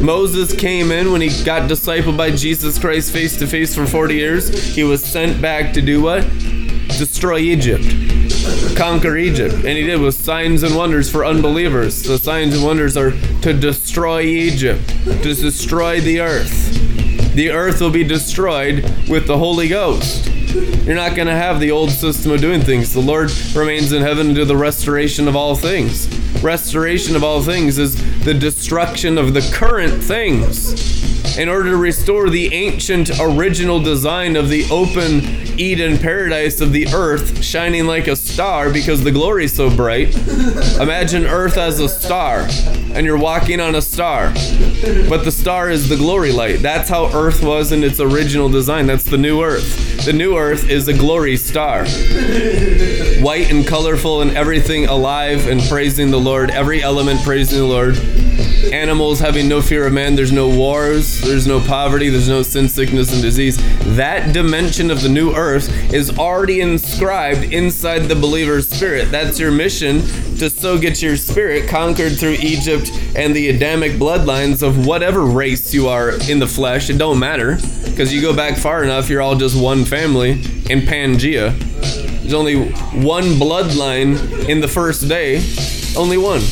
Moses 0.00 0.56
came 0.56 0.90
in 0.90 1.12
when 1.12 1.20
he 1.20 1.44
got 1.44 1.68
discipled 1.68 2.16
by 2.16 2.30
Jesus 2.30 2.78
Christ 2.78 3.12
face 3.12 3.38
to 3.40 3.46
face 3.46 3.74
for 3.74 3.84
40 3.84 4.14
years. 4.14 4.74
He 4.74 4.84
was 4.84 5.04
sent 5.04 5.42
back 5.42 5.74
to 5.74 5.82
do 5.82 6.00
what? 6.00 6.22
Destroy 6.96 7.40
Egypt. 7.40 7.84
Conquer 8.76 9.16
Egypt. 9.16 9.54
And 9.54 9.66
he 9.66 9.84
did 9.84 10.00
with 10.00 10.14
signs 10.14 10.62
and 10.62 10.76
wonders 10.76 11.10
for 11.10 11.24
unbelievers. 11.24 12.02
The 12.02 12.18
signs 12.18 12.54
and 12.54 12.64
wonders 12.64 12.96
are 12.96 13.12
to 13.42 13.52
destroy 13.52 14.22
Egypt, 14.22 14.86
to 15.04 15.34
destroy 15.34 16.00
the 16.00 16.20
earth. 16.20 17.34
The 17.34 17.50
earth 17.50 17.80
will 17.80 17.90
be 17.90 18.04
destroyed 18.04 18.82
with 19.08 19.26
the 19.26 19.38
Holy 19.38 19.68
Ghost. 19.68 20.28
You're 20.84 20.96
not 20.96 21.14
going 21.14 21.28
to 21.28 21.34
have 21.34 21.60
the 21.60 21.70
old 21.70 21.90
system 21.90 22.32
of 22.32 22.40
doing 22.40 22.60
things. 22.60 22.94
The 22.94 23.00
Lord 23.00 23.30
remains 23.54 23.92
in 23.92 24.02
heaven 24.02 24.34
to 24.34 24.44
the 24.44 24.56
restoration 24.56 25.28
of 25.28 25.36
all 25.36 25.54
things. 25.54 26.08
Restoration 26.42 27.16
of 27.16 27.22
all 27.22 27.42
things 27.42 27.78
is 27.78 27.96
the 28.24 28.34
destruction 28.34 29.18
of 29.18 29.34
the 29.34 29.42
current 29.52 30.02
things 30.02 31.17
in 31.38 31.48
order 31.48 31.70
to 31.70 31.76
restore 31.76 32.28
the 32.28 32.52
ancient 32.52 33.10
original 33.20 33.80
design 33.80 34.34
of 34.34 34.48
the 34.48 34.68
open 34.70 35.20
Eden 35.58 35.96
paradise 35.96 36.60
of 36.60 36.72
the 36.72 36.88
earth 36.88 37.44
shining 37.44 37.86
like 37.86 38.08
a 38.08 38.16
star 38.16 38.70
because 38.70 39.04
the 39.04 39.12
glory 39.12 39.44
is 39.44 39.52
so 39.54 39.74
bright. 39.74 40.16
Imagine 40.80 41.26
earth 41.26 41.56
as 41.56 41.78
a 41.78 41.88
star 41.88 42.46
and 42.92 43.06
you're 43.06 43.18
walking 43.18 43.60
on 43.60 43.76
a 43.76 43.82
star. 43.82 44.32
But 45.08 45.24
the 45.24 45.32
star 45.32 45.70
is 45.70 45.88
the 45.88 45.96
glory 45.96 46.32
light. 46.32 46.60
That's 46.60 46.88
how 46.88 47.06
earth 47.14 47.42
was 47.42 47.70
in 47.70 47.84
its 47.84 48.00
original 48.00 48.48
design. 48.48 48.86
That's 48.86 49.04
the 49.04 49.18
new 49.18 49.42
earth. 49.42 50.04
The 50.04 50.12
new 50.12 50.36
earth 50.36 50.68
is 50.68 50.88
a 50.88 50.92
glory 50.92 51.36
star. 51.36 51.86
White 53.20 53.50
and 53.50 53.64
colorful 53.64 54.22
and 54.22 54.36
everything 54.36 54.86
alive 54.86 55.46
and 55.46 55.60
praising 55.62 56.10
the 56.10 56.20
Lord, 56.20 56.50
every 56.50 56.82
element 56.82 57.22
praising 57.22 57.58
the 57.58 57.66
Lord 57.66 57.96
animals 58.72 59.18
having 59.20 59.48
no 59.48 59.60
fear 59.62 59.86
of 59.86 59.92
man. 59.92 60.14
There's 60.14 60.32
no 60.32 60.48
wars, 60.48 61.20
there's 61.22 61.46
no 61.46 61.60
poverty, 61.60 62.08
there's 62.08 62.28
no 62.28 62.42
sin, 62.42 62.68
sickness, 62.68 63.12
and 63.12 63.22
disease. 63.22 63.56
That 63.96 64.32
dimension 64.32 64.90
of 64.90 65.02
the 65.02 65.08
new 65.08 65.34
earth 65.34 65.68
is 65.92 66.18
already 66.18 66.60
inscribed 66.60 67.52
inside 67.52 68.00
the 68.00 68.14
believer's 68.14 68.68
spirit. 68.68 69.10
That's 69.10 69.38
your 69.38 69.50
mission 69.50 70.00
to 70.38 70.50
so 70.50 70.78
get 70.78 71.02
your 71.02 71.16
spirit 71.16 71.68
conquered 71.68 72.18
through 72.18 72.36
Egypt 72.40 72.90
and 73.16 73.34
the 73.34 73.48
Adamic 73.48 73.92
bloodlines 73.92 74.62
of 74.62 74.86
whatever 74.86 75.24
race 75.24 75.74
you 75.74 75.88
are 75.88 76.10
in 76.30 76.38
the 76.38 76.46
flesh. 76.46 76.90
It 76.90 76.98
don't 76.98 77.18
matter 77.18 77.56
because 77.84 78.12
you 78.12 78.20
go 78.20 78.34
back 78.34 78.56
far 78.56 78.84
enough, 78.84 79.08
you're 79.08 79.22
all 79.22 79.36
just 79.36 79.60
one 79.60 79.84
family 79.84 80.32
in 80.32 80.82
Pangea. 80.82 81.58
There's 82.20 82.34
only 82.34 82.70
one 82.70 83.24
bloodline 83.24 84.48
in 84.48 84.60
the 84.60 84.68
first 84.68 85.08
day, 85.08 85.42
only 85.96 86.18
one. 86.18 86.42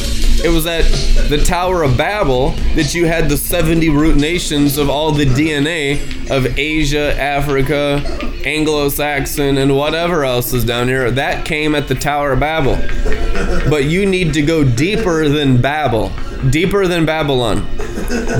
It 0.44 0.50
was 0.52 0.66
at 0.66 0.84
the 1.28 1.42
Tower 1.42 1.82
of 1.82 1.96
Babel 1.96 2.50
that 2.74 2.94
you 2.94 3.06
had 3.06 3.28
the 3.28 3.36
70 3.36 3.88
root 3.88 4.16
nations 4.16 4.78
of 4.78 4.90
all 4.90 5.10
the 5.10 5.24
DNA 5.24 6.30
of 6.30 6.58
Asia, 6.58 7.18
Africa, 7.20 8.02
Anglo 8.44 8.88
Saxon, 8.88 9.58
and 9.58 9.76
whatever 9.76 10.24
else 10.24 10.52
is 10.52 10.64
down 10.64 10.88
here. 10.88 11.10
That 11.10 11.44
came 11.44 11.74
at 11.74 11.88
the 11.88 11.94
Tower 11.94 12.32
of 12.32 12.40
Babel. 12.40 12.76
But 13.68 13.84
you 13.84 14.06
need 14.06 14.34
to 14.34 14.42
go 14.42 14.62
deeper 14.62 15.28
than 15.28 15.60
Babel, 15.60 16.12
deeper 16.50 16.86
than 16.86 17.06
Babylon, 17.06 17.66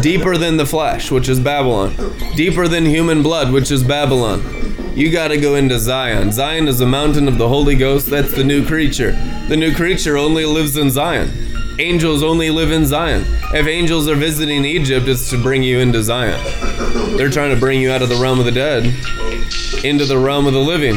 deeper 0.01 0.36
than 0.36 0.59
the 0.59 0.66
flesh, 0.66 1.10
which 1.10 1.28
is 1.28 1.40
Babylon, 1.40 1.94
deeper 2.36 2.68
than 2.68 2.85
human 2.85 3.23
blood, 3.23 3.52
which 3.52 3.70
is 3.70 3.82
Babylon. 3.82 4.43
You 4.94 5.10
got 5.10 5.28
to 5.28 5.36
go 5.36 5.56
into 5.56 5.78
Zion. 5.78 6.32
Zion 6.32 6.68
is 6.68 6.78
the 6.78 6.86
mountain 6.86 7.27
of 7.28 7.36
the 7.36 7.48
Holy 7.48 7.74
Ghost. 7.74 8.06
That's 8.09 8.32
the 8.32 8.44
new 8.44 8.64
creature. 8.64 9.12
The 9.48 9.56
new 9.56 9.74
creature 9.74 10.16
only 10.16 10.44
lives 10.47 10.77
in 10.77 10.90
Zion. 10.90 11.45
Angels 11.78 12.23
only 12.23 12.48
live 12.48 12.73
in 12.73 12.86
Zion. 12.86 13.24
If 13.53 13.66
angels 13.66 14.09
are 14.09 14.15
visiting 14.15 14.65
Egypt, 14.65 15.07
it's 15.09 15.28
to 15.28 15.36
bring 15.36 15.62
you 15.62 15.81
into 15.81 16.03
Zion. 16.03 16.40
They're 17.16 17.28
trying 17.28 17.51
to 17.51 17.61
bring 17.61 17.82
you 17.82 17.90
out 17.90 18.01
of 18.01 18.09
the 18.09 18.16
realm 18.16 18.39
of 18.39 18.47
the 18.47 18.53
dead 18.53 18.86
into 19.85 20.07
the 20.07 20.19
realm 20.19 20.47
of 20.47 20.55
the 20.55 20.59
living. 20.59 20.97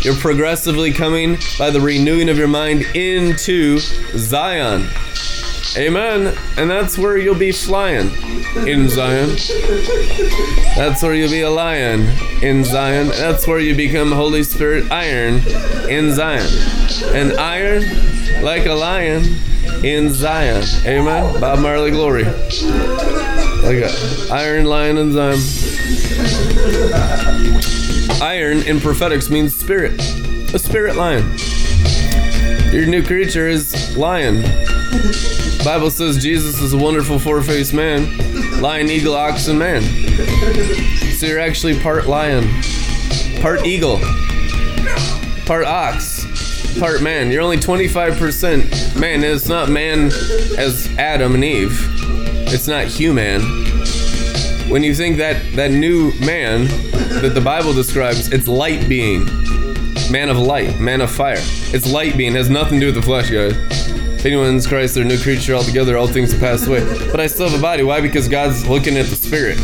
You're 0.00 0.16
progressively 0.16 0.92
coming 0.92 1.36
by 1.58 1.70
the 1.70 1.80
renewing 1.80 2.30
of 2.30 2.38
your 2.38 2.48
mind 2.48 2.82
into 2.94 3.78
Zion. 3.78 4.88
Amen. 5.76 6.36
And 6.56 6.70
that's 6.70 6.96
where 6.96 7.18
you'll 7.18 7.34
be 7.34 7.52
flying 7.52 8.10
in 8.66 8.88
Zion. 8.88 9.36
That's 10.74 11.02
where 11.02 11.14
you'll 11.14 11.30
be 11.30 11.42
a 11.42 11.50
lion 11.50 12.08
in 12.42 12.64
Zion. 12.64 13.08
That's 13.08 13.46
where 13.46 13.58
you 13.58 13.74
become 13.74 14.10
Holy 14.10 14.42
Spirit 14.42 14.90
iron 14.90 15.42
in 15.88 16.12
Zion. 16.12 16.48
And 17.14 17.34
iron, 17.34 17.82
like 18.42 18.66
a 18.66 18.74
lion, 18.74 19.22
in 19.84 20.10
Zion. 20.12 20.62
Amen. 20.86 21.40
Bob 21.40 21.58
Marley 21.58 21.90
glory. 21.90 22.24
Like 22.24 23.78
a 23.78 23.90
iron 24.30 24.66
lion 24.66 24.98
in 24.98 25.12
Zion. 25.12 25.38
Iron 28.22 28.58
in 28.62 28.80
prophetics 28.80 29.28
means 29.30 29.54
spirit. 29.56 30.00
A 30.54 30.58
spirit 30.58 30.96
lion. 30.96 31.24
Your 32.72 32.86
new 32.86 33.02
creature 33.02 33.48
is 33.48 33.96
lion. 33.96 34.42
Bible 35.64 35.90
says 35.90 36.22
Jesus 36.22 36.60
is 36.60 36.72
a 36.72 36.78
wonderful 36.78 37.18
four-faced 37.18 37.72
man, 37.72 38.60
lion, 38.60 38.88
eagle, 38.88 39.14
ox, 39.14 39.46
and 39.46 39.58
man. 39.58 39.82
So 41.12 41.26
you're 41.26 41.38
actually 41.38 41.78
part 41.80 42.06
lion, 42.06 42.48
part 43.40 43.64
eagle, 43.64 44.00
part 45.46 45.64
ox, 45.64 46.26
part 46.78 47.02
man. 47.02 47.30
You're 47.30 47.42
only 47.42 47.56
25% 47.56 49.00
man. 49.00 49.24
It's 49.24 49.48
not 49.48 49.68
man 49.68 50.06
as 50.58 50.88
Adam 50.98 51.34
and 51.34 51.44
Eve. 51.44 51.78
It's 52.48 52.68
not 52.68 52.86
human. 52.86 53.40
When 54.70 54.82
you 54.82 54.94
think 54.94 55.16
that 55.18 55.42
that 55.56 55.70
new 55.70 56.12
man 56.20 56.66
that 57.20 57.32
the 57.34 57.40
Bible 57.40 57.72
describes, 57.72 58.32
it's 58.32 58.48
light 58.48 58.88
being, 58.88 59.24
man 60.10 60.28
of 60.28 60.38
light, 60.38 60.78
man 60.78 61.00
of 61.00 61.10
fire. 61.10 61.36
It's 61.38 61.90
light 61.90 62.16
being. 62.16 62.34
It 62.34 62.38
has 62.38 62.50
nothing 62.50 62.80
to 62.80 62.86
do 62.86 62.86
with 62.86 62.96
the 62.96 63.02
flesh, 63.02 63.30
guys. 63.30 63.54
If 64.22 64.26
anyone's 64.26 64.66
Christ, 64.66 64.94
they're 64.94 65.04
a 65.04 65.06
new 65.06 65.18
creature 65.18 65.54
altogether. 65.54 65.96
All 65.96 66.06
things 66.06 66.32
have 66.32 66.40
passed 66.40 66.68
away. 66.68 66.84
But 67.10 67.20
I 67.20 67.26
still 67.26 67.48
have 67.48 67.58
a 67.58 67.62
body. 67.62 67.82
Why? 67.82 68.00
Because 68.00 68.28
God's 68.28 68.66
looking 68.68 68.96
at 68.96 69.06
the 69.06 69.16
spirit. 69.16 69.56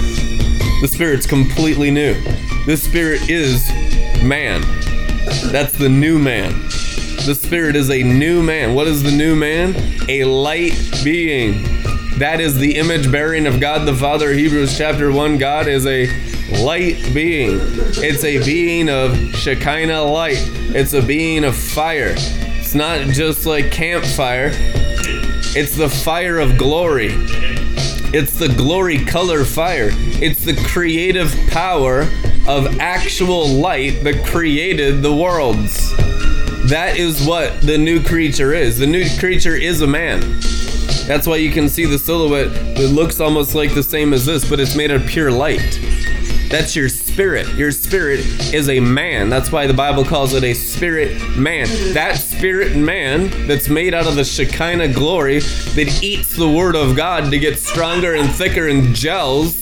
The 0.80 0.88
spirit's 0.88 1.26
completely 1.26 1.90
new. 1.90 2.14
This 2.66 2.82
spirit 2.82 3.30
is 3.30 3.68
man. 4.22 4.62
That's 5.52 5.72
the 5.78 5.88
new 5.88 6.18
man. 6.18 6.68
The 7.26 7.34
spirit 7.34 7.76
is 7.76 7.90
a 7.90 8.02
new 8.02 8.42
man. 8.42 8.74
What 8.74 8.86
is 8.86 9.02
the 9.02 9.10
new 9.10 9.36
man? 9.36 9.74
A 10.08 10.24
light 10.24 10.78
being. 11.04 11.62
That 12.18 12.40
is 12.40 12.56
the 12.56 12.76
image 12.76 13.12
bearing 13.12 13.46
of 13.46 13.60
God 13.60 13.86
the 13.86 13.94
Father. 13.94 14.32
Hebrews 14.32 14.76
chapter 14.76 15.12
1 15.12 15.38
God 15.38 15.68
is 15.68 15.86
a 15.86 16.06
light 16.62 16.98
being. 17.12 17.58
It's 17.98 18.24
a 18.24 18.42
being 18.44 18.88
of 18.88 19.16
Shekinah 19.34 20.02
light. 20.02 20.42
It's 20.74 20.94
a 20.94 21.02
being 21.02 21.44
of 21.44 21.54
fire. 21.54 22.14
It's 22.16 22.74
not 22.74 23.00
just 23.08 23.46
like 23.46 23.70
campfire, 23.70 24.50
it's 25.54 25.76
the 25.76 25.88
fire 25.88 26.38
of 26.38 26.56
glory. 26.56 27.10
It's 28.10 28.38
the 28.38 28.48
glory 28.48 29.04
color 29.04 29.44
fire. 29.44 29.90
It's 29.92 30.44
the 30.44 30.56
creative 30.66 31.34
power 31.48 32.08
of 32.46 32.78
actual 32.80 33.46
light 33.46 34.02
that 34.04 34.24
created 34.24 35.02
the 35.02 35.14
worlds. 35.14 35.92
That 36.68 36.98
is 36.98 37.26
what 37.26 37.62
the 37.62 37.78
new 37.78 38.02
creature 38.02 38.52
is. 38.52 38.78
The 38.78 38.86
new 38.86 39.08
creature 39.18 39.54
is 39.54 39.80
a 39.80 39.86
man. 39.86 40.20
That's 41.06 41.26
why 41.26 41.36
you 41.36 41.50
can 41.50 41.66
see 41.66 41.86
the 41.86 41.98
silhouette. 41.98 42.48
It 42.78 42.88
looks 42.88 43.20
almost 43.20 43.54
like 43.54 43.72
the 43.72 43.82
same 43.82 44.12
as 44.12 44.26
this, 44.26 44.46
but 44.46 44.60
it's 44.60 44.76
made 44.76 44.90
of 44.90 45.06
pure 45.06 45.30
light. 45.30 45.80
That's 46.50 46.76
your 46.76 46.90
spirit. 46.90 47.48
Your 47.54 47.72
spirit 47.72 48.20
is 48.52 48.68
a 48.68 48.80
man. 48.80 49.30
That's 49.30 49.50
why 49.50 49.66
the 49.66 49.72
Bible 49.72 50.04
calls 50.04 50.34
it 50.34 50.44
a 50.44 50.52
spirit 50.52 51.38
man. 51.38 51.68
That 51.94 52.18
spirit 52.18 52.76
man 52.76 53.46
that's 53.46 53.70
made 53.70 53.94
out 53.94 54.06
of 54.06 54.16
the 54.16 54.24
Shekinah 54.24 54.92
glory 54.92 55.38
that 55.40 56.00
eats 56.02 56.36
the 56.36 56.50
word 56.50 56.76
of 56.76 56.94
God 56.94 57.30
to 57.30 57.38
get 57.38 57.58
stronger 57.58 58.14
and 58.14 58.28
thicker 58.30 58.68
and 58.68 58.94
gels 58.94 59.58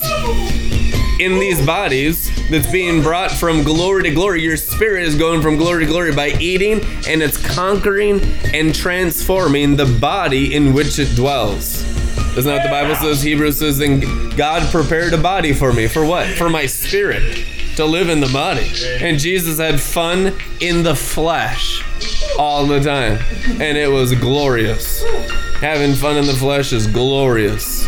in 1.18 1.38
these 1.38 1.64
bodies 1.64 2.30
that's 2.50 2.70
being 2.70 3.02
brought 3.02 3.30
from 3.30 3.62
glory 3.62 4.04
to 4.04 4.10
glory. 4.10 4.42
Your 4.42 4.56
spirit 4.56 5.04
is 5.04 5.14
going 5.14 5.42
from 5.42 5.56
glory 5.56 5.84
to 5.84 5.90
glory 5.90 6.14
by 6.14 6.28
eating 6.40 6.80
and 7.08 7.22
it's 7.22 7.36
conquering 7.54 8.20
and 8.52 8.74
transforming 8.74 9.76
the 9.76 9.86
body 10.00 10.54
in 10.54 10.72
which 10.72 10.98
it 10.98 11.14
dwells. 11.16 11.82
Isn't 12.36 12.44
that 12.44 12.58
what 12.58 12.62
the 12.64 12.68
Bible 12.68 12.94
says? 12.96 13.22
Hebrews 13.22 13.58
says, 13.58 13.78
then 13.78 14.28
God 14.36 14.70
prepared 14.70 15.14
a 15.14 15.18
body 15.18 15.54
for 15.54 15.72
me. 15.72 15.88
For 15.88 16.04
what? 16.04 16.26
For 16.36 16.50
my 16.50 16.66
spirit 16.66 17.46
to 17.76 17.84
live 17.86 18.10
in 18.10 18.20
the 18.20 18.28
body. 18.28 18.70
And 19.00 19.18
Jesus 19.18 19.58
had 19.58 19.80
fun 19.80 20.34
in 20.60 20.82
the 20.82 20.94
flesh 20.94 21.82
all 22.38 22.66
the 22.66 22.80
time. 22.80 23.18
And 23.60 23.78
it 23.78 23.90
was 23.90 24.14
glorious. 24.14 25.02
Having 25.60 25.94
fun 25.94 26.18
in 26.18 26.26
the 26.26 26.34
flesh 26.34 26.74
is 26.74 26.86
glorious. 26.86 27.86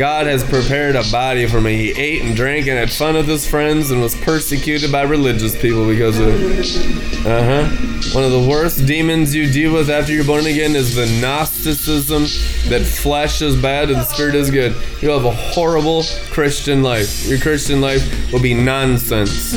God 0.00 0.26
has 0.28 0.42
prepared 0.42 0.96
a 0.96 1.02
body 1.12 1.44
for 1.46 1.60
me. 1.60 1.76
He 1.76 1.90
ate 1.90 2.22
and 2.22 2.34
drank 2.34 2.66
and 2.66 2.78
had 2.78 2.90
fun 2.90 3.16
with 3.16 3.28
his 3.28 3.46
friends 3.46 3.90
and 3.90 4.00
was 4.00 4.14
persecuted 4.14 4.90
by 4.90 5.02
religious 5.02 5.54
people 5.60 5.86
because 5.86 6.18
of. 6.18 7.26
Uh 7.26 7.44
huh. 7.44 8.14
One 8.14 8.24
of 8.24 8.30
the 8.30 8.46
worst 8.48 8.86
demons 8.86 9.34
you 9.34 9.52
deal 9.52 9.74
with 9.74 9.90
after 9.90 10.14
you're 10.14 10.24
born 10.24 10.46
again 10.46 10.74
is 10.74 10.94
the 10.94 11.04
Gnosticism 11.20 12.22
that 12.70 12.80
flesh 12.82 13.42
is 13.42 13.60
bad 13.60 13.90
and 13.90 13.98
the 13.98 14.04
spirit 14.04 14.36
is 14.36 14.50
good. 14.50 14.74
You'll 15.02 15.18
have 15.18 15.26
a 15.26 15.36
horrible 15.36 16.04
Christian 16.30 16.82
life. 16.82 17.26
Your 17.26 17.38
Christian 17.38 17.82
life 17.82 18.32
will 18.32 18.40
be 18.40 18.54
nonsense. 18.54 19.52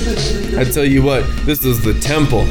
I 0.57 0.65
tell 0.65 0.83
you 0.83 1.03
what, 1.03 1.23
this 1.45 1.63
is 1.63 1.81
the 1.81 1.97
temple. 2.01 2.45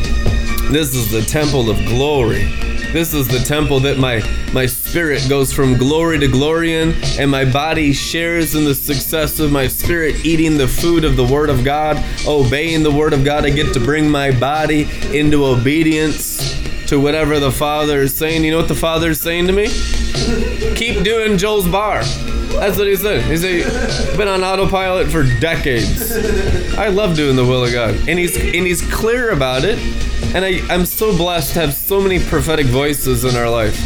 This 0.73 0.95
is 0.95 1.11
the 1.11 1.21
temple 1.21 1.69
of 1.69 1.77
glory. 1.85 2.45
This 2.93 3.13
is 3.13 3.29
the 3.29 3.41
temple 3.41 3.81
that 3.81 3.99
my 3.99 4.23
my 4.55 4.65
spirit 4.65 5.27
goes 5.29 5.53
from 5.53 5.77
glory 5.77 6.19
to 6.19 6.29
glory 6.29 6.73
in, 6.75 6.95
and 7.19 7.31
my 7.31 7.45
body 7.45 7.93
shares 7.93 8.55
in 8.55 8.65
the 8.65 8.75
success 8.75 9.39
of 9.39 9.53
my 9.53 9.69
spirit 9.69 10.25
eating 10.25 10.57
the 10.57 10.67
food 10.67 11.05
of 11.05 11.17
the 11.17 11.25
Word 11.25 11.51
of 11.51 11.63
God, 11.63 12.03
obeying 12.27 12.83
the 12.83 12.91
Word 12.91 13.13
of 13.13 13.23
God. 13.23 13.45
I 13.45 13.51
get 13.51 13.75
to 13.75 13.81
bring 13.81 14.11
my 14.11 14.31
body 14.31 14.89
into 15.13 15.45
obedience 15.45 16.59
to 16.87 16.99
whatever 16.99 17.39
the 17.39 17.53
Father 17.53 18.01
is 18.01 18.15
saying. 18.15 18.43
You 18.43 18.53
know 18.53 18.59
what 18.59 18.69
the 18.69 18.75
Father 18.75 19.11
is 19.11 19.21
saying 19.21 19.49
to 19.49 19.53
me? 19.53 19.69
Keep 20.75 21.05
doing 21.05 21.37
Joel's 21.37 21.69
bar. 21.69 22.03
That's 22.03 22.79
what 22.79 22.87
he 22.87 22.97
said. 22.97 23.25
He 23.31 23.37
said, 23.37 24.17
been 24.17 24.29
on 24.29 24.43
autopilot 24.43 25.09
for 25.09 25.25
decades. 25.39 26.17
I 26.79 26.89
love 26.89 27.15
doing 27.15 27.37
the 27.37 27.45
will 27.45 27.65
of 27.65 27.73
God. 27.73 27.95
And 28.09 28.19
he's 28.19 28.37
and 28.37 28.67
he's 28.67 28.81
clear 28.91 29.33
about 29.33 29.65
it. 29.65 29.79
And 30.35 30.45
I, 30.45 30.61
I'm 30.73 30.87
so 30.87 31.17
blessed 31.17 31.55
to 31.55 31.61
have 31.61 31.75
so 31.75 32.01
many 32.01 32.19
prophetic 32.19 32.67
voices 32.67 33.25
in 33.25 33.37
our 33.37 33.51
life. 33.51 33.77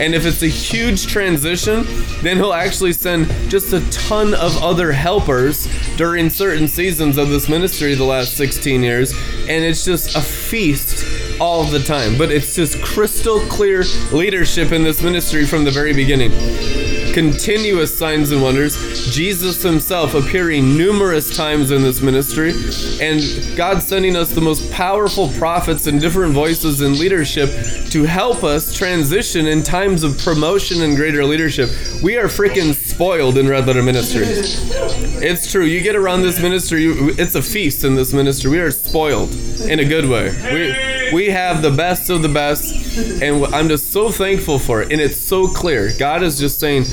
And 0.00 0.14
if 0.14 0.24
it's 0.24 0.42
a 0.42 0.48
huge 0.48 1.08
transition, 1.08 1.84
then 2.22 2.36
he'll 2.36 2.52
actually 2.52 2.92
send 2.92 3.28
just 3.50 3.72
a 3.72 3.80
ton 3.90 4.34
of 4.34 4.56
other 4.62 4.92
helpers 4.92 5.68
during 5.96 6.30
certain 6.30 6.68
seasons 6.68 7.18
of 7.18 7.28
this 7.28 7.48
ministry 7.48 7.94
the 7.94 8.04
last 8.04 8.36
16 8.36 8.82
years. 8.82 9.12
And 9.48 9.64
it's 9.64 9.84
just 9.84 10.16
a 10.16 10.20
feast 10.20 11.04
all 11.40 11.64
the 11.64 11.80
time. 11.80 12.16
But 12.16 12.30
it's 12.30 12.54
just 12.54 12.80
crystal 12.82 13.40
clear 13.40 13.82
leadership 14.12 14.72
in 14.72 14.84
this 14.84 15.02
ministry 15.02 15.44
from 15.44 15.64
the 15.64 15.70
very 15.70 15.92
beginning 15.92 16.99
continuous 17.12 17.96
signs 17.96 18.30
and 18.30 18.42
wonders, 18.42 19.10
Jesus 19.10 19.62
himself 19.62 20.14
appearing 20.14 20.76
numerous 20.76 21.36
times 21.36 21.70
in 21.70 21.82
this 21.82 22.00
ministry, 22.00 22.52
and 23.00 23.22
God 23.56 23.82
sending 23.82 24.16
us 24.16 24.30
the 24.30 24.40
most 24.40 24.70
powerful 24.70 25.28
prophets 25.30 25.86
and 25.86 26.00
different 26.00 26.32
voices 26.32 26.80
in 26.80 26.98
leadership 26.98 27.50
to 27.90 28.04
help 28.04 28.44
us 28.44 28.74
transition 28.74 29.46
in 29.46 29.62
times 29.62 30.02
of 30.02 30.18
promotion 30.18 30.82
and 30.82 30.96
greater 30.96 31.24
leadership. 31.24 31.70
We 32.02 32.16
are 32.16 32.26
freaking 32.26 32.74
spoiled 33.00 33.38
in 33.38 33.48
Red 33.48 33.66
Letter 33.66 33.82
Ministry. 33.82 34.26
It's 34.26 35.50
true. 35.50 35.64
You 35.64 35.80
get 35.80 35.96
around 35.96 36.20
this 36.20 36.38
ministry, 36.38 36.84
it's 36.84 37.34
a 37.34 37.40
feast 37.40 37.82
in 37.82 37.94
this 37.94 38.12
ministry. 38.12 38.50
We 38.50 38.58
are 38.58 38.70
spoiled 38.70 39.34
in 39.62 39.78
a 39.80 39.86
good 39.86 40.06
way. 40.06 40.28
We, 40.52 41.14
we 41.14 41.30
have 41.30 41.62
the 41.62 41.70
best 41.70 42.10
of 42.10 42.20
the 42.20 42.28
best, 42.28 42.74
and 43.22 43.42
I'm 43.54 43.68
just 43.68 43.90
so 43.90 44.10
thankful 44.10 44.58
for 44.58 44.82
it. 44.82 44.92
And 44.92 45.00
it's 45.00 45.16
so 45.16 45.48
clear. 45.48 45.96
God 45.98 46.22
is 46.22 46.38
just 46.38 46.60
saying, 46.60 46.84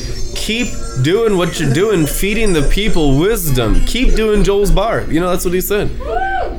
keep 0.47 0.69
doing 1.01 1.35
what 1.35 1.59
you're 1.59 1.73
doing, 1.73 2.07
feeding 2.07 2.53
the 2.53 2.61
people 2.69 3.19
wisdom. 3.19 3.83
Keep 3.85 4.15
doing 4.15 4.45
Joel's 4.45 4.71
bar. 4.71 5.01
You 5.01 5.19
know, 5.19 5.29
that's 5.29 5.43
what 5.43 5.53
he 5.53 5.59
said. 5.59 5.89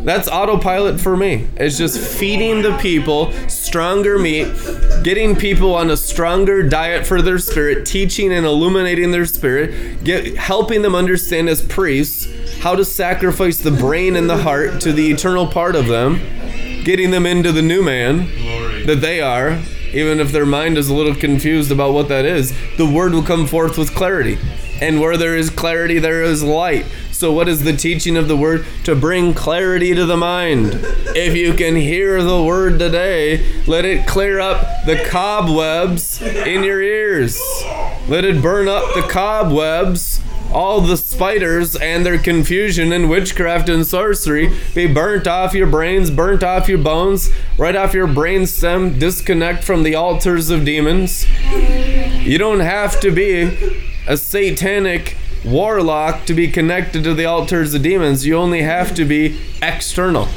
That's 0.04 0.28
autopilot 0.28 1.00
for 1.00 1.16
me. 1.16 1.48
It's 1.56 1.78
just 1.78 1.98
feeding 1.98 2.60
the 2.60 2.76
people 2.76 3.32
stronger 3.48 4.18
meat, 4.18 4.46
getting 5.02 5.34
people 5.34 5.74
on 5.74 5.90
a 5.90 5.96
stronger 5.96 6.68
diet 6.68 7.06
for 7.06 7.22
their 7.22 7.38
spirit, 7.38 7.86
teaching 7.86 8.30
and 8.30 8.44
illuminating 8.44 9.10
their 9.10 9.24
spirit, 9.24 10.04
get 10.04 10.36
helping 10.36 10.82
them 10.82 10.94
understand 10.94 11.48
as 11.48 11.62
priests 11.62 12.28
how 12.60 12.74
to 12.74 12.84
sacrifice 12.84 13.56
the 13.56 13.70
brain 13.70 14.16
and 14.16 14.28
the 14.28 14.36
heart 14.36 14.82
to 14.82 14.92
the 14.92 15.10
eternal 15.10 15.46
part 15.46 15.74
of 15.74 15.86
them, 15.86 16.20
getting 16.84 17.10
them 17.10 17.24
into 17.24 17.52
the 17.52 17.62
new 17.62 17.82
man 17.82 18.18
that 18.84 18.98
they 19.00 19.22
are, 19.22 19.58
even 19.92 20.20
if 20.20 20.32
their 20.32 20.46
mind 20.46 20.78
is 20.78 20.88
a 20.88 20.94
little 20.94 21.14
confused 21.14 21.70
about 21.70 21.92
what 21.92 22.08
that 22.08 22.24
is, 22.24 22.54
the 22.76 22.86
word 22.86 23.12
will 23.12 23.22
come 23.22 23.46
forth 23.46 23.78
with 23.78 23.94
clarity. 23.94 24.38
And 24.80 25.00
where 25.00 25.16
there 25.16 25.36
is 25.36 25.50
clarity, 25.50 25.98
there 25.98 26.22
is 26.22 26.42
light. 26.42 26.86
So, 27.10 27.32
what 27.32 27.48
is 27.48 27.64
the 27.64 27.76
teaching 27.76 28.16
of 28.16 28.28
the 28.28 28.36
word? 28.36 28.64
To 28.84 28.94
bring 28.94 29.34
clarity 29.34 29.92
to 29.92 30.06
the 30.06 30.16
mind. 30.16 30.70
If 31.16 31.34
you 31.34 31.52
can 31.52 31.74
hear 31.74 32.22
the 32.22 32.44
word 32.44 32.78
today, 32.78 33.44
let 33.66 33.84
it 33.84 34.06
clear 34.06 34.38
up 34.38 34.84
the 34.86 35.04
cobwebs 35.04 36.22
in 36.22 36.62
your 36.62 36.80
ears. 36.80 37.40
Let 38.06 38.24
it 38.24 38.40
burn 38.40 38.68
up 38.68 38.94
the 38.94 39.02
cobwebs 39.02 40.20
all 40.52 40.80
the 40.80 40.96
spiders 40.96 41.76
and 41.76 42.04
their 42.04 42.18
confusion 42.18 42.92
and 42.92 43.10
witchcraft 43.10 43.68
and 43.68 43.86
sorcery 43.86 44.52
be 44.74 44.86
burnt 44.86 45.26
off 45.26 45.54
your 45.54 45.66
brains, 45.66 46.10
burnt 46.10 46.42
off 46.42 46.68
your 46.68 46.78
bones, 46.78 47.30
right 47.56 47.76
off 47.76 47.94
your 47.94 48.06
brain 48.06 48.46
stem, 48.46 48.98
disconnect 48.98 49.64
from 49.64 49.82
the 49.82 49.94
altars 49.94 50.50
of 50.50 50.64
demons. 50.64 51.26
You 52.26 52.38
don't 52.38 52.60
have 52.60 53.00
to 53.00 53.10
be 53.10 53.56
a 54.06 54.16
satanic 54.16 55.16
warlock 55.44 56.24
to 56.26 56.34
be 56.34 56.48
connected 56.48 57.04
to 57.04 57.14
the 57.14 57.24
altars 57.24 57.74
of 57.74 57.82
demons. 57.82 58.26
You 58.26 58.36
only 58.36 58.62
have 58.62 58.94
to 58.94 59.04
be 59.04 59.40
external. 59.62 60.28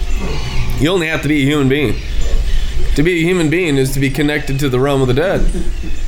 You 0.79 0.89
only 0.89 1.07
have 1.07 1.21
to 1.21 1.27
be 1.27 1.41
a 1.41 1.45
human 1.45 1.69
being. 1.69 1.95
To 2.95 3.03
be 3.03 3.21
a 3.21 3.23
human 3.23 3.49
being 3.49 3.77
is 3.77 3.93
to 3.93 4.01
be 4.01 4.09
connected 4.09 4.59
to 4.59 4.67
the 4.67 4.79
realm 4.79 5.01
of 5.01 5.07
the 5.07 5.13
dead. 5.13 5.49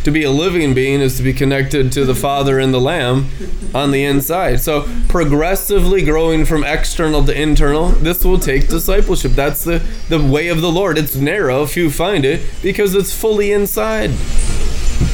To 0.03 0.11
be 0.11 0.23
a 0.23 0.31
living 0.31 0.73
being 0.73 0.99
is 0.99 1.15
to 1.15 1.23
be 1.23 1.31
connected 1.31 1.93
to 1.93 2.03
the 2.03 2.13
Father 2.13 2.59
and 2.59 2.73
the 2.73 2.81
Lamb 2.81 3.29
on 3.73 3.91
the 3.91 4.03
inside. 4.03 4.59
So, 4.59 4.89
progressively 5.07 6.03
growing 6.03 6.43
from 6.43 6.65
external 6.65 7.23
to 7.25 7.41
internal, 7.41 7.87
this 7.87 8.25
will 8.25 8.37
take 8.37 8.67
discipleship. 8.67 9.31
That's 9.31 9.63
the, 9.63 9.81
the 10.09 10.21
way 10.21 10.49
of 10.49 10.59
the 10.59 10.69
Lord. 10.69 10.97
It's 10.97 11.15
narrow 11.15 11.65
you 11.67 11.89
find 11.89 12.25
it 12.25 12.41
because 12.61 12.95
it's 12.95 13.17
fully 13.17 13.53
inside. 13.53 14.09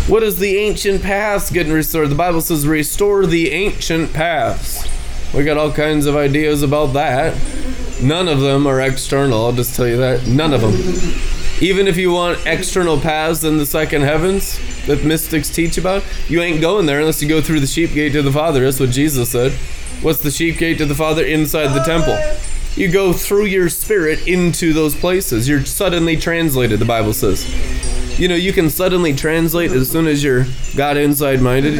What 0.07 0.23
is 0.23 0.39
the 0.39 0.57
ancient 0.57 1.03
paths 1.03 1.51
getting 1.51 1.71
restored? 1.71 2.09
The 2.09 2.15
Bible 2.15 2.41
says, 2.41 2.65
restore 2.65 3.27
the 3.27 3.51
ancient 3.51 4.11
paths. 4.11 4.87
We 5.35 5.43
got 5.43 5.57
all 5.57 5.71
kinds 5.71 6.07
of 6.07 6.15
ideas 6.15 6.63
about 6.63 6.93
that. 6.93 7.37
None 8.01 8.27
of 8.27 8.39
them 8.39 8.65
are 8.65 8.81
external, 8.81 9.45
I'll 9.45 9.51
just 9.51 9.75
tell 9.75 9.87
you 9.87 9.97
that. 9.97 10.25
None 10.25 10.51
of 10.51 10.61
them. 10.61 11.38
Even 11.61 11.87
if 11.87 11.97
you 11.97 12.11
want 12.11 12.39
external 12.45 12.97
paths 12.97 13.43
in 13.43 13.57
the 13.57 13.65
second 13.65 14.03
heavens 14.03 14.57
that 14.85 15.03
mystics 15.03 15.49
teach 15.49 15.77
about, 15.77 16.03
you 16.29 16.41
ain't 16.41 16.61
going 16.61 16.85
there 16.85 16.99
unless 16.99 17.21
you 17.21 17.27
go 17.27 17.41
through 17.41 17.59
the 17.59 17.67
sheep 17.67 17.91
gate 17.91 18.13
to 18.13 18.21
the 18.21 18.31
Father. 18.31 18.63
That's 18.63 18.79
what 18.79 18.91
Jesus 18.91 19.31
said. 19.31 19.51
What's 20.01 20.21
the 20.21 20.31
sheep 20.31 20.57
gate 20.57 20.77
to 20.77 20.85
the 20.85 20.95
Father? 20.95 21.25
Inside 21.25 21.73
the 21.73 21.83
temple. 21.83 22.17
You 22.75 22.89
go 22.89 23.11
through 23.11 23.45
your 23.45 23.67
spirit 23.67 24.25
into 24.25 24.71
those 24.71 24.95
places. 24.95 25.49
You're 25.49 25.65
suddenly 25.65 26.15
translated, 26.15 26.79
the 26.79 26.85
Bible 26.85 27.11
says. 27.11 27.45
You 28.17 28.29
know, 28.29 28.35
you 28.35 28.53
can 28.53 28.69
suddenly 28.69 29.13
translate 29.13 29.71
as 29.71 29.91
soon 29.91 30.07
as 30.07 30.23
you're 30.23 30.45
God 30.77 30.95
inside 30.95 31.41
minded. 31.41 31.73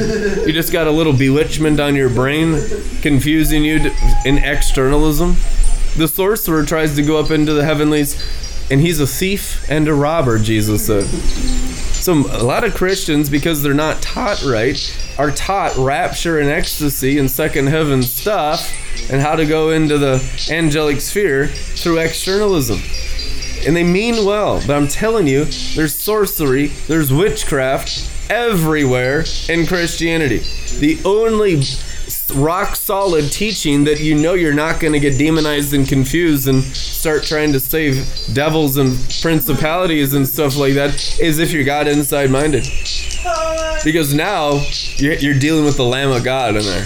You 0.46 0.52
just 0.52 0.74
got 0.74 0.88
a 0.88 0.92
little 0.92 1.14
bewitchment 1.14 1.80
on 1.80 1.96
your 1.96 2.10
brain, 2.10 2.62
confusing 3.02 3.64
you 3.64 3.92
in 4.26 4.40
externalism. 4.40 5.38
The 5.96 6.08
sorcerer 6.08 6.66
tries 6.66 6.96
to 6.96 7.02
go 7.02 7.18
up 7.18 7.32
into 7.32 7.54
the 7.54 7.64
heavenlies 7.64 8.22
and 8.72 8.82
he's 8.82 9.00
a 9.00 9.08
thief 9.08 9.70
and 9.70 9.88
a 9.88 9.94
robber, 9.94 10.40
Jesus 10.40 10.88
said. 10.88 11.06
So 12.00 12.14
a 12.14 12.44
lot 12.44 12.64
of 12.64 12.76
Christians, 12.76 13.30
because 13.30 13.62
they're 13.62 13.74
not 13.74 14.02
taught 14.02 14.42
right, 14.44 14.80
are 15.18 15.32
taught 15.32 15.76
rapture 15.76 16.40
and 16.40 16.50
ecstasy 16.50 17.18
and 17.18 17.30
second 17.30 17.68
heaven 17.68 18.04
stuff 18.04 18.72
and 19.12 19.22
how 19.22 19.36
to 19.36 19.46
go 19.46 19.72
into 19.72 19.98
the 19.98 20.24
angelic 20.50 21.02
sphere 21.02 21.48
through 21.48 21.98
externalism. 21.98 22.80
And 23.68 23.76
they 23.76 23.84
mean 23.84 24.26
well, 24.26 24.62
but 24.66 24.78
I'm 24.78 24.88
telling 24.88 25.28
you, 25.28 25.46
there's 25.76 25.94
sorcery, 25.94 26.68
there's 26.88 27.12
witchcraft 27.12 28.10
everywhere 28.30 29.26
in 29.50 29.66
Christianity. 29.66 30.42
The 30.80 31.00
only 31.04 31.64
rock 32.32 32.76
solid 32.76 33.32
teaching 33.32 33.84
that 33.86 34.00
you 34.00 34.16
know 34.16 34.34
you're 34.34 34.54
not 34.54 34.80
going 34.80 34.94
to 34.94 35.00
get 35.00 35.18
demonized 35.18 35.74
and 35.74 35.88
confused 35.88 36.48
and 36.48 36.64
start 36.64 37.24
trying 37.24 37.54
to 37.54 37.60
save 37.60 38.08
devils 38.34 38.78
and 38.78 38.98
principalities 39.22 40.14
and 40.14 40.28
stuff 40.28 40.58
like 40.58 40.74
that 40.74 41.20
is 41.20 41.40
if 41.40 41.52
you're 41.52 41.64
God 41.64 41.88
inside 41.88 42.30
minded. 42.30 42.68
Because 43.84 44.14
now 44.14 44.62
you're 44.98 45.40
dealing 45.40 45.66
with 45.66 45.78
the 45.78 45.86
Lamb 45.86 46.12
of 46.12 46.24
God 46.24 46.56
in 46.56 46.64
there. 46.64 46.86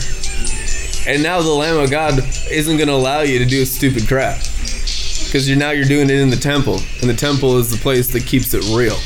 And 1.07 1.21
now 1.21 1.41
the 1.41 1.49
Lamb 1.49 1.77
of 1.77 1.91
God 1.91 2.19
isn't 2.49 2.77
going 2.77 2.87
to 2.87 2.93
allow 2.93 3.21
you 3.21 3.39
to 3.39 3.45
do 3.45 3.65
stupid 3.65 4.07
crap. 4.07 4.39
Because 4.39 5.49
you're 5.49 5.57
now 5.57 5.71
you're 5.71 5.85
doing 5.85 6.09
it 6.09 6.19
in 6.19 6.29
the 6.29 6.37
temple. 6.37 6.79
And 7.01 7.09
the 7.09 7.15
temple 7.15 7.57
is 7.57 7.71
the 7.71 7.77
place 7.77 8.11
that 8.13 8.25
keeps 8.25 8.53
it 8.53 8.63
real. 8.75 8.97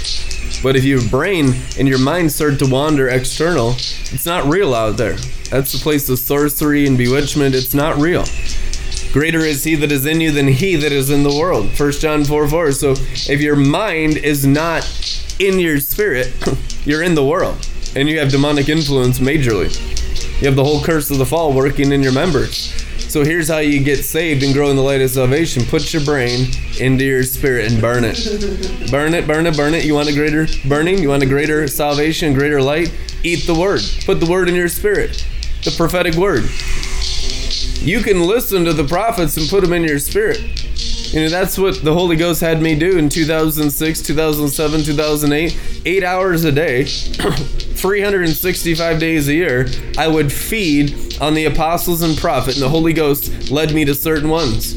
But 0.64 0.76
if 0.76 0.84
your 0.84 1.02
brain 1.10 1.54
and 1.78 1.88
your 1.88 2.00
mind 2.00 2.32
start 2.32 2.60
to 2.60 2.68
wander 2.68 3.10
external, 3.10 3.72
it's 3.72 4.26
not 4.26 4.46
real 4.46 4.74
out 4.74 4.98
there. 4.98 5.18
That's 5.50 5.72
the 5.72 5.80
place 5.80 6.10
of 6.10 6.20
sorcery 6.20 6.88
and 6.88 6.98
bewitchment. 6.98 7.56
It's 7.56 7.74
not 7.74 7.98
real. 7.98 8.26
Greater 9.14 9.40
is 9.40 9.64
he 9.64 9.76
that 9.76 9.92
is 9.92 10.06
in 10.06 10.22
you 10.22 10.32
than 10.32 10.48
he 10.48 10.76
that 10.76 10.92
is 10.92 11.10
in 11.10 11.24
the 11.24 11.34
world. 11.34 11.80
1 11.80 11.92
John 11.94 12.24
4 12.24 12.48
4. 12.48 12.72
So 12.72 12.92
if 12.92 13.42
your 13.42 13.56
mind 13.56 14.18
is 14.18 14.46
not 14.46 14.84
in 15.40 15.60
your 15.60 15.80
spirit, 15.80 16.34
you're 16.86 17.04
in 17.04 17.16
the 17.16 17.26
world. 17.26 17.68
And 17.96 18.10
you 18.10 18.20
have 18.20 18.30
demonic 18.30 18.70
influence 18.70 19.20
majorly. 19.20 19.97
You 20.40 20.48
have 20.48 20.56
the 20.56 20.64
whole 20.64 20.84
curse 20.84 21.10
of 21.10 21.18
the 21.18 21.26
fall 21.26 21.52
working 21.54 21.92
in 21.92 22.04
your 22.04 22.14
members. 22.14 22.72
So 23.12 23.24
here's 23.24 23.48
how 23.48 23.58
you 23.58 23.84
get 23.84 24.04
saved 24.04 24.44
and 24.44 24.54
grow 24.54 24.70
in 24.70 24.76
the 24.76 24.82
light 24.82 25.02
of 25.02 25.10
salvation. 25.10 25.64
Put 25.64 25.94
your 25.94 26.04
brain 26.04 26.48
into 26.80 27.06
your 27.06 27.24
spirit 27.24 27.72
and 27.72 27.82
burn 27.82 28.04
it. 28.04 28.92
Burn 28.92 29.14
it, 29.14 29.26
burn 29.26 29.48
it, 29.48 29.58
burn 29.58 29.74
it. 29.74 29.86
You 29.86 29.96
want 29.96 30.10
a 30.10 30.14
greater 30.14 30.46
burning? 30.68 31.00
You 31.00 31.10
want 31.10 31.24
a 31.24 31.26
greater 31.26 31.68
salvation, 31.68 32.34
greater 32.34 32.62
light? 32.62 32.94
Eat 33.24 33.48
the 33.48 33.56
word. 33.56 33.82
Put 34.06 34.20
the 34.20 34.30
word 34.30 34.50
in 34.50 34.56
your 34.56 34.68
spirit. 34.68 35.26
The 35.64 35.72
prophetic 35.72 36.16
word. 36.16 36.44
You 37.80 38.02
can 38.02 38.22
listen 38.22 38.66
to 38.66 38.74
the 38.74 38.84
prophets 38.84 39.38
and 39.38 39.50
put 39.50 39.64
them 39.64 39.74
in 39.74 39.84
your 39.84 40.00
spirit. 40.00 40.42
You 41.14 41.22
know, 41.22 41.30
that's 41.30 41.58
what 41.58 41.84
the 41.84 41.94
Holy 41.94 42.18
Ghost 42.18 42.42
had 42.42 42.62
me 42.62 42.76
do 42.76 42.98
in 42.98 43.08
2006, 43.08 44.02
2007, 44.02 44.84
2008. 44.84 45.82
Eight 45.86 46.04
hours 46.04 46.44
a 46.44 46.52
day, 46.52 46.84
365 47.78 49.00
days 49.00 49.28
a 49.28 49.34
year, 49.34 49.68
I 49.98 50.08
would 50.08 50.32
feed 50.32 51.22
on 51.22 51.36
the 51.36 51.46
apostles 51.46 52.02
and 52.02 52.18
prophet, 52.18 52.56
and 52.56 52.64
the 52.64 52.70
Holy 52.70 52.94
Ghost 52.94 53.52
led 53.52 53.74
me 53.74 53.86
to 53.86 53.94
certain 53.94 54.30
ones. 54.30 54.74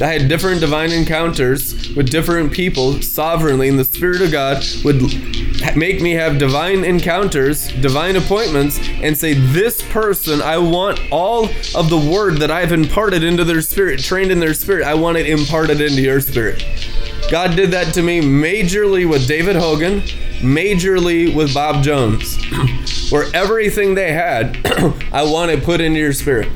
I 0.00 0.06
had 0.06 0.28
different 0.28 0.60
divine 0.60 0.92
encounters 0.92 1.94
with 1.94 2.10
different 2.10 2.52
people 2.52 3.02
sovereignly, 3.02 3.68
and 3.68 3.78
the 3.78 3.84
Spirit 3.84 4.22
of 4.22 4.32
God 4.32 4.64
would 4.82 5.02
make 5.76 6.00
me 6.00 6.12
have 6.12 6.38
divine 6.38 6.84
encounters, 6.84 7.70
divine 7.82 8.16
appointments, 8.16 8.78
and 9.02 9.16
say, 9.16 9.34
This 9.34 9.82
person, 9.90 10.40
I 10.40 10.56
want 10.56 11.00
all 11.10 11.44
of 11.74 11.90
the 11.90 12.10
word 12.10 12.38
that 12.38 12.50
I've 12.50 12.72
imparted 12.72 13.22
into 13.22 13.44
their 13.44 13.60
spirit, 13.60 14.00
trained 14.00 14.30
in 14.30 14.40
their 14.40 14.54
spirit, 14.54 14.86
I 14.86 14.94
want 14.94 15.18
it 15.18 15.28
imparted 15.28 15.82
into 15.82 16.00
your 16.00 16.22
spirit. 16.22 16.64
God 17.30 17.54
did 17.54 17.70
that 17.70 17.94
to 17.94 18.02
me 18.02 18.20
majorly 18.20 19.08
with 19.08 19.28
David 19.28 19.54
Hogan, 19.54 20.00
majorly 20.40 21.32
with 21.32 21.54
Bob 21.54 21.84
Jones, 21.84 22.36
where 23.10 23.24
everything 23.32 23.94
they 23.94 24.12
had, 24.12 24.58
I 25.12 25.22
want 25.22 25.52
it 25.52 25.62
put 25.62 25.80
into 25.80 26.00
your 26.00 26.12
spirit. 26.12 26.48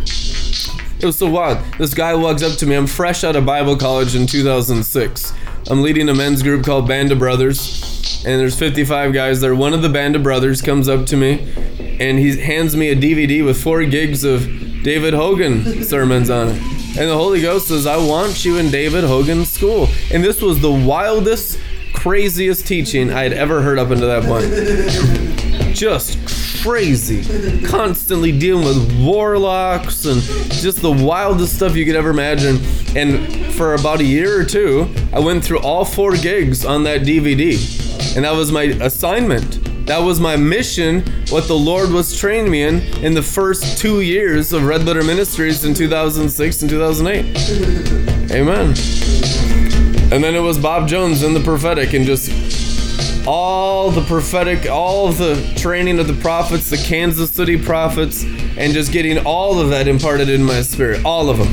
It 0.98 1.04
was 1.04 1.16
so 1.16 1.30
wild. 1.30 1.58
This 1.78 1.94
guy 1.94 2.16
walks 2.16 2.42
up 2.42 2.58
to 2.58 2.66
me. 2.66 2.74
I'm 2.74 2.88
fresh 2.88 3.22
out 3.22 3.36
of 3.36 3.46
Bible 3.46 3.76
college 3.76 4.16
in 4.16 4.26
2006. 4.26 5.32
I'm 5.70 5.80
leading 5.80 6.08
a 6.08 6.14
men's 6.14 6.42
group 6.42 6.64
called 6.64 6.88
Band 6.88 7.12
of 7.12 7.20
Brothers, 7.20 8.24
and 8.26 8.40
there's 8.40 8.58
55 8.58 9.12
guys 9.12 9.40
there. 9.40 9.54
One 9.54 9.74
of 9.74 9.82
the 9.82 9.88
Band 9.88 10.16
of 10.16 10.24
Brothers 10.24 10.60
comes 10.60 10.88
up 10.88 11.06
to 11.06 11.16
me, 11.16 11.52
and 12.00 12.18
he 12.18 12.36
hands 12.40 12.76
me 12.76 12.88
a 12.88 12.96
DVD 12.96 13.44
with 13.44 13.62
four 13.62 13.84
gigs 13.84 14.24
of 14.24 14.42
David 14.82 15.14
Hogan 15.14 15.84
sermons 15.84 16.30
on 16.30 16.48
it. 16.48 16.83
And 16.96 17.10
the 17.10 17.16
Holy 17.16 17.42
Ghost 17.42 17.66
says, 17.68 17.86
I 17.86 17.96
want 17.96 18.44
you 18.44 18.58
in 18.58 18.70
David 18.70 19.02
Hogan's 19.02 19.50
school. 19.50 19.88
And 20.12 20.22
this 20.22 20.40
was 20.40 20.60
the 20.60 20.70
wildest, 20.70 21.58
craziest 21.92 22.68
teaching 22.68 23.10
I 23.12 23.24
had 23.24 23.32
ever 23.32 23.62
heard 23.62 23.80
up 23.80 23.90
until 23.90 24.06
that 24.08 24.22
point. 24.22 25.74
Just 25.74 26.18
crazy. 26.62 27.66
Constantly 27.66 28.30
dealing 28.38 28.64
with 28.64 29.04
warlocks 29.04 30.04
and 30.04 30.22
just 30.52 30.82
the 30.82 30.92
wildest 30.92 31.56
stuff 31.56 31.74
you 31.74 31.84
could 31.84 31.96
ever 31.96 32.10
imagine. 32.10 32.58
And 32.96 33.52
for 33.54 33.74
about 33.74 33.98
a 33.98 34.04
year 34.04 34.40
or 34.40 34.44
two, 34.44 34.88
I 35.12 35.18
went 35.18 35.44
through 35.44 35.60
all 35.62 35.84
four 35.84 36.16
gigs 36.16 36.64
on 36.64 36.84
that 36.84 37.00
DVD. 37.00 37.54
And 38.14 38.24
that 38.24 38.34
was 38.34 38.52
my 38.52 38.62
assignment. 38.62 39.68
That 39.86 39.98
was 39.98 40.18
my 40.18 40.34
mission, 40.36 41.02
what 41.28 41.46
the 41.46 41.56
Lord 41.56 41.90
was 41.90 42.16
training 42.18 42.50
me 42.50 42.62
in 42.62 42.80
in 43.04 43.12
the 43.12 43.22
first 43.22 43.76
two 43.76 44.00
years 44.00 44.54
of 44.54 44.64
Red 44.64 44.84
Letter 44.86 45.02
Ministries 45.02 45.62
in 45.64 45.74
2006 45.74 46.62
and 46.62 46.70
2008. 46.70 48.30
Amen. 48.32 48.68
And 50.10 50.24
then 50.24 50.34
it 50.34 50.40
was 50.40 50.58
Bob 50.58 50.88
Jones 50.88 51.22
in 51.22 51.34
the 51.34 51.40
prophetic 51.40 51.92
and 51.92 52.06
just 52.06 53.26
all 53.26 53.90
the 53.90 54.00
prophetic, 54.02 54.70
all 54.70 55.12
the 55.12 55.52
training 55.56 55.98
of 55.98 56.06
the 56.06 56.14
prophets, 56.14 56.70
the 56.70 56.78
Kansas 56.78 57.30
City 57.30 57.62
prophets, 57.62 58.24
and 58.56 58.72
just 58.72 58.90
getting 58.90 59.18
all 59.26 59.58
of 59.60 59.68
that 59.68 59.86
imparted 59.86 60.30
in 60.30 60.42
my 60.42 60.62
spirit, 60.62 61.04
all 61.04 61.28
of 61.28 61.36
them. 61.36 61.48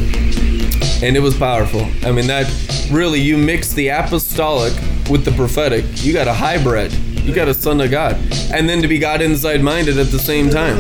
And 1.04 1.18
it 1.18 1.22
was 1.22 1.36
powerful. 1.38 1.82
I 2.04 2.12
mean, 2.12 2.28
that 2.28 2.48
really, 2.92 3.20
you 3.20 3.38
mix 3.38 3.74
the 3.74 3.90
apostolic 3.90 4.74
with 5.10 5.26
the 5.26 5.32
prophetic, 5.32 5.84
you 6.04 6.14
got 6.14 6.28
a 6.30 6.34
hybrid. 6.34 6.94
You 7.24 7.34
got 7.36 7.48
a 7.48 7.54
son 7.54 7.80
of 7.82 7.92
God. 7.92 8.16
And 8.52 8.68
then 8.68 8.82
to 8.82 8.88
be 8.88 8.98
God 8.98 9.22
inside 9.22 9.62
minded 9.62 9.98
at 9.98 10.08
the 10.08 10.20
same 10.20 10.50
time. 10.50 10.78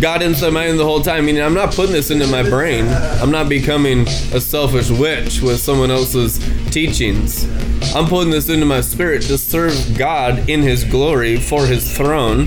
God 0.00 0.22
inside 0.22 0.52
minded 0.52 0.76
the 0.76 0.84
whole 0.84 1.00
time. 1.00 1.26
Meaning, 1.26 1.42
I'm 1.42 1.54
not 1.54 1.74
putting 1.74 1.92
this 1.92 2.10
into 2.10 2.26
my 2.26 2.42
brain. 2.42 2.86
I'm 2.86 3.30
not 3.30 3.48
becoming 3.48 4.06
a 4.32 4.40
selfish 4.40 4.90
witch 4.90 5.40
with 5.40 5.58
someone 5.58 5.90
else's 5.90 6.38
teachings. 6.70 7.44
I'm 7.94 8.06
putting 8.06 8.30
this 8.30 8.48
into 8.48 8.66
my 8.66 8.82
spirit 8.82 9.22
to 9.22 9.38
serve 9.38 9.96
God 9.96 10.48
in 10.48 10.62
His 10.62 10.84
glory 10.84 11.40
for 11.40 11.66
His 11.66 11.96
throne, 11.96 12.46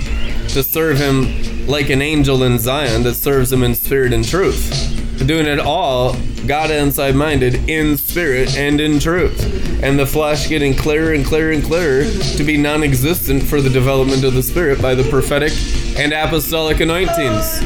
to 0.49 0.64
serve 0.64 0.98
Him 0.98 1.68
like 1.68 1.90
an 1.90 2.02
angel 2.02 2.44
in 2.44 2.60
Zion 2.60 3.03
that 3.03 3.15
serves 3.15 3.52
Him 3.52 3.64
in 3.64 3.76
spirit 3.76 4.14
and 4.14 4.28
truth. 4.28 4.98
Doing 5.26 5.48
it 5.48 5.60
all, 5.60 6.15
God 6.48 6.72
inside 6.72 7.15
minded, 7.15 7.69
in 7.69 7.98
spirit 7.98 8.56
and 8.56 8.80
in 8.80 8.99
truth. 8.99 9.70
And 9.84 9.98
the 9.98 10.06
flesh 10.06 10.48
getting 10.48 10.76
clearer 10.76 11.14
and 11.14 11.26
clearer 11.26 11.52
and 11.52 11.64
clearer 11.64 12.03
to 12.06 12.44
be 12.44 12.58
non 12.58 12.84
existent 12.84 13.44
for 13.44 13.62
the 13.62 13.70
development 13.70 14.24
of 14.24 14.34
the 14.34 14.44
spirit 14.44 14.82
by 14.82 14.95
the 14.95 15.03
prophetic 15.10 15.53
and 15.98 16.14
apostolic 16.14 16.80
anointings. 16.80 17.62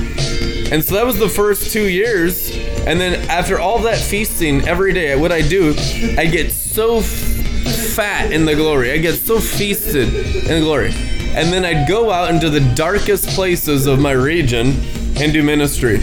And 0.72 0.84
so 0.84 0.96
that 0.96 1.06
was 1.06 1.20
the 1.20 1.30
first 1.30 1.72
two 1.72 1.88
years. 1.88 2.56
And 2.88 3.00
then 3.00 3.30
after 3.30 3.60
all 3.60 3.80
that 3.80 3.98
feasting 3.98 4.68
every 4.68 4.94
day, 4.94 5.16
what 5.16 5.32
I 5.32 5.42
do, 5.42 5.76
I 6.18 6.26
get 6.26 6.52
so 6.52 7.02
fat 7.02 8.32
in 8.32 8.46
the 8.46 8.56
glory. 8.56 8.92
I 8.92 8.98
get 8.98 9.16
so 9.16 9.40
feasted 9.40 10.14
in 10.14 10.48
the 10.48 10.62
glory. 10.62 10.92
And 11.36 11.52
then 11.52 11.66
I'd 11.66 11.88
go 11.88 12.12
out 12.12 12.30
into 12.30 12.50
the 12.50 12.62
darkest 12.76 13.30
places 13.30 13.88
of 13.88 14.00
my 14.00 14.12
region 14.12 14.68
and 15.18 15.34
do 15.34 15.44
ministry. 15.44 16.00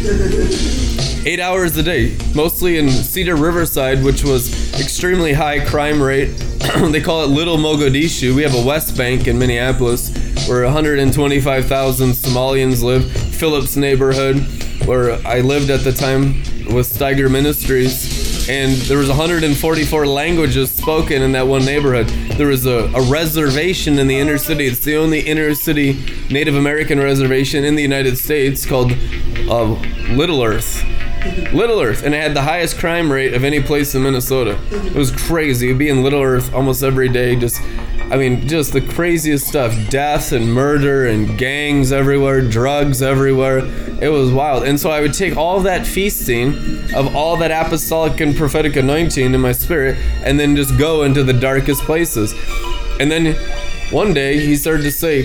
Eight 1.24 1.40
hours 1.40 1.76
a 1.76 1.82
day, 1.82 2.16
mostly 2.34 2.78
in 2.78 2.88
Cedar 2.90 3.36
Riverside, 3.36 4.02
which 4.02 4.24
was 4.24 4.61
extremely 4.82 5.32
high 5.32 5.64
crime 5.64 6.02
rate. 6.02 6.26
they 6.90 7.00
call 7.00 7.22
it 7.22 7.28
Little 7.28 7.56
Mogadishu. 7.56 8.34
We 8.34 8.42
have 8.42 8.54
a 8.54 8.66
West 8.66 8.96
Bank 8.96 9.28
in 9.28 9.38
Minneapolis 9.38 10.10
where 10.48 10.64
125,000 10.64 12.10
Somalians 12.10 12.82
live. 12.82 13.10
Phillips 13.10 13.76
neighborhood, 13.76 14.38
where 14.84 15.24
I 15.26 15.40
lived 15.40 15.70
at 15.70 15.80
the 15.84 15.92
time 15.92 16.42
with 16.74 16.92
Steiger 16.92 17.30
Ministries 17.30 18.48
and 18.48 18.72
there 18.72 18.98
was 18.98 19.08
144 19.08 20.04
languages 20.04 20.70
spoken 20.72 21.22
in 21.22 21.30
that 21.32 21.46
one 21.46 21.64
neighborhood. 21.64 22.08
There 22.36 22.48
was 22.48 22.66
a, 22.66 22.90
a, 22.92 23.02
reservation 23.02 24.00
in 24.00 24.08
the 24.08 24.18
inner 24.18 24.36
city. 24.36 24.66
It's 24.66 24.80
the 24.80 24.96
only 24.96 25.20
inner 25.20 25.54
city 25.54 26.04
Native 26.28 26.56
American 26.56 26.98
reservation 26.98 27.62
in 27.62 27.76
the 27.76 27.82
United 27.82 28.18
States 28.18 28.66
called 28.66 28.92
uh, 29.48 29.64
Little 30.10 30.42
Earth. 30.42 30.84
Little 31.52 31.80
Earth, 31.80 32.02
and 32.02 32.14
it 32.14 32.22
had 32.22 32.34
the 32.34 32.42
highest 32.42 32.78
crime 32.78 33.10
rate 33.10 33.34
of 33.34 33.44
any 33.44 33.62
place 33.62 33.94
in 33.94 34.02
Minnesota. 34.02 34.58
It 34.70 34.94
was 34.94 35.10
crazy. 35.10 35.68
It'd 35.68 35.78
be 35.78 35.88
in 35.88 36.02
Little 36.02 36.22
Earth 36.22 36.52
almost 36.54 36.82
every 36.82 37.08
day. 37.08 37.36
Just, 37.36 37.60
I 38.10 38.16
mean, 38.16 38.48
just 38.48 38.72
the 38.72 38.80
craziest 38.80 39.46
stuff: 39.46 39.74
death 39.90 40.32
and 40.32 40.52
murder 40.52 41.06
and 41.06 41.38
gangs 41.38 41.92
everywhere, 41.92 42.40
drugs 42.40 43.02
everywhere. 43.02 43.58
It 44.00 44.08
was 44.08 44.32
wild. 44.32 44.64
And 44.64 44.80
so 44.80 44.90
I 44.90 45.00
would 45.00 45.14
take 45.14 45.36
all 45.36 45.60
that 45.60 45.86
feasting 45.86 46.54
of 46.94 47.14
all 47.14 47.36
that 47.36 47.50
apostolic 47.50 48.20
and 48.20 48.36
prophetic 48.36 48.76
anointing 48.76 49.34
in 49.34 49.40
my 49.40 49.52
spirit, 49.52 49.96
and 50.24 50.40
then 50.40 50.56
just 50.56 50.76
go 50.78 51.02
into 51.02 51.22
the 51.22 51.32
darkest 51.32 51.82
places. 51.82 52.34
And 52.98 53.10
then 53.10 53.36
one 53.92 54.14
day 54.14 54.40
he 54.40 54.56
started 54.56 54.84
to 54.84 54.90
say, 54.90 55.24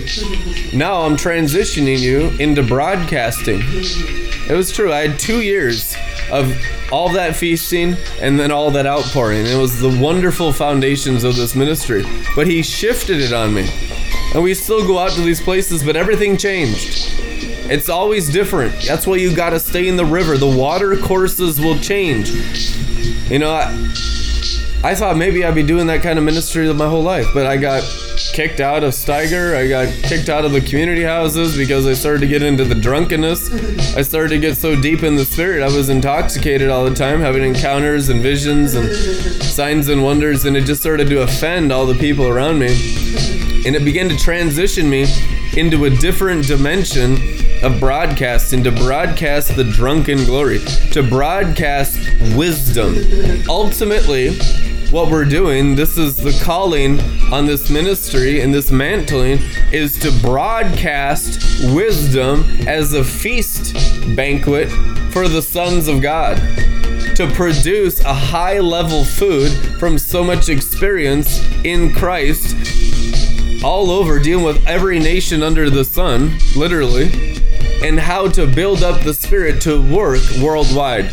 Now 0.76 1.02
I'm 1.02 1.16
transitioning 1.16 1.98
you 1.98 2.28
into 2.38 2.62
broadcasting. 2.62 3.62
It 4.48 4.54
was 4.54 4.72
true. 4.72 4.92
I 4.92 5.06
had 5.06 5.18
two 5.18 5.42
years 5.42 5.94
of 6.30 6.56
all 6.90 7.10
that 7.10 7.36
feasting 7.36 7.96
and 8.20 8.40
then 8.40 8.50
all 8.50 8.70
that 8.70 8.86
outpouring. 8.86 9.44
It 9.44 9.58
was 9.58 9.78
the 9.78 9.90
wonderful 10.00 10.52
foundations 10.52 11.22
of 11.22 11.36
this 11.36 11.54
ministry. 11.54 12.04
But 12.34 12.46
he 12.46 12.62
shifted 12.62 13.20
it 13.20 13.32
on 13.32 13.52
me. 13.52 13.68
And 14.34 14.42
we 14.42 14.54
still 14.54 14.86
go 14.86 14.98
out 14.98 15.10
to 15.12 15.20
these 15.20 15.40
places, 15.40 15.82
but 15.84 15.96
everything 15.96 16.36
changed. 16.36 17.12
It's 17.70 17.90
always 17.90 18.30
different. 18.30 18.74
That's 18.86 19.06
why 19.06 19.16
you 19.16 19.34
gotta 19.36 19.60
stay 19.60 19.88
in 19.88 19.96
the 19.96 20.04
river. 20.06 20.38
The 20.38 20.46
water 20.46 20.96
courses 20.96 21.60
will 21.60 21.78
change. 21.78 22.30
You 23.30 23.38
know, 23.38 23.50
I, 23.50 23.64
I 24.82 24.94
thought 24.94 25.16
maybe 25.18 25.44
I'd 25.44 25.54
be 25.54 25.62
doing 25.62 25.86
that 25.88 26.00
kind 26.00 26.18
of 26.18 26.24
ministry 26.24 26.72
my 26.72 26.88
whole 26.88 27.02
life, 27.02 27.26
but 27.34 27.44
I 27.44 27.58
got 27.58 27.82
kicked 28.38 28.60
out 28.60 28.84
of 28.84 28.92
Steiger. 28.92 29.56
I 29.56 29.66
got 29.66 29.92
kicked 30.04 30.28
out 30.28 30.44
of 30.44 30.52
the 30.52 30.60
community 30.60 31.02
houses 31.02 31.56
because 31.56 31.88
I 31.88 31.94
started 31.94 32.20
to 32.20 32.28
get 32.28 32.40
into 32.40 32.64
the 32.64 32.76
drunkenness. 32.76 33.96
I 33.96 34.02
started 34.02 34.28
to 34.28 34.38
get 34.38 34.56
so 34.56 34.80
deep 34.80 35.02
in 35.02 35.16
the 35.16 35.24
spirit. 35.24 35.60
I 35.60 35.76
was 35.76 35.88
intoxicated 35.88 36.68
all 36.68 36.84
the 36.84 36.94
time, 36.94 37.20
having 37.20 37.42
encounters 37.42 38.10
and 38.10 38.22
visions 38.22 38.76
and 38.76 38.94
signs 39.42 39.88
and 39.88 40.04
wonders, 40.04 40.44
and 40.44 40.56
it 40.56 40.66
just 40.66 40.80
started 40.80 41.08
to 41.08 41.22
offend 41.22 41.72
all 41.72 41.84
the 41.84 41.96
people 41.98 42.28
around 42.28 42.60
me. 42.60 42.68
And 43.66 43.74
it 43.74 43.84
began 43.84 44.08
to 44.08 44.16
transition 44.16 44.88
me 44.88 45.12
into 45.56 45.86
a 45.86 45.90
different 45.90 46.46
dimension 46.46 47.14
of 47.64 47.80
broadcasting 47.80 48.62
to 48.62 48.70
broadcast 48.70 49.56
the 49.56 49.64
drunken 49.64 50.24
glory, 50.26 50.60
to 50.92 51.02
broadcast 51.02 51.98
wisdom. 52.36 52.94
Ultimately, 53.48 54.38
what 54.90 55.10
we're 55.10 55.24
doing. 55.24 55.74
This 55.74 55.98
is 55.98 56.16
the 56.16 56.38
calling 56.42 56.98
on 57.32 57.44
this 57.44 57.68
ministry 57.68 58.40
and 58.40 58.54
this 58.54 58.70
mantling 58.70 59.38
is 59.70 59.98
to 59.98 60.10
broadcast 60.22 61.42
wisdom 61.74 62.44
as 62.66 62.94
a 62.94 63.04
feast 63.04 63.74
banquet 64.16 64.70
for 65.12 65.28
the 65.28 65.42
sons 65.42 65.88
of 65.88 66.00
God. 66.00 66.36
To 67.16 67.30
produce 67.34 68.00
a 68.00 68.14
high 68.14 68.60
level 68.60 69.04
food 69.04 69.50
from 69.78 69.98
so 69.98 70.24
much 70.24 70.48
experience 70.48 71.44
in 71.64 71.92
Christ 71.92 72.56
all 73.62 73.90
over, 73.90 74.18
dealing 74.18 74.44
with 74.44 74.66
every 74.66 74.98
nation 74.98 75.42
under 75.42 75.68
the 75.68 75.84
sun, 75.84 76.38
literally, 76.56 77.38
and 77.82 77.98
how 77.98 78.28
to 78.28 78.46
build 78.46 78.82
up 78.82 79.02
the 79.02 79.14
spirit 79.14 79.60
to 79.62 79.80
work 79.80 80.20
worldwide. 80.42 81.06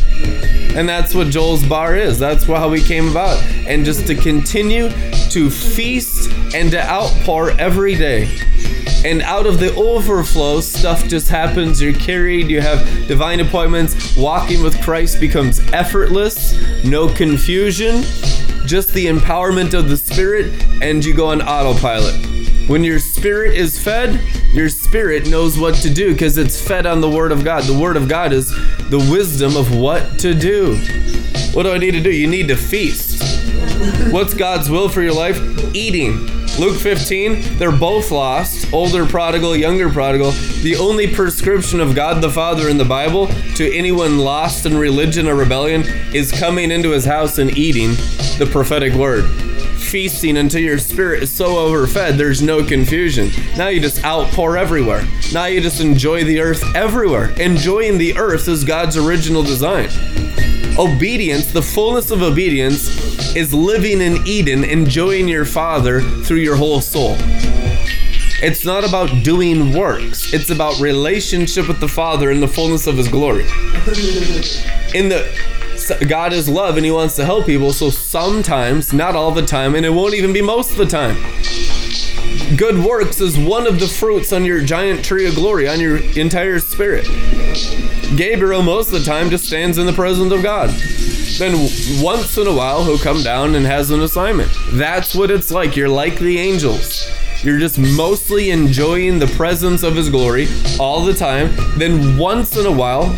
And 0.76 0.88
that's 0.88 1.14
what 1.14 1.28
Joel's 1.28 1.64
Bar 1.66 1.96
is. 1.96 2.18
That's 2.18 2.44
how 2.44 2.68
we 2.68 2.82
came 2.82 3.08
about. 3.08 3.42
And 3.66 3.84
just 3.84 4.06
to 4.08 4.14
continue 4.14 4.90
to 5.30 5.50
feast 5.50 6.30
and 6.54 6.70
to 6.72 6.86
outpour 6.86 7.52
every 7.52 7.94
day. 7.94 8.28
And 9.04 9.22
out 9.22 9.46
of 9.46 9.60
the 9.60 9.74
overflow, 9.74 10.60
stuff 10.60 11.06
just 11.06 11.28
happens. 11.28 11.80
You're 11.80 11.92
carried, 11.92 12.50
you 12.50 12.60
have 12.60 13.06
divine 13.06 13.40
appointments. 13.40 14.16
Walking 14.16 14.62
with 14.62 14.80
Christ 14.82 15.20
becomes 15.20 15.60
effortless, 15.72 16.54
no 16.84 17.08
confusion, 17.08 18.02
just 18.66 18.92
the 18.92 19.06
empowerment 19.06 19.74
of 19.74 19.88
the 19.88 19.96
Spirit, 19.96 20.52
and 20.82 21.04
you 21.04 21.14
go 21.14 21.28
on 21.28 21.40
autopilot. 21.40 22.35
When 22.66 22.82
your 22.82 22.98
spirit 22.98 23.54
is 23.54 23.78
fed, 23.78 24.20
your 24.52 24.68
spirit 24.68 25.28
knows 25.28 25.56
what 25.56 25.76
to 25.76 25.90
do 25.90 26.12
because 26.12 26.36
it's 26.36 26.60
fed 26.60 26.84
on 26.84 27.00
the 27.00 27.08
Word 27.08 27.30
of 27.30 27.44
God. 27.44 27.62
The 27.62 27.78
Word 27.78 27.96
of 27.96 28.08
God 28.08 28.32
is 28.32 28.50
the 28.88 28.98
wisdom 29.08 29.56
of 29.56 29.72
what 29.72 30.18
to 30.18 30.34
do. 30.34 30.74
What 31.52 31.62
do 31.62 31.72
I 31.72 31.78
need 31.78 31.92
to 31.92 32.02
do? 32.02 32.10
You 32.10 32.26
need 32.26 32.48
to 32.48 32.56
feast. 32.56 33.22
What's 34.12 34.34
God's 34.34 34.68
will 34.68 34.88
for 34.88 35.00
your 35.00 35.12
life? 35.12 35.38
Eating. 35.76 36.26
Luke 36.58 36.76
15, 36.76 37.56
they're 37.56 37.70
both 37.70 38.10
lost, 38.10 38.72
older 38.72 39.06
prodigal, 39.06 39.54
younger 39.54 39.88
prodigal. 39.88 40.32
The 40.62 40.74
only 40.74 41.06
prescription 41.06 41.78
of 41.78 41.94
God 41.94 42.20
the 42.20 42.30
Father 42.30 42.68
in 42.68 42.78
the 42.78 42.84
Bible 42.84 43.28
to 43.54 43.76
anyone 43.76 44.18
lost 44.18 44.66
in 44.66 44.76
religion 44.76 45.28
or 45.28 45.36
rebellion 45.36 45.84
is 46.12 46.32
coming 46.32 46.72
into 46.72 46.90
his 46.90 47.04
house 47.04 47.38
and 47.38 47.56
eating 47.56 47.90
the 48.38 48.48
prophetic 48.50 48.92
word 48.94 49.45
feasting 49.76 50.36
until 50.36 50.60
your 50.60 50.78
spirit 50.78 51.22
is 51.22 51.30
so 51.30 51.58
overfed 51.58 52.18
there's 52.18 52.42
no 52.42 52.64
confusion. 52.64 53.30
Now 53.56 53.68
you 53.68 53.80
just 53.80 54.04
outpour 54.04 54.56
everywhere. 54.56 55.06
Now 55.32 55.46
you 55.46 55.60
just 55.60 55.80
enjoy 55.80 56.24
the 56.24 56.40
earth 56.40 56.62
everywhere. 56.74 57.30
Enjoying 57.40 57.98
the 57.98 58.16
earth 58.16 58.48
is 58.48 58.64
God's 58.64 58.96
original 58.96 59.42
design. 59.42 59.88
Obedience, 60.78 61.52
the 61.52 61.62
fullness 61.62 62.10
of 62.10 62.22
obedience, 62.22 63.34
is 63.34 63.54
living 63.54 64.00
in 64.00 64.26
Eden, 64.26 64.64
enjoying 64.64 65.28
your 65.28 65.44
Father 65.44 66.00
through 66.00 66.38
your 66.38 66.56
whole 66.56 66.80
soul. 66.80 67.16
It's 68.42 68.66
not 68.66 68.86
about 68.86 69.24
doing 69.24 69.72
works. 69.72 70.34
It's 70.34 70.50
about 70.50 70.78
relationship 70.78 71.68
with 71.68 71.80
the 71.80 71.88
Father 71.88 72.30
in 72.30 72.40
the 72.40 72.48
fullness 72.48 72.86
of 72.86 72.98
His 72.98 73.08
glory. 73.08 73.44
In 74.94 75.08
the 75.08 75.26
God 76.08 76.32
is 76.32 76.48
love 76.48 76.76
and 76.76 76.84
He 76.84 76.90
wants 76.90 77.16
to 77.16 77.24
help 77.24 77.46
people. 77.46 77.72
So 77.72 77.90
sometimes, 77.90 78.92
not 78.92 79.16
all 79.16 79.30
the 79.30 79.44
time, 79.44 79.74
and 79.74 79.84
it 79.84 79.90
won't 79.90 80.14
even 80.14 80.32
be 80.32 80.42
most 80.42 80.72
of 80.72 80.76
the 80.76 80.86
time. 80.86 81.16
Good 82.56 82.78
works 82.78 83.20
is 83.20 83.38
one 83.38 83.66
of 83.66 83.80
the 83.80 83.86
fruits 83.86 84.32
on 84.32 84.44
your 84.44 84.62
giant 84.62 85.04
tree 85.04 85.26
of 85.26 85.34
glory, 85.34 85.68
on 85.68 85.80
your 85.80 85.98
entire 86.18 86.58
spirit. 86.58 87.06
Gabriel, 88.16 88.62
most 88.62 88.92
of 88.92 88.98
the 89.00 89.04
time, 89.04 89.30
just 89.30 89.46
stands 89.46 89.78
in 89.78 89.86
the 89.86 89.92
presence 89.92 90.32
of 90.32 90.42
God. 90.42 90.70
Then 91.38 91.68
once 92.02 92.38
in 92.38 92.46
a 92.46 92.54
while, 92.54 92.84
he'll 92.84 92.98
come 92.98 93.22
down 93.22 93.54
and 93.56 93.66
has 93.66 93.90
an 93.90 94.00
assignment. 94.00 94.50
That's 94.72 95.14
what 95.14 95.30
it's 95.30 95.50
like. 95.50 95.76
You're 95.76 95.88
like 95.88 96.18
the 96.18 96.38
angels. 96.38 97.10
You're 97.42 97.58
just 97.58 97.78
mostly 97.78 98.50
enjoying 98.50 99.18
the 99.18 99.26
presence 99.26 99.82
of 99.82 99.96
His 99.96 100.08
glory 100.08 100.48
all 100.80 101.04
the 101.04 101.14
time. 101.14 101.54
Then 101.78 102.16
once 102.16 102.56
in 102.56 102.66
a 102.66 102.72
while, 102.72 103.14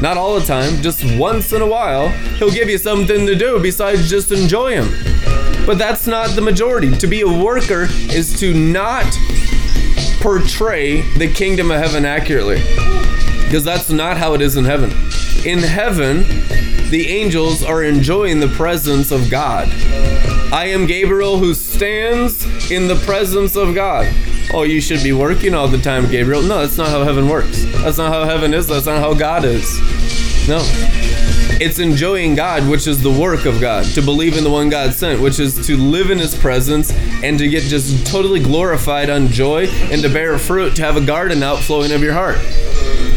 not 0.00 0.16
all 0.16 0.38
the 0.38 0.44
time, 0.44 0.82
just 0.82 1.04
once 1.16 1.52
in 1.52 1.62
a 1.62 1.66
while, 1.66 2.08
he'll 2.38 2.50
give 2.50 2.68
you 2.68 2.78
something 2.78 3.26
to 3.26 3.34
do 3.34 3.60
besides 3.60 4.10
just 4.10 4.30
enjoy 4.30 4.72
him. 4.72 4.88
But 5.66 5.78
that's 5.78 6.06
not 6.06 6.30
the 6.30 6.42
majority. 6.42 6.96
To 6.96 7.06
be 7.06 7.22
a 7.22 7.28
worker 7.28 7.88
is 7.90 8.38
to 8.40 8.54
not 8.54 9.06
portray 10.20 11.02
the 11.18 11.32
kingdom 11.32 11.70
of 11.70 11.80
heaven 11.80 12.04
accurately. 12.04 12.58
Because 13.44 13.64
that's 13.64 13.90
not 13.90 14.16
how 14.16 14.34
it 14.34 14.42
is 14.42 14.56
in 14.56 14.64
heaven. 14.64 14.90
In 15.44 15.60
heaven, 15.60 16.24
the 16.90 17.06
angels 17.08 17.62
are 17.64 17.82
enjoying 17.82 18.40
the 18.40 18.48
presence 18.48 19.10
of 19.10 19.30
God. 19.30 19.68
I 20.52 20.66
am 20.66 20.86
Gabriel 20.86 21.38
who 21.38 21.54
stands 21.54 22.70
in 22.70 22.86
the 22.86 22.96
presence 23.04 23.56
of 23.56 23.74
God. 23.74 24.06
Oh, 24.52 24.62
you 24.62 24.80
should 24.80 25.02
be 25.02 25.12
working 25.12 25.54
all 25.54 25.68
the 25.68 25.78
time, 25.78 26.08
Gabriel. 26.10 26.42
No, 26.42 26.60
that's 26.60 26.78
not 26.78 26.88
how 26.88 27.02
heaven 27.02 27.28
works. 27.28 27.64
That's 27.82 27.98
not 27.98 28.12
how 28.12 28.24
heaven 28.24 28.54
is. 28.54 28.66
That's 28.66 28.86
not 28.86 29.00
how 29.00 29.12
God 29.12 29.44
is. 29.44 29.78
No. 30.48 30.60
It's 31.58 31.78
enjoying 31.78 32.34
God, 32.34 32.68
which 32.68 32.86
is 32.86 33.02
the 33.02 33.10
work 33.10 33.46
of 33.46 33.60
God, 33.60 33.86
to 33.94 34.02
believe 34.02 34.36
in 34.36 34.44
the 34.44 34.50
one 34.50 34.68
God 34.68 34.92
sent, 34.92 35.20
which 35.20 35.40
is 35.40 35.66
to 35.66 35.76
live 35.76 36.10
in 36.10 36.18
His 36.18 36.36
presence 36.36 36.92
and 37.22 37.38
to 37.38 37.48
get 37.48 37.62
just 37.64 38.06
totally 38.06 38.40
glorified 38.40 39.10
on 39.10 39.28
joy 39.28 39.66
and 39.66 40.02
to 40.02 40.08
bear 40.08 40.38
fruit, 40.38 40.76
to 40.76 40.82
have 40.82 40.96
a 40.96 41.04
garden 41.04 41.42
outflowing 41.42 41.92
of 41.92 42.02
your 42.02 42.12
heart. 42.12 42.36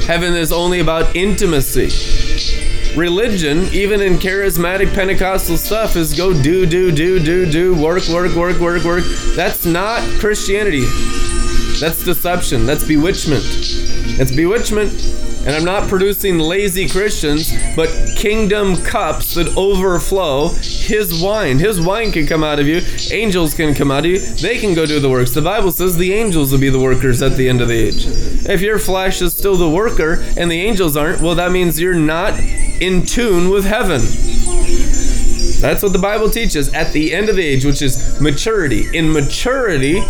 Heaven 0.07 0.33
is 0.33 0.51
only 0.51 0.79
about 0.79 1.15
intimacy. 1.15 1.89
Religion, 2.97 3.65
even 3.71 4.01
in 4.01 4.15
charismatic 4.15 4.93
Pentecostal 4.95 5.57
stuff, 5.57 5.95
is 5.95 6.13
go 6.13 6.33
do, 6.33 6.65
do, 6.65 6.91
do, 6.91 7.19
do, 7.19 7.49
do, 7.49 7.75
work, 7.75 8.07
work, 8.07 8.33
work, 8.35 8.59
work, 8.59 8.83
work. 8.83 9.03
That's 9.35 9.65
not 9.65 10.01
Christianity. 10.19 10.85
That's 11.79 12.03
deception. 12.03 12.65
That's 12.65 12.83
bewitchment. 12.83 13.43
That's 14.17 14.31
bewitchment. 14.35 14.91
And 15.45 15.55
I'm 15.55 15.63
not 15.63 15.87
producing 15.87 16.37
lazy 16.37 16.89
Christians, 16.89 17.53
but 17.75 17.89
kingdom 18.17 18.75
cups 18.83 19.35
that 19.35 19.55
overflow 19.55 20.49
his 20.49 21.23
wine. 21.23 21.57
His 21.59 21.79
wine 21.79 22.11
can 22.11 22.27
come 22.27 22.43
out 22.43 22.59
of 22.59 22.67
you. 22.67 22.81
Angels 23.11 23.53
can 23.53 23.73
come 23.73 23.89
out 23.89 24.05
of 24.05 24.11
you. 24.11 24.19
They 24.19 24.59
can 24.59 24.73
go 24.73 24.85
do 24.85 24.99
the 24.99 25.09
works. 25.09 25.31
The 25.31 25.41
Bible 25.41 25.71
says 25.71 25.95
the 25.95 26.13
angels 26.13 26.51
will 26.51 26.59
be 26.59 26.69
the 26.69 26.79
workers 26.79 27.21
at 27.21 27.37
the 27.37 27.47
end 27.47 27.61
of 27.61 27.69
the 27.69 27.77
age. 27.77 28.05
If 28.05 28.61
your 28.61 28.79
flesh 28.79 29.21
is 29.21 29.35
still 29.35 29.55
the 29.55 29.69
worker 29.69 30.21
and 30.37 30.51
the 30.51 30.61
angels 30.61 30.97
aren't, 30.97 31.21
well, 31.21 31.35
that 31.35 31.51
means 31.53 31.79
you're 31.79 31.93
not 31.95 32.37
in 32.37 33.05
tune 33.05 33.49
with 33.49 33.63
heaven. 33.63 34.01
That's 35.61 35.83
what 35.83 35.93
the 35.93 35.99
Bible 35.99 36.29
teaches 36.29 36.73
at 36.73 36.91
the 36.93 37.13
end 37.13 37.29
of 37.29 37.37
the 37.37 37.43
age, 37.43 37.65
which 37.65 37.81
is 37.81 38.19
maturity. 38.19 38.87
In 38.97 39.11
maturity, 39.11 40.01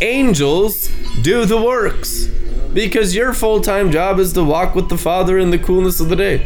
angels 0.00 0.90
do 1.22 1.44
the 1.44 1.60
works 1.60 2.26
because 2.72 3.14
your 3.14 3.32
full 3.32 3.60
time 3.60 3.90
job 3.90 4.18
is 4.18 4.32
to 4.32 4.44
walk 4.44 4.74
with 4.74 4.88
the 4.88 4.98
Father 4.98 5.38
in 5.38 5.50
the 5.50 5.58
coolness 5.58 6.00
of 6.00 6.08
the 6.08 6.16
day. 6.16 6.38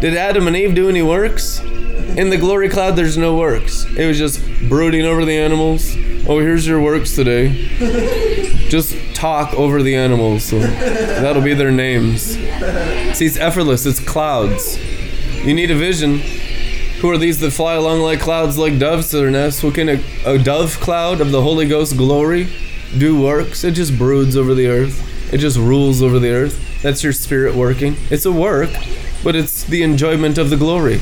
Did 0.00 0.16
Adam 0.16 0.46
and 0.46 0.56
Eve 0.56 0.74
do 0.74 0.88
any 0.88 1.02
works? 1.02 1.60
In 1.60 2.30
the 2.30 2.36
glory 2.36 2.68
cloud, 2.68 2.96
there's 2.96 3.16
no 3.16 3.36
works. 3.36 3.84
It 3.96 4.06
was 4.06 4.18
just 4.18 4.40
brooding 4.68 5.04
over 5.04 5.24
the 5.24 5.36
animals. 5.36 5.94
Oh, 6.26 6.38
here's 6.38 6.66
your 6.66 6.80
works 6.80 7.14
today. 7.14 7.48
Just 8.68 8.96
talk 9.14 9.52
over 9.54 9.82
the 9.82 9.94
animals. 9.94 10.44
So 10.44 10.58
that'll 10.58 11.42
be 11.42 11.54
their 11.54 11.70
names. 11.70 12.22
See, 12.22 13.26
it's 13.26 13.36
effortless. 13.36 13.84
It's 13.84 14.00
clouds. 14.00 14.78
You 15.44 15.54
need 15.54 15.70
a 15.70 15.76
vision. 15.76 16.20
Who 17.00 17.10
are 17.10 17.18
these 17.18 17.40
that 17.40 17.50
fly 17.50 17.74
along 17.74 18.00
like 18.00 18.20
clouds, 18.20 18.56
like 18.56 18.78
doves 18.78 19.10
to 19.10 19.18
their 19.18 19.30
nests? 19.30 19.62
What 19.62 19.74
can 19.74 19.88
a, 19.90 20.02
a 20.24 20.38
dove 20.38 20.80
cloud 20.80 21.20
of 21.20 21.30
the 21.30 21.42
Holy 21.42 21.68
Ghost 21.68 21.96
glory 21.98 22.48
do 22.98 23.20
works? 23.20 23.64
It 23.64 23.72
just 23.72 23.98
broods 23.98 24.36
over 24.36 24.54
the 24.54 24.68
earth. 24.68 25.32
It 25.32 25.38
just 25.38 25.56
rules 25.56 26.02
over 26.02 26.18
the 26.18 26.30
earth. 26.30 26.82
That's 26.82 27.02
your 27.02 27.12
spirit 27.12 27.54
working. 27.54 27.96
It's 28.10 28.26
a 28.26 28.32
work, 28.32 28.70
but 29.22 29.34
it's 29.34 29.64
the 29.64 29.82
enjoyment 29.82 30.38
of 30.38 30.50
the 30.50 30.56
glory. 30.56 31.00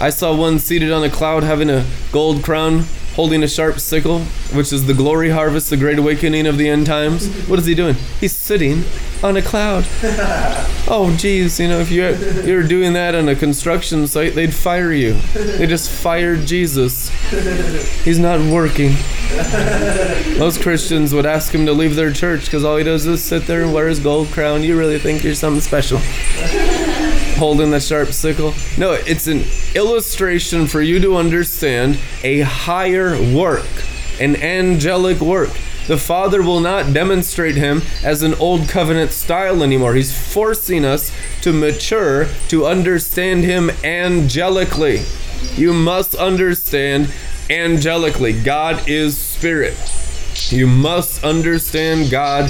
I 0.00 0.10
saw 0.10 0.34
one 0.34 0.58
seated 0.58 0.90
on 0.90 1.04
a 1.04 1.10
cloud 1.10 1.44
having 1.44 1.70
a 1.70 1.86
gold 2.10 2.42
crown, 2.42 2.84
holding 3.14 3.42
a 3.42 3.48
sharp 3.48 3.78
sickle, 3.80 4.20
which 4.52 4.72
is 4.72 4.86
the 4.86 4.94
glory 4.94 5.30
harvest, 5.30 5.70
the 5.70 5.76
great 5.76 5.98
awakening 5.98 6.46
of 6.46 6.58
the 6.58 6.68
end 6.68 6.86
times. 6.86 7.28
What 7.48 7.58
is 7.58 7.66
he 7.66 7.74
doing? 7.74 7.94
He's 8.20 8.34
sitting 8.34 8.84
on 9.22 9.36
a 9.36 9.42
cloud. 9.42 9.86
Oh, 10.86 11.16
geez, 11.16 11.58
you 11.58 11.66
know, 11.66 11.80
if 11.80 11.90
you 11.90 12.06
you 12.44 12.56
were 12.56 12.62
doing 12.62 12.92
that 12.92 13.14
on 13.14 13.26
a 13.30 13.34
construction 13.34 14.06
site, 14.06 14.34
they'd 14.34 14.52
fire 14.52 14.92
you. 14.92 15.14
They 15.32 15.66
just 15.66 15.88
fired 15.90 16.40
Jesus. 16.40 17.08
He's 18.04 18.18
not 18.18 18.38
working. 18.52 18.92
Most 20.38 20.60
Christians 20.60 21.14
would 21.14 21.24
ask 21.24 21.54
him 21.54 21.64
to 21.64 21.72
leave 21.72 21.96
their 21.96 22.12
church 22.12 22.44
because 22.44 22.64
all 22.64 22.76
he 22.76 22.84
does 22.84 23.06
is 23.06 23.24
sit 23.24 23.46
there 23.46 23.62
and 23.62 23.72
wear 23.72 23.88
his 23.88 23.98
gold 23.98 24.28
crown. 24.28 24.62
You 24.62 24.78
really 24.78 24.98
think 24.98 25.24
you're 25.24 25.34
something 25.34 25.62
special? 25.62 26.00
Holding 27.36 27.70
the 27.70 27.80
sharp 27.80 28.08
sickle? 28.12 28.54
No, 28.78 28.92
it's 28.92 29.26
an 29.26 29.44
illustration 29.74 30.66
for 30.66 30.80
you 30.80 31.00
to 31.00 31.16
understand 31.16 31.98
a 32.22 32.40
higher 32.40 33.20
work, 33.34 33.66
an 34.20 34.36
angelic 34.36 35.20
work. 35.20 35.50
The 35.86 35.98
Father 35.98 36.42
will 36.42 36.60
not 36.60 36.94
demonstrate 36.94 37.56
him 37.56 37.82
as 38.02 38.22
an 38.22 38.34
old 38.34 38.68
covenant 38.68 39.10
style 39.10 39.62
anymore. 39.62 39.94
He's 39.94 40.16
forcing 40.16 40.84
us 40.84 41.12
to 41.42 41.52
mature 41.52 42.28
to 42.48 42.66
understand 42.66 43.44
him 43.44 43.68
angelically. 43.82 45.02
You 45.56 45.74
must 45.74 46.14
understand 46.14 47.12
angelically. 47.50 48.44
God 48.44 48.88
is 48.88 49.18
spirit. 49.18 49.76
You 50.50 50.66
must 50.66 51.22
understand 51.22 52.10
God 52.10 52.48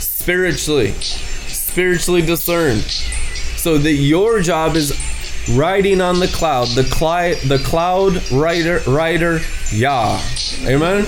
spiritually, 0.00 0.92
spiritually 0.92 2.22
discerned, 2.22 2.84
so 3.64 3.78
that 3.78 3.94
your 3.94 4.40
job 4.40 4.76
is 4.76 4.92
riding 5.54 6.02
on 6.02 6.20
the 6.20 6.28
cloud, 6.28 6.68
the 6.68 6.84
cli- 6.84 7.48
the 7.48 7.58
cloud 7.64 8.30
rider 8.30 8.82
rider 8.86 9.40
Yah. 9.70 10.20
Amen. 10.66 11.06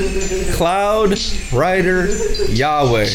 Cloud 0.54 1.18
rider 1.52 2.08
Yahweh. 2.48 3.10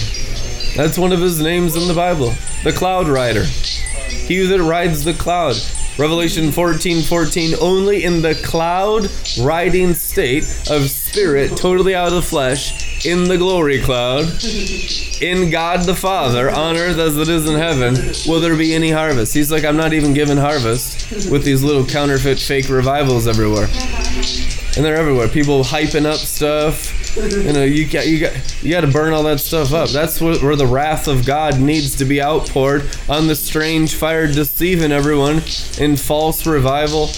That's 0.76 0.96
one 0.96 1.12
of 1.12 1.20
his 1.20 1.42
names 1.42 1.76
in 1.76 1.88
the 1.88 1.96
Bible. 1.96 2.36
The 2.64 2.72
cloud 2.72 3.08
rider. 3.08 3.46
He 3.46 4.46
that 4.46 4.62
rides 4.62 5.04
the 5.04 5.16
cloud. 5.16 5.56
Revelation 5.98 6.52
14 6.52 7.02
14, 7.02 7.56
only 7.60 8.04
in 8.04 8.22
the 8.22 8.36
cloud 8.46 9.10
riding 9.42 9.96
state 9.96 10.44
of 10.70 10.88
spirit, 10.92 11.58
totally 11.58 11.96
out 11.96 12.14
of 12.14 12.26
flesh, 12.26 12.91
in 13.06 13.26
the 13.26 13.38
glory 13.38 13.82
cloud, 13.82 14.24
in 15.22 15.50
God 15.50 15.86
the 15.86 15.96
Father, 15.96 16.50
on 16.50 16.78
earth 16.78 16.98
as 16.98 17.18
it 17.18 17.30
is 17.30 17.48
in 17.48 17.56
heaven, 17.56 17.96
will 18.28 18.40
there 18.40 18.56
be 18.56 18.74
any 18.74 18.92
harvest. 18.92 19.34
He's 19.34 19.52
like, 19.52 19.64
I'm 19.64 19.78
not 19.78 19.94
even 19.94 20.14
giving 20.14 20.38
harvest 20.38 21.30
with 21.30 21.44
these 21.44 21.64
little 21.64 21.86
counterfeit 21.86 22.40
fake 22.40 22.70
revivals 22.70 23.28
everywhere. 23.28 23.66
Uh-huh. 23.66 24.58
And 24.78 24.86
they're 24.86 24.96
everywhere. 24.96 25.28
People 25.28 25.64
hyping 25.64 26.06
up 26.06 26.18
stuff. 26.18 26.98
You 27.18 27.52
know, 27.52 27.66
you 27.66 27.86
got 27.90 28.08
you 28.08 28.22
got 28.22 28.64
you 28.64 28.72
got 28.72 28.82
to 28.82 28.88
burn 28.88 29.12
all 29.12 29.24
that 29.24 29.42
stuff 29.42 29.74
up. 29.74 29.90
That's 29.90 30.22
what, 30.22 30.42
where 30.42 30.56
the 30.56 30.66
wrath 30.66 31.10
of 31.10 31.26
God 31.26 31.60
needs 31.60 31.98
to 31.98 32.06
be 32.06 32.22
outpoured 32.22 32.90
on 33.10 33.28
the 33.28 33.36
strange 33.36 33.96
fire, 33.96 34.28
deceiving 34.28 34.94
everyone 34.94 35.42
in 35.78 35.98
false 35.98 36.46
revival. 36.46 37.10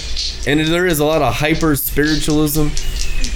And 0.47 0.61
there 0.61 0.87
is 0.87 0.99
a 0.99 1.05
lot 1.05 1.21
of 1.21 1.35
hyper 1.35 1.75
spiritualism. 1.75 2.69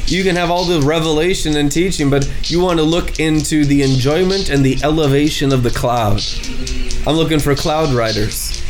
You 0.08 0.24
can 0.24 0.38
have 0.38 0.50
all 0.50 0.64
the 0.64 0.82
revelation 0.82 1.58
and 1.58 1.70
teaching, 1.70 2.10
but 2.10 2.50
you 2.50 2.62
want 2.62 2.80
to 2.80 2.84
look 2.84 3.20
into 3.20 3.66
the 3.66 3.84
enjoyment 3.84 4.50
and 4.50 4.64
the 4.64 4.80
elevation 4.82 5.52
of 5.52 5.64
the 5.64 5.70
cloud. 5.70 6.22
I'm 7.06 7.16
looking 7.16 7.40
for 7.40 7.54
cloud 7.56 7.94
riders, 7.94 8.64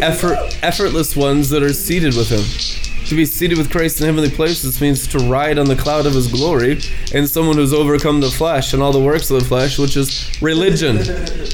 effort, 0.00 0.38
effortless 0.62 1.16
ones 1.16 1.50
that 1.50 1.64
are 1.64 1.72
seated 1.72 2.14
with 2.14 2.28
Him. 2.28 2.76
To 3.06 3.14
be 3.16 3.24
seated 3.24 3.58
with 3.58 3.70
Christ 3.70 4.00
in 4.00 4.06
heavenly 4.06 4.30
places 4.30 4.80
means 4.80 5.06
to 5.08 5.18
ride 5.18 5.58
on 5.58 5.66
the 5.66 5.76
cloud 5.76 6.06
of 6.06 6.14
his 6.14 6.26
glory, 6.26 6.80
and 7.14 7.28
someone 7.28 7.56
who's 7.56 7.72
overcome 7.72 8.20
the 8.20 8.30
flesh 8.30 8.72
and 8.72 8.82
all 8.82 8.92
the 8.92 9.00
works 9.00 9.30
of 9.30 9.40
the 9.40 9.46
flesh, 9.46 9.78
which 9.78 9.96
is 9.96 10.30
religion. 10.40 10.96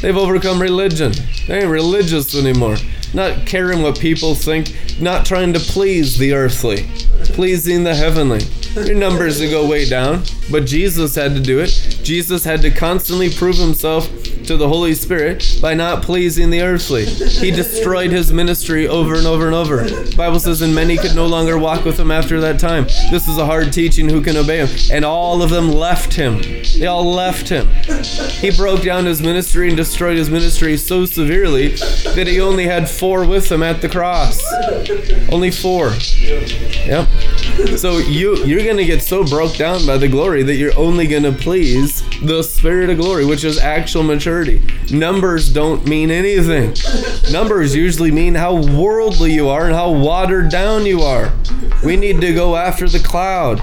They've 0.01 0.17
overcome 0.17 0.61
religion. 0.61 1.13
They 1.47 1.61
ain't 1.61 1.69
religious 1.69 2.35
anymore. 2.35 2.77
Not 3.13 3.47
caring 3.47 3.83
what 3.83 3.99
people 3.99 4.35
think, 4.35 4.75
not 4.99 5.27
trying 5.27 5.53
to 5.53 5.61
please 5.61 6.17
the 6.17 6.33
earthly, 6.33 6.87
pleasing 7.25 7.85
the 7.85 7.95
heavenly. 7.95 8.41
Your 8.75 8.95
numbers 8.95 9.41
would 9.41 9.51
go 9.51 9.69
way 9.69 9.85
down, 9.89 10.23
but 10.51 10.65
Jesus 10.65 11.15
had 11.15 11.35
to 11.35 11.41
do 11.41 11.61
it. 11.61 11.71
Jesus 12.03 12.45
had 12.45 12.63
to 12.63 12.71
constantly 12.71 13.31
prove 13.31 13.57
himself 13.57 14.09
to 14.45 14.57
the 14.57 14.69
Holy 14.69 14.95
Spirit 14.95 15.59
by 15.61 15.75
not 15.75 16.03
pleasing 16.03 16.51
the 16.51 16.63
earthly. 16.63 17.05
He 17.05 17.51
destroyed 17.51 18.11
his 18.11 18.33
ministry 18.33 18.89
over 18.89 19.15
and 19.15 19.27
over 19.27 19.47
and 19.47 19.55
over. 19.55 19.85
The 19.85 20.17
Bible 20.17 20.41
says, 20.41 20.63
and 20.63 20.75
many 20.75 20.97
could 20.97 21.15
no 21.15 21.27
longer 21.27 21.59
walk 21.59 21.85
with 21.85 21.99
him 21.99 22.11
after 22.11 22.41
that 22.41 22.59
time. 22.59 22.85
This 23.11 23.29
is 23.29 23.39
a 23.39 23.47
hard 23.47 23.73
teaching. 23.73 24.09
Who 24.09 24.21
can 24.21 24.37
obey 24.37 24.67
him? 24.67 24.69
And 24.91 25.05
all 25.05 25.43
of 25.43 25.51
them 25.51 25.71
left 25.71 26.15
him. 26.15 26.41
They 26.79 26.87
all 26.87 27.05
left 27.05 27.49
him. 27.49 27.69
He 28.41 28.51
broke 28.51 28.83
down 28.83 29.05
his 29.05 29.23
ministry 29.23 29.69
and 29.69 29.77
destroyed 29.77 30.17
his 30.17 30.31
ministry 30.31 30.77
so 30.77 31.05
severely 31.05 31.77
that 32.15 32.27
he 32.27 32.41
only 32.41 32.67
had 32.67 32.89
four 32.89 33.27
with 33.27 33.51
him 33.51 33.63
at 33.63 33.81
the 33.81 33.89
cross. 33.89 34.43
Only 35.31 35.51
four. 35.51 35.93
Yep. 36.87 37.09
So 37.77 37.99
you 37.99 38.37
you're 38.45 38.65
gonna 38.65 38.85
get 38.85 39.03
so 39.03 39.25
broke 39.25 39.57
down 39.57 39.85
by 39.87 39.97
the 39.97 40.09
glory 40.09 40.43
that 40.43 40.55
you're 40.55 40.77
only 40.79 41.07
gonna 41.07 41.33
please 41.33 42.03
the 42.21 42.43
spirit 42.43 42.91
of 42.91 42.99
glory, 42.99 43.25
which 43.25 43.45
is 43.45 43.59
actual 43.59 44.03
maturity. 44.03 44.63
Numbers 44.91 45.53
don't 45.53 45.87
mean 45.87 46.11
anything. 46.11 46.75
Numbers 47.33 47.75
usually 47.75 48.11
mean 48.11 48.35
how 48.35 48.55
worldly 48.55 49.33
you 49.33 49.49
are 49.49 49.67
and 49.67 49.75
how 49.75 49.91
watered 49.91 50.51
down 50.51 50.87
you 50.87 51.01
are. 51.01 51.33
We 51.85 51.97
need 51.97 52.21
to 52.21 52.33
go 52.33 52.57
after 52.57 52.89
the 52.89 53.01
cloud. 53.01 53.61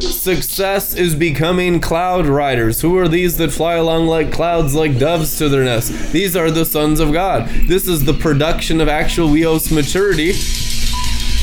Success 0.00 0.94
is 0.94 1.14
becoming 1.14 1.80
cloud 1.80 2.26
riders. 2.26 2.80
Who 2.80 2.96
are 2.98 3.08
these 3.08 3.36
that 3.38 3.50
fly 3.50 3.74
along 3.74 4.06
like 4.06 4.32
clouds, 4.32 4.74
like 4.74 4.98
doves 4.98 5.36
to 5.38 5.48
their 5.48 5.64
nest? 5.64 6.12
These 6.12 6.36
are 6.36 6.50
the 6.50 6.64
sons 6.64 7.00
of 7.00 7.12
God. 7.12 7.48
This 7.66 7.88
is 7.88 8.04
the 8.04 8.14
production 8.14 8.80
of 8.80 8.88
actual 8.88 9.28
huios 9.28 9.72
maturity 9.72 10.32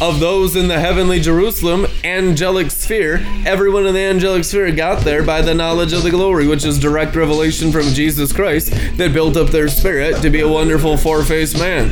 of 0.01 0.19
those 0.19 0.57
in 0.57 0.67
the 0.67 0.79
heavenly 0.79 1.21
Jerusalem 1.21 1.87
angelic 2.03 2.69
sphere. 2.69 3.25
Everyone 3.45 3.85
in 3.85 3.93
the 3.93 4.01
angelic 4.01 4.43
sphere 4.43 4.69
got 4.71 5.03
there 5.05 5.23
by 5.23 5.41
the 5.41 5.53
knowledge 5.53 5.93
of 5.93 6.03
the 6.03 6.09
glory, 6.09 6.47
which 6.47 6.65
is 6.65 6.77
direct 6.77 7.15
revelation 7.15 7.71
from 7.71 7.83
Jesus 7.93 8.33
Christ 8.33 8.71
that 8.97 9.13
built 9.13 9.37
up 9.37 9.49
their 9.49 9.69
spirit 9.69 10.21
to 10.21 10.29
be 10.29 10.41
a 10.41 10.47
wonderful 10.47 10.97
four 10.97 11.23
faced 11.23 11.57
man. 11.57 11.89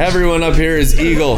Everyone 0.00 0.42
up 0.42 0.56
here 0.56 0.76
is 0.76 0.98
eagle, 0.98 1.36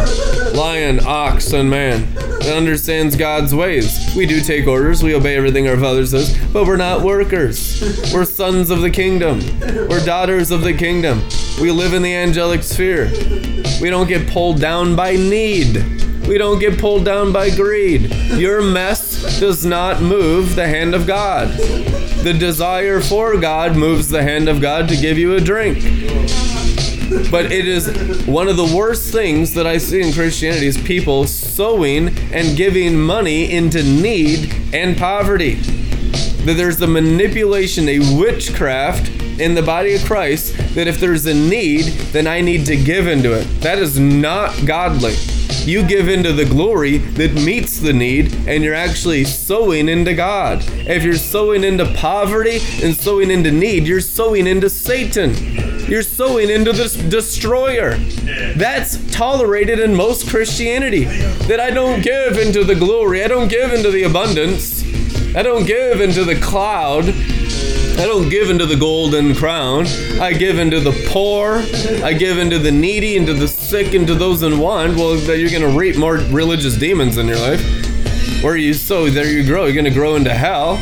lion, 0.55 1.01
ox, 1.05 1.53
and 1.53 1.69
man 1.69 2.13
that 2.15 2.57
understands 2.57 3.15
God's 3.15 3.55
ways. 3.55 4.15
We 4.17 4.25
do 4.25 4.41
take 4.41 4.67
orders, 4.67 5.03
we 5.03 5.15
obey 5.15 5.37
everything 5.37 5.69
our 5.69 5.77
Father 5.77 6.07
says, 6.07 6.37
but 6.53 6.67
we're 6.67 6.77
not 6.77 7.03
workers. 7.03 7.83
We're 8.13 8.25
sons 8.25 8.71
of 8.71 8.81
the 8.81 8.91
kingdom, 8.91 9.41
we're 9.61 10.05
daughters 10.05 10.51
of 10.51 10.63
the 10.63 10.73
kingdom. 10.73 11.23
We 11.61 11.71
live 11.71 11.93
in 11.93 12.01
the 12.01 12.15
angelic 12.15 12.63
sphere. 12.63 13.11
We 13.83 13.91
don't 13.91 14.09
get 14.09 14.31
pulled 14.31 14.61
down 14.61 14.97
by 14.97 15.10
need. 15.17 16.01
We 16.27 16.39
don't 16.39 16.59
get 16.59 16.79
pulled 16.79 17.05
down 17.05 17.33
by 17.33 17.51
greed. 17.51 18.15
Your 18.35 18.63
mess 18.63 19.41
does 19.41 19.65
not 19.65 20.01
move 20.01 20.55
the 20.55 20.67
hand 20.67 20.95
of 20.95 21.07
God. 21.07 21.49
The 22.23 22.37
desire 22.39 23.01
for 23.01 23.37
God 23.39 23.77
moves 23.77 24.09
the 24.09 24.23
hand 24.23 24.49
of 24.49 24.61
God 24.61 24.89
to 24.91 24.97
give 24.97 25.19
you 25.19 25.35
a 25.35 25.41
drink. 25.41 25.79
But 27.31 27.51
it 27.51 27.67
is 27.67 28.25
one 28.27 28.47
of 28.47 28.57
the 28.57 28.73
worst 28.77 29.13
things 29.13 29.55
that 29.55 29.67
I 29.67 29.79
see 29.79 30.01
in 30.01 30.13
Christianity 30.13 30.69
is 30.69 30.81
people 30.81 31.27
sowing 31.27 32.17
and 32.33 32.57
giving 32.57 33.01
money 33.01 33.51
into 33.51 33.83
need 33.83 34.55
and 34.73 34.97
poverty. 34.97 35.55
That 36.45 36.55
there's 36.57 36.81
a 36.81 36.87
manipulation, 36.87 37.89
a 37.89 37.99
witchcraft 38.17 39.20
in 39.41 39.55
the 39.55 39.63
body 39.63 39.95
of 39.95 40.05
Christ 40.05 40.57
that 40.75 40.87
if 40.87 41.01
there's 41.01 41.27
a 41.27 41.35
need, 41.35 41.87
then 42.13 42.27
I 42.27 42.41
need 42.41 42.67
to 42.67 42.77
give 42.77 43.07
into 43.07 43.33
it. 43.33 43.45
That 43.61 43.79
is 43.79 43.99
not 43.99 44.55
godly. 44.67 45.17
You 45.65 45.83
give 45.83 46.09
into 46.09 46.33
the 46.33 46.45
glory 46.45 46.99
that 46.99 47.35
meets 47.35 47.81
the 47.81 47.93
need, 47.93 48.35
and 48.47 48.65
you're 48.65 48.75
actually 48.75 49.25
sowing 49.25 49.89
into 49.89 50.15
God. 50.15 50.65
If 50.69 51.03
you're 51.03 51.15
sowing 51.17 51.65
into 51.65 51.85
poverty 51.95 52.61
and 52.83 52.95
sowing 52.95 53.31
into 53.31 53.51
need, 53.51 53.87
you're 53.87 54.01
sowing 54.01 54.47
into 54.47 54.71
Satan. 54.71 55.35
You're 55.87 56.03
sowing 56.03 56.51
into 56.51 56.73
this 56.73 56.95
destroyer. 56.95 57.97
That's 58.57 58.99
tolerated 59.13 59.81
in 59.81 59.95
most 59.95 60.31
Christianity. 60.31 61.05
That 61.05 61.61
I 61.61 61.71
don't 61.71 62.01
give 62.01 62.39
into 62.39 62.65
the 62.65 62.75
glory, 62.75 63.23
I 63.23 63.29
don't 63.29 63.49
give 63.49 63.73
into 63.73 63.91
the 63.91 64.05
abundance, 64.05 64.83
I 65.35 65.43
don't 65.43 65.67
give 65.67 66.01
into 66.01 66.25
the 66.25 66.41
cloud. 66.41 67.13
I 68.01 68.07
don't 68.07 68.31
give 68.31 68.49
into 68.49 68.65
the 68.65 68.77
golden 68.77 69.35
crown. 69.35 69.87
I 70.19 70.33
give 70.33 70.59
into 70.59 70.81
the 70.81 71.07
poor. 71.11 71.63
I 72.03 72.15
give 72.15 72.39
into 72.39 72.59
the 72.59 72.73
needy, 72.73 73.19
into 73.19 73.35
the 73.35 73.47
sick, 73.47 73.93
into 73.93 74.15
those 74.15 74.43
in 74.43 74.59
want. 74.59 74.97
Well, 74.97 75.17
you're 75.17 75.51
going 75.51 75.71
to 75.71 75.79
reap 75.79 75.99
more 75.99 76.15
religious 76.15 76.79
demons 76.79 77.19
in 77.19 77.29
your 77.29 77.37
life. 77.37 77.61
Where 78.43 78.57
you 78.57 78.73
sow, 78.73 79.11
there 79.11 79.27
you 79.27 79.45
grow. 79.45 79.67
You're 79.67 79.75
going 79.75 79.85
to 79.85 79.91
grow 79.91 80.17
into 80.17 80.33
hell 80.33 80.79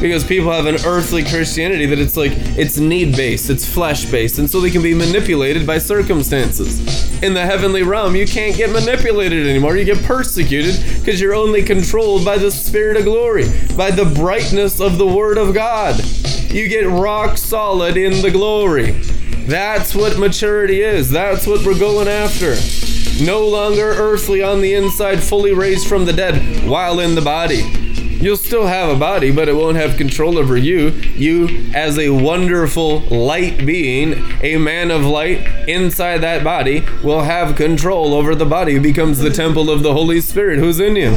because 0.00 0.24
people 0.24 0.50
have 0.50 0.66
an 0.66 0.76
earthly 0.86 1.22
Christianity 1.22 1.86
that 1.86 1.98
it's 1.98 2.16
like 2.16 2.32
it's 2.34 2.78
need 2.78 3.16
based, 3.16 3.50
it's 3.50 3.70
flesh 3.70 4.06
based, 4.06 4.38
and 4.38 4.48
so 4.48 4.60
they 4.60 4.70
can 4.70 4.82
be 4.82 4.94
manipulated 4.94 5.66
by 5.66 5.78
circumstances. 5.78 7.22
In 7.22 7.34
the 7.34 7.44
heavenly 7.44 7.82
realm, 7.82 8.16
you 8.16 8.26
can't 8.26 8.56
get 8.56 8.70
manipulated 8.70 9.46
anymore. 9.46 9.76
You 9.76 9.84
get 9.84 10.02
persecuted 10.04 10.82
because 10.98 11.20
you're 11.20 11.34
only 11.34 11.62
controlled 11.62 12.24
by 12.24 12.38
the 12.38 12.50
Spirit 12.50 12.96
of 12.96 13.04
glory, 13.04 13.44
by 13.76 13.90
the 13.90 14.06
brightness 14.06 14.80
of 14.80 14.96
the 14.96 15.06
Word 15.06 15.36
of 15.36 15.52
God. 15.52 16.02
You 16.50 16.68
get 16.68 16.86
rock 16.86 17.36
solid 17.36 17.96
in 17.96 18.22
the 18.22 18.30
glory. 18.30 18.92
That's 19.46 19.94
what 19.94 20.18
maturity 20.18 20.80
is. 20.80 21.10
That's 21.10 21.46
what 21.46 21.64
we're 21.64 21.78
going 21.78 22.08
after. 22.08 22.56
No 23.22 23.46
longer 23.46 23.82
earthly 23.82 24.42
on 24.42 24.62
the 24.62 24.74
inside, 24.74 25.22
fully 25.22 25.52
raised 25.52 25.86
from 25.86 26.06
the 26.06 26.12
dead 26.12 26.66
while 26.66 27.00
in 27.00 27.14
the 27.14 27.20
body. 27.20 27.89
You'll 28.20 28.36
still 28.36 28.66
have 28.66 28.90
a 28.90 28.98
body, 28.98 29.30
but 29.30 29.48
it 29.48 29.54
won't 29.54 29.78
have 29.78 29.96
control 29.96 30.36
over 30.36 30.56
you. 30.56 30.88
You, 30.88 31.70
as 31.74 31.98
a 31.98 32.10
wonderful 32.10 33.00
light 33.00 33.64
being, 33.64 34.22
a 34.42 34.58
man 34.58 34.90
of 34.90 35.06
light 35.06 35.46
inside 35.66 36.18
that 36.18 36.44
body, 36.44 36.84
will 37.02 37.22
have 37.22 37.56
control 37.56 38.12
over 38.12 38.34
the 38.34 38.44
body. 38.44 38.76
It 38.76 38.80
becomes 38.80 39.20
the 39.20 39.30
temple 39.30 39.70
of 39.70 39.82
the 39.82 39.94
Holy 39.94 40.20
Spirit 40.20 40.58
who's 40.58 40.80
in 40.80 40.96
you. 40.96 41.08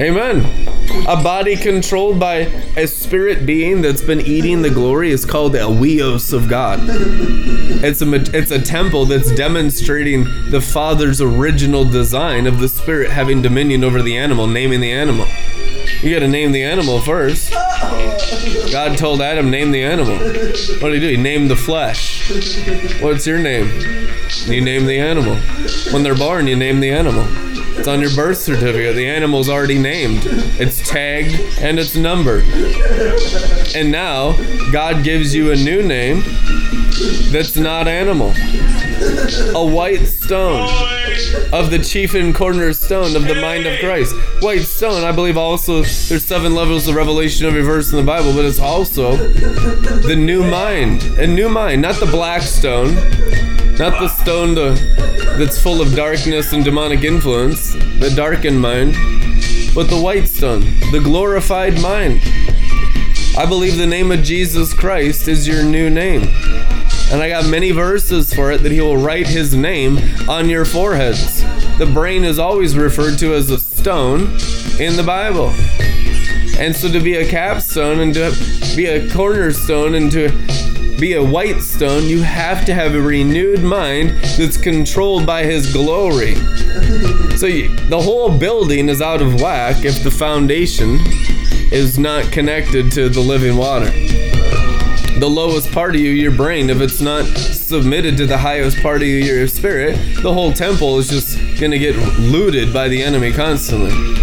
Amen. 0.00 0.68
A 1.06 1.22
body 1.22 1.54
controlled 1.56 2.18
by 2.18 2.36
a 2.76 2.86
spirit 2.86 3.44
being 3.44 3.82
that's 3.82 4.00
been 4.00 4.20
eating 4.20 4.62
the 4.62 4.70
glory 4.70 5.10
is 5.10 5.26
called 5.26 5.54
a 5.54 5.60
huios 5.60 6.32
of 6.32 6.48
God. 6.48 6.80
It's 6.84 8.00
a 8.00 8.14
it's 8.36 8.50
a 8.50 8.60
temple 8.60 9.04
that's 9.04 9.34
demonstrating 9.34 10.24
the 10.50 10.60
Father's 10.60 11.20
original 11.20 11.84
design 11.84 12.46
of 12.46 12.58
the 12.58 12.68
spirit 12.68 13.10
having 13.10 13.42
dominion 13.42 13.84
over 13.84 14.00
the 14.00 14.16
animal, 14.16 14.46
naming 14.46 14.80
the 14.80 14.92
animal. 14.92 15.26
You 16.02 16.14
got 16.14 16.20
to 16.20 16.28
name 16.28 16.52
the 16.52 16.62
animal 16.62 17.00
first. 17.00 17.52
God 18.72 18.96
told 18.96 19.20
Adam, 19.20 19.50
name 19.50 19.72
the 19.72 19.82
animal. 19.82 20.16
What 20.18 20.90
did 20.90 20.94
he 20.94 21.00
do? 21.00 21.08
He 21.08 21.16
named 21.16 21.50
the 21.50 21.56
flesh. 21.56 22.30
What's 23.00 23.26
your 23.26 23.38
name? 23.38 23.66
You 24.46 24.60
name 24.60 24.86
the 24.86 24.98
animal. 25.00 25.36
When 25.92 26.04
they're 26.04 26.14
born, 26.14 26.46
you 26.46 26.54
name 26.54 26.78
the 26.78 26.90
animal. 26.90 27.24
It's 27.78 27.86
on 27.86 28.00
your 28.00 28.14
birth 28.14 28.38
certificate. 28.38 28.96
The 28.96 29.06
animal's 29.06 29.48
already 29.48 29.78
named. 29.78 30.22
It's 30.58 30.86
tagged 30.88 31.40
and 31.60 31.78
it's 31.78 31.94
numbered. 31.94 32.44
And 33.74 33.92
now, 33.92 34.32
God 34.72 35.04
gives 35.04 35.34
you 35.34 35.52
a 35.52 35.56
new 35.56 35.82
name 35.82 36.22
that's 37.30 37.56
not 37.56 37.86
animal. 37.86 38.32
A 39.54 39.64
white 39.64 40.06
stone 40.06 40.68
of 41.52 41.70
the 41.70 41.78
chief 41.78 42.14
and 42.14 42.34
cornerstone 42.34 43.14
of 43.14 43.26
the 43.28 43.36
mind 43.36 43.66
of 43.66 43.78
Christ. 43.78 44.14
White 44.40 44.62
stone, 44.62 45.04
I 45.04 45.12
believe 45.12 45.36
also 45.36 45.82
there's 45.82 46.24
seven 46.24 46.54
levels 46.54 46.88
of 46.88 46.96
revelation 46.96 47.46
a 47.46 47.62
verse 47.62 47.90
in 47.92 47.96
the 47.96 48.04
Bible, 48.04 48.32
but 48.32 48.44
it's 48.44 48.58
also 48.58 49.16
the 49.16 50.16
new 50.16 50.42
mind. 50.42 51.04
A 51.18 51.26
new 51.26 51.48
mind, 51.48 51.82
not 51.82 51.96
the 52.00 52.06
black 52.06 52.42
stone, 52.42 52.96
not 53.78 54.00
the 54.00 54.08
stone 54.08 54.56
to, 54.56 54.74
that's 55.38 55.60
full 55.62 55.80
of 55.80 55.94
darkness 55.94 56.52
and 56.52 56.64
demonic 56.64 57.04
influence, 57.04 57.74
the 57.74 58.12
darkened 58.16 58.60
mind, 58.60 58.94
but 59.72 59.84
the 59.84 60.00
white 60.00 60.28
stone, 60.28 60.60
the 60.90 61.00
glorified 61.02 61.80
mind. 61.80 62.20
I 63.36 63.46
believe 63.46 63.76
the 63.76 63.86
name 63.86 64.10
of 64.10 64.24
Jesus 64.24 64.74
Christ 64.74 65.28
is 65.28 65.46
your 65.46 65.62
new 65.62 65.88
name. 65.90 66.22
And 67.12 67.22
I 67.22 67.28
got 67.28 67.46
many 67.46 67.70
verses 67.70 68.34
for 68.34 68.50
it 68.50 68.64
that 68.64 68.72
he 68.72 68.80
will 68.80 68.96
write 68.96 69.28
his 69.28 69.54
name 69.54 69.98
on 70.28 70.48
your 70.48 70.64
foreheads. 70.64 71.42
The 71.78 71.86
brain 71.86 72.24
is 72.24 72.40
always 72.40 72.76
referred 72.76 73.18
to 73.20 73.34
as 73.34 73.48
a 73.50 73.58
stone 73.60 74.22
in 74.80 74.96
the 74.96 75.04
Bible. 75.06 75.50
And 76.58 76.74
so 76.74 76.90
to 76.90 76.98
be 76.98 77.14
a 77.14 77.28
capstone 77.28 78.00
and 78.00 78.12
to 78.14 78.74
be 78.74 78.86
a 78.86 79.08
cornerstone 79.08 79.94
and 79.94 80.10
to 80.10 80.28
be 80.98 81.14
a 81.14 81.22
white 81.22 81.60
stone, 81.60 82.04
you 82.04 82.22
have 82.22 82.64
to 82.66 82.74
have 82.74 82.94
a 82.94 83.00
renewed 83.00 83.62
mind 83.62 84.10
that's 84.36 84.56
controlled 84.56 85.24
by 85.24 85.44
his 85.44 85.72
glory. 85.72 86.34
So 87.36 87.46
you, 87.46 87.74
the 87.88 88.00
whole 88.00 88.36
building 88.36 88.88
is 88.88 89.00
out 89.00 89.22
of 89.22 89.40
whack 89.40 89.84
if 89.84 90.02
the 90.02 90.10
foundation 90.10 90.98
is 91.70 91.98
not 91.98 92.32
connected 92.32 92.90
to 92.92 93.08
the 93.08 93.20
living 93.20 93.56
water 93.56 93.90
the 95.18 95.28
lowest 95.28 95.72
part 95.72 95.96
of 95.96 96.00
you, 96.00 96.12
your 96.12 96.30
brain, 96.30 96.70
if 96.70 96.80
it's 96.80 97.00
not 97.00 97.24
submitted 97.26 98.16
to 98.16 98.24
the 98.24 98.38
highest 98.38 98.80
part 98.80 99.02
of 99.02 99.08
you, 99.08 99.16
your 99.16 99.48
spirit, 99.48 99.96
the 100.22 100.32
whole 100.32 100.52
temple 100.52 100.98
is 100.98 101.08
just 101.08 101.36
going 101.58 101.72
to 101.72 101.78
get 101.78 101.96
looted 102.20 102.72
by 102.72 102.86
the 102.86 103.02
enemy 103.02 103.32
constantly. 103.32 104.17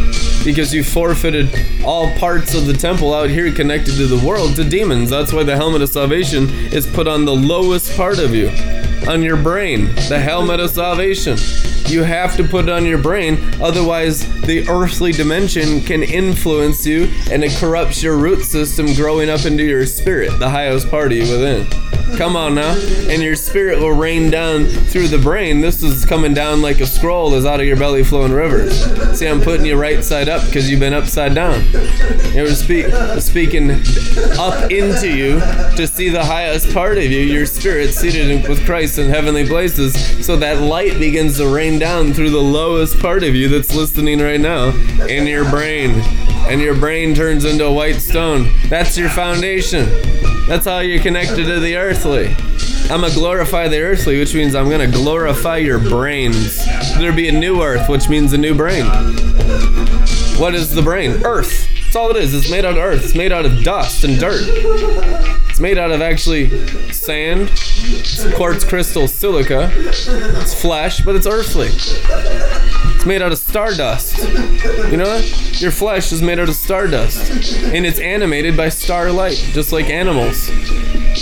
Because 0.46 0.74
you 0.74 0.84
forfeited 0.84 1.50
all 1.84 2.10
parts 2.18 2.54
of 2.54 2.68
the 2.68 2.74
temple 2.74 3.14
out 3.14 3.30
here 3.32 3.52
connected 3.52 3.96
to 3.96 4.06
the 4.06 4.26
world 4.26 4.56
to 4.56 4.64
demons. 4.64 5.10
That's 5.10 5.34
why 5.34 5.44
the 5.44 5.56
helmet 5.56 5.82
of 5.82 5.90
salvation 5.90 6.48
is 6.72 6.86
put 6.86 7.08
on 7.08 7.26
the 7.26 7.36
lowest 7.36 7.98
part 7.98 8.20
of 8.20 8.34
you, 8.36 8.50
on 9.10 9.24
your 9.24 9.38
brain, 9.38 9.94
the 10.08 10.20
helmet 10.20 10.60
of 10.60 10.70
salvation. 10.70 11.38
You 11.88 12.04
have 12.04 12.38
to 12.38 12.44
put 12.44 12.66
it 12.66 12.72
on 12.72 12.86
your 12.86 13.00
brain, 13.00 13.40
otherwise, 13.62 14.26
the 14.42 14.68
earthly 14.70 15.12
dimension 15.12 15.82
can 15.82 16.04
influence 16.04 16.86
you 16.86 17.12
and 17.32 17.44
it 17.44 17.52
corrupts 17.60 18.02
your 18.02 18.18
root 18.18 18.44
system 18.44 18.94
growing 18.94 19.30
up 19.30 19.46
into 19.46 19.64
your 19.64 19.86
spirit, 19.86 20.38
the 20.40 20.50
highest 20.50 20.90
part 20.90 21.12
of 21.12 21.18
you 21.18 21.32
within. 21.32 21.68
Come 22.18 22.36
on 22.36 22.56
now. 22.56 22.74
And 23.10 23.22
your 23.22 23.36
spirit 23.36 23.80
will 23.80 23.92
rain 23.92 24.30
down 24.30 24.66
through 24.66 25.10
the 25.10 25.18
brain. 25.18 25.62
This 25.62 25.84
is 25.84 26.06
coming 26.06 26.34
down 26.34 26.62
like 26.62 26.80
a 26.80 26.86
scroll 26.86 27.34
is 27.34 27.46
out 27.46 27.60
of 27.60 27.66
your 27.66 27.78
belly 27.78 28.04
flowing 28.04 28.32
rivers. 28.32 28.86
See, 29.18 29.28
I'm 29.28 29.42
putting 29.42 29.66
you 29.66 29.76
right 29.76 30.04
side 30.04 30.30
up 30.30 30.46
because 30.46 30.70
you've 30.70 30.80
been 30.80 30.94
upside 30.94 31.36
down. 31.36 31.62
It 31.74 32.42
was 32.42 32.60
speak, 32.60 32.88
speaking 33.20 33.72
up 34.38 34.72
into 34.72 35.10
you 35.10 35.40
to 35.76 35.88
see 35.88 36.10
the 36.10 36.24
highest 36.24 36.74
part 36.74 36.98
of 36.98 37.04
you, 37.04 37.20
your 37.20 37.46
spirit 37.46 37.94
seated 37.94 38.48
with 38.48 38.66
Christ 38.66 38.98
in 38.98 39.10
heavenly 39.10 39.46
places, 39.46 40.26
so 40.26 40.36
that 40.38 40.62
light 40.62 40.98
begins 41.00 41.38
to 41.38 41.48
rain 41.48 41.80
down 41.80 42.14
through 42.14 42.30
the 42.30 42.42
lowest 42.42 43.00
part 43.00 43.24
of 43.24 43.36
you 43.36 43.50
that's 43.50 43.76
listening 43.76 44.20
right 44.20 44.40
now 44.40 44.70
in 45.06 45.28
your 45.28 45.50
brain. 45.50 46.02
And 46.48 46.62
your 46.62 46.76
brain 46.76 47.16
turns 47.16 47.44
into 47.44 47.66
a 47.66 47.74
white 47.74 48.00
stone. 48.00 48.52
That's 48.70 48.98
your 48.98 49.10
foundation. 49.10 49.88
That's 50.48 50.66
how 50.66 50.80
you're 50.80 51.02
connected 51.02 51.46
to 51.46 51.60
the 51.60 51.76
earthly. 51.76 52.36
I'm 52.92 53.02
gonna 53.02 53.14
glorify 53.14 53.68
the 53.68 53.82
earthly, 53.82 54.20
which 54.20 54.36
means 54.36 54.54
I'm 54.54 54.70
gonna 54.70 54.90
glorify 54.90 55.58
your 55.58 55.80
brains. 55.80 56.64
There'll 56.98 57.16
be 57.16 57.28
a 57.30 57.32
new 57.32 57.64
earth, 57.64 57.90
which 57.90 58.10
means 58.10 58.32
a 58.34 58.38
new 58.38 58.54
brain. 58.54 58.86
What 60.38 60.54
is 60.54 60.70
the 60.70 60.84
brain? 60.84 61.26
Earth. 61.26 61.68
That's 61.84 61.96
all 61.96 62.12
it 62.12 62.18
is. 62.18 62.34
It's 62.36 62.52
made 62.52 62.64
out 62.64 62.78
of 62.78 62.84
earth. 62.84 63.04
It's 63.06 63.16
made 63.16 63.32
out 63.32 63.46
of 63.46 63.64
dust 63.64 64.04
and 64.04 64.20
dirt. 64.20 64.44
It's 65.50 65.60
made 65.60 65.80
out 65.80 65.90
of 65.90 66.02
actually 66.02 66.50
sand, 66.92 67.50
quartz 68.36 68.64
crystal 68.64 69.08
silica. 69.08 69.72
It's 69.74 70.62
flesh, 70.62 71.02
but 71.02 71.16
it's 71.16 71.26
earthly. 71.26 71.70
Made 73.06 73.22
out 73.22 73.32
of 73.32 73.38
stardust. 73.38 74.18
You 74.90 74.98
know 74.98 75.06
what? 75.06 75.62
Your 75.62 75.72
flesh 75.72 76.12
is 76.12 76.22
made 76.22 76.40
out 76.40 76.50
of 76.50 76.56
stardust. 76.56 77.32
And 77.64 77.86
it's 77.86 78.00
animated 78.00 78.58
by 78.58 78.70
starlight, 78.70 79.38
just 79.54 79.72
like 79.72 79.90
animals. 79.90 80.50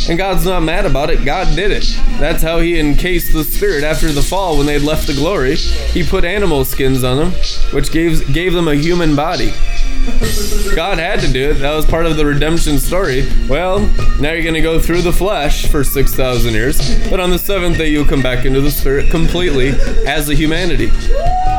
And 0.08 0.18
God's 0.18 0.46
not 0.46 0.62
mad 0.62 0.86
about 0.86 1.10
it. 1.10 1.26
God 1.26 1.56
did 1.56 1.72
it. 1.72 1.86
That's 2.20 2.42
how 2.42 2.60
He 2.60 2.80
encased 2.80 3.34
the 3.34 3.44
Spirit 3.44 3.84
after 3.84 4.12
the 4.12 4.22
fall 4.22 4.58
when 4.58 4.66
they 4.66 4.74
had 4.74 4.84
left 4.84 5.08
the 5.08 5.14
glory. 5.14 5.56
He 5.56 6.04
put 6.04 6.24
animal 6.24 6.66
skins 6.66 7.04
on 7.04 7.18
them, 7.18 7.32
which 7.72 7.92
gave, 7.92 8.32
gave 8.34 8.54
them 8.54 8.68
a 8.68 8.76
human 8.76 9.16
body. 9.16 9.54
God 10.76 10.98
had 10.98 11.20
to 11.22 11.32
do 11.32 11.52
it. 11.52 11.56
That 11.56 11.74
was 11.74 11.86
part 11.86 12.06
of 12.06 12.18
the 12.18 12.26
redemption 12.26 12.80
story. 12.80 13.30
Well, 13.48 13.80
now 14.20 14.32
you're 14.32 14.44
going 14.44 14.54
to 14.56 14.62
go 14.62 14.80
through 14.80 15.02
the 15.02 15.14
flesh 15.14 15.68
for 15.68 15.84
6,000 15.84 16.54
years, 16.54 17.10
but 17.10 17.20
on 17.20 17.30
the 17.30 17.40
seventh 17.40 17.78
day 17.78 17.90
you'll 17.90 18.06
come 18.06 18.22
back 18.22 18.46
into 18.46 18.60
the 18.60 18.72
spirit 18.72 19.10
completely 19.10 19.70
as 20.06 20.30
a 20.30 20.34
humanity. 20.34 20.92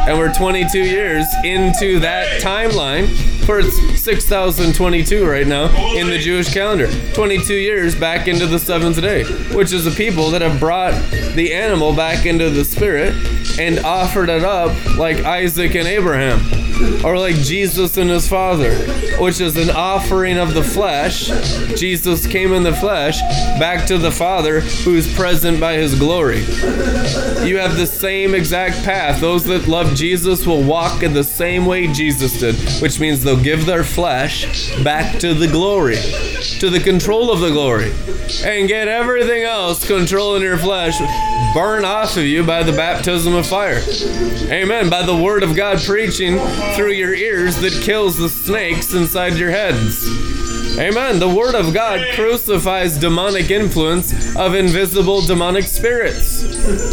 And 0.06 0.18
we're 0.18 0.32
22 0.34 0.78
years 0.78 1.26
into 1.44 2.00
that 2.00 2.42
timeline 2.42 3.06
for 3.44 3.58
it's 3.58 4.00
6022 4.00 5.26
right 5.26 5.46
now 5.46 5.66
in 5.94 6.08
the 6.08 6.18
Jewish 6.18 6.52
calendar. 6.52 6.88
22 7.12 7.54
years 7.54 7.94
back 7.94 8.26
into 8.26 8.46
the 8.46 8.58
seventh 8.58 9.00
day, 9.00 9.24
which 9.54 9.72
is 9.72 9.84
the 9.84 9.90
people 9.90 10.30
that 10.30 10.40
have 10.40 10.58
brought 10.58 10.94
the 11.34 11.52
animal 11.52 11.94
back 11.94 12.26
into 12.26 12.48
the 12.50 12.64
spirit 12.64 13.14
and 13.58 13.78
offered 13.80 14.30
it 14.30 14.44
up 14.44 14.72
like 14.96 15.18
Isaac 15.18 15.74
and 15.74 15.86
Abraham 15.86 16.40
or 17.04 17.18
like 17.18 17.36
Jesus 17.36 17.96
and 17.96 18.10
his 18.10 18.28
Father, 18.28 18.74
which 19.18 19.40
is 19.40 19.56
an 19.56 19.70
offering 19.70 20.38
of 20.38 20.54
the 20.54 20.62
flesh. 20.62 21.26
Jesus 21.78 22.26
came 22.26 22.52
in 22.52 22.62
the 22.62 22.74
flesh 22.74 23.20
back 23.58 23.86
to 23.86 23.98
the 23.98 24.10
Father 24.10 24.60
who's 24.60 25.12
present 25.14 25.60
by 25.60 25.74
his 25.74 25.98
glory. 25.98 26.40
You 27.44 27.58
have 27.58 27.76
the 27.76 27.86
same 27.86 28.34
exact 28.34 28.84
path. 28.84 29.20
Those 29.20 29.44
that 29.44 29.68
love 29.68 29.94
Jesus 29.94 30.46
will 30.46 30.62
walk 30.62 31.02
in 31.02 31.12
the 31.12 31.24
same 31.24 31.66
way 31.66 31.86
Jesus 31.92 32.40
did, 32.40 32.56
which 32.80 32.98
means 32.98 33.22
they'll 33.35 33.44
give 33.44 33.66
their 33.66 33.85
flesh 33.85 34.74
back 34.82 35.19
to 35.20 35.35
the 35.35 35.48
glory, 35.48 35.97
to 36.61 36.70
the 36.70 36.81
control 36.81 37.31
of 37.31 37.40
the 37.40 37.51
glory, 37.51 37.93
and 38.44 38.69
get 38.69 38.89
everything 38.89 39.43
else 39.43 39.86
controlling 39.86 40.43
your 40.43 40.59
flesh 40.59 40.98
burn 41.55 41.85
off 41.85 42.16
of 42.16 42.24
you 42.24 42.44
by 42.44 42.62
the 42.62 42.73
baptism 42.73 43.35
of 43.35 43.47
fire. 43.47 43.82
Amen. 44.51 44.90
By 44.90 45.05
the 45.05 45.16
word 45.16 45.43
of 45.43 45.56
God 45.56 45.81
preaching 45.82 46.39
through 46.74 46.93
your 46.93 47.15
ears 47.15 47.56
that 47.61 47.73
kills 47.82 48.16
the 48.16 48.28
snakes 48.28 48.94
inside 48.94 49.35
your 49.35 49.51
heads. 49.51 50.43
Amen. 50.78 51.20
The 51.20 51.28
Word 51.28 51.55
of 51.55 51.72
God 51.72 52.05
crucifies 52.14 52.98
demonic 52.98 53.51
influence 53.51 54.34
of 54.34 54.55
invisible 54.55 55.20
demonic 55.20 55.64
spirits. 55.64 56.42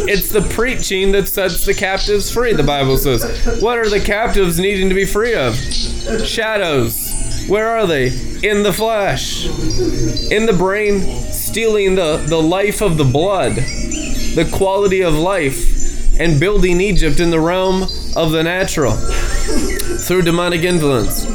It's 0.06 0.28
the 0.28 0.42
preaching 0.42 1.10
that 1.12 1.26
sets 1.26 1.66
the 1.66 1.74
captives 1.74 2.30
free, 2.32 2.52
the 2.52 2.62
Bible 2.62 2.96
says. 2.96 3.60
What 3.60 3.78
are 3.78 3.88
the 3.88 3.98
captives 3.98 4.60
needing 4.60 4.88
to 4.88 4.94
be 4.94 5.04
free 5.04 5.34
of? 5.34 5.56
Shadows. 5.56 7.12
Where 7.48 7.70
are 7.70 7.88
they? 7.88 8.06
In 8.48 8.62
the 8.62 8.72
flesh. 8.72 9.46
In 9.46 10.46
the 10.46 10.54
brain, 10.56 11.32
stealing 11.32 11.96
the, 11.96 12.18
the 12.18 12.40
life 12.40 12.82
of 12.82 12.98
the 12.98 13.04
blood, 13.04 13.56
the 13.56 14.48
quality 14.52 15.02
of 15.02 15.14
life, 15.14 15.81
and 16.22 16.38
building 16.38 16.80
Egypt 16.80 17.18
in 17.18 17.30
the 17.30 17.40
realm 17.40 17.82
of 18.14 18.30
the 18.30 18.42
natural 18.42 18.92
through 18.92 20.22
demonic 20.22 20.62
influence. 20.62 21.26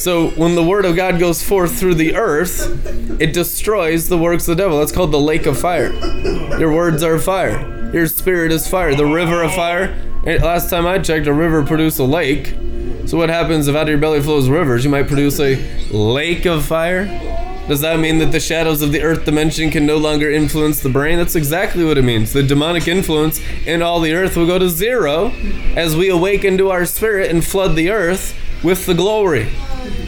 So 0.00 0.28
when 0.30 0.54
the 0.54 0.62
word 0.62 0.84
of 0.84 0.94
God 0.94 1.18
goes 1.18 1.42
forth 1.42 1.78
through 1.78 1.94
the 1.94 2.14
earth, 2.14 3.20
it 3.20 3.32
destroys 3.32 4.08
the 4.08 4.16
works 4.16 4.46
of 4.46 4.56
the 4.56 4.62
devil. 4.62 4.78
That's 4.78 4.92
called 4.92 5.10
the 5.10 5.20
lake 5.20 5.46
of 5.46 5.58
fire. 5.58 5.92
Your 6.58 6.72
words 6.72 7.02
are 7.02 7.18
fire. 7.18 7.90
Your 7.92 8.06
spirit 8.06 8.52
is 8.52 8.68
fire. 8.68 8.94
The 8.94 9.06
river 9.06 9.42
of 9.42 9.52
fire. 9.54 9.96
Last 10.24 10.70
time 10.70 10.86
I 10.86 10.98
checked, 11.00 11.26
a 11.26 11.32
river 11.32 11.64
produced 11.64 11.98
a 11.98 12.04
lake. 12.04 12.54
So 13.06 13.16
what 13.16 13.30
happens 13.30 13.66
if 13.66 13.74
out 13.74 13.82
of 13.82 13.88
your 13.88 13.98
belly 13.98 14.20
flows 14.20 14.48
rivers? 14.48 14.84
You 14.84 14.90
might 14.90 15.08
produce 15.08 15.40
a 15.40 15.56
lake 15.90 16.46
of 16.46 16.64
fire. 16.64 17.06
Does 17.68 17.82
that 17.82 18.00
mean 18.00 18.16
that 18.18 18.32
the 18.32 18.40
shadows 18.40 18.80
of 18.80 18.92
the 18.92 19.02
earth 19.02 19.26
dimension 19.26 19.70
can 19.70 19.84
no 19.84 19.98
longer 19.98 20.30
influence 20.30 20.80
the 20.80 20.88
brain? 20.88 21.18
That's 21.18 21.36
exactly 21.36 21.84
what 21.84 21.98
it 21.98 22.02
means. 22.02 22.32
The 22.32 22.42
demonic 22.42 22.88
influence 22.88 23.42
in 23.66 23.82
all 23.82 24.00
the 24.00 24.14
earth 24.14 24.38
will 24.38 24.46
go 24.46 24.58
to 24.58 24.70
zero 24.70 25.32
as 25.76 25.94
we 25.94 26.08
awaken 26.08 26.56
to 26.56 26.70
our 26.70 26.86
spirit 26.86 27.30
and 27.30 27.44
flood 27.44 27.76
the 27.76 27.90
earth 27.90 28.34
with 28.64 28.86
the 28.86 28.94
glory. 28.94 29.50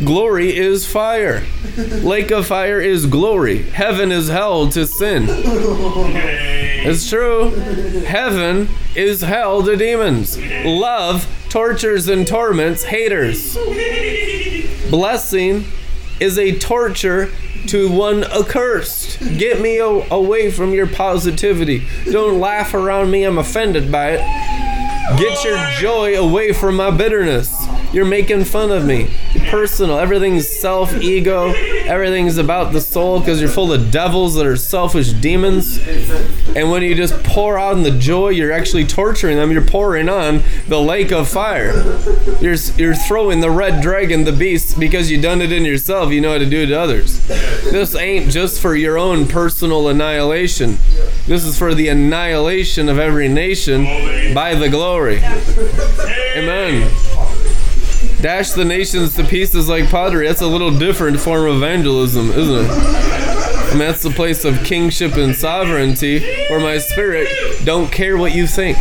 Glory 0.02 0.56
is 0.56 0.90
fire. 0.90 1.42
Lake 1.76 2.30
of 2.30 2.46
fire 2.46 2.80
is 2.80 3.04
glory. 3.04 3.64
Heaven 3.64 4.10
is 4.10 4.28
hell 4.28 4.70
to 4.70 4.86
sin. 4.86 5.26
It's 5.28 7.10
true. 7.10 7.50
Heaven 8.06 8.70
is 8.96 9.20
hell 9.20 9.62
to 9.64 9.76
demons. 9.76 10.38
Love 10.64 11.28
tortures 11.50 12.08
and 12.08 12.26
torments 12.26 12.84
haters. 12.84 13.54
Blessing 14.90 15.66
is 16.20 16.38
a 16.38 16.58
torture 16.58 17.30
to 17.68 17.90
one 17.90 18.24
accursed. 18.24 19.18
Get 19.38 19.60
me 19.60 19.78
a- 19.78 19.86
away 19.86 20.50
from 20.50 20.72
your 20.74 20.86
positivity. 20.86 21.86
Don't 22.10 22.40
laugh 22.40 22.74
around 22.74 23.10
me. 23.10 23.24
I'm 23.24 23.38
offended 23.38 23.90
by 23.92 24.12
it. 24.12 25.18
Get 25.18 25.44
your 25.44 25.58
joy 25.78 26.16
away 26.18 26.52
from 26.52 26.76
my 26.76 26.90
bitterness. 26.90 27.54
You're 27.92 28.04
making 28.04 28.44
fun 28.44 28.70
of 28.70 28.84
me. 28.84 29.10
Personal. 29.48 29.98
Everything's 29.98 30.48
self 30.48 30.94
ego. 30.94 31.52
Everything's 31.52 32.38
about 32.38 32.72
the 32.72 32.80
soul 32.80 33.18
because 33.18 33.40
you're 33.40 33.50
full 33.50 33.72
of 33.72 33.90
devils 33.90 34.36
that 34.36 34.46
are 34.46 34.56
selfish 34.56 35.12
demons. 35.12 35.78
And 36.54 36.70
when 36.70 36.82
you 36.82 36.94
just 36.94 37.20
pour 37.24 37.58
out 37.58 37.76
in 37.76 37.82
the 37.82 37.90
joy, 37.90 38.28
you're 38.28 38.52
actually 38.52 38.86
torturing 38.86 39.36
them. 39.36 39.50
You're 39.50 39.64
pouring 39.64 40.08
on 40.08 40.42
the 40.68 40.80
lake 40.80 41.10
of 41.10 41.28
fire. 41.28 41.72
You're, 42.40 42.54
you're 42.76 42.94
throwing 42.94 43.40
the 43.40 43.50
red 43.50 43.82
dragon, 43.82 44.22
the 44.24 44.32
beast, 44.32 44.78
because 44.78 45.10
you 45.10 45.20
done 45.20 45.40
it 45.42 45.50
in 45.50 45.64
yourself. 45.64 46.12
You 46.12 46.20
know 46.20 46.32
how 46.32 46.38
to 46.38 46.48
do 46.48 46.62
it 46.62 46.66
to 46.66 46.78
others. 46.78 47.26
This 47.26 47.96
ain't 47.96 48.30
just 48.30 48.60
for 48.60 48.76
your 48.76 48.98
own 48.98 49.26
personal 49.26 49.88
annihilation. 49.88 50.78
This 51.26 51.44
is 51.44 51.58
for 51.58 51.74
the 51.74 51.88
annihilation 51.88 52.88
of 52.88 52.98
every 52.98 53.28
nation 53.28 53.84
by 54.32 54.54
the 54.54 54.68
glory. 54.68 55.18
Amen. 56.36 57.09
Dash 58.20 58.50
the 58.50 58.66
nations 58.66 59.14
to 59.16 59.24
pieces 59.24 59.68
like 59.68 59.88
pottery. 59.88 60.26
That's 60.26 60.42
a 60.42 60.46
little 60.46 60.76
different 60.76 61.18
form 61.18 61.46
of 61.46 61.56
evangelism, 61.56 62.30
isn't 62.30 62.66
it? 62.66 62.70
I 62.70 63.70
mean, 63.70 63.78
that's 63.78 64.02
the 64.02 64.10
place 64.10 64.44
of 64.44 64.62
kingship 64.62 65.14
and 65.14 65.34
sovereignty 65.34 66.20
where 66.48 66.60
my 66.60 66.76
spirit 66.78 67.28
don't 67.64 67.90
care 67.90 68.18
what 68.18 68.34
you 68.34 68.46
think. 68.46 68.76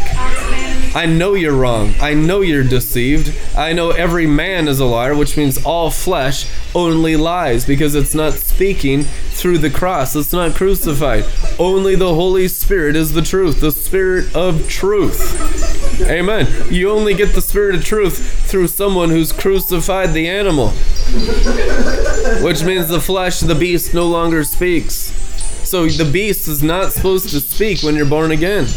I 0.95 1.05
know 1.05 1.35
you're 1.35 1.55
wrong. 1.55 1.93
I 2.01 2.15
know 2.15 2.41
you're 2.41 2.63
deceived. 2.63 3.33
I 3.55 3.71
know 3.71 3.91
every 3.91 4.25
man 4.25 4.67
is 4.67 4.79
a 4.79 4.85
liar, 4.85 5.15
which 5.15 5.37
means 5.37 5.63
all 5.63 5.91
flesh 5.91 6.49
only 6.75 7.15
lies 7.15 7.65
because 7.65 7.95
it's 7.95 8.15
not 8.15 8.33
speaking 8.33 9.03
through 9.03 9.59
the 9.59 9.69
cross. 9.69 10.15
It's 10.15 10.33
not 10.33 10.55
crucified. 10.55 11.25
Only 11.59 11.95
the 11.95 12.13
Holy 12.13 12.47
Spirit 12.47 12.95
is 12.95 13.13
the 13.13 13.21
truth, 13.21 13.61
the 13.61 13.71
Spirit 13.71 14.35
of 14.35 14.67
truth. 14.67 15.78
Amen. 16.01 16.47
You 16.71 16.91
only 16.91 17.13
get 17.13 17.33
the 17.33 17.41
Spirit 17.41 17.75
of 17.75 17.83
truth 17.83 18.17
through 18.49 18.67
someone 18.67 19.09
who's 19.09 19.31
crucified 19.31 20.13
the 20.13 20.27
animal, 20.27 20.69
which 22.41 22.63
means 22.63 22.87
the 22.87 23.01
flesh, 23.03 23.41
of 23.41 23.47
the 23.47 23.55
beast, 23.55 23.93
no 23.93 24.07
longer 24.07 24.43
speaks. 24.43 25.13
So 25.67 25.87
the 25.87 26.09
beast 26.09 26.47
is 26.47 26.63
not 26.63 26.93
supposed 26.93 27.29
to 27.29 27.39
speak 27.39 27.83
when 27.83 27.95
you're 27.95 28.05
born 28.05 28.31
again. 28.31 28.67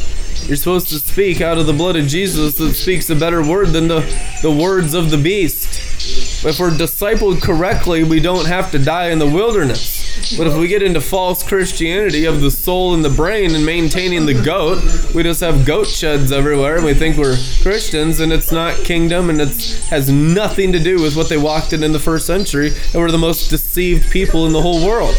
You're 0.47 0.57
supposed 0.57 0.89
to 0.89 0.99
speak 0.99 1.41
out 1.41 1.57
of 1.57 1.67
the 1.67 1.73
blood 1.73 1.97
of 1.97 2.07
Jesus 2.07 2.57
that 2.57 2.75
speaks 2.75 3.09
a 3.11 3.15
better 3.15 3.43
word 3.43 3.69
than 3.69 3.87
the, 3.87 4.01
the 4.43 4.51
words 4.51 4.93
of 4.93 5.11
the 5.11 5.17
beast. 5.17 6.45
If 6.45 6.59
we're 6.59 6.71
discipled 6.71 7.41
correctly, 7.41 8.03
we 8.03 8.19
don't 8.19 8.47
have 8.47 8.73
to 8.73 8.79
die 8.79 9.11
in 9.11 9.21
the 9.21 9.27
wilderness. 9.27 10.02
But 10.37 10.47
if 10.47 10.57
we 10.57 10.69
get 10.69 10.83
into 10.83 11.01
false 11.01 11.43
Christianity 11.43 12.25
of 12.25 12.41
the 12.41 12.51
soul 12.51 12.95
and 12.95 13.05
the 13.05 13.11
brain 13.11 13.55
and 13.55 13.67
maintaining 13.67 14.25
the 14.25 14.41
goat, 14.41 14.83
we 15.15 15.23
just 15.23 15.41
have 15.41 15.67
goat 15.67 15.87
sheds 15.87 16.33
everywhere 16.33 16.77
and 16.77 16.85
we 16.85 16.95
think 16.95 17.17
we're 17.17 17.37
Christians 17.63 18.21
and 18.21 18.33
it's 18.33 18.53
not 18.53 18.77
kingdom 18.77 19.31
and 19.31 19.41
it 19.41 19.83
has 19.89 20.09
nothing 20.11 20.73
to 20.73 20.79
do 20.79 21.03
with 21.03 21.17
what 21.17 21.29
they 21.29 21.37
walked 21.37 21.73
in 21.73 21.83
in 21.83 21.93
the 21.93 21.99
first 21.99 22.27
century 22.27 22.69
and 22.69 22.95
we're 22.95 23.11
the 23.11 23.19
most 23.19 23.51
deceived 23.51 24.11
people 24.11 24.47
in 24.47 24.53
the 24.53 24.63
whole 24.63 24.87
world. 24.87 25.17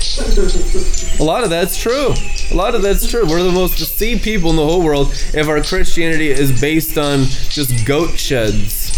A 1.20 1.24
lot 1.24 1.44
of 1.44 1.50
that's 1.50 1.78
true. 1.78 2.14
A 2.52 2.56
lot 2.56 2.76
of 2.76 2.82
that's 2.82 3.08
true. 3.08 3.26
We're 3.28 3.44
the 3.44 3.52
most 3.52 3.78
deceived 3.78 4.24
people 4.24 4.50
in 4.50 4.56
the 4.56 4.66
whole 4.66 4.84
world 4.84 5.12
if 5.34 5.48
our 5.48 5.62
Christianity 5.62 6.30
is 6.30 6.60
based 6.60 6.98
on 6.98 7.26
just 7.26 7.86
goat 7.86 8.18
sheds. 8.18 8.93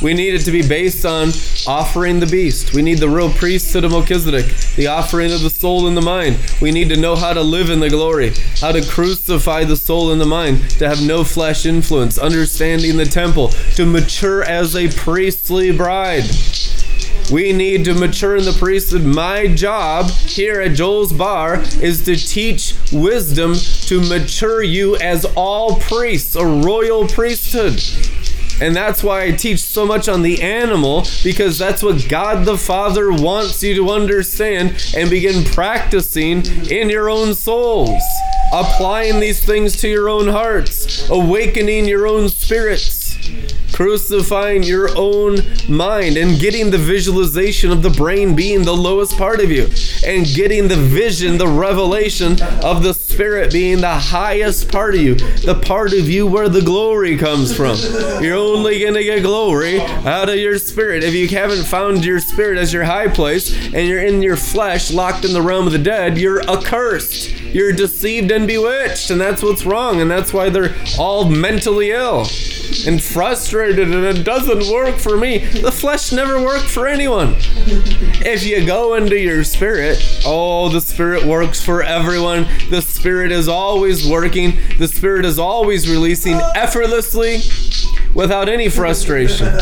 We 0.00 0.14
need 0.14 0.34
it 0.34 0.44
to 0.46 0.50
be 0.50 0.66
based 0.66 1.04
on 1.04 1.30
offering 1.66 2.20
the 2.20 2.26
beast. 2.26 2.72
We 2.72 2.82
need 2.82 2.98
the 2.98 3.08
real 3.08 3.32
priesthood 3.32 3.84
of 3.84 3.92
Melchizedek, 3.92 4.46
the 4.76 4.86
offering 4.86 5.32
of 5.32 5.42
the 5.42 5.50
soul 5.50 5.86
and 5.86 5.96
the 5.96 6.02
mind. 6.02 6.38
We 6.60 6.70
need 6.70 6.88
to 6.88 6.96
know 6.96 7.14
how 7.14 7.32
to 7.32 7.42
live 7.42 7.70
in 7.70 7.80
the 7.80 7.90
glory, 7.90 8.32
how 8.60 8.72
to 8.72 8.84
crucify 8.84 9.64
the 9.64 9.76
soul 9.76 10.10
and 10.10 10.20
the 10.20 10.26
mind, 10.26 10.70
to 10.78 10.88
have 10.88 11.02
no 11.02 11.24
flesh 11.24 11.66
influence, 11.66 12.18
understanding 12.18 12.96
the 12.96 13.04
temple, 13.04 13.48
to 13.76 13.86
mature 13.86 14.42
as 14.42 14.74
a 14.74 14.88
priestly 14.88 15.70
bride. 15.70 16.24
We 17.30 17.52
need 17.52 17.84
to 17.86 17.94
mature 17.94 18.36
in 18.36 18.44
the 18.44 18.52
priesthood. 18.52 19.04
My 19.04 19.46
job 19.46 20.10
here 20.10 20.60
at 20.60 20.74
Joel's 20.74 21.12
Bar 21.12 21.62
is 21.80 22.04
to 22.04 22.16
teach 22.16 22.74
wisdom 22.92 23.54
to 23.54 24.00
mature 24.06 24.62
you 24.62 24.96
as 24.96 25.24
all 25.36 25.76
priests, 25.76 26.34
a 26.34 26.44
royal 26.44 27.06
priesthood. 27.06 27.80
And 28.62 28.76
that's 28.76 29.02
why 29.02 29.24
I 29.24 29.32
teach 29.32 29.58
so 29.58 29.84
much 29.84 30.08
on 30.08 30.22
the 30.22 30.40
animal, 30.40 31.04
because 31.24 31.58
that's 31.58 31.82
what 31.82 32.08
God 32.08 32.44
the 32.46 32.56
Father 32.56 33.10
wants 33.10 33.60
you 33.60 33.74
to 33.74 33.90
understand 33.90 34.80
and 34.96 35.10
begin 35.10 35.44
practicing 35.44 36.46
in 36.70 36.88
your 36.88 37.10
own 37.10 37.34
souls. 37.34 38.00
Applying 38.52 39.18
these 39.18 39.44
things 39.44 39.76
to 39.80 39.88
your 39.88 40.08
own 40.08 40.28
hearts, 40.28 41.08
awakening 41.08 41.86
your 41.86 42.06
own 42.06 42.28
spirits 42.28 43.01
crucifying 43.72 44.62
your 44.62 44.96
own 44.96 45.38
mind 45.68 46.16
and 46.16 46.38
getting 46.38 46.70
the 46.70 46.78
visualization 46.78 47.70
of 47.70 47.82
the 47.82 47.90
brain 47.90 48.36
being 48.36 48.62
the 48.62 48.76
lowest 48.76 49.16
part 49.16 49.40
of 49.40 49.50
you 49.50 49.68
and 50.06 50.26
getting 50.34 50.68
the 50.68 50.76
vision, 50.76 51.38
the 51.38 51.48
revelation 51.48 52.40
of 52.62 52.82
the 52.82 52.92
spirit 52.92 53.52
being 53.52 53.80
the 53.80 53.88
highest 53.88 54.70
part 54.70 54.94
of 54.94 55.00
you, 55.00 55.14
the 55.14 55.58
part 55.66 55.92
of 55.92 56.08
you 56.08 56.26
where 56.26 56.48
the 56.48 56.60
glory 56.60 57.16
comes 57.16 57.54
from. 57.56 57.76
You're 58.22 58.36
only 58.36 58.78
going 58.78 58.94
to 58.94 59.04
get 59.04 59.22
glory 59.22 59.80
out 59.80 60.28
of 60.28 60.36
your 60.36 60.58
spirit. 60.58 61.02
If 61.02 61.14
you 61.14 61.28
haven't 61.28 61.64
found 61.64 62.04
your 62.04 62.20
spirit 62.20 62.58
as 62.58 62.72
your 62.72 62.84
high 62.84 63.08
place 63.08 63.52
and 63.52 63.88
you're 63.88 64.02
in 64.02 64.22
your 64.22 64.36
flesh 64.36 64.92
locked 64.92 65.24
in 65.24 65.32
the 65.32 65.42
realm 65.42 65.66
of 65.66 65.72
the 65.72 65.78
dead, 65.78 66.18
you're 66.18 66.42
accursed. 66.42 67.30
You're 67.42 67.72
deceived 67.72 68.30
and 68.30 68.46
bewitched, 68.46 69.10
and 69.10 69.20
that's 69.20 69.42
what's 69.42 69.66
wrong, 69.66 70.00
and 70.00 70.10
that's 70.10 70.32
why 70.32 70.48
they're 70.48 70.74
all 70.98 71.28
mentally 71.28 71.90
ill 71.90 72.26
and 72.86 73.02
frustrated 73.02 73.92
and 73.92 74.04
it 74.04 74.24
doesn't 74.24 74.72
work 74.72 74.96
for 74.96 75.16
me. 75.16 75.38
The 75.38 75.72
flesh 75.72 76.12
never 76.12 76.40
worked 76.42 76.68
for 76.68 76.86
anyone. 76.86 77.34
If 78.24 78.44
you 78.44 78.64
go 78.66 78.94
into 78.94 79.18
your 79.18 79.44
spirit, 79.44 80.22
oh, 80.24 80.68
the 80.68 80.80
spirit 80.80 81.24
works 81.24 81.62
for 81.62 81.82
everyone. 81.82 82.46
The 82.70 82.82
spirit 82.82 83.32
is 83.32 83.48
always 83.48 84.08
working. 84.08 84.58
The 84.78 84.88
spirit 84.88 85.24
is 85.24 85.38
always 85.38 85.90
releasing 85.90 86.34
effortlessly 86.54 87.40
without 88.14 88.48
any 88.48 88.68
frustration. 88.68 89.58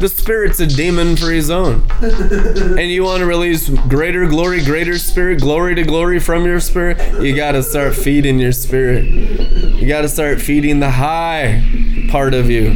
The 0.00 0.08
spirit's 0.08 0.60
a 0.60 0.66
demon 0.66 1.16
for 1.16 1.30
his 1.30 1.50
own. 1.50 1.88
And 2.02 2.90
you 2.90 3.04
want 3.04 3.20
to 3.20 3.26
release 3.26 3.68
greater 3.68 4.26
glory, 4.26 4.64
greater 4.64 4.98
spirit, 4.98 5.40
glory 5.40 5.74
to 5.76 5.82
glory 5.82 6.18
from 6.20 6.44
your 6.44 6.60
spirit, 6.60 6.98
you 7.22 7.34
got 7.34 7.52
to 7.52 7.62
start 7.62 7.94
feeding 7.94 8.38
your 8.38 8.52
spirit. 8.52 9.04
You 9.04 9.86
got 9.88 10.02
to 10.02 10.08
start 10.08 10.40
feeding 10.40 10.80
the 10.80 10.90
high 10.90 11.62
part 12.10 12.34
of 12.34 12.50
you 12.50 12.70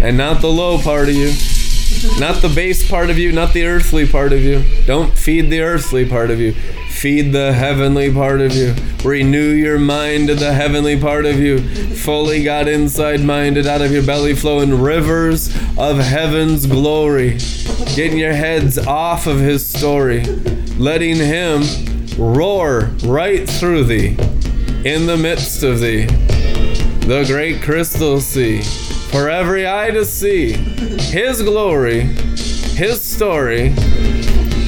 and 0.00 0.16
not 0.16 0.40
the 0.40 0.48
low 0.48 0.78
part 0.78 1.08
of 1.08 1.14
you. 1.14 1.32
Not 2.18 2.42
the 2.42 2.52
base 2.54 2.88
part 2.88 3.10
of 3.10 3.18
you, 3.18 3.32
not 3.32 3.52
the 3.52 3.64
earthly 3.64 4.06
part 4.06 4.32
of 4.32 4.40
you. 4.40 4.62
Don't 4.86 5.16
feed 5.16 5.50
the 5.50 5.60
earthly 5.60 6.06
part 6.06 6.30
of 6.30 6.40
you. 6.40 6.54
Feed 6.96 7.32
the 7.32 7.52
heavenly 7.52 8.10
part 8.10 8.40
of 8.40 8.54
you. 8.54 8.74
Renew 9.04 9.50
your 9.50 9.78
mind 9.78 10.28
to 10.28 10.34
the 10.34 10.54
heavenly 10.54 10.98
part 10.98 11.26
of 11.26 11.38
you. 11.38 11.58
Fully 11.94 12.42
God 12.42 12.68
inside 12.68 13.20
minded 13.20 13.66
out 13.66 13.82
of 13.82 13.92
your 13.92 14.02
belly 14.02 14.34
flowing 14.34 14.80
rivers 14.80 15.54
of 15.76 15.98
heaven's 15.98 16.64
glory. 16.64 17.36
Getting 17.94 18.16
your 18.16 18.32
heads 18.32 18.78
off 18.78 19.26
of 19.26 19.38
his 19.38 19.64
story. 19.64 20.24
Letting 20.78 21.16
him 21.16 21.64
roar 22.16 22.90
right 23.04 23.46
through 23.46 23.84
thee. 23.84 24.16
In 24.82 25.04
the 25.04 25.18
midst 25.20 25.62
of 25.62 25.80
thee. 25.80 26.06
The 26.06 27.24
great 27.26 27.60
crystal 27.60 28.22
sea. 28.22 28.62
For 28.62 29.28
every 29.28 29.68
eye 29.68 29.90
to 29.90 30.06
see. 30.06 30.52
His 30.52 31.42
glory. 31.42 32.00
His 32.00 33.02
story 33.02 33.74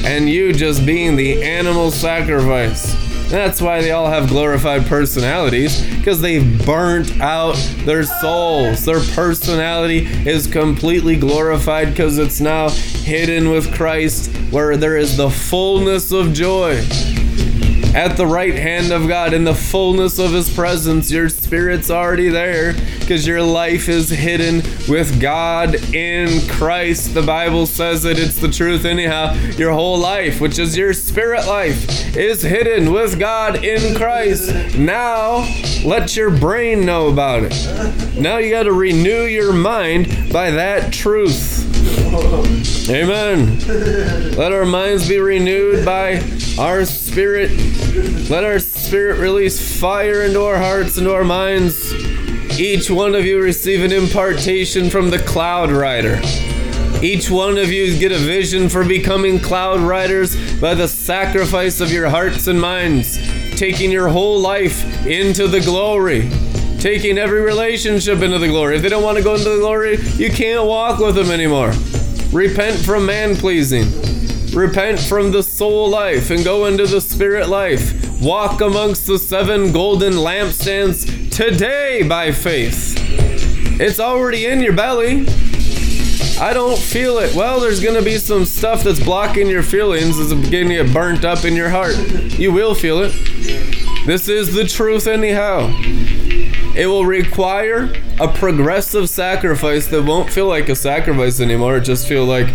and 0.08 0.28
you 0.28 0.54
just 0.54 0.86
being 0.86 1.16
the 1.16 1.42
animal 1.44 1.90
sacrifice 1.90 2.96
That's 3.28 3.60
why 3.60 3.82
they 3.82 3.90
all 3.90 4.08
have 4.08 4.30
glorified 4.30 4.86
personalities, 4.86 5.84
because 5.96 6.18
they've 6.22 6.64
burnt 6.64 7.20
out 7.20 7.56
their 7.84 8.04
souls. 8.04 8.86
Their 8.86 9.00
personality 9.14 10.06
is 10.26 10.46
completely 10.46 11.14
glorified 11.14 11.90
because 11.90 12.16
it's 12.16 12.40
now 12.40 12.70
hidden 12.70 13.50
with 13.50 13.74
Christ, 13.74 14.30
where 14.50 14.78
there 14.78 14.96
is 14.96 15.18
the 15.18 15.28
fullness 15.28 16.10
of 16.10 16.32
joy. 16.32 16.82
At 17.94 18.16
the 18.16 18.26
right 18.26 18.54
hand 18.54 18.92
of 18.92 19.08
God, 19.08 19.32
in 19.32 19.44
the 19.44 19.54
fullness 19.54 20.18
of 20.18 20.32
His 20.32 20.52
presence, 20.52 21.10
your 21.10 21.28
spirit's 21.28 21.90
already 21.90 22.28
there 22.28 22.74
because 23.00 23.26
your 23.26 23.42
life 23.42 23.88
is 23.88 24.10
hidden 24.10 24.56
with 24.88 25.20
God 25.20 25.74
in 25.94 26.46
Christ. 26.48 27.14
The 27.14 27.22
Bible 27.22 27.66
says 27.66 28.02
that 28.02 28.18
it's 28.18 28.38
the 28.38 28.50
truth, 28.50 28.84
anyhow. 28.84 29.34
Your 29.56 29.72
whole 29.72 29.98
life, 29.98 30.40
which 30.40 30.58
is 30.58 30.76
your 30.76 30.92
spirit 30.92 31.46
life, 31.46 32.16
is 32.16 32.42
hidden 32.42 32.92
with 32.92 33.18
God 33.18 33.64
in 33.64 33.96
Christ. 33.96 34.76
Now, 34.76 35.48
let 35.84 36.14
your 36.14 36.30
brain 36.30 36.84
know 36.84 37.08
about 37.08 37.44
it. 37.44 38.14
Now, 38.20 38.36
you 38.36 38.50
got 38.50 38.64
to 38.64 38.72
renew 38.72 39.24
your 39.24 39.52
mind 39.52 40.32
by 40.32 40.50
that 40.50 40.92
truth. 40.92 41.64
Amen. 42.90 43.58
Let 44.36 44.52
our 44.52 44.64
minds 44.64 45.08
be 45.08 45.18
renewed 45.18 45.84
by 45.84 46.20
our 46.58 46.84
spirit. 46.84 47.50
Let 48.28 48.42
our 48.44 48.58
spirit 48.58 49.20
release 49.20 49.80
fire 49.80 50.22
into 50.22 50.42
our 50.42 50.58
hearts, 50.58 50.98
into 50.98 51.14
our 51.14 51.24
minds. 51.24 51.92
Each 52.58 52.90
one 52.90 53.14
of 53.14 53.24
you 53.24 53.40
receive 53.40 53.84
an 53.84 53.92
impartation 53.92 54.90
from 54.90 55.10
the 55.10 55.20
cloud 55.20 55.70
rider. 55.70 56.20
Each 57.00 57.30
one 57.30 57.58
of 57.58 57.70
you 57.70 57.96
get 57.96 58.10
a 58.10 58.18
vision 58.18 58.68
for 58.68 58.84
becoming 58.84 59.38
cloud 59.38 59.78
riders 59.78 60.34
by 60.60 60.74
the 60.74 60.88
sacrifice 60.88 61.80
of 61.80 61.92
your 61.92 62.08
hearts 62.08 62.48
and 62.48 62.60
minds, 62.60 63.16
taking 63.56 63.92
your 63.92 64.08
whole 64.08 64.40
life 64.40 65.06
into 65.06 65.46
the 65.46 65.60
glory, 65.60 66.28
taking 66.80 67.18
every 67.18 67.40
relationship 67.40 68.20
into 68.20 68.40
the 68.40 68.48
glory. 68.48 68.74
If 68.74 68.82
they 68.82 68.88
don't 68.88 69.04
want 69.04 69.16
to 69.16 69.22
go 69.22 69.36
into 69.36 69.48
the 69.50 69.58
glory, 69.58 69.98
you 70.16 70.30
can't 70.30 70.66
walk 70.66 70.98
with 70.98 71.14
them 71.14 71.30
anymore. 71.30 71.72
Repent 72.32 72.78
from 72.80 73.06
man 73.06 73.36
pleasing. 73.36 74.07
Repent 74.58 74.98
from 74.98 75.30
the 75.30 75.44
soul 75.44 75.88
life 75.88 76.30
and 76.30 76.42
go 76.42 76.66
into 76.66 76.84
the 76.84 77.00
spirit 77.00 77.48
life. 77.48 78.20
Walk 78.20 78.60
amongst 78.60 79.06
the 79.06 79.16
seven 79.16 79.70
golden 79.70 80.14
lampstands 80.14 81.30
today 81.30 82.02
by 82.02 82.32
faith. 82.32 82.96
It's 83.80 84.00
already 84.00 84.46
in 84.46 84.60
your 84.60 84.72
belly. 84.72 85.28
I 86.40 86.50
don't 86.52 86.76
feel 86.76 87.18
it. 87.18 87.36
Well, 87.36 87.60
there's 87.60 87.78
going 87.78 87.94
to 87.94 88.02
be 88.02 88.18
some 88.18 88.44
stuff 88.44 88.82
that's 88.82 88.98
blocking 88.98 89.46
your 89.46 89.62
feelings 89.62 90.18
as 90.18 90.34
beginning 90.34 90.76
to 90.76 90.84
get 90.86 90.92
burnt 90.92 91.24
up 91.24 91.44
in 91.44 91.54
your 91.54 91.70
heart. 91.70 91.96
You 92.36 92.50
will 92.50 92.74
feel 92.74 92.98
it. 93.02 93.12
This 94.06 94.28
is 94.28 94.52
the 94.52 94.64
truth, 94.64 95.06
anyhow. 95.06 95.72
It 96.74 96.88
will 96.88 97.06
require 97.06 97.94
a 98.18 98.26
progressive 98.26 99.08
sacrifice 99.08 99.86
that 99.86 100.02
won't 100.02 100.30
feel 100.30 100.48
like 100.48 100.68
a 100.68 100.74
sacrifice 100.74 101.40
anymore. 101.40 101.76
It 101.76 101.82
just 101.82 102.08
feel 102.08 102.24
like 102.24 102.48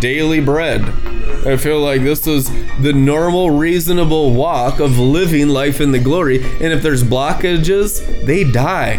daily 0.00 0.40
bread. 0.40 1.17
I 1.48 1.56
feel 1.56 1.80
like 1.80 2.02
this 2.02 2.26
is 2.26 2.50
the 2.82 2.92
normal, 2.92 3.50
reasonable 3.50 4.34
walk 4.34 4.80
of 4.80 4.98
living 4.98 5.48
life 5.48 5.80
in 5.80 5.92
the 5.92 5.98
glory. 5.98 6.42
And 6.44 6.74
if 6.74 6.82
there's 6.82 7.02
blockages, 7.02 8.04
they 8.26 8.44
die. 8.44 8.98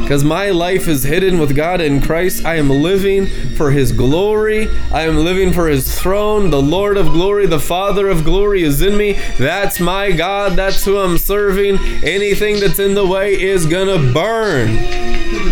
Because 0.00 0.24
my 0.24 0.48
life 0.48 0.88
is 0.88 1.02
hidden 1.02 1.38
with 1.38 1.54
God 1.54 1.82
in 1.82 2.00
Christ. 2.00 2.46
I 2.46 2.54
am 2.54 2.70
living 2.70 3.26
for 3.54 3.70
His 3.70 3.92
glory. 3.92 4.66
I 4.90 5.02
am 5.02 5.18
living 5.18 5.52
for 5.52 5.68
His 5.68 6.00
throne. 6.00 6.48
The 6.48 6.62
Lord 6.62 6.96
of 6.96 7.08
glory, 7.08 7.46
the 7.46 7.60
Father 7.60 8.08
of 8.08 8.24
glory 8.24 8.62
is 8.62 8.80
in 8.80 8.96
me. 8.96 9.18
That's 9.36 9.78
my 9.78 10.10
God. 10.10 10.56
That's 10.56 10.82
who 10.86 10.96
I'm 10.98 11.18
serving. 11.18 11.76
Anything 12.02 12.60
that's 12.60 12.78
in 12.78 12.94
the 12.94 13.06
way 13.06 13.38
is 13.38 13.66
gonna 13.66 14.10
burn. 14.14 14.70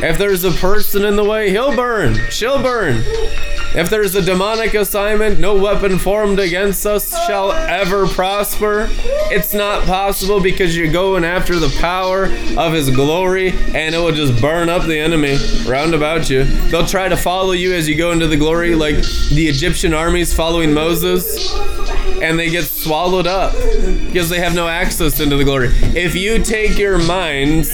If 0.02 0.16
there's 0.16 0.44
a 0.44 0.52
person 0.52 1.04
in 1.04 1.16
the 1.16 1.24
way, 1.24 1.50
he'll 1.50 1.76
burn. 1.76 2.14
She'll 2.30 2.62
burn. 2.62 3.04
If 3.76 3.90
there's 3.90 4.14
a 4.14 4.22
demonic 4.22 4.72
assignment, 4.72 5.38
no 5.38 5.54
weapon 5.54 5.98
formed 5.98 6.38
against 6.38 6.86
us 6.86 7.10
shall 7.26 7.52
ever 7.52 8.06
prosper. 8.06 8.88
It's 9.30 9.52
not 9.52 9.84
possible 9.84 10.40
because 10.40 10.74
you're 10.74 10.90
going 10.90 11.26
after 11.26 11.58
the 11.58 11.68
power 11.78 12.24
of 12.56 12.72
His 12.72 12.88
glory 12.88 13.50
and 13.74 13.94
it 13.94 13.98
will 13.98 14.12
just 14.12 14.40
burn 14.40 14.70
up 14.70 14.86
the 14.86 14.98
enemy 14.98 15.36
round 15.66 15.92
about 15.92 16.30
you. 16.30 16.44
They'll 16.70 16.86
try 16.86 17.08
to 17.08 17.18
follow 17.18 17.52
you 17.52 17.74
as 17.74 17.86
you 17.86 17.96
go 17.96 18.12
into 18.12 18.26
the 18.26 18.38
glory, 18.38 18.74
like 18.74 18.96
the 19.28 19.46
Egyptian 19.46 19.92
armies 19.92 20.32
following 20.32 20.72
Moses 20.72 21.54
and 22.22 22.38
they 22.38 22.50
get 22.50 22.64
swallowed 22.64 23.26
up 23.26 23.52
because 23.52 24.28
they 24.28 24.40
have 24.40 24.54
no 24.54 24.68
access 24.68 25.20
into 25.20 25.36
the 25.36 25.44
glory. 25.44 25.68
If 25.94 26.14
you 26.14 26.42
take 26.42 26.78
your 26.78 26.98
minds 26.98 27.70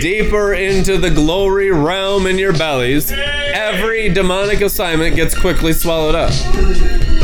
deeper 0.00 0.54
into 0.54 0.98
the 0.98 1.10
glory 1.10 1.70
realm 1.70 2.26
in 2.26 2.38
your 2.38 2.52
bellies, 2.52 3.12
every 3.12 4.08
demonic 4.08 4.60
assignment 4.60 5.16
gets 5.16 5.38
quickly 5.38 5.72
swallowed 5.72 6.14
up. 6.14 6.32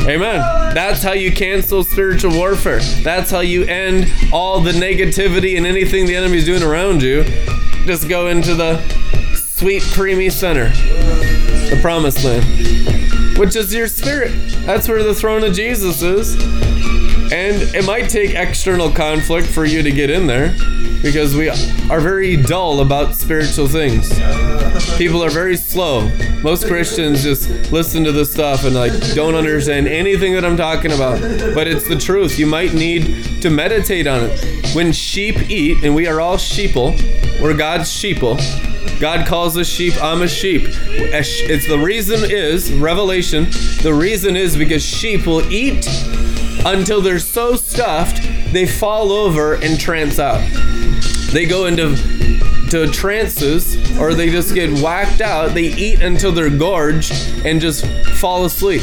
Amen. 0.08 0.40
That's 0.74 1.02
how 1.02 1.12
you 1.12 1.30
cancel 1.30 1.84
spiritual 1.84 2.32
warfare. 2.32 2.80
That's 3.02 3.30
how 3.30 3.40
you 3.40 3.64
end 3.64 4.10
all 4.32 4.60
the 4.60 4.72
negativity 4.72 5.56
and 5.56 5.66
anything 5.66 6.06
the 6.06 6.16
enemy's 6.16 6.44
doing 6.44 6.62
around 6.62 7.02
you. 7.02 7.24
Just 7.86 8.08
go 8.08 8.28
into 8.28 8.54
the 8.54 8.80
sweet, 9.36 9.82
creamy 9.92 10.28
center, 10.28 10.70
the 10.70 11.78
promised 11.80 12.24
land, 12.24 12.44
which 13.36 13.56
is 13.56 13.74
your 13.74 13.88
spirit. 13.88 14.32
That's 14.66 14.88
where 14.88 15.02
the 15.02 15.14
throne 15.14 15.44
of 15.44 15.52
Jesus 15.52 16.02
is. 16.02 16.34
And 17.32 17.62
it 17.74 17.86
might 17.86 18.10
take 18.10 18.34
external 18.34 18.90
conflict 18.90 19.48
for 19.48 19.64
you 19.64 19.82
to 19.82 19.90
get 19.90 20.10
in 20.10 20.26
there 20.26 20.54
because 21.02 21.34
we 21.34 21.48
are 21.48 22.00
very 22.00 22.36
dull 22.36 22.80
about 22.80 23.14
spiritual 23.14 23.66
things. 23.66 24.10
People 24.98 25.24
are 25.24 25.30
very 25.30 25.56
slow. 25.56 26.08
Most 26.42 26.66
Christians 26.66 27.22
just 27.22 27.48
listen 27.72 28.04
to 28.04 28.12
this 28.12 28.32
stuff 28.32 28.64
and 28.64 28.74
like 28.74 28.92
don't 29.14 29.34
understand 29.34 29.88
anything 29.88 30.34
that 30.34 30.44
I'm 30.44 30.56
talking 30.56 30.92
about. 30.92 31.20
But 31.54 31.66
it's 31.66 31.88
the 31.88 31.96
truth. 31.96 32.38
You 32.38 32.46
might 32.46 32.74
need 32.74 33.42
to 33.42 33.50
meditate 33.50 34.06
on 34.06 34.24
it. 34.24 34.74
When 34.74 34.92
sheep 34.92 35.50
eat, 35.50 35.82
and 35.84 35.94
we 35.94 36.06
are 36.06 36.20
all 36.20 36.36
sheeple, 36.36 37.00
we're 37.40 37.56
God's 37.56 37.90
sheeple. 37.90 38.38
God 39.02 39.26
calls 39.26 39.58
us 39.58 39.66
sheep. 39.66 40.00
I'm 40.00 40.22
a 40.22 40.28
sheep. 40.28 40.62
It's 40.64 41.66
the 41.66 41.76
reason 41.76 42.20
is 42.30 42.72
Revelation. 42.72 43.48
The 43.82 43.92
reason 43.92 44.36
is 44.36 44.56
because 44.56 44.80
sheep 44.80 45.26
will 45.26 45.42
eat 45.52 45.88
until 46.64 47.00
they're 47.00 47.18
so 47.18 47.56
stuffed 47.56 48.22
they 48.52 48.64
fall 48.64 49.10
over 49.10 49.54
and 49.54 49.80
trance 49.80 50.20
out. 50.20 50.40
They 51.32 51.46
go 51.46 51.66
into 51.66 51.96
to 52.70 52.86
trances 52.92 53.74
or 53.98 54.14
they 54.14 54.30
just 54.30 54.54
get 54.54 54.70
whacked 54.80 55.20
out. 55.20 55.52
They 55.52 55.74
eat 55.74 56.00
until 56.00 56.30
they're 56.30 56.48
gorged 56.48 57.10
and 57.44 57.60
just 57.60 57.84
fall 58.20 58.44
asleep. 58.44 58.82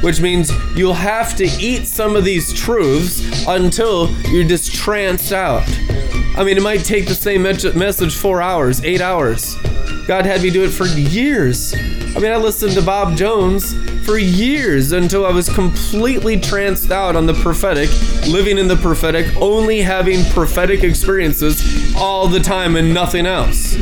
Which 0.00 0.22
means 0.22 0.50
you'll 0.74 0.94
have 0.94 1.36
to 1.36 1.44
eat 1.44 1.86
some 1.86 2.16
of 2.16 2.24
these 2.24 2.54
truths 2.54 3.46
until 3.46 4.10
you're 4.30 4.48
just 4.48 4.74
tranced 4.74 5.34
out. 5.34 5.68
I 6.36 6.44
mean, 6.44 6.56
it 6.56 6.62
might 6.62 6.84
take 6.84 7.06
the 7.06 7.14
same 7.14 7.42
message 7.42 8.14
four 8.16 8.40
hours, 8.40 8.82
eight 8.84 9.00
hours. 9.00 9.56
God 10.06 10.26
had 10.26 10.42
me 10.42 10.50
do 10.50 10.64
it 10.64 10.70
for 10.70 10.86
years. 10.86 11.74
I 11.74 12.18
mean, 12.18 12.32
I 12.32 12.36
listened 12.36 12.72
to 12.72 12.82
Bob 12.82 13.16
Jones 13.16 13.74
for 14.04 14.18
years 14.18 14.92
until 14.92 15.26
I 15.26 15.30
was 15.30 15.48
completely 15.48 16.40
tranced 16.40 16.90
out 16.90 17.14
on 17.14 17.26
the 17.26 17.34
prophetic, 17.34 17.90
living 18.26 18.58
in 18.58 18.66
the 18.68 18.76
prophetic, 18.76 19.26
only 19.36 19.82
having 19.82 20.24
prophetic 20.30 20.82
experiences 20.82 21.94
all 21.96 22.26
the 22.26 22.40
time 22.40 22.76
and 22.76 22.92
nothing 22.92 23.26
else. 23.26 23.76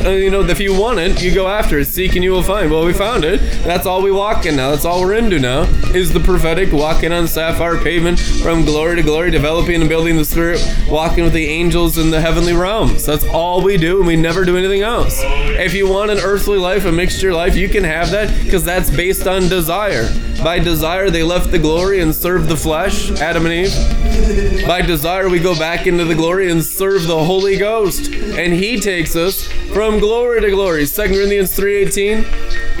Uh, 0.00 0.10
you 0.10 0.30
know, 0.30 0.42
if 0.42 0.60
you 0.60 0.78
want 0.78 0.98
it, 0.98 1.22
you 1.22 1.34
go 1.34 1.48
after 1.48 1.78
it. 1.78 1.86
Seek 1.86 2.14
and 2.14 2.24
you 2.24 2.32
will 2.32 2.42
find. 2.42 2.70
Well, 2.70 2.84
we 2.84 2.92
found 2.92 3.24
it. 3.24 3.40
That's 3.62 3.86
all 3.86 4.02
we 4.02 4.10
walk 4.10 4.46
in 4.46 4.56
now. 4.56 4.70
That's 4.70 4.84
all 4.84 5.00
we're 5.00 5.14
into 5.14 5.38
now. 5.38 5.62
Is 5.94 6.12
the 6.12 6.20
prophetic 6.20 6.72
walking 6.72 7.12
on 7.12 7.28
sapphire 7.28 7.78
pavement 7.78 8.18
from 8.18 8.64
glory 8.64 8.96
to 8.96 9.02
glory, 9.02 9.30
developing 9.30 9.80
and 9.80 9.88
building 9.88 10.16
the 10.16 10.24
spirit, 10.24 10.60
walking 10.88 11.24
with 11.24 11.32
the 11.32 11.46
angels 11.46 11.98
in 11.98 12.10
the 12.10 12.20
heavenly 12.20 12.52
realms. 12.52 13.04
That's 13.04 13.24
all 13.24 13.62
we 13.62 13.76
do, 13.76 13.98
and 13.98 14.06
we 14.06 14.16
never 14.16 14.44
do 14.44 14.56
anything 14.56 14.82
else. 14.82 15.20
If 15.22 15.74
you 15.74 15.88
want 15.88 16.10
an 16.10 16.18
earthly 16.18 16.58
life, 16.58 16.84
a 16.84 16.92
mixture 16.92 17.32
life, 17.32 17.54
you 17.54 17.68
can 17.68 17.84
have 17.84 18.10
that 18.10 18.44
because 18.44 18.64
that's 18.64 18.90
based 18.90 19.26
on 19.26 19.48
desire. 19.48 20.08
By 20.42 20.58
desire, 20.58 21.10
they 21.10 21.22
left 21.22 21.50
the 21.50 21.58
glory 21.58 22.00
and 22.00 22.14
served 22.14 22.48
the 22.48 22.56
flesh, 22.56 23.10
Adam 23.20 23.46
and 23.46 23.54
Eve. 23.54 24.66
By 24.66 24.82
desire, 24.82 25.28
we 25.28 25.38
go 25.38 25.56
back 25.58 25.86
into 25.86 26.04
the 26.04 26.14
glory 26.14 26.50
and 26.50 26.64
serve 26.64 27.06
the 27.06 27.24
Holy 27.24 27.56
Ghost, 27.56 28.12
and 28.12 28.52
He 28.52 28.80
takes 28.80 29.14
us 29.16 29.46
from 29.72 29.83
glory 29.92 30.40
to 30.40 30.50
glory. 30.50 30.86
2 30.86 31.08
Corinthians 31.08 31.54
3:18. 31.56 32.24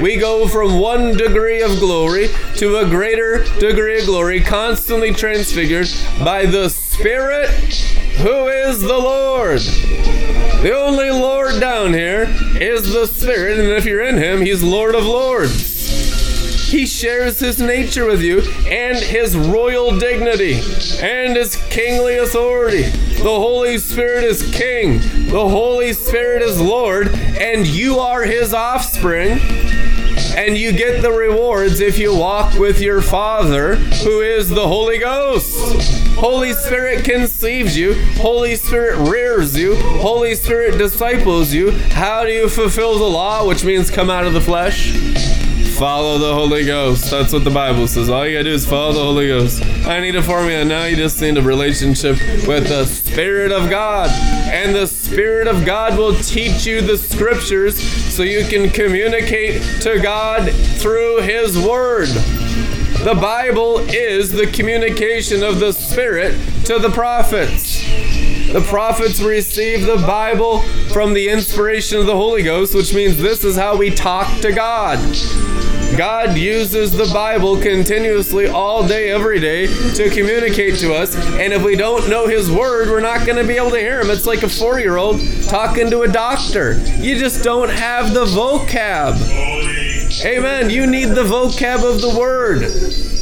We 0.00 0.16
go 0.16 0.48
from 0.48 0.78
one 0.78 1.16
degree 1.16 1.62
of 1.62 1.78
glory 1.78 2.28
to 2.56 2.78
a 2.78 2.88
greater 2.88 3.44
degree 3.58 4.00
of 4.00 4.06
glory, 4.06 4.40
constantly 4.40 5.12
transfigured 5.12 5.88
by 6.24 6.46
the 6.46 6.68
Spirit 6.68 7.50
who 8.18 8.48
is 8.48 8.80
the 8.80 8.98
Lord. 8.98 9.60
The 10.62 10.74
only 10.74 11.10
Lord 11.10 11.60
down 11.60 11.92
here 11.92 12.26
is 12.60 12.92
the 12.92 13.06
Spirit, 13.06 13.58
and 13.58 13.68
if 13.68 13.84
you're 13.84 14.02
in 14.02 14.16
Him, 14.16 14.40
He's 14.40 14.62
Lord 14.62 14.94
of 14.94 15.04
Lords. 15.04 15.73
He 16.74 16.86
shares 16.86 17.38
his 17.38 17.60
nature 17.60 18.04
with 18.04 18.20
you 18.20 18.40
and 18.66 18.98
his 18.98 19.36
royal 19.36 19.96
dignity 19.96 20.54
and 21.00 21.36
his 21.36 21.54
kingly 21.70 22.16
authority. 22.16 22.82
The 22.82 23.22
Holy 23.22 23.78
Spirit 23.78 24.24
is 24.24 24.42
king, 24.52 24.98
the 25.28 25.48
Holy 25.48 25.92
Spirit 25.92 26.42
is 26.42 26.60
Lord, 26.60 27.14
and 27.14 27.64
you 27.64 28.00
are 28.00 28.24
his 28.24 28.52
offspring. 28.52 29.38
And 30.36 30.58
you 30.58 30.72
get 30.72 31.00
the 31.00 31.12
rewards 31.12 31.78
if 31.78 31.96
you 31.96 32.12
walk 32.12 32.58
with 32.58 32.80
your 32.80 33.00
Father, 33.00 33.76
who 33.76 34.20
is 34.22 34.48
the 34.48 34.66
Holy 34.66 34.98
Ghost. 34.98 36.10
Holy 36.16 36.54
Spirit 36.54 37.04
conceives 37.04 37.78
you, 37.78 37.94
Holy 38.16 38.56
Spirit 38.56 39.08
rears 39.08 39.56
you, 39.56 39.76
Holy 39.76 40.34
Spirit 40.34 40.76
disciples 40.76 41.52
you. 41.52 41.70
How 41.70 42.24
do 42.24 42.32
you 42.32 42.48
fulfill 42.48 42.98
the 42.98 43.04
law, 43.04 43.46
which 43.46 43.64
means 43.64 43.92
come 43.92 44.10
out 44.10 44.26
of 44.26 44.32
the 44.32 44.40
flesh? 44.40 45.33
Follow 45.84 46.16
the 46.16 46.32
Holy 46.32 46.64
Ghost. 46.64 47.10
That's 47.10 47.30
what 47.30 47.44
the 47.44 47.50
Bible 47.50 47.86
says. 47.86 48.08
All 48.08 48.26
you 48.26 48.38
gotta 48.38 48.44
do 48.44 48.54
is 48.54 48.64
follow 48.64 48.94
the 48.94 49.00
Holy 49.00 49.26
Ghost. 49.26 49.62
I 49.86 50.00
need 50.00 50.16
a 50.16 50.22
formula. 50.22 50.64
Now 50.64 50.86
you 50.86 50.96
just 50.96 51.20
need 51.20 51.36
a 51.36 51.42
relationship 51.42 52.16
with 52.48 52.68
the 52.68 52.86
Spirit 52.86 53.52
of 53.52 53.68
God. 53.68 54.08
And 54.50 54.74
the 54.74 54.86
Spirit 54.86 55.46
of 55.46 55.66
God 55.66 55.98
will 55.98 56.14
teach 56.14 56.64
you 56.64 56.80
the 56.80 56.96
scriptures 56.96 57.78
so 57.78 58.22
you 58.22 58.46
can 58.46 58.70
communicate 58.70 59.60
to 59.82 60.00
God 60.00 60.50
through 60.78 61.20
His 61.20 61.58
Word. 61.58 62.08
The 62.08 63.18
Bible 63.20 63.80
is 63.80 64.32
the 64.32 64.46
communication 64.46 65.42
of 65.42 65.60
the 65.60 65.72
Spirit 65.72 66.32
to 66.64 66.78
the 66.78 66.88
prophets. 66.88 67.84
The 68.50 68.64
prophets 68.70 69.20
received 69.20 69.84
the 69.84 69.98
Bible 70.06 70.62
from 70.94 71.12
the 71.12 71.28
inspiration 71.28 71.98
of 71.98 72.06
the 72.06 72.16
Holy 72.16 72.42
Ghost, 72.42 72.74
which 72.74 72.94
means 72.94 73.18
this 73.18 73.44
is 73.44 73.54
how 73.54 73.76
we 73.76 73.90
talk 73.90 74.40
to 74.40 74.50
God. 74.50 74.98
God 75.96 76.36
uses 76.36 76.90
the 76.90 77.08
Bible 77.14 77.60
continuously 77.60 78.48
all 78.48 78.86
day, 78.86 79.10
every 79.10 79.38
day 79.38 79.66
to 79.94 80.10
communicate 80.10 80.78
to 80.80 80.92
us. 80.92 81.14
And 81.14 81.52
if 81.52 81.62
we 81.62 81.76
don't 81.76 82.08
know 82.08 82.26
His 82.26 82.50
Word, 82.50 82.88
we're 82.88 83.00
not 83.00 83.24
going 83.24 83.38
to 83.38 83.46
be 83.46 83.56
able 83.56 83.70
to 83.70 83.78
hear 83.78 84.00
Him. 84.00 84.10
It's 84.10 84.26
like 84.26 84.42
a 84.42 84.48
four 84.48 84.80
year 84.80 84.96
old 84.96 85.20
talking 85.44 85.90
to 85.90 86.02
a 86.02 86.08
doctor. 86.08 86.80
You 86.96 87.16
just 87.16 87.44
don't 87.44 87.68
have 87.68 88.12
the 88.12 88.24
vocab. 88.24 89.14
Amen. 90.24 90.70
You 90.70 90.86
need 90.88 91.10
the 91.10 91.24
vocab 91.24 91.88
of 91.88 92.00
the 92.00 92.18
Word. 92.18 92.62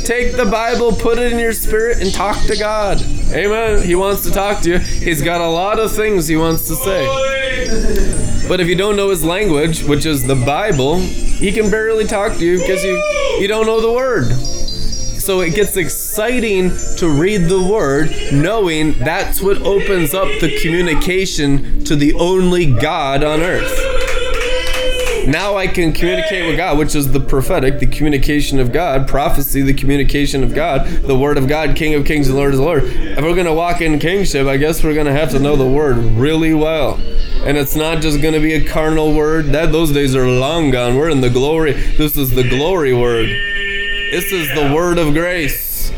Take 0.06 0.36
the 0.36 0.46
Bible, 0.46 0.92
put 0.92 1.18
it 1.18 1.32
in 1.32 1.38
your 1.38 1.52
spirit, 1.52 2.00
and 2.00 2.12
talk 2.12 2.40
to 2.46 2.56
God. 2.56 3.02
Amen. 3.32 3.82
He 3.82 3.94
wants 3.94 4.22
to 4.24 4.30
talk 4.30 4.62
to 4.62 4.70
you. 4.70 4.78
He's 4.78 5.20
got 5.20 5.42
a 5.42 5.48
lot 5.48 5.78
of 5.78 5.94
things 5.94 6.26
He 6.26 6.36
wants 6.36 6.66
to 6.68 6.74
say. 6.76 7.41
But 8.48 8.60
if 8.60 8.68
you 8.68 8.74
don't 8.74 8.96
know 8.96 9.10
His 9.10 9.24
language, 9.24 9.84
which 9.84 10.04
is 10.04 10.26
the 10.26 10.34
Bible, 10.34 10.98
He 10.98 11.52
can 11.52 11.70
barely 11.70 12.04
talk 12.04 12.36
to 12.38 12.44
you 12.44 12.58
because 12.58 12.84
you, 12.84 12.96
you 13.38 13.48
don't 13.48 13.66
know 13.66 13.80
the 13.80 13.92
Word. 13.92 14.32
So 15.22 15.40
it 15.40 15.54
gets 15.54 15.76
exciting 15.76 16.70
to 16.96 17.08
read 17.08 17.42
the 17.42 17.62
Word, 17.62 18.10
knowing 18.32 18.94
that's 18.94 19.40
what 19.40 19.62
opens 19.62 20.14
up 20.14 20.26
the 20.40 20.58
communication 20.60 21.84
to 21.84 21.94
the 21.94 22.14
only 22.14 22.66
God 22.66 23.22
on 23.22 23.40
earth. 23.40 24.11
Now 25.26 25.56
I 25.56 25.66
can 25.66 25.92
communicate 25.92 26.46
with 26.46 26.56
God, 26.56 26.78
which 26.78 26.94
is 26.94 27.12
the 27.12 27.20
prophetic, 27.20 27.78
the 27.78 27.86
communication 27.86 28.58
of 28.58 28.72
God, 28.72 29.06
prophecy, 29.08 29.62
the 29.62 29.74
communication 29.74 30.42
of 30.42 30.54
God, 30.54 30.86
the 30.86 31.16
Word 31.16 31.38
of 31.38 31.48
God, 31.48 31.76
King 31.76 31.94
of 31.94 32.04
Kings 32.04 32.28
and 32.28 32.36
Lord 32.36 32.54
of 32.54 32.60
Lords. 32.60 32.86
If 32.86 33.22
we're 33.22 33.34
going 33.34 33.46
to 33.46 33.54
walk 33.54 33.80
in 33.80 33.98
kingship, 33.98 34.46
I 34.46 34.56
guess 34.56 34.82
we're 34.82 34.94
going 34.94 35.06
to 35.06 35.12
have 35.12 35.30
to 35.30 35.38
know 35.38 35.56
the 35.56 35.66
Word 35.66 35.96
really 35.96 36.54
well. 36.54 36.98
And 37.44 37.56
it's 37.56 37.74
not 37.74 38.00
just 38.00 38.22
going 38.22 38.34
to 38.34 38.40
be 38.40 38.54
a 38.54 38.64
carnal 38.64 39.14
word. 39.14 39.46
That 39.46 39.72
those 39.72 39.90
days 39.90 40.14
are 40.14 40.28
long 40.28 40.70
gone. 40.70 40.96
We're 40.96 41.10
in 41.10 41.20
the 41.20 41.30
glory. 41.30 41.72
This 41.72 42.16
is 42.16 42.30
the 42.30 42.48
glory 42.48 42.94
word. 42.94 43.28
This 43.28 44.30
is 44.30 44.48
the 44.54 44.72
word 44.72 44.98
of 44.98 45.12
grace. 45.12 45.90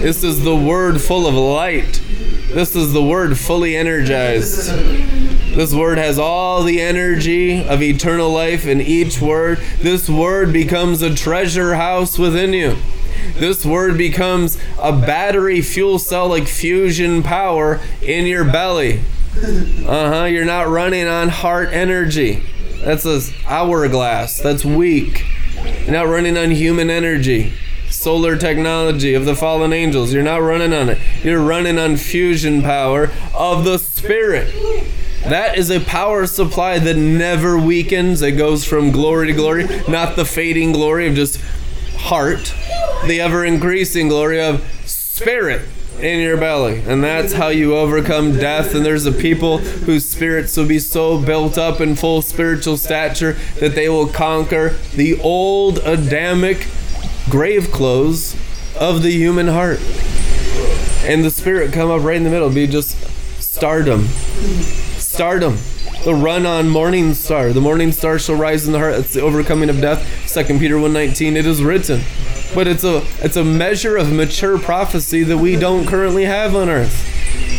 This 0.00 0.22
is 0.22 0.44
the 0.44 0.54
word 0.54 1.00
full 1.00 1.26
of 1.26 1.34
light. 1.34 2.02
This 2.48 2.76
is 2.76 2.92
the 2.92 3.02
word 3.02 3.38
fully 3.38 3.74
energized. 3.74 4.68
This 5.54 5.74
word 5.74 5.98
has 5.98 6.18
all 6.18 6.62
the 6.62 6.80
energy 6.80 7.62
of 7.62 7.82
eternal 7.82 8.30
life 8.30 8.66
in 8.66 8.80
each 8.80 9.20
word. 9.20 9.58
This 9.80 10.08
word 10.08 10.50
becomes 10.50 11.02
a 11.02 11.14
treasure 11.14 11.74
house 11.74 12.18
within 12.18 12.54
you. 12.54 12.78
This 13.34 13.64
word 13.64 13.98
becomes 13.98 14.58
a 14.78 14.92
battery 14.92 15.60
fuel 15.60 15.98
cell 15.98 16.28
like 16.28 16.48
fusion 16.48 17.22
power 17.22 17.80
in 18.00 18.24
your 18.24 18.44
belly. 18.44 19.00
Uh 19.36 20.12
huh. 20.12 20.24
You're 20.24 20.46
not 20.46 20.68
running 20.68 21.06
on 21.06 21.28
heart 21.28 21.68
energy. 21.70 22.42
That's 22.82 23.04
a 23.04 23.20
hourglass. 23.46 24.40
That's 24.40 24.64
weak. 24.64 25.26
You're 25.82 25.92
not 25.92 26.08
running 26.08 26.38
on 26.38 26.50
human 26.52 26.88
energy. 26.88 27.52
Solar 27.90 28.36
technology 28.36 29.12
of 29.12 29.26
the 29.26 29.36
fallen 29.36 29.74
angels. 29.74 30.14
You're 30.14 30.22
not 30.22 30.40
running 30.40 30.72
on 30.72 30.88
it. 30.88 30.98
You're 31.22 31.42
running 31.42 31.78
on 31.78 31.98
fusion 31.98 32.62
power 32.62 33.10
of 33.34 33.64
the 33.64 33.78
Spirit. 33.78 34.54
That 35.24 35.56
is 35.56 35.70
a 35.70 35.80
power 35.80 36.26
supply 36.26 36.78
that 36.80 36.96
never 36.96 37.56
weakens. 37.56 38.22
It 38.22 38.32
goes 38.32 38.64
from 38.64 38.90
glory 38.90 39.28
to 39.28 39.32
glory, 39.32 39.66
not 39.88 40.16
the 40.16 40.24
fading 40.24 40.72
glory 40.72 41.06
of 41.06 41.14
just 41.14 41.40
heart, 41.96 42.54
the 43.06 43.20
ever 43.20 43.44
increasing 43.44 44.08
glory 44.08 44.40
of 44.40 44.66
spirit 44.84 45.68
in 46.00 46.20
your 46.20 46.36
belly. 46.36 46.82
And 46.84 47.04
that's 47.04 47.34
how 47.34 47.48
you 47.48 47.76
overcome 47.76 48.32
death. 48.32 48.74
And 48.74 48.84
there's 48.84 49.06
a 49.06 49.12
people 49.12 49.58
whose 49.58 50.04
spirits 50.08 50.56
will 50.56 50.66
be 50.66 50.80
so 50.80 51.20
built 51.20 51.56
up 51.56 51.80
in 51.80 51.94
full 51.94 52.22
spiritual 52.22 52.76
stature 52.76 53.34
that 53.60 53.76
they 53.76 53.88
will 53.88 54.08
conquer 54.08 54.70
the 54.96 55.20
old 55.20 55.78
Adamic 55.78 56.66
grave 57.30 57.70
clothes 57.70 58.34
of 58.76 59.02
the 59.02 59.12
human 59.12 59.46
heart. 59.46 59.80
And 61.04 61.24
the 61.24 61.30
spirit 61.30 61.72
come 61.72 61.90
up 61.90 62.02
right 62.02 62.16
in 62.16 62.24
the 62.24 62.30
middle, 62.30 62.50
be 62.50 62.66
just 62.66 62.96
stardom. 63.40 64.08
Stardom. 65.22 65.56
The 66.04 66.16
run 66.16 66.46
on 66.46 66.68
morning 66.68 67.14
star. 67.14 67.52
The 67.52 67.60
morning 67.60 67.92
star 67.92 68.18
shall 68.18 68.34
rise 68.34 68.66
in 68.66 68.72
the 68.72 68.80
heart. 68.80 68.94
It's 68.94 69.14
the 69.14 69.20
overcoming 69.20 69.70
of 69.70 69.80
death. 69.80 70.04
Second 70.28 70.58
Peter 70.58 70.80
1:19. 70.80 71.36
It 71.36 71.46
is 71.46 71.62
written. 71.62 72.00
But 72.56 72.66
it's 72.66 72.82
a 72.82 73.04
it's 73.20 73.36
a 73.36 73.44
measure 73.44 73.96
of 73.96 74.10
mature 74.10 74.58
prophecy 74.58 75.22
that 75.22 75.38
we 75.38 75.54
don't 75.54 75.86
currently 75.86 76.24
have 76.24 76.56
on 76.56 76.68
earth. 76.68 77.06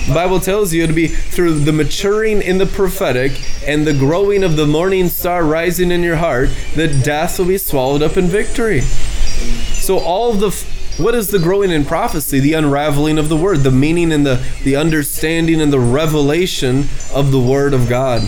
The 0.07 0.13
Bible 0.13 0.41
tells 0.41 0.73
you 0.73 0.85
to 0.87 0.91
be 0.91 1.07
through 1.07 1.59
the 1.59 1.71
maturing 1.71 2.41
in 2.41 2.57
the 2.57 2.65
prophetic 2.65 3.31
and 3.65 3.87
the 3.87 3.93
growing 3.93 4.43
of 4.43 4.57
the 4.57 4.67
morning 4.67 5.07
star 5.07 5.45
rising 5.45 5.89
in 5.89 6.03
your 6.03 6.17
heart 6.17 6.49
that 6.75 7.01
death 7.01 7.39
will 7.39 7.45
be 7.45 7.57
swallowed 7.57 8.01
up 8.01 8.17
in 8.17 8.27
victory. 8.27 8.81
So 8.81 9.99
all 9.99 10.33
the 10.33 10.51
what 10.97 11.15
is 11.15 11.29
the 11.29 11.39
growing 11.39 11.71
in 11.71 11.85
prophecy? 11.85 12.39
The 12.39 12.53
unraveling 12.53 13.17
of 13.17 13.29
the 13.29 13.37
word, 13.37 13.59
the 13.59 13.71
meaning 13.71 14.11
and 14.11 14.25
the 14.25 14.45
the 14.63 14.75
understanding 14.75 15.61
and 15.61 15.73
the 15.73 15.79
revelation 15.79 16.87
of 17.13 17.31
the 17.31 17.39
word 17.39 17.73
of 17.73 17.89
God. 17.89 18.23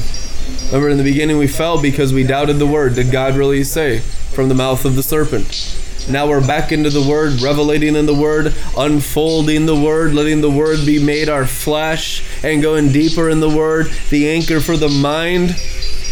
Remember 0.68 0.90
in 0.90 0.98
the 0.98 1.04
beginning 1.04 1.38
we 1.38 1.48
fell 1.48 1.82
because 1.82 2.14
we 2.14 2.24
doubted 2.24 2.58
the 2.58 2.66
word. 2.66 2.96
Did 2.96 3.12
God 3.12 3.36
really 3.36 3.64
say 3.64 4.00
from 4.00 4.50
the 4.50 4.56
mouth 4.56 4.86
of 4.86 4.96
the 4.96 5.04
serpent? 5.04 5.82
Now 6.08 6.28
we're 6.28 6.46
back 6.46 6.72
into 6.72 6.92
the 6.92 7.02
Word, 7.02 7.42
revelating 7.42 7.96
in 7.96 8.06
the 8.06 8.14
Word, 8.14 8.54
unfolding 8.78 9.66
the 9.66 9.76
Word, 9.76 10.14
letting 10.14 10.42
the 10.42 10.52
Word 10.52 10.86
be 10.86 11.04
made 11.04 11.30
our 11.30 11.48
flesh, 11.48 12.24
and 12.44 12.62
going 12.62 12.92
deeper 12.92 13.28
in 13.28 13.40
the 13.40 13.50
Word. 13.50 13.88
The 14.12 14.30
anchor 14.30 14.60
for 14.60 14.78
the 14.78 14.90
mind 14.90 15.56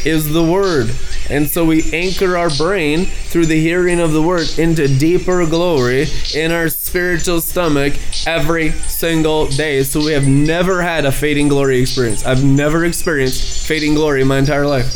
is 0.03 0.33
the 0.33 0.43
Word. 0.43 0.95
And 1.29 1.47
so 1.47 1.65
we 1.65 1.91
anchor 1.93 2.37
our 2.37 2.49
brain 2.49 3.05
through 3.05 3.47
the 3.47 3.59
hearing 3.59 3.99
of 3.99 4.11
the 4.11 4.21
Word 4.21 4.47
into 4.57 4.87
deeper 4.87 5.45
glory 5.45 6.07
in 6.35 6.51
our 6.51 6.69
spiritual 6.69 7.41
stomach 7.41 7.93
every 8.27 8.71
single 8.71 9.47
day. 9.47 9.83
So 9.83 9.99
we 10.03 10.11
have 10.13 10.27
never 10.27 10.81
had 10.81 11.05
a 11.05 11.11
fading 11.11 11.47
glory 11.47 11.81
experience. 11.81 12.25
I've 12.25 12.43
never 12.43 12.85
experienced 12.85 13.67
fading 13.67 13.95
glory 13.95 14.21
in 14.21 14.27
my 14.27 14.37
entire 14.37 14.67
life. 14.67 14.93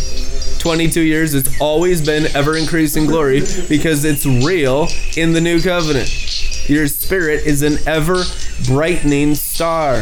22 0.59 1.01
years, 1.01 1.33
it's 1.33 1.61
always 1.61 2.05
been 2.05 2.25
ever 2.35 2.57
increasing 2.57 3.05
glory 3.05 3.41
because 3.69 4.03
it's 4.03 4.25
real 4.25 4.87
in 5.15 5.33
the 5.33 5.41
new 5.41 5.61
covenant. 5.61 6.36
Your 6.67 6.87
spirit 6.87 7.45
is 7.45 7.61
an 7.61 7.77
ever 7.87 8.23
brightening 8.65 9.35
star 9.35 10.01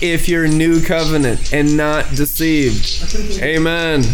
if 0.00 0.28
you're 0.28 0.46
new 0.46 0.82
covenant 0.82 1.52
and 1.52 1.76
not 1.76 2.08
deceived. 2.14 3.40
Amen. 3.42 4.04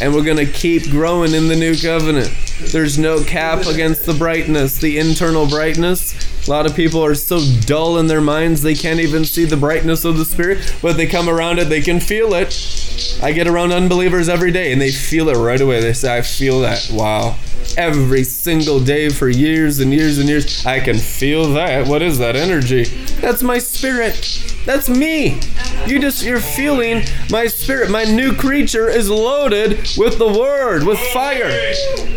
And 0.00 0.14
we're 0.14 0.24
going 0.24 0.36
to 0.38 0.50
keep 0.50 0.90
growing 0.90 1.32
in 1.32 1.48
the 1.48 1.56
new 1.56 1.76
covenant. 1.76 2.32
There's 2.72 2.98
no 2.98 3.22
cap 3.22 3.66
against 3.66 4.04
the 4.04 4.14
brightness, 4.14 4.78
the 4.78 4.98
internal 4.98 5.46
brightness 5.46 6.14
A 6.50 6.58
lot 6.60 6.66
of 6.66 6.74
people 6.74 7.04
are 7.04 7.14
so 7.14 7.38
dull 7.60 7.96
in 7.98 8.08
their 8.08 8.20
minds 8.20 8.60
they 8.60 8.74
can't 8.74 8.98
even 8.98 9.24
see 9.24 9.44
the 9.44 9.56
brightness 9.56 10.04
of 10.04 10.18
the 10.18 10.24
Spirit, 10.24 10.74
but 10.82 10.96
they 10.96 11.06
come 11.06 11.28
around 11.28 11.60
it, 11.60 11.68
they 11.68 11.80
can 11.80 12.00
feel 12.00 12.34
it. 12.34 13.20
I 13.22 13.30
get 13.30 13.46
around 13.46 13.70
unbelievers 13.70 14.28
every 14.28 14.50
day 14.50 14.72
and 14.72 14.80
they 14.80 14.90
feel 14.90 15.28
it 15.28 15.36
right 15.36 15.60
away. 15.60 15.80
They 15.80 15.92
say, 15.92 16.18
I 16.18 16.22
feel 16.22 16.60
that. 16.62 16.90
Wow. 16.92 17.36
Every 17.76 18.24
single 18.24 18.80
day 18.80 19.10
for 19.10 19.28
years 19.28 19.78
and 19.78 19.94
years 19.94 20.18
and 20.18 20.28
years, 20.28 20.66
I 20.66 20.80
can 20.80 20.98
feel 20.98 21.52
that. 21.52 21.86
What 21.86 22.02
is 22.02 22.18
that 22.18 22.34
energy? 22.34 22.82
That's 23.20 23.44
my 23.44 23.58
spirit. 23.58 24.42
That's 24.66 24.88
me. 24.88 25.38
You 25.86 26.00
just 26.00 26.24
you're 26.24 26.40
feeling 26.40 27.04
my 27.30 27.46
spirit. 27.46 27.92
My 27.92 28.02
new 28.02 28.34
creature 28.34 28.88
is 28.88 29.08
loaded 29.08 29.88
with 29.96 30.18
the 30.18 30.26
word, 30.26 30.82
with 30.82 30.98
fire, 31.12 31.48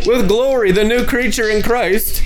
with 0.04 0.26
glory. 0.26 0.72
The 0.72 0.82
new 0.82 1.06
creature 1.06 1.48
in 1.48 1.62
Christ. 1.62 2.24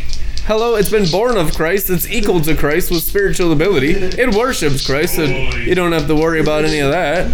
Hello, 0.49 0.77
it's 0.77 0.89
been 0.89 1.07
born 1.11 1.37
of 1.37 1.55
Christ. 1.55 1.91
It's 1.91 2.09
equal 2.09 2.41
to 2.41 2.57
Christ 2.57 2.91
with 2.91 3.03
spiritual 3.03 3.53
ability. 3.53 3.91
It 3.91 4.35
worships 4.35 4.87
Christ, 4.87 5.17
so 5.17 5.25
you 5.25 5.75
don't 5.75 5.93
have 5.93 6.07
to 6.07 6.15
worry 6.15 6.41
about 6.41 6.65
any 6.65 6.79
of 6.79 6.91
that. 6.91 7.27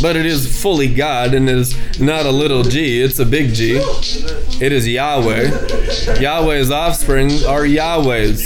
But 0.00 0.14
it 0.14 0.24
is 0.24 0.62
fully 0.62 0.86
God 0.94 1.34
and 1.34 1.50
it 1.50 1.56
is 1.56 2.00
not 2.00 2.24
a 2.24 2.30
little 2.30 2.62
g, 2.62 3.02
it's 3.02 3.18
a 3.18 3.26
big 3.26 3.54
G. 3.54 3.80
It 4.60 4.70
is 4.70 4.86
Yahweh. 4.86 6.20
Yahweh's 6.20 6.70
offspring 6.70 7.44
are 7.44 7.66
Yahweh's. 7.66 8.40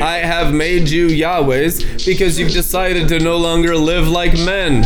I 0.00 0.18
have 0.18 0.54
made 0.54 0.88
you 0.88 1.08
Yahweh's 1.08 1.82
because 2.06 2.38
you've 2.38 2.52
decided 2.52 3.08
to 3.08 3.18
no 3.18 3.36
longer 3.36 3.74
live 3.74 4.06
like 4.06 4.34
men. 4.34 4.84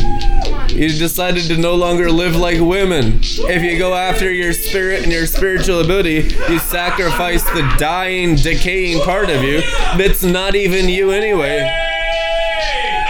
You 0.72 0.88
decided 0.88 1.44
to 1.48 1.58
no 1.58 1.74
longer 1.74 2.10
live 2.10 2.34
like 2.34 2.58
women. 2.58 3.20
If 3.22 3.62
you 3.62 3.78
go 3.78 3.94
after 3.94 4.32
your 4.32 4.54
spirit 4.54 5.02
and 5.02 5.12
your 5.12 5.26
spiritual 5.26 5.80
ability, 5.80 6.34
you 6.48 6.58
sacrifice 6.58 7.42
the 7.44 7.74
dying, 7.78 8.36
decaying 8.36 9.02
part 9.02 9.28
of 9.28 9.42
you 9.42 9.60
that's 9.98 10.22
not 10.22 10.54
even 10.54 10.88
you 10.88 11.10
anyway. 11.10 11.60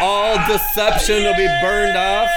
All 0.00 0.36
deception 0.48 1.22
will 1.22 1.36
be 1.36 1.46
burned 1.62 1.96
off, 1.96 2.28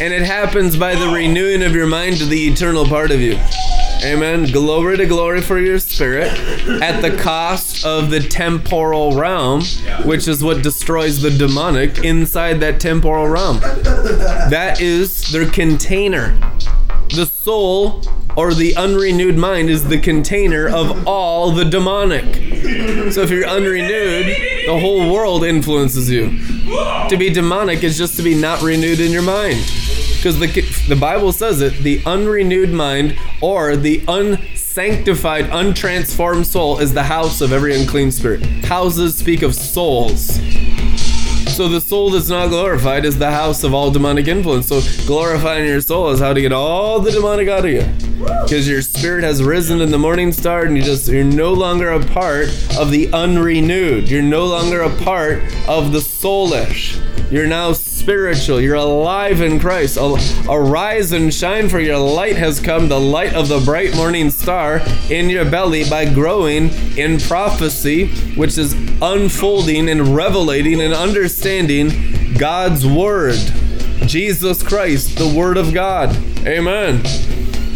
and 0.00 0.14
it 0.14 0.22
happens 0.22 0.76
by 0.76 0.94
the 0.94 1.08
renewing 1.08 1.64
of 1.64 1.74
your 1.74 1.88
mind 1.88 2.18
to 2.18 2.24
the 2.24 2.46
eternal 2.46 2.86
part 2.86 3.10
of 3.10 3.20
you. 3.20 3.38
Amen. 4.04 4.50
Glory 4.50 4.96
to 4.96 5.06
glory 5.06 5.40
for 5.40 5.60
your 5.60 5.78
spirit 5.78 6.26
at 6.82 7.02
the 7.02 7.16
cost 7.16 7.84
of 7.84 8.10
the 8.10 8.18
temporal 8.18 9.16
realm, 9.16 9.62
which 10.04 10.26
is 10.26 10.42
what 10.42 10.62
destroys 10.62 11.22
the 11.22 11.30
demonic 11.30 11.98
inside 11.98 12.54
that 12.60 12.80
temporal 12.80 13.28
realm. 13.28 13.60
That 13.60 14.80
is 14.80 15.30
their 15.30 15.48
container. 15.48 16.36
The 17.10 17.26
soul 17.26 18.02
or 18.36 18.54
the 18.54 18.74
unrenewed 18.76 19.36
mind 19.36 19.70
is 19.70 19.84
the 19.84 20.00
container 20.00 20.68
of 20.68 21.06
all 21.06 21.52
the 21.52 21.64
demonic. 21.64 22.24
So 23.12 23.22
if 23.22 23.30
you're 23.30 23.46
unrenewed, 23.46 24.26
the 24.66 24.78
whole 24.80 25.12
world 25.12 25.44
influences 25.44 26.10
you. 26.10 26.38
To 27.08 27.16
be 27.16 27.30
demonic 27.30 27.84
is 27.84 27.98
just 27.98 28.16
to 28.16 28.22
be 28.22 28.34
not 28.34 28.62
renewed 28.62 28.98
in 29.00 29.12
your 29.12 29.22
mind. 29.22 29.60
Because 30.22 30.38
the, 30.38 30.60
the 30.86 30.94
Bible 30.94 31.32
says 31.32 31.60
it 31.62 31.72
the 31.78 32.00
unrenewed 32.06 32.70
mind 32.70 33.18
or 33.40 33.74
the 33.74 34.04
unsanctified, 34.06 35.46
untransformed 35.46 36.46
soul 36.46 36.78
is 36.78 36.94
the 36.94 37.02
house 37.02 37.40
of 37.40 37.52
every 37.52 37.74
unclean 37.74 38.12
spirit. 38.12 38.40
Houses 38.64 39.16
speak 39.16 39.42
of 39.42 39.52
souls. 39.52 40.38
So 41.52 41.68
the 41.68 41.82
soul 41.82 42.08
that's 42.08 42.30
not 42.30 42.48
glorified 42.48 43.04
is 43.04 43.18
the 43.18 43.30
house 43.30 43.62
of 43.62 43.74
all 43.74 43.90
demonic 43.90 44.26
influence. 44.26 44.68
So 44.68 44.80
glorifying 45.06 45.66
your 45.66 45.82
soul 45.82 46.08
is 46.08 46.18
how 46.18 46.32
to 46.32 46.40
get 46.40 46.50
all 46.50 46.98
the 46.98 47.10
demonic 47.10 47.46
out 47.48 47.66
of 47.66 47.70
you. 47.70 47.84
Because 48.42 48.66
your 48.66 48.80
spirit 48.80 49.22
has 49.22 49.42
risen 49.42 49.82
in 49.82 49.90
the 49.90 49.98
morning 49.98 50.32
star 50.32 50.64
and 50.64 50.76
you 50.76 50.82
just 50.82 51.08
you're 51.08 51.24
no 51.24 51.52
longer 51.52 51.90
a 51.90 52.02
part 52.06 52.48
of 52.78 52.90
the 52.90 53.12
unrenewed. 53.12 54.08
You're 54.08 54.22
no 54.22 54.46
longer 54.46 54.80
a 54.80 54.96
part 55.04 55.42
of 55.68 55.92
the 55.92 55.98
soulish. 55.98 56.98
You're 57.30 57.46
now 57.46 57.72
spiritual. 57.72 58.60
You're 58.60 58.74
alive 58.74 59.40
in 59.40 59.58
Christ. 59.58 59.96
Arise 60.50 61.12
and 61.12 61.32
shine, 61.32 61.68
for 61.68 61.80
your 61.80 61.96
light 61.96 62.36
has 62.36 62.60
come, 62.60 62.88
the 62.88 63.00
light 63.00 63.32
of 63.32 63.48
the 63.48 63.58
bright 63.60 63.96
morning 63.96 64.30
star 64.30 64.82
in 65.08 65.30
your 65.30 65.50
belly 65.50 65.88
by 65.88 66.12
growing 66.12 66.68
in 66.98 67.18
prophecy, 67.18 68.08
which 68.34 68.58
is 68.58 68.74
unfolding 69.00 69.88
and 69.88 70.08
revelating 70.08 70.82
and 70.82 70.92
understanding 70.92 71.41
God's 72.38 72.86
Word. 72.86 73.38
Jesus 74.06 74.62
Christ, 74.62 75.16
the 75.16 75.28
Word 75.28 75.56
of 75.56 75.72
God. 75.74 76.16
Amen. 76.46 77.04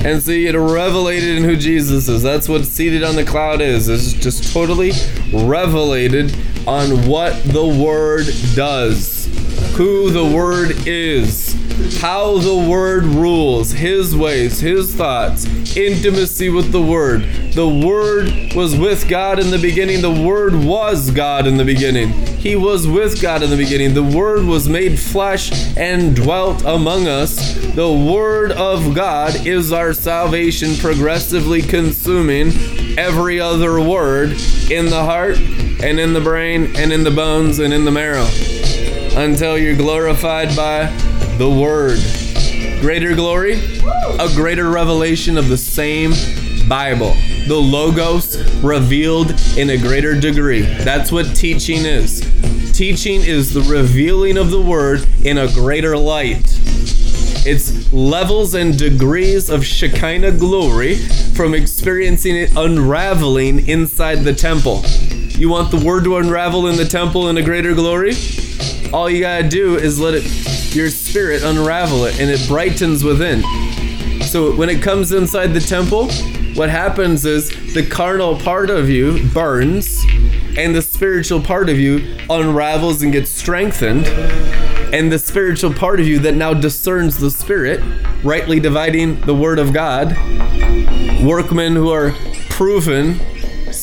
And 0.04 0.22
see, 0.22 0.46
it 0.46 0.56
revelated 0.56 1.38
in 1.38 1.44
who 1.44 1.56
Jesus 1.56 2.08
is. 2.08 2.22
That's 2.22 2.48
what 2.48 2.64
seated 2.64 3.02
on 3.02 3.16
the 3.16 3.24
cloud 3.24 3.60
is. 3.60 3.88
It's 3.88 4.12
just 4.12 4.52
totally 4.52 4.92
revelated 5.32 6.36
on 6.66 7.06
what 7.06 7.42
the 7.44 7.66
Word 7.66 8.26
does 8.54 9.26
who 9.76 10.10
the 10.10 10.24
Word 10.24 10.86
is, 10.86 11.54
how 12.00 12.38
the 12.38 12.56
Word 12.56 13.04
rules, 13.04 13.72
His 13.72 14.16
ways, 14.16 14.58
His 14.60 14.94
thoughts, 14.94 15.44
intimacy 15.76 16.48
with 16.48 16.72
the 16.72 16.80
Word. 16.80 17.22
The 17.56 17.66
Word 17.66 18.52
was 18.54 18.76
with 18.76 19.08
God 19.08 19.38
in 19.38 19.50
the 19.50 19.56
beginning. 19.56 20.02
The 20.02 20.12
Word 20.12 20.54
was 20.54 21.10
God 21.10 21.46
in 21.46 21.56
the 21.56 21.64
beginning. 21.64 22.10
He 22.36 22.54
was 22.54 22.86
with 22.86 23.22
God 23.22 23.42
in 23.42 23.48
the 23.48 23.56
beginning. 23.56 23.94
The 23.94 24.02
Word 24.02 24.44
was 24.44 24.68
made 24.68 24.98
flesh 24.98 25.74
and 25.74 26.14
dwelt 26.14 26.62
among 26.66 27.08
us. 27.08 27.54
The 27.74 27.90
Word 27.90 28.52
of 28.52 28.94
God 28.94 29.46
is 29.46 29.72
our 29.72 29.94
salvation, 29.94 30.76
progressively 30.76 31.62
consuming 31.62 32.52
every 32.98 33.40
other 33.40 33.80
word 33.80 34.32
in 34.70 34.90
the 34.90 35.02
heart 35.02 35.38
and 35.38 35.98
in 35.98 36.12
the 36.12 36.20
brain 36.20 36.76
and 36.76 36.92
in 36.92 37.04
the 37.04 37.10
bones 37.10 37.58
and 37.58 37.72
in 37.72 37.86
the 37.86 37.90
marrow 37.90 38.28
until 39.18 39.56
you're 39.56 39.74
glorified 39.74 40.54
by 40.54 40.94
the 41.38 41.48
Word. 41.48 42.00
Greater 42.82 43.14
glory, 43.14 43.54
a 44.20 44.28
greater 44.34 44.68
revelation 44.68 45.38
of 45.38 45.48
the 45.48 45.56
same 45.56 46.12
Bible. 46.68 47.14
The 47.46 47.56
Logos 47.56 48.36
revealed 48.62 49.30
in 49.56 49.70
a 49.70 49.78
greater 49.78 50.18
degree. 50.18 50.62
That's 50.62 51.12
what 51.12 51.34
teaching 51.36 51.84
is. 51.84 52.20
Teaching 52.72 53.22
is 53.22 53.52
the 53.52 53.62
revealing 53.62 54.36
of 54.36 54.50
the 54.50 54.60
Word 54.60 55.06
in 55.24 55.38
a 55.38 55.52
greater 55.52 55.96
light. 55.96 56.44
It's 57.48 57.92
levels 57.92 58.54
and 58.54 58.76
degrees 58.76 59.48
of 59.48 59.64
Shekinah 59.64 60.32
glory 60.32 60.96
from 61.34 61.54
experiencing 61.54 62.36
it 62.36 62.56
unraveling 62.56 63.68
inside 63.68 64.24
the 64.24 64.34
temple. 64.34 64.82
You 65.38 65.48
want 65.48 65.70
the 65.70 65.84
Word 65.84 66.04
to 66.04 66.16
unravel 66.16 66.66
in 66.66 66.76
the 66.76 66.84
temple 66.84 67.28
in 67.28 67.36
a 67.36 67.42
greater 67.42 67.74
glory? 67.74 68.14
all 68.92 69.10
you 69.10 69.20
gotta 69.20 69.48
do 69.48 69.76
is 69.76 69.98
let 69.98 70.14
it 70.14 70.24
your 70.74 70.90
spirit 70.90 71.42
unravel 71.42 72.04
it 72.04 72.20
and 72.20 72.30
it 72.30 72.46
brightens 72.46 73.02
within 73.02 73.42
so 74.22 74.54
when 74.54 74.68
it 74.68 74.82
comes 74.82 75.12
inside 75.12 75.48
the 75.48 75.60
temple 75.60 76.08
what 76.56 76.70
happens 76.70 77.26
is 77.26 77.50
the 77.74 77.86
carnal 77.86 78.38
part 78.38 78.70
of 78.70 78.88
you 78.88 79.28
burns 79.28 80.02
and 80.56 80.74
the 80.74 80.80
spiritual 80.80 81.40
part 81.40 81.68
of 81.68 81.78
you 81.78 82.16
unravels 82.30 83.02
and 83.02 83.12
gets 83.12 83.30
strengthened. 83.30 84.06
And 84.94 85.12
the 85.12 85.18
spiritual 85.18 85.74
part 85.74 86.00
of 86.00 86.06
you 86.06 86.18
that 86.20 86.34
now 86.34 86.54
discerns 86.54 87.18
the 87.18 87.30
spirit 87.30 87.82
rightly 88.24 88.58
dividing 88.58 89.20
the 89.22 89.34
word 89.34 89.58
of 89.58 89.72
god 89.72 90.16
workmen 91.22 91.74
who 91.74 91.90
are 91.90 92.12
proven 92.48 93.20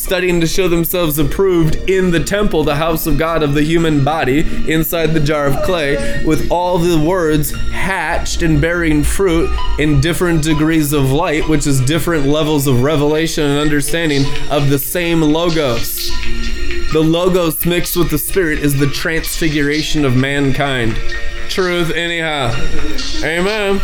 studying 0.03 0.41
to 0.41 0.47
show 0.47 0.67
themselves 0.67 1.17
approved 1.17 1.75
in 1.89 2.11
the 2.11 2.21
temple, 2.23 2.63
the 2.63 2.75
house 2.75 3.07
of 3.07 3.17
God 3.17 3.41
of 3.41 3.53
the 3.53 3.63
human 3.63 4.03
body, 4.03 4.39
inside 4.71 5.07
the 5.07 5.19
jar 5.19 5.47
of 5.47 5.63
clay, 5.63 6.23
with 6.25 6.51
all 6.51 6.77
the 6.77 6.99
words 6.99 7.51
hatched 7.69 8.41
and 8.41 8.59
bearing 8.59 9.01
fruit 9.01 9.49
in 9.79 10.01
different 10.01 10.43
degrees 10.43 10.91
of 10.91 11.11
light, 11.11 11.47
which 11.47 11.65
is 11.65 11.79
different 11.81 12.25
levels 12.25 12.67
of 12.67 12.83
revelation 12.83 13.45
and 13.45 13.59
understanding 13.59 14.25
of 14.51 14.69
the 14.69 14.77
same 14.77 15.21
logos. 15.21 16.09
The 16.91 17.01
logos 17.01 17.65
mixed 17.65 17.95
with 17.95 18.11
the 18.11 18.17
spirit 18.17 18.59
is 18.59 18.77
the 18.77 18.87
transfiguration 18.87 20.03
of 20.03 20.15
mankind. 20.15 20.95
Truth, 21.47 21.91
anyhow. 21.91 22.53
Amen. 23.23 23.79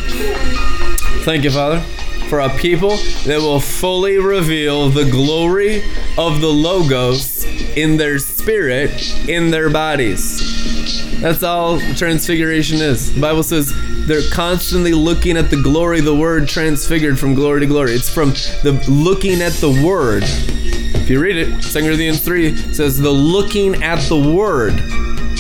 Thank 1.24 1.46
you, 1.46 1.52
Father 1.52 1.84
for 2.30 2.42
a 2.42 2.50
people 2.58 2.98
that 3.26 3.40
will 3.42 3.60
fully 3.60 4.20
reveal 4.20 4.90
the 4.90 5.10
glory 5.10 5.84
of 6.16 6.42
the 6.42 6.48
Logos 6.48 7.44
in 7.76 7.98
their 7.98 8.20
spirit, 8.20 9.28
in 9.28 9.50
their 9.50 9.70
bodies. 9.70 11.20
That's 11.20 11.42
all 11.42 11.80
transfiguration 11.96 12.78
is. 12.78 13.16
The 13.16 13.22
Bible 13.22 13.42
says 13.42 13.74
they're 14.06 14.30
constantly 14.32 14.94
looking 14.94 15.38
at 15.38 15.50
the 15.50 15.62
glory, 15.62 16.02
the 16.02 16.16
word 16.16 16.48
transfigured 16.48 17.20
from 17.20 17.34
glory 17.34 17.62
to 17.62 17.66
glory. 17.66 17.94
It's 17.94 18.14
from 18.14 18.30
the 18.64 18.84
looking 18.88 19.42
at 19.42 19.54
the 19.54 19.84
word. 19.84 20.24
If 20.24 21.10
you 21.10 21.20
read 21.20 21.38
it, 21.38 21.62
2 21.62 21.80
Corinthians 21.82 22.22
3 22.22 22.56
says 22.74 23.00
the 23.00 23.10
looking 23.10 23.84
at 23.84 24.00
the 24.08 24.20
word 24.20 24.80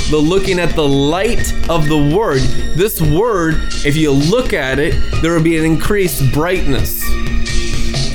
the 0.09 0.17
looking 0.17 0.59
at 0.59 0.75
the 0.75 0.87
light 0.87 1.53
of 1.69 1.87
the 1.87 2.15
word. 2.15 2.41
This 2.75 2.99
word, 3.01 3.55
if 3.85 3.95
you 3.95 4.11
look 4.11 4.53
at 4.53 4.79
it, 4.79 4.93
there 5.21 5.33
will 5.33 5.43
be 5.43 5.57
an 5.57 5.65
increased 5.65 6.31
brightness. 6.33 7.03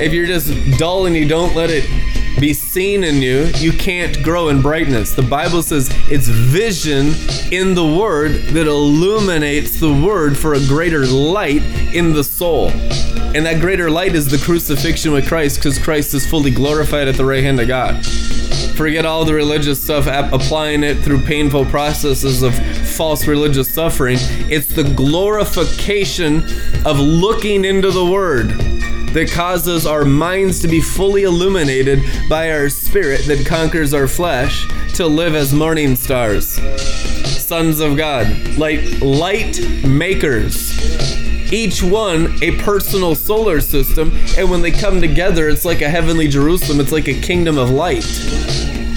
If 0.01 0.13
you're 0.13 0.27
just 0.27 0.53
dull 0.79 1.07
and 1.07 1.15
you 1.17 1.29
don't 1.29 1.55
let 1.55 1.71
it 1.71 1.89
be 2.41 2.53
seen 2.53 3.05
in 3.05 3.23
you, 3.23 3.45
you 3.59 3.73
can't 3.73 4.23
grow 4.25 4.49
in 4.49 4.61
brightness. 4.61 5.15
The 5.15 5.23
Bible 5.23 5.63
says 5.63 5.89
it's 6.11 6.27
vision 6.27 7.15
in 7.53 7.75
the 7.75 7.87
Word 7.87 8.33
that 8.49 8.67
illuminates 8.67 9.79
the 9.79 9.93
Word 9.93 10.37
for 10.37 10.55
a 10.55 10.61
greater 10.67 11.07
light 11.07 11.63
in 11.95 12.13
the 12.13 12.25
soul. 12.25 12.71
And 12.71 13.47
that 13.47 13.61
greater 13.61 13.89
light 13.89 14.17
is 14.17 14.29
the 14.29 14.39
crucifixion 14.39 15.13
with 15.13 15.29
Christ 15.29 15.59
because 15.59 15.79
Christ 15.79 16.13
is 16.15 16.27
fully 16.27 16.51
glorified 16.51 17.07
at 17.07 17.15
the 17.15 17.25
right 17.25 17.43
hand 17.43 17.61
of 17.61 17.69
God. 17.69 18.05
Forget 18.77 19.07
all 19.07 19.25
the 19.25 19.35
religious 19.35 19.83
stuff, 19.83 20.07
applying 20.33 20.83
it 20.83 20.99
through 20.99 21.21
painful 21.21 21.65
processes 21.67 22.43
of 22.43 22.55
false 22.89 23.27
religious 23.27 23.73
suffering. 23.73 24.19
It's 24.51 24.69
the 24.69 24.85
glorification 24.85 26.45
of 26.85 26.99
looking 26.99 27.65
into 27.65 27.91
the 27.91 28.05
Word 28.05 28.49
that 29.15 29.31
causes 29.31 29.87
our 29.87 30.05
minds 30.05 30.61
to 30.61 30.69
be 30.69 30.81
fully 30.81 31.23
illuminated 31.23 32.03
by 32.29 32.51
our 32.51 32.69
spirit 32.69 33.25
that 33.27 33.47
conquers 33.47 33.95
our 33.95 34.09
flesh 34.09 34.67
to 34.95 35.07
live 35.07 35.37
as 35.37 35.55
morning 35.55 35.95
stars, 35.95 36.49
sons 37.25 37.79
of 37.79 37.97
God, 37.97 38.27
like 38.59 38.81
light 39.01 39.61
makers. 39.85 41.24
Each 41.55 41.85
one 41.85 42.37
a 42.43 42.51
personal 42.63 43.15
solar 43.15 43.61
system, 43.61 44.11
and 44.37 44.51
when 44.51 44.61
they 44.61 44.73
come 44.73 45.01
together, 45.01 45.49
it's 45.49 45.65
like 45.65 45.83
a 45.83 45.89
heavenly 45.89 46.27
Jerusalem, 46.27 46.81
it's 46.81 46.91
like 46.91 47.07
a 47.07 47.15
kingdom 47.21 47.59
of 47.59 47.71
light. 47.71 48.05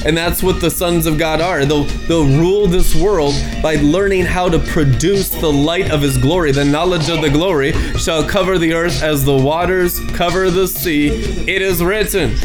And 0.03 0.17
that's 0.17 0.41
what 0.41 0.59
the 0.59 0.71
sons 0.71 1.05
of 1.05 1.19
God 1.19 1.39
are. 1.39 1.65
They'll, 1.65 1.83
they'll 1.83 2.25
rule 2.25 2.65
this 2.65 2.95
world 2.95 3.35
by 3.61 3.75
learning 3.75 4.25
how 4.25 4.49
to 4.49 4.57
produce 4.57 5.29
the 5.29 5.53
light 5.53 5.91
of 5.91 6.01
His 6.01 6.17
glory. 6.17 6.51
The 6.51 6.65
knowledge 6.65 7.09
of 7.09 7.21
the 7.21 7.29
glory 7.29 7.73
shall 7.99 8.27
cover 8.27 8.57
the 8.57 8.73
earth 8.73 9.03
as 9.03 9.23
the 9.23 9.37
waters 9.37 9.99
cover 10.15 10.49
the 10.49 10.67
sea. 10.67 11.09
It 11.47 11.61
is 11.61 11.83
written. 11.83 12.37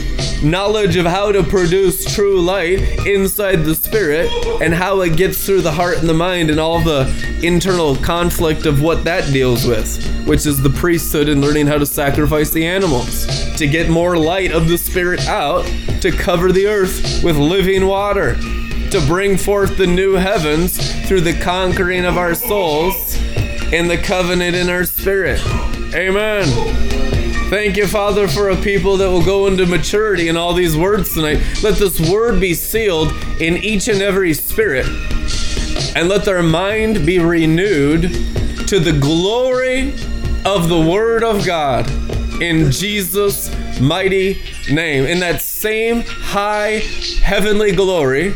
Knowledge 0.43 0.97
of 0.97 1.06
how 1.06 1.31
to 1.31 1.44
produce 1.44 2.05
true 2.16 2.40
light 2.40 3.06
inside 3.06 3.64
the 3.64 3.77
spirit 3.77 4.28
and 4.60 4.74
how 4.74 5.01
it 5.02 5.16
gets 5.16 5.47
through 5.47 5.60
the 5.60 5.70
heart 5.70 5.98
and 5.98 6.09
the 6.09 6.14
mind 6.14 6.51
and 6.51 6.59
all 6.59 6.81
the 6.81 7.06
internal 7.44 7.94
conflict 7.94 8.66
of 8.66 8.82
what 8.82 9.05
that 9.05 9.32
deals 9.32 9.64
with, 9.64 10.05
which 10.27 10.44
is 10.44 10.60
the 10.60 10.70
priesthood 10.70 11.28
and 11.28 11.40
learning 11.40 11.69
how 11.69 11.78
to 11.78 11.86
sacrifice 11.86 12.51
the 12.51 12.66
animals 12.66 13.24
to 13.56 13.69
get 13.69 13.89
more 13.89 14.16
light 14.16 14.51
of 14.51 14.66
the 14.66 14.77
spirit 14.77 15.20
out 15.28 15.64
to 16.01 16.10
cover 16.10 16.51
the 16.51 16.66
earth 16.66 17.23
with 17.23 17.36
living 17.36 17.86
water, 17.86 18.35
to 18.90 19.01
bring 19.06 19.36
forth 19.36 19.77
the 19.77 19.86
new 19.86 20.14
heavens 20.14 20.77
through 21.06 21.20
the 21.20 21.39
conquering 21.40 22.05
of 22.05 22.19
our 22.19 22.35
souls 22.35 23.16
and 23.73 23.89
the 23.89 23.97
covenant 23.97 24.56
in 24.56 24.69
our 24.69 24.85
spirit. 24.85 25.40
Amen. 25.94 27.02
Thank 27.53 27.77
you, 27.77 27.87
Father, 27.87 28.29
for 28.29 28.49
a 28.49 28.57
people 28.57 28.97
that 28.97 29.11
will 29.11 29.23
go 29.23 29.47
into 29.47 29.66
maturity 29.66 30.29
in 30.29 30.39
all 30.39 30.55
these 30.55 30.74
words 30.74 31.12
tonight. 31.12 31.39
Let 31.62 31.74
this 31.74 32.01
word 32.11 32.41
be 32.41 32.55
sealed 32.55 33.12
in 33.43 33.59
each 33.59 33.89
and 33.89 34.01
every 34.01 34.33
spirit, 34.33 34.87
and 35.95 36.09
let 36.09 36.24
their 36.24 36.43
mind 36.43 37.05
be 37.05 37.19
renewed 37.19 38.05
to 38.69 38.81
the 38.81 38.99
glory 38.99 39.93
of 40.47 40.70
the 40.70 40.81
Word 40.81 41.23
of 41.23 41.45
God 41.45 41.91
in 42.41 42.70
Jesus' 42.70 43.55
mighty 43.79 44.41
name. 44.70 45.05
In 45.05 45.20
that 45.20 45.43
same 45.43 46.05
high 46.07 46.79
heavenly 47.23 47.73
glory, 47.73 48.33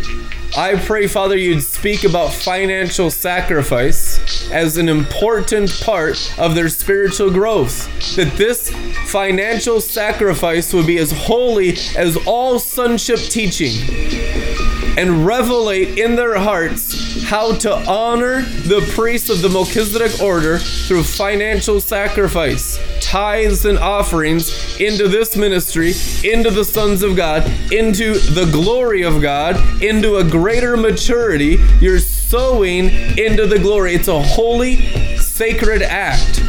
I 0.56 0.74
pray, 0.86 1.06
Father, 1.06 1.36
you'd 1.36 1.60
speak 1.60 2.04
about 2.04 2.32
financial 2.32 3.10
sacrifice 3.10 4.50
as 4.50 4.78
an 4.78 4.88
important 4.88 5.70
part 5.82 6.32
of 6.38 6.54
their 6.54 6.70
spiritual 6.70 7.30
growth. 7.30 7.86
That 8.16 8.32
this 8.38 8.70
financial 9.04 9.82
sacrifice 9.82 10.72
would 10.72 10.86
be 10.86 10.96
as 10.96 11.12
holy 11.12 11.76
as 11.94 12.16
all 12.24 12.58
sonship 12.58 13.18
teaching 13.18 13.74
and 14.96 15.26
revelate 15.26 15.98
in 15.98 16.16
their 16.16 16.38
hearts 16.38 16.95
how 17.24 17.54
to 17.56 17.74
honor 17.88 18.42
the 18.42 18.80
priests 18.94 19.30
of 19.30 19.42
the 19.42 19.48
Melchizedek 19.48 20.20
order 20.20 20.58
through 20.58 21.02
financial 21.02 21.80
sacrifice, 21.80 22.78
tithes 23.00 23.64
and 23.64 23.78
offerings 23.78 24.80
into 24.80 25.08
this 25.08 25.36
ministry, 25.36 25.92
into 26.24 26.50
the 26.50 26.64
sons 26.64 27.02
of 27.02 27.16
God, 27.16 27.44
into 27.72 28.14
the 28.14 28.48
glory 28.52 29.02
of 29.02 29.20
God, 29.20 29.82
into 29.82 30.16
a 30.16 30.24
greater 30.24 30.76
maturity. 30.76 31.58
You're 31.80 31.98
sowing 31.98 32.90
into 33.18 33.46
the 33.46 33.58
glory. 33.58 33.94
It's 33.94 34.08
a 34.08 34.22
holy, 34.22 35.16
sacred 35.16 35.82
act. 35.82 36.40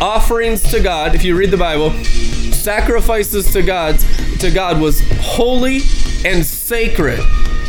Offerings 0.00 0.62
to 0.70 0.80
God, 0.80 1.14
if 1.14 1.24
you 1.24 1.36
read 1.36 1.50
the 1.50 1.56
Bible, 1.56 1.92
sacrifices 2.52 3.52
to 3.52 3.62
God's 3.62 4.04
to 4.38 4.50
God 4.50 4.80
was 4.80 5.00
holy 5.20 5.82
and 6.24 6.44
sacred 6.44 7.20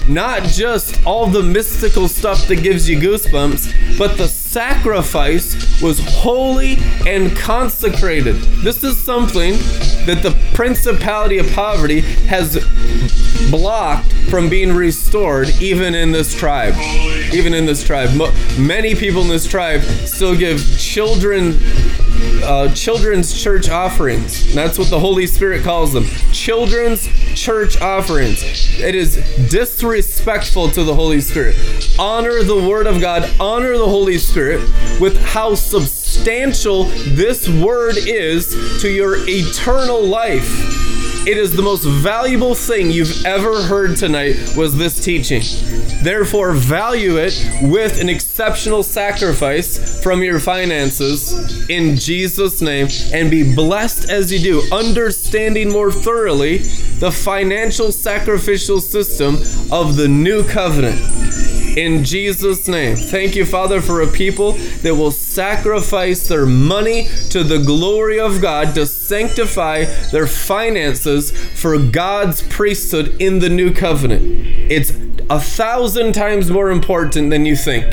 not 0.08 0.44
just 0.44 1.06
all 1.06 1.28
the 1.28 1.42
mystical 1.42 2.08
stuff 2.08 2.48
that 2.48 2.58
gives 2.58 2.90
you 2.90 2.98
goosebumps, 3.00 3.98
but 3.98 4.18
the 4.18 4.28
sacrifice 4.28 5.82
was 5.82 6.00
holy 6.00 6.78
and 7.08 7.36
consecrated. 7.36 8.36
This 8.64 8.84
is 8.84 9.02
something 9.02 9.54
that 10.06 10.20
the 10.22 10.38
principality 10.54 11.38
of 11.38 11.52
poverty 11.54 12.02
has 12.28 12.58
blocked 13.50 14.12
from 14.30 14.50
being 14.50 14.74
restored, 14.74 15.50
even 15.62 15.96
in 15.96 16.12
this 16.12 16.36
tribe. 16.36 16.76
Even 17.34 17.54
in 17.54 17.66
this 17.66 17.84
tribe. 17.84 18.10
Many 18.58 18.96
people 18.96 19.22
in 19.22 19.28
this 19.28 19.48
tribe 19.48 19.82
still 19.82 20.36
give 20.36 20.60
children 20.78 21.58
uh, 22.44 22.74
children's 22.74 23.42
church 23.42 23.70
offerings. 23.70 24.54
That's 24.54 24.78
what 24.78 24.90
the 24.90 25.00
Holy 25.00 25.28
Spirit 25.28 25.64
calls 25.64 25.94
them. 25.94 26.06
Children's 26.32 27.08
church 27.34 27.80
offerings. 27.82 28.44
It 28.80 28.96
is 28.96 29.16
disrespectful 29.50 30.70
to 30.72 30.84
the 30.84 30.94
Holy 30.94 31.22
Spirit. 31.22 31.56
Honor 32.00 32.44
the 32.44 32.68
Word 32.68 32.88
of 32.88 33.00
God, 33.00 33.30
honor 33.40 33.78
the 33.78 33.86
Holy 33.86 34.18
Spirit 34.18 34.62
with 35.00 35.18
how 35.22 35.56
substantial 35.56 36.84
this 36.84 37.48
Word 37.50 37.98
is 37.98 38.82
to 38.82 38.90
your 38.90 39.18
eternal 39.28 40.02
life. 40.02 41.03
It 41.26 41.38
is 41.38 41.56
the 41.56 41.62
most 41.62 41.86
valuable 41.86 42.54
thing 42.54 42.92
you've 42.92 43.26
ever 43.26 43.62
heard 43.62 43.96
tonight 43.96 44.58
was 44.58 44.76
this 44.76 45.02
teaching. 45.02 45.42
Therefore, 46.04 46.52
value 46.52 47.16
it 47.16 47.34
with 47.62 48.02
an 48.02 48.10
exceptional 48.10 48.84
sacrifice 48.84 50.04
from 50.04 50.22
your 50.22 50.42
finances 50.42 51.70
in 51.70 51.96
Jesus' 51.96 52.62
name 52.62 52.90
and 53.14 53.32
be 53.32 53.56
blessed 53.56 54.10
as 54.10 54.34
you 54.34 54.40
do, 54.40 54.76
understanding 54.76 55.72
more 55.72 55.94
thoroughly 55.94 56.58
the 57.00 57.10
financial 57.10 57.94
sacrificial 57.94 58.82
system 58.82 59.36
of 59.72 59.96
the 59.96 60.10
new 60.10 60.44
covenant 60.44 61.00
in 61.78 62.04
Jesus' 62.04 62.68
name. 62.68 62.96
Thank 62.96 63.36
you, 63.36 63.46
Father, 63.46 63.82
for 63.82 64.02
a 64.02 64.08
people 64.08 64.54
that 64.82 64.96
will 64.96 65.12
sacrifice 65.12 66.28
their 66.28 66.46
money 66.46 67.08
to 67.30 67.44
the 67.44 67.60
glory 67.60 68.20
of 68.20 68.42
God 68.42 68.76
to 68.76 68.86
sanctify 68.86 69.86
their 70.12 70.28
finances 70.28 71.32
for 71.32 71.78
God's 71.78 72.44
priesthood 72.44 73.20
in 73.20 73.40
the 73.40 73.50
new 73.50 73.74
covenant. 73.74 74.24
It's 74.72 74.92
a 75.30 75.40
thousand 75.40 76.14
times 76.14 76.52
more 76.52 76.70
important 76.70 77.30
than 77.30 77.46
you 77.46 77.56
think. 77.56 77.86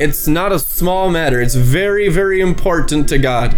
It's 0.00 0.26
not 0.26 0.50
a 0.50 0.58
small 0.58 1.10
matter. 1.10 1.40
It's 1.40 1.54
very, 1.54 2.08
very 2.08 2.40
important 2.40 3.08
to 3.10 3.18
God. 3.18 3.54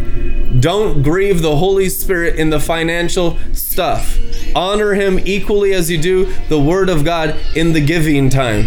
Don't 0.60 1.02
grieve 1.02 1.40
the 1.40 1.56
Holy 1.56 1.88
Spirit 1.88 2.36
in 2.36 2.50
the 2.50 2.60
financial 2.60 3.38
stuff. 3.52 4.18
Honor 4.54 4.94
Him 4.94 5.20
equally 5.24 5.72
as 5.72 5.90
you 5.90 5.98
do 5.98 6.32
the 6.48 6.60
Word 6.60 6.90
of 6.90 7.04
God 7.04 7.36
in 7.54 7.72
the 7.72 7.80
giving 7.80 8.28
time 8.28 8.66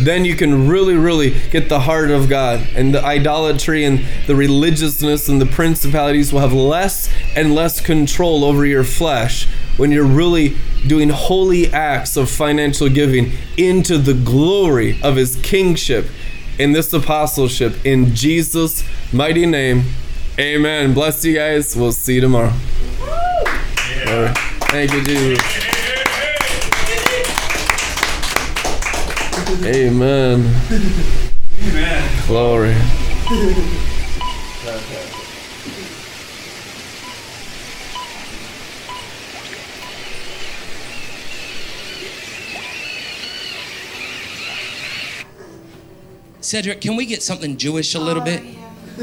then 0.00 0.24
you 0.24 0.34
can 0.34 0.68
really, 0.68 0.94
really 0.94 1.38
get 1.50 1.68
the 1.68 1.80
heart 1.80 2.10
of 2.10 2.28
God. 2.28 2.66
And 2.74 2.94
the 2.94 3.04
idolatry 3.04 3.84
and 3.84 4.04
the 4.26 4.34
religiousness 4.34 5.28
and 5.28 5.40
the 5.40 5.46
principalities 5.46 6.32
will 6.32 6.40
have 6.40 6.52
less 6.52 7.12
and 7.36 7.54
less 7.54 7.80
control 7.80 8.44
over 8.44 8.64
your 8.64 8.84
flesh 8.84 9.46
when 9.76 9.90
you're 9.90 10.04
really 10.04 10.56
doing 10.86 11.10
holy 11.10 11.72
acts 11.72 12.16
of 12.16 12.30
financial 12.30 12.88
giving 12.88 13.32
into 13.56 13.98
the 13.98 14.14
glory 14.14 15.00
of 15.02 15.16
His 15.16 15.36
kingship 15.42 16.06
in 16.58 16.72
this 16.72 16.92
apostleship. 16.92 17.74
In 17.84 18.14
Jesus' 18.14 18.84
mighty 19.12 19.46
name, 19.46 19.84
amen. 20.38 20.94
Bless 20.94 21.24
you 21.24 21.34
guys. 21.34 21.74
We'll 21.76 21.92
see 21.92 22.16
you 22.16 22.20
tomorrow. 22.20 22.52
Yeah. 24.04 24.34
Thank 24.70 24.92
you, 24.92 25.02
Jesus. 25.02 25.79
Amen. 29.58 30.54
Amen. 31.60 32.26
Glory. 32.26 32.74
Cedric, 46.40 46.80
can 46.80 46.96
we 46.96 47.04
get 47.04 47.22
something 47.22 47.56
Jewish 47.56 47.94
a 47.94 48.00
little 48.00 48.22
bit? 48.22 48.42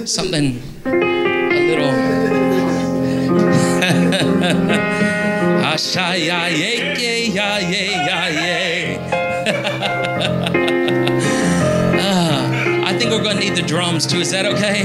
Something 0.06 0.62
a 0.86 0.90
little. 0.90 1.92
Asha 5.64 6.16
ya 6.26 6.48
ye 6.48 6.96
ye 6.96 7.28
ye 7.28 7.92
ya 8.08 8.28
ye. 8.28 8.67
We're 13.18 13.24
gonna 13.24 13.40
need 13.40 13.56
the 13.56 13.64
drums 13.64 14.06
too. 14.06 14.20
Is 14.20 14.32
that 14.32 14.46
okay? 14.46 14.84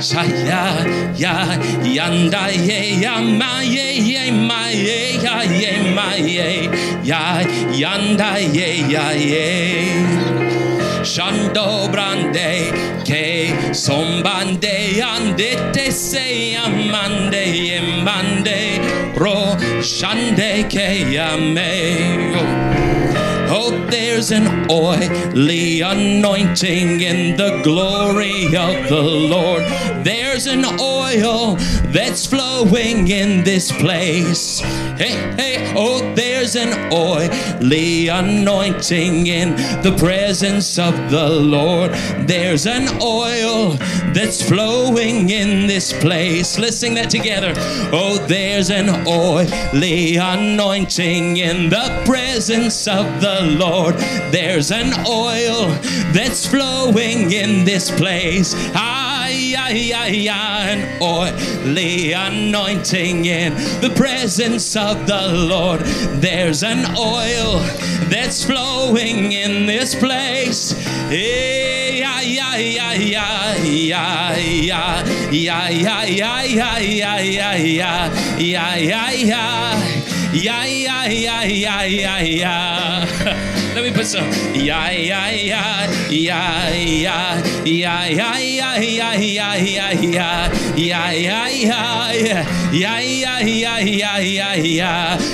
Shaya 0.00 1.18
ya 1.18 1.58
yanda 1.84 2.48
ye 2.48 3.00
ya 3.02 3.20
ma 3.20 3.60
ye 3.60 3.98
ye 3.98 4.30
ma 4.30 4.68
ye 4.68 5.20
ya 5.20 5.42
ye 5.42 5.94
ma 5.94 6.14
ye 6.14 6.64
ya 7.02 7.44
yanda 7.76 8.38
ye 8.40 8.88
ya 8.88 9.10
ye. 9.10 9.88
Shando 11.04 11.90
brande 11.92 12.72
ke 13.04 13.52
sombande 13.74 15.00
andete 15.02 15.92
se 15.92 16.56
amande 16.56 17.44
emande 17.76 18.60
ro 19.14 19.56
shande 19.82 20.64
ke 20.70 20.88
ame. 21.18 22.34
Oh, 22.34 22.87
Oh, 23.50 23.70
there's 23.90 24.30
an 24.30 24.70
oily 24.70 25.80
anointing 25.80 27.00
in 27.00 27.36
the 27.36 27.60
glory 27.64 28.44
of 28.46 28.88
the 28.88 29.02
Lord. 29.02 29.62
There's 30.04 30.46
an 30.46 30.64
oil 30.78 31.56
that's 31.86 32.26
flowing 32.26 33.08
in 33.08 33.44
this 33.44 33.72
place. 33.72 34.60
Hey, 34.60 35.34
hey, 35.36 35.72
oh, 35.74 36.00
there's 36.14 36.37
an 36.56 36.92
oily 36.92 38.08
anointing 38.08 39.26
in 39.26 39.56
the 39.82 39.94
presence 39.98 40.78
of 40.78 40.94
the 41.10 41.28
Lord. 41.28 41.92
There's 42.26 42.66
an 42.66 43.00
oil 43.02 43.72
that's 44.12 44.42
flowing 44.42 45.30
in 45.30 45.66
this 45.66 45.92
place. 45.92 46.58
Let's 46.58 46.76
sing 46.76 46.94
that 46.94 47.10
together. 47.10 47.52
Oh, 47.92 48.24
there's 48.28 48.70
an 48.70 48.88
oily 49.06 50.16
anointing 50.16 51.36
in 51.38 51.68
the 51.68 52.02
presence 52.04 52.86
of 52.88 53.20
the 53.20 53.56
Lord. 53.58 53.94
There's 54.32 54.70
an 54.72 54.92
oil 55.06 55.68
that's 56.12 56.46
flowing 56.46 57.32
in 57.32 57.64
this 57.64 57.90
place. 57.90 58.54
Ay, 58.74 58.97
ay, 59.68 59.92
ay, 59.94 60.28
ay, 60.30 60.72
an 60.72 61.02
oily 61.02 62.12
anointing 62.12 63.26
in 63.26 63.54
the 63.82 63.92
presence 63.94 64.74
of 64.76 65.06
the 65.06 65.28
Lord. 65.46 65.80
There's 66.22 66.62
an 66.62 66.86
oil 66.96 67.60
that's 68.08 68.44
flowing 68.44 69.32
in 69.32 69.66
this 69.66 69.94
place 69.94 70.72
и 83.88 83.92
пацан. 83.92 84.24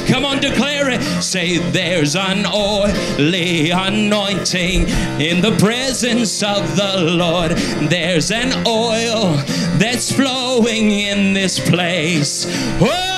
Come 0.06 0.24
on, 0.24 0.40
declare 0.40 0.90
it. 0.90 1.02
Say 1.22 1.58
there's 1.58 2.14
an 2.16 2.46
oily 2.46 3.70
anointing 3.70 4.88
in 5.20 5.40
the 5.40 5.56
presence 5.58 6.42
of 6.42 6.76
the 6.76 6.96
Lord. 6.98 7.52
There's 7.90 8.30
an 8.30 8.52
oil 8.66 9.36
that's 9.78 10.12
flowing 10.12 10.90
in 10.90 11.32
this 11.34 11.58
place. 11.58 12.46
Whoa! 12.78 13.13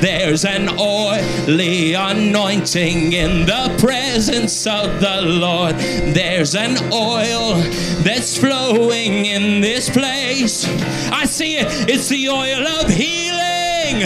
There's 0.00 0.44
an 0.44 0.68
oily 0.78 1.94
anointing 1.94 3.12
in 3.12 3.46
the 3.46 3.74
presence 3.78 4.66
of 4.66 5.00
the 5.00 5.22
Lord. 5.22 5.76
There's 5.76 6.54
an 6.54 6.76
oil 6.92 7.56
that's 8.02 8.36
flowing 8.36 9.26
in 9.26 9.60
this 9.60 9.88
place. 9.88 10.66
I 11.10 11.24
see 11.24 11.56
it. 11.56 11.66
It's 11.88 12.08
the 12.08 12.28
oil 12.28 12.66
of 12.66 12.88
healing. 12.90 14.02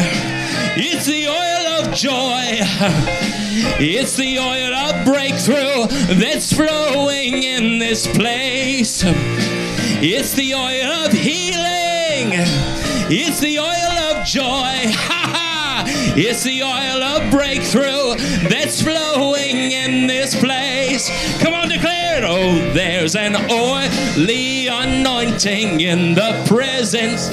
It's 0.81 1.07
the 1.07 1.27
oil 1.29 1.67
of 1.81 1.95
joy. 1.95 2.59
It's 3.81 4.17
the 4.17 4.39
oil 4.39 4.75
of 4.75 5.05
breakthrough 5.05 5.87
that's 6.17 6.53
flowing 6.53 7.43
in 7.43 7.79
this 7.79 8.07
place. 8.07 9.03
It's 10.01 10.33
the 10.35 10.55
oil 10.55 11.07
of 11.07 11.13
healing. 11.13 12.33
It's 13.11 13.41
the 13.41 13.59
oil 13.59 13.99
of 14.17 14.25
joy. 14.27 15.18
It's 16.21 16.43
the 16.43 16.65
oil 16.65 17.01
of 17.01 17.31
breakthrough 17.31 18.17
that's 18.49 18.83
flowing 18.83 19.71
in 19.71 20.09
this 20.09 20.35
place. 20.35 21.09
Come 21.41 21.55
on, 21.55 21.69
declare 21.69 22.19
it. 22.19 22.25
Oh, 22.25 22.73
there's 22.73 23.15
an 23.15 23.37
oily 23.49 24.67
anointing 24.67 25.81
in 25.81 26.15
the 26.15 26.43
presence. 26.45 27.29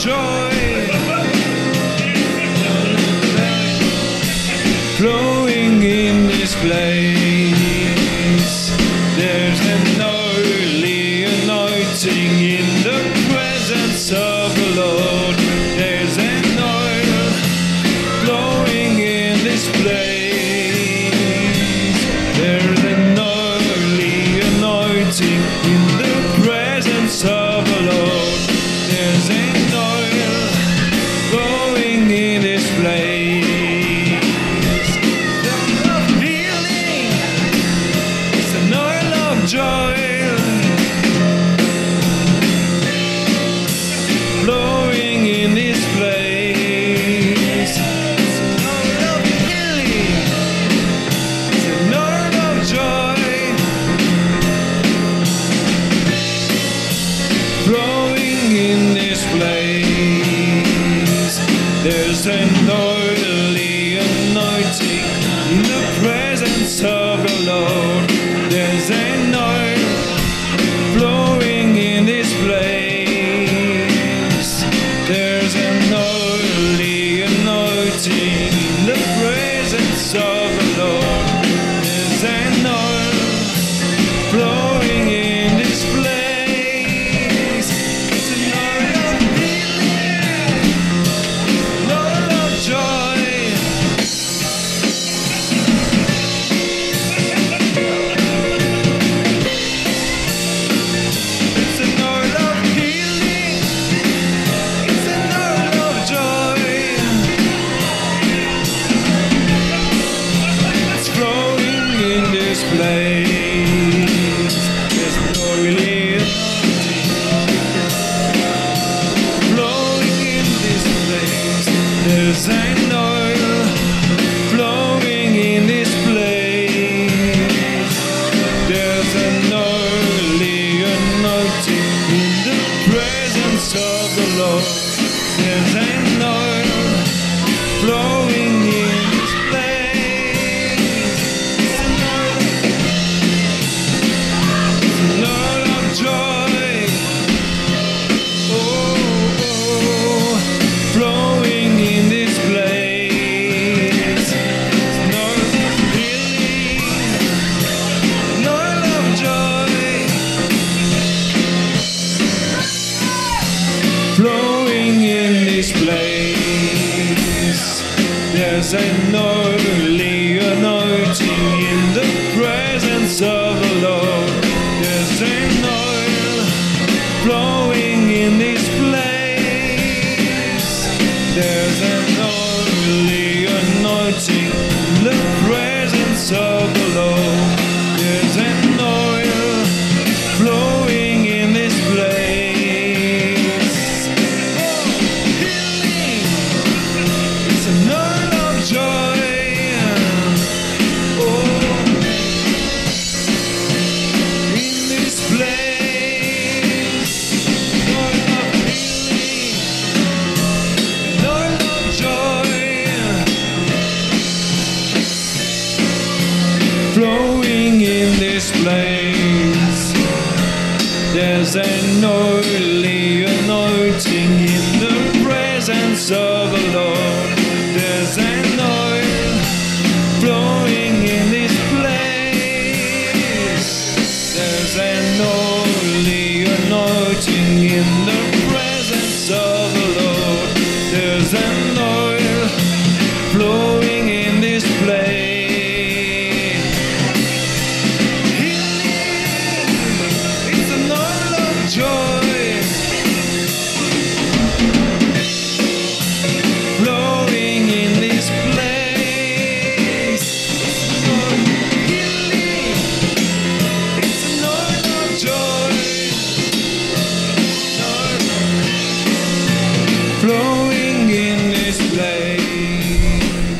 Joe. 0.00 0.39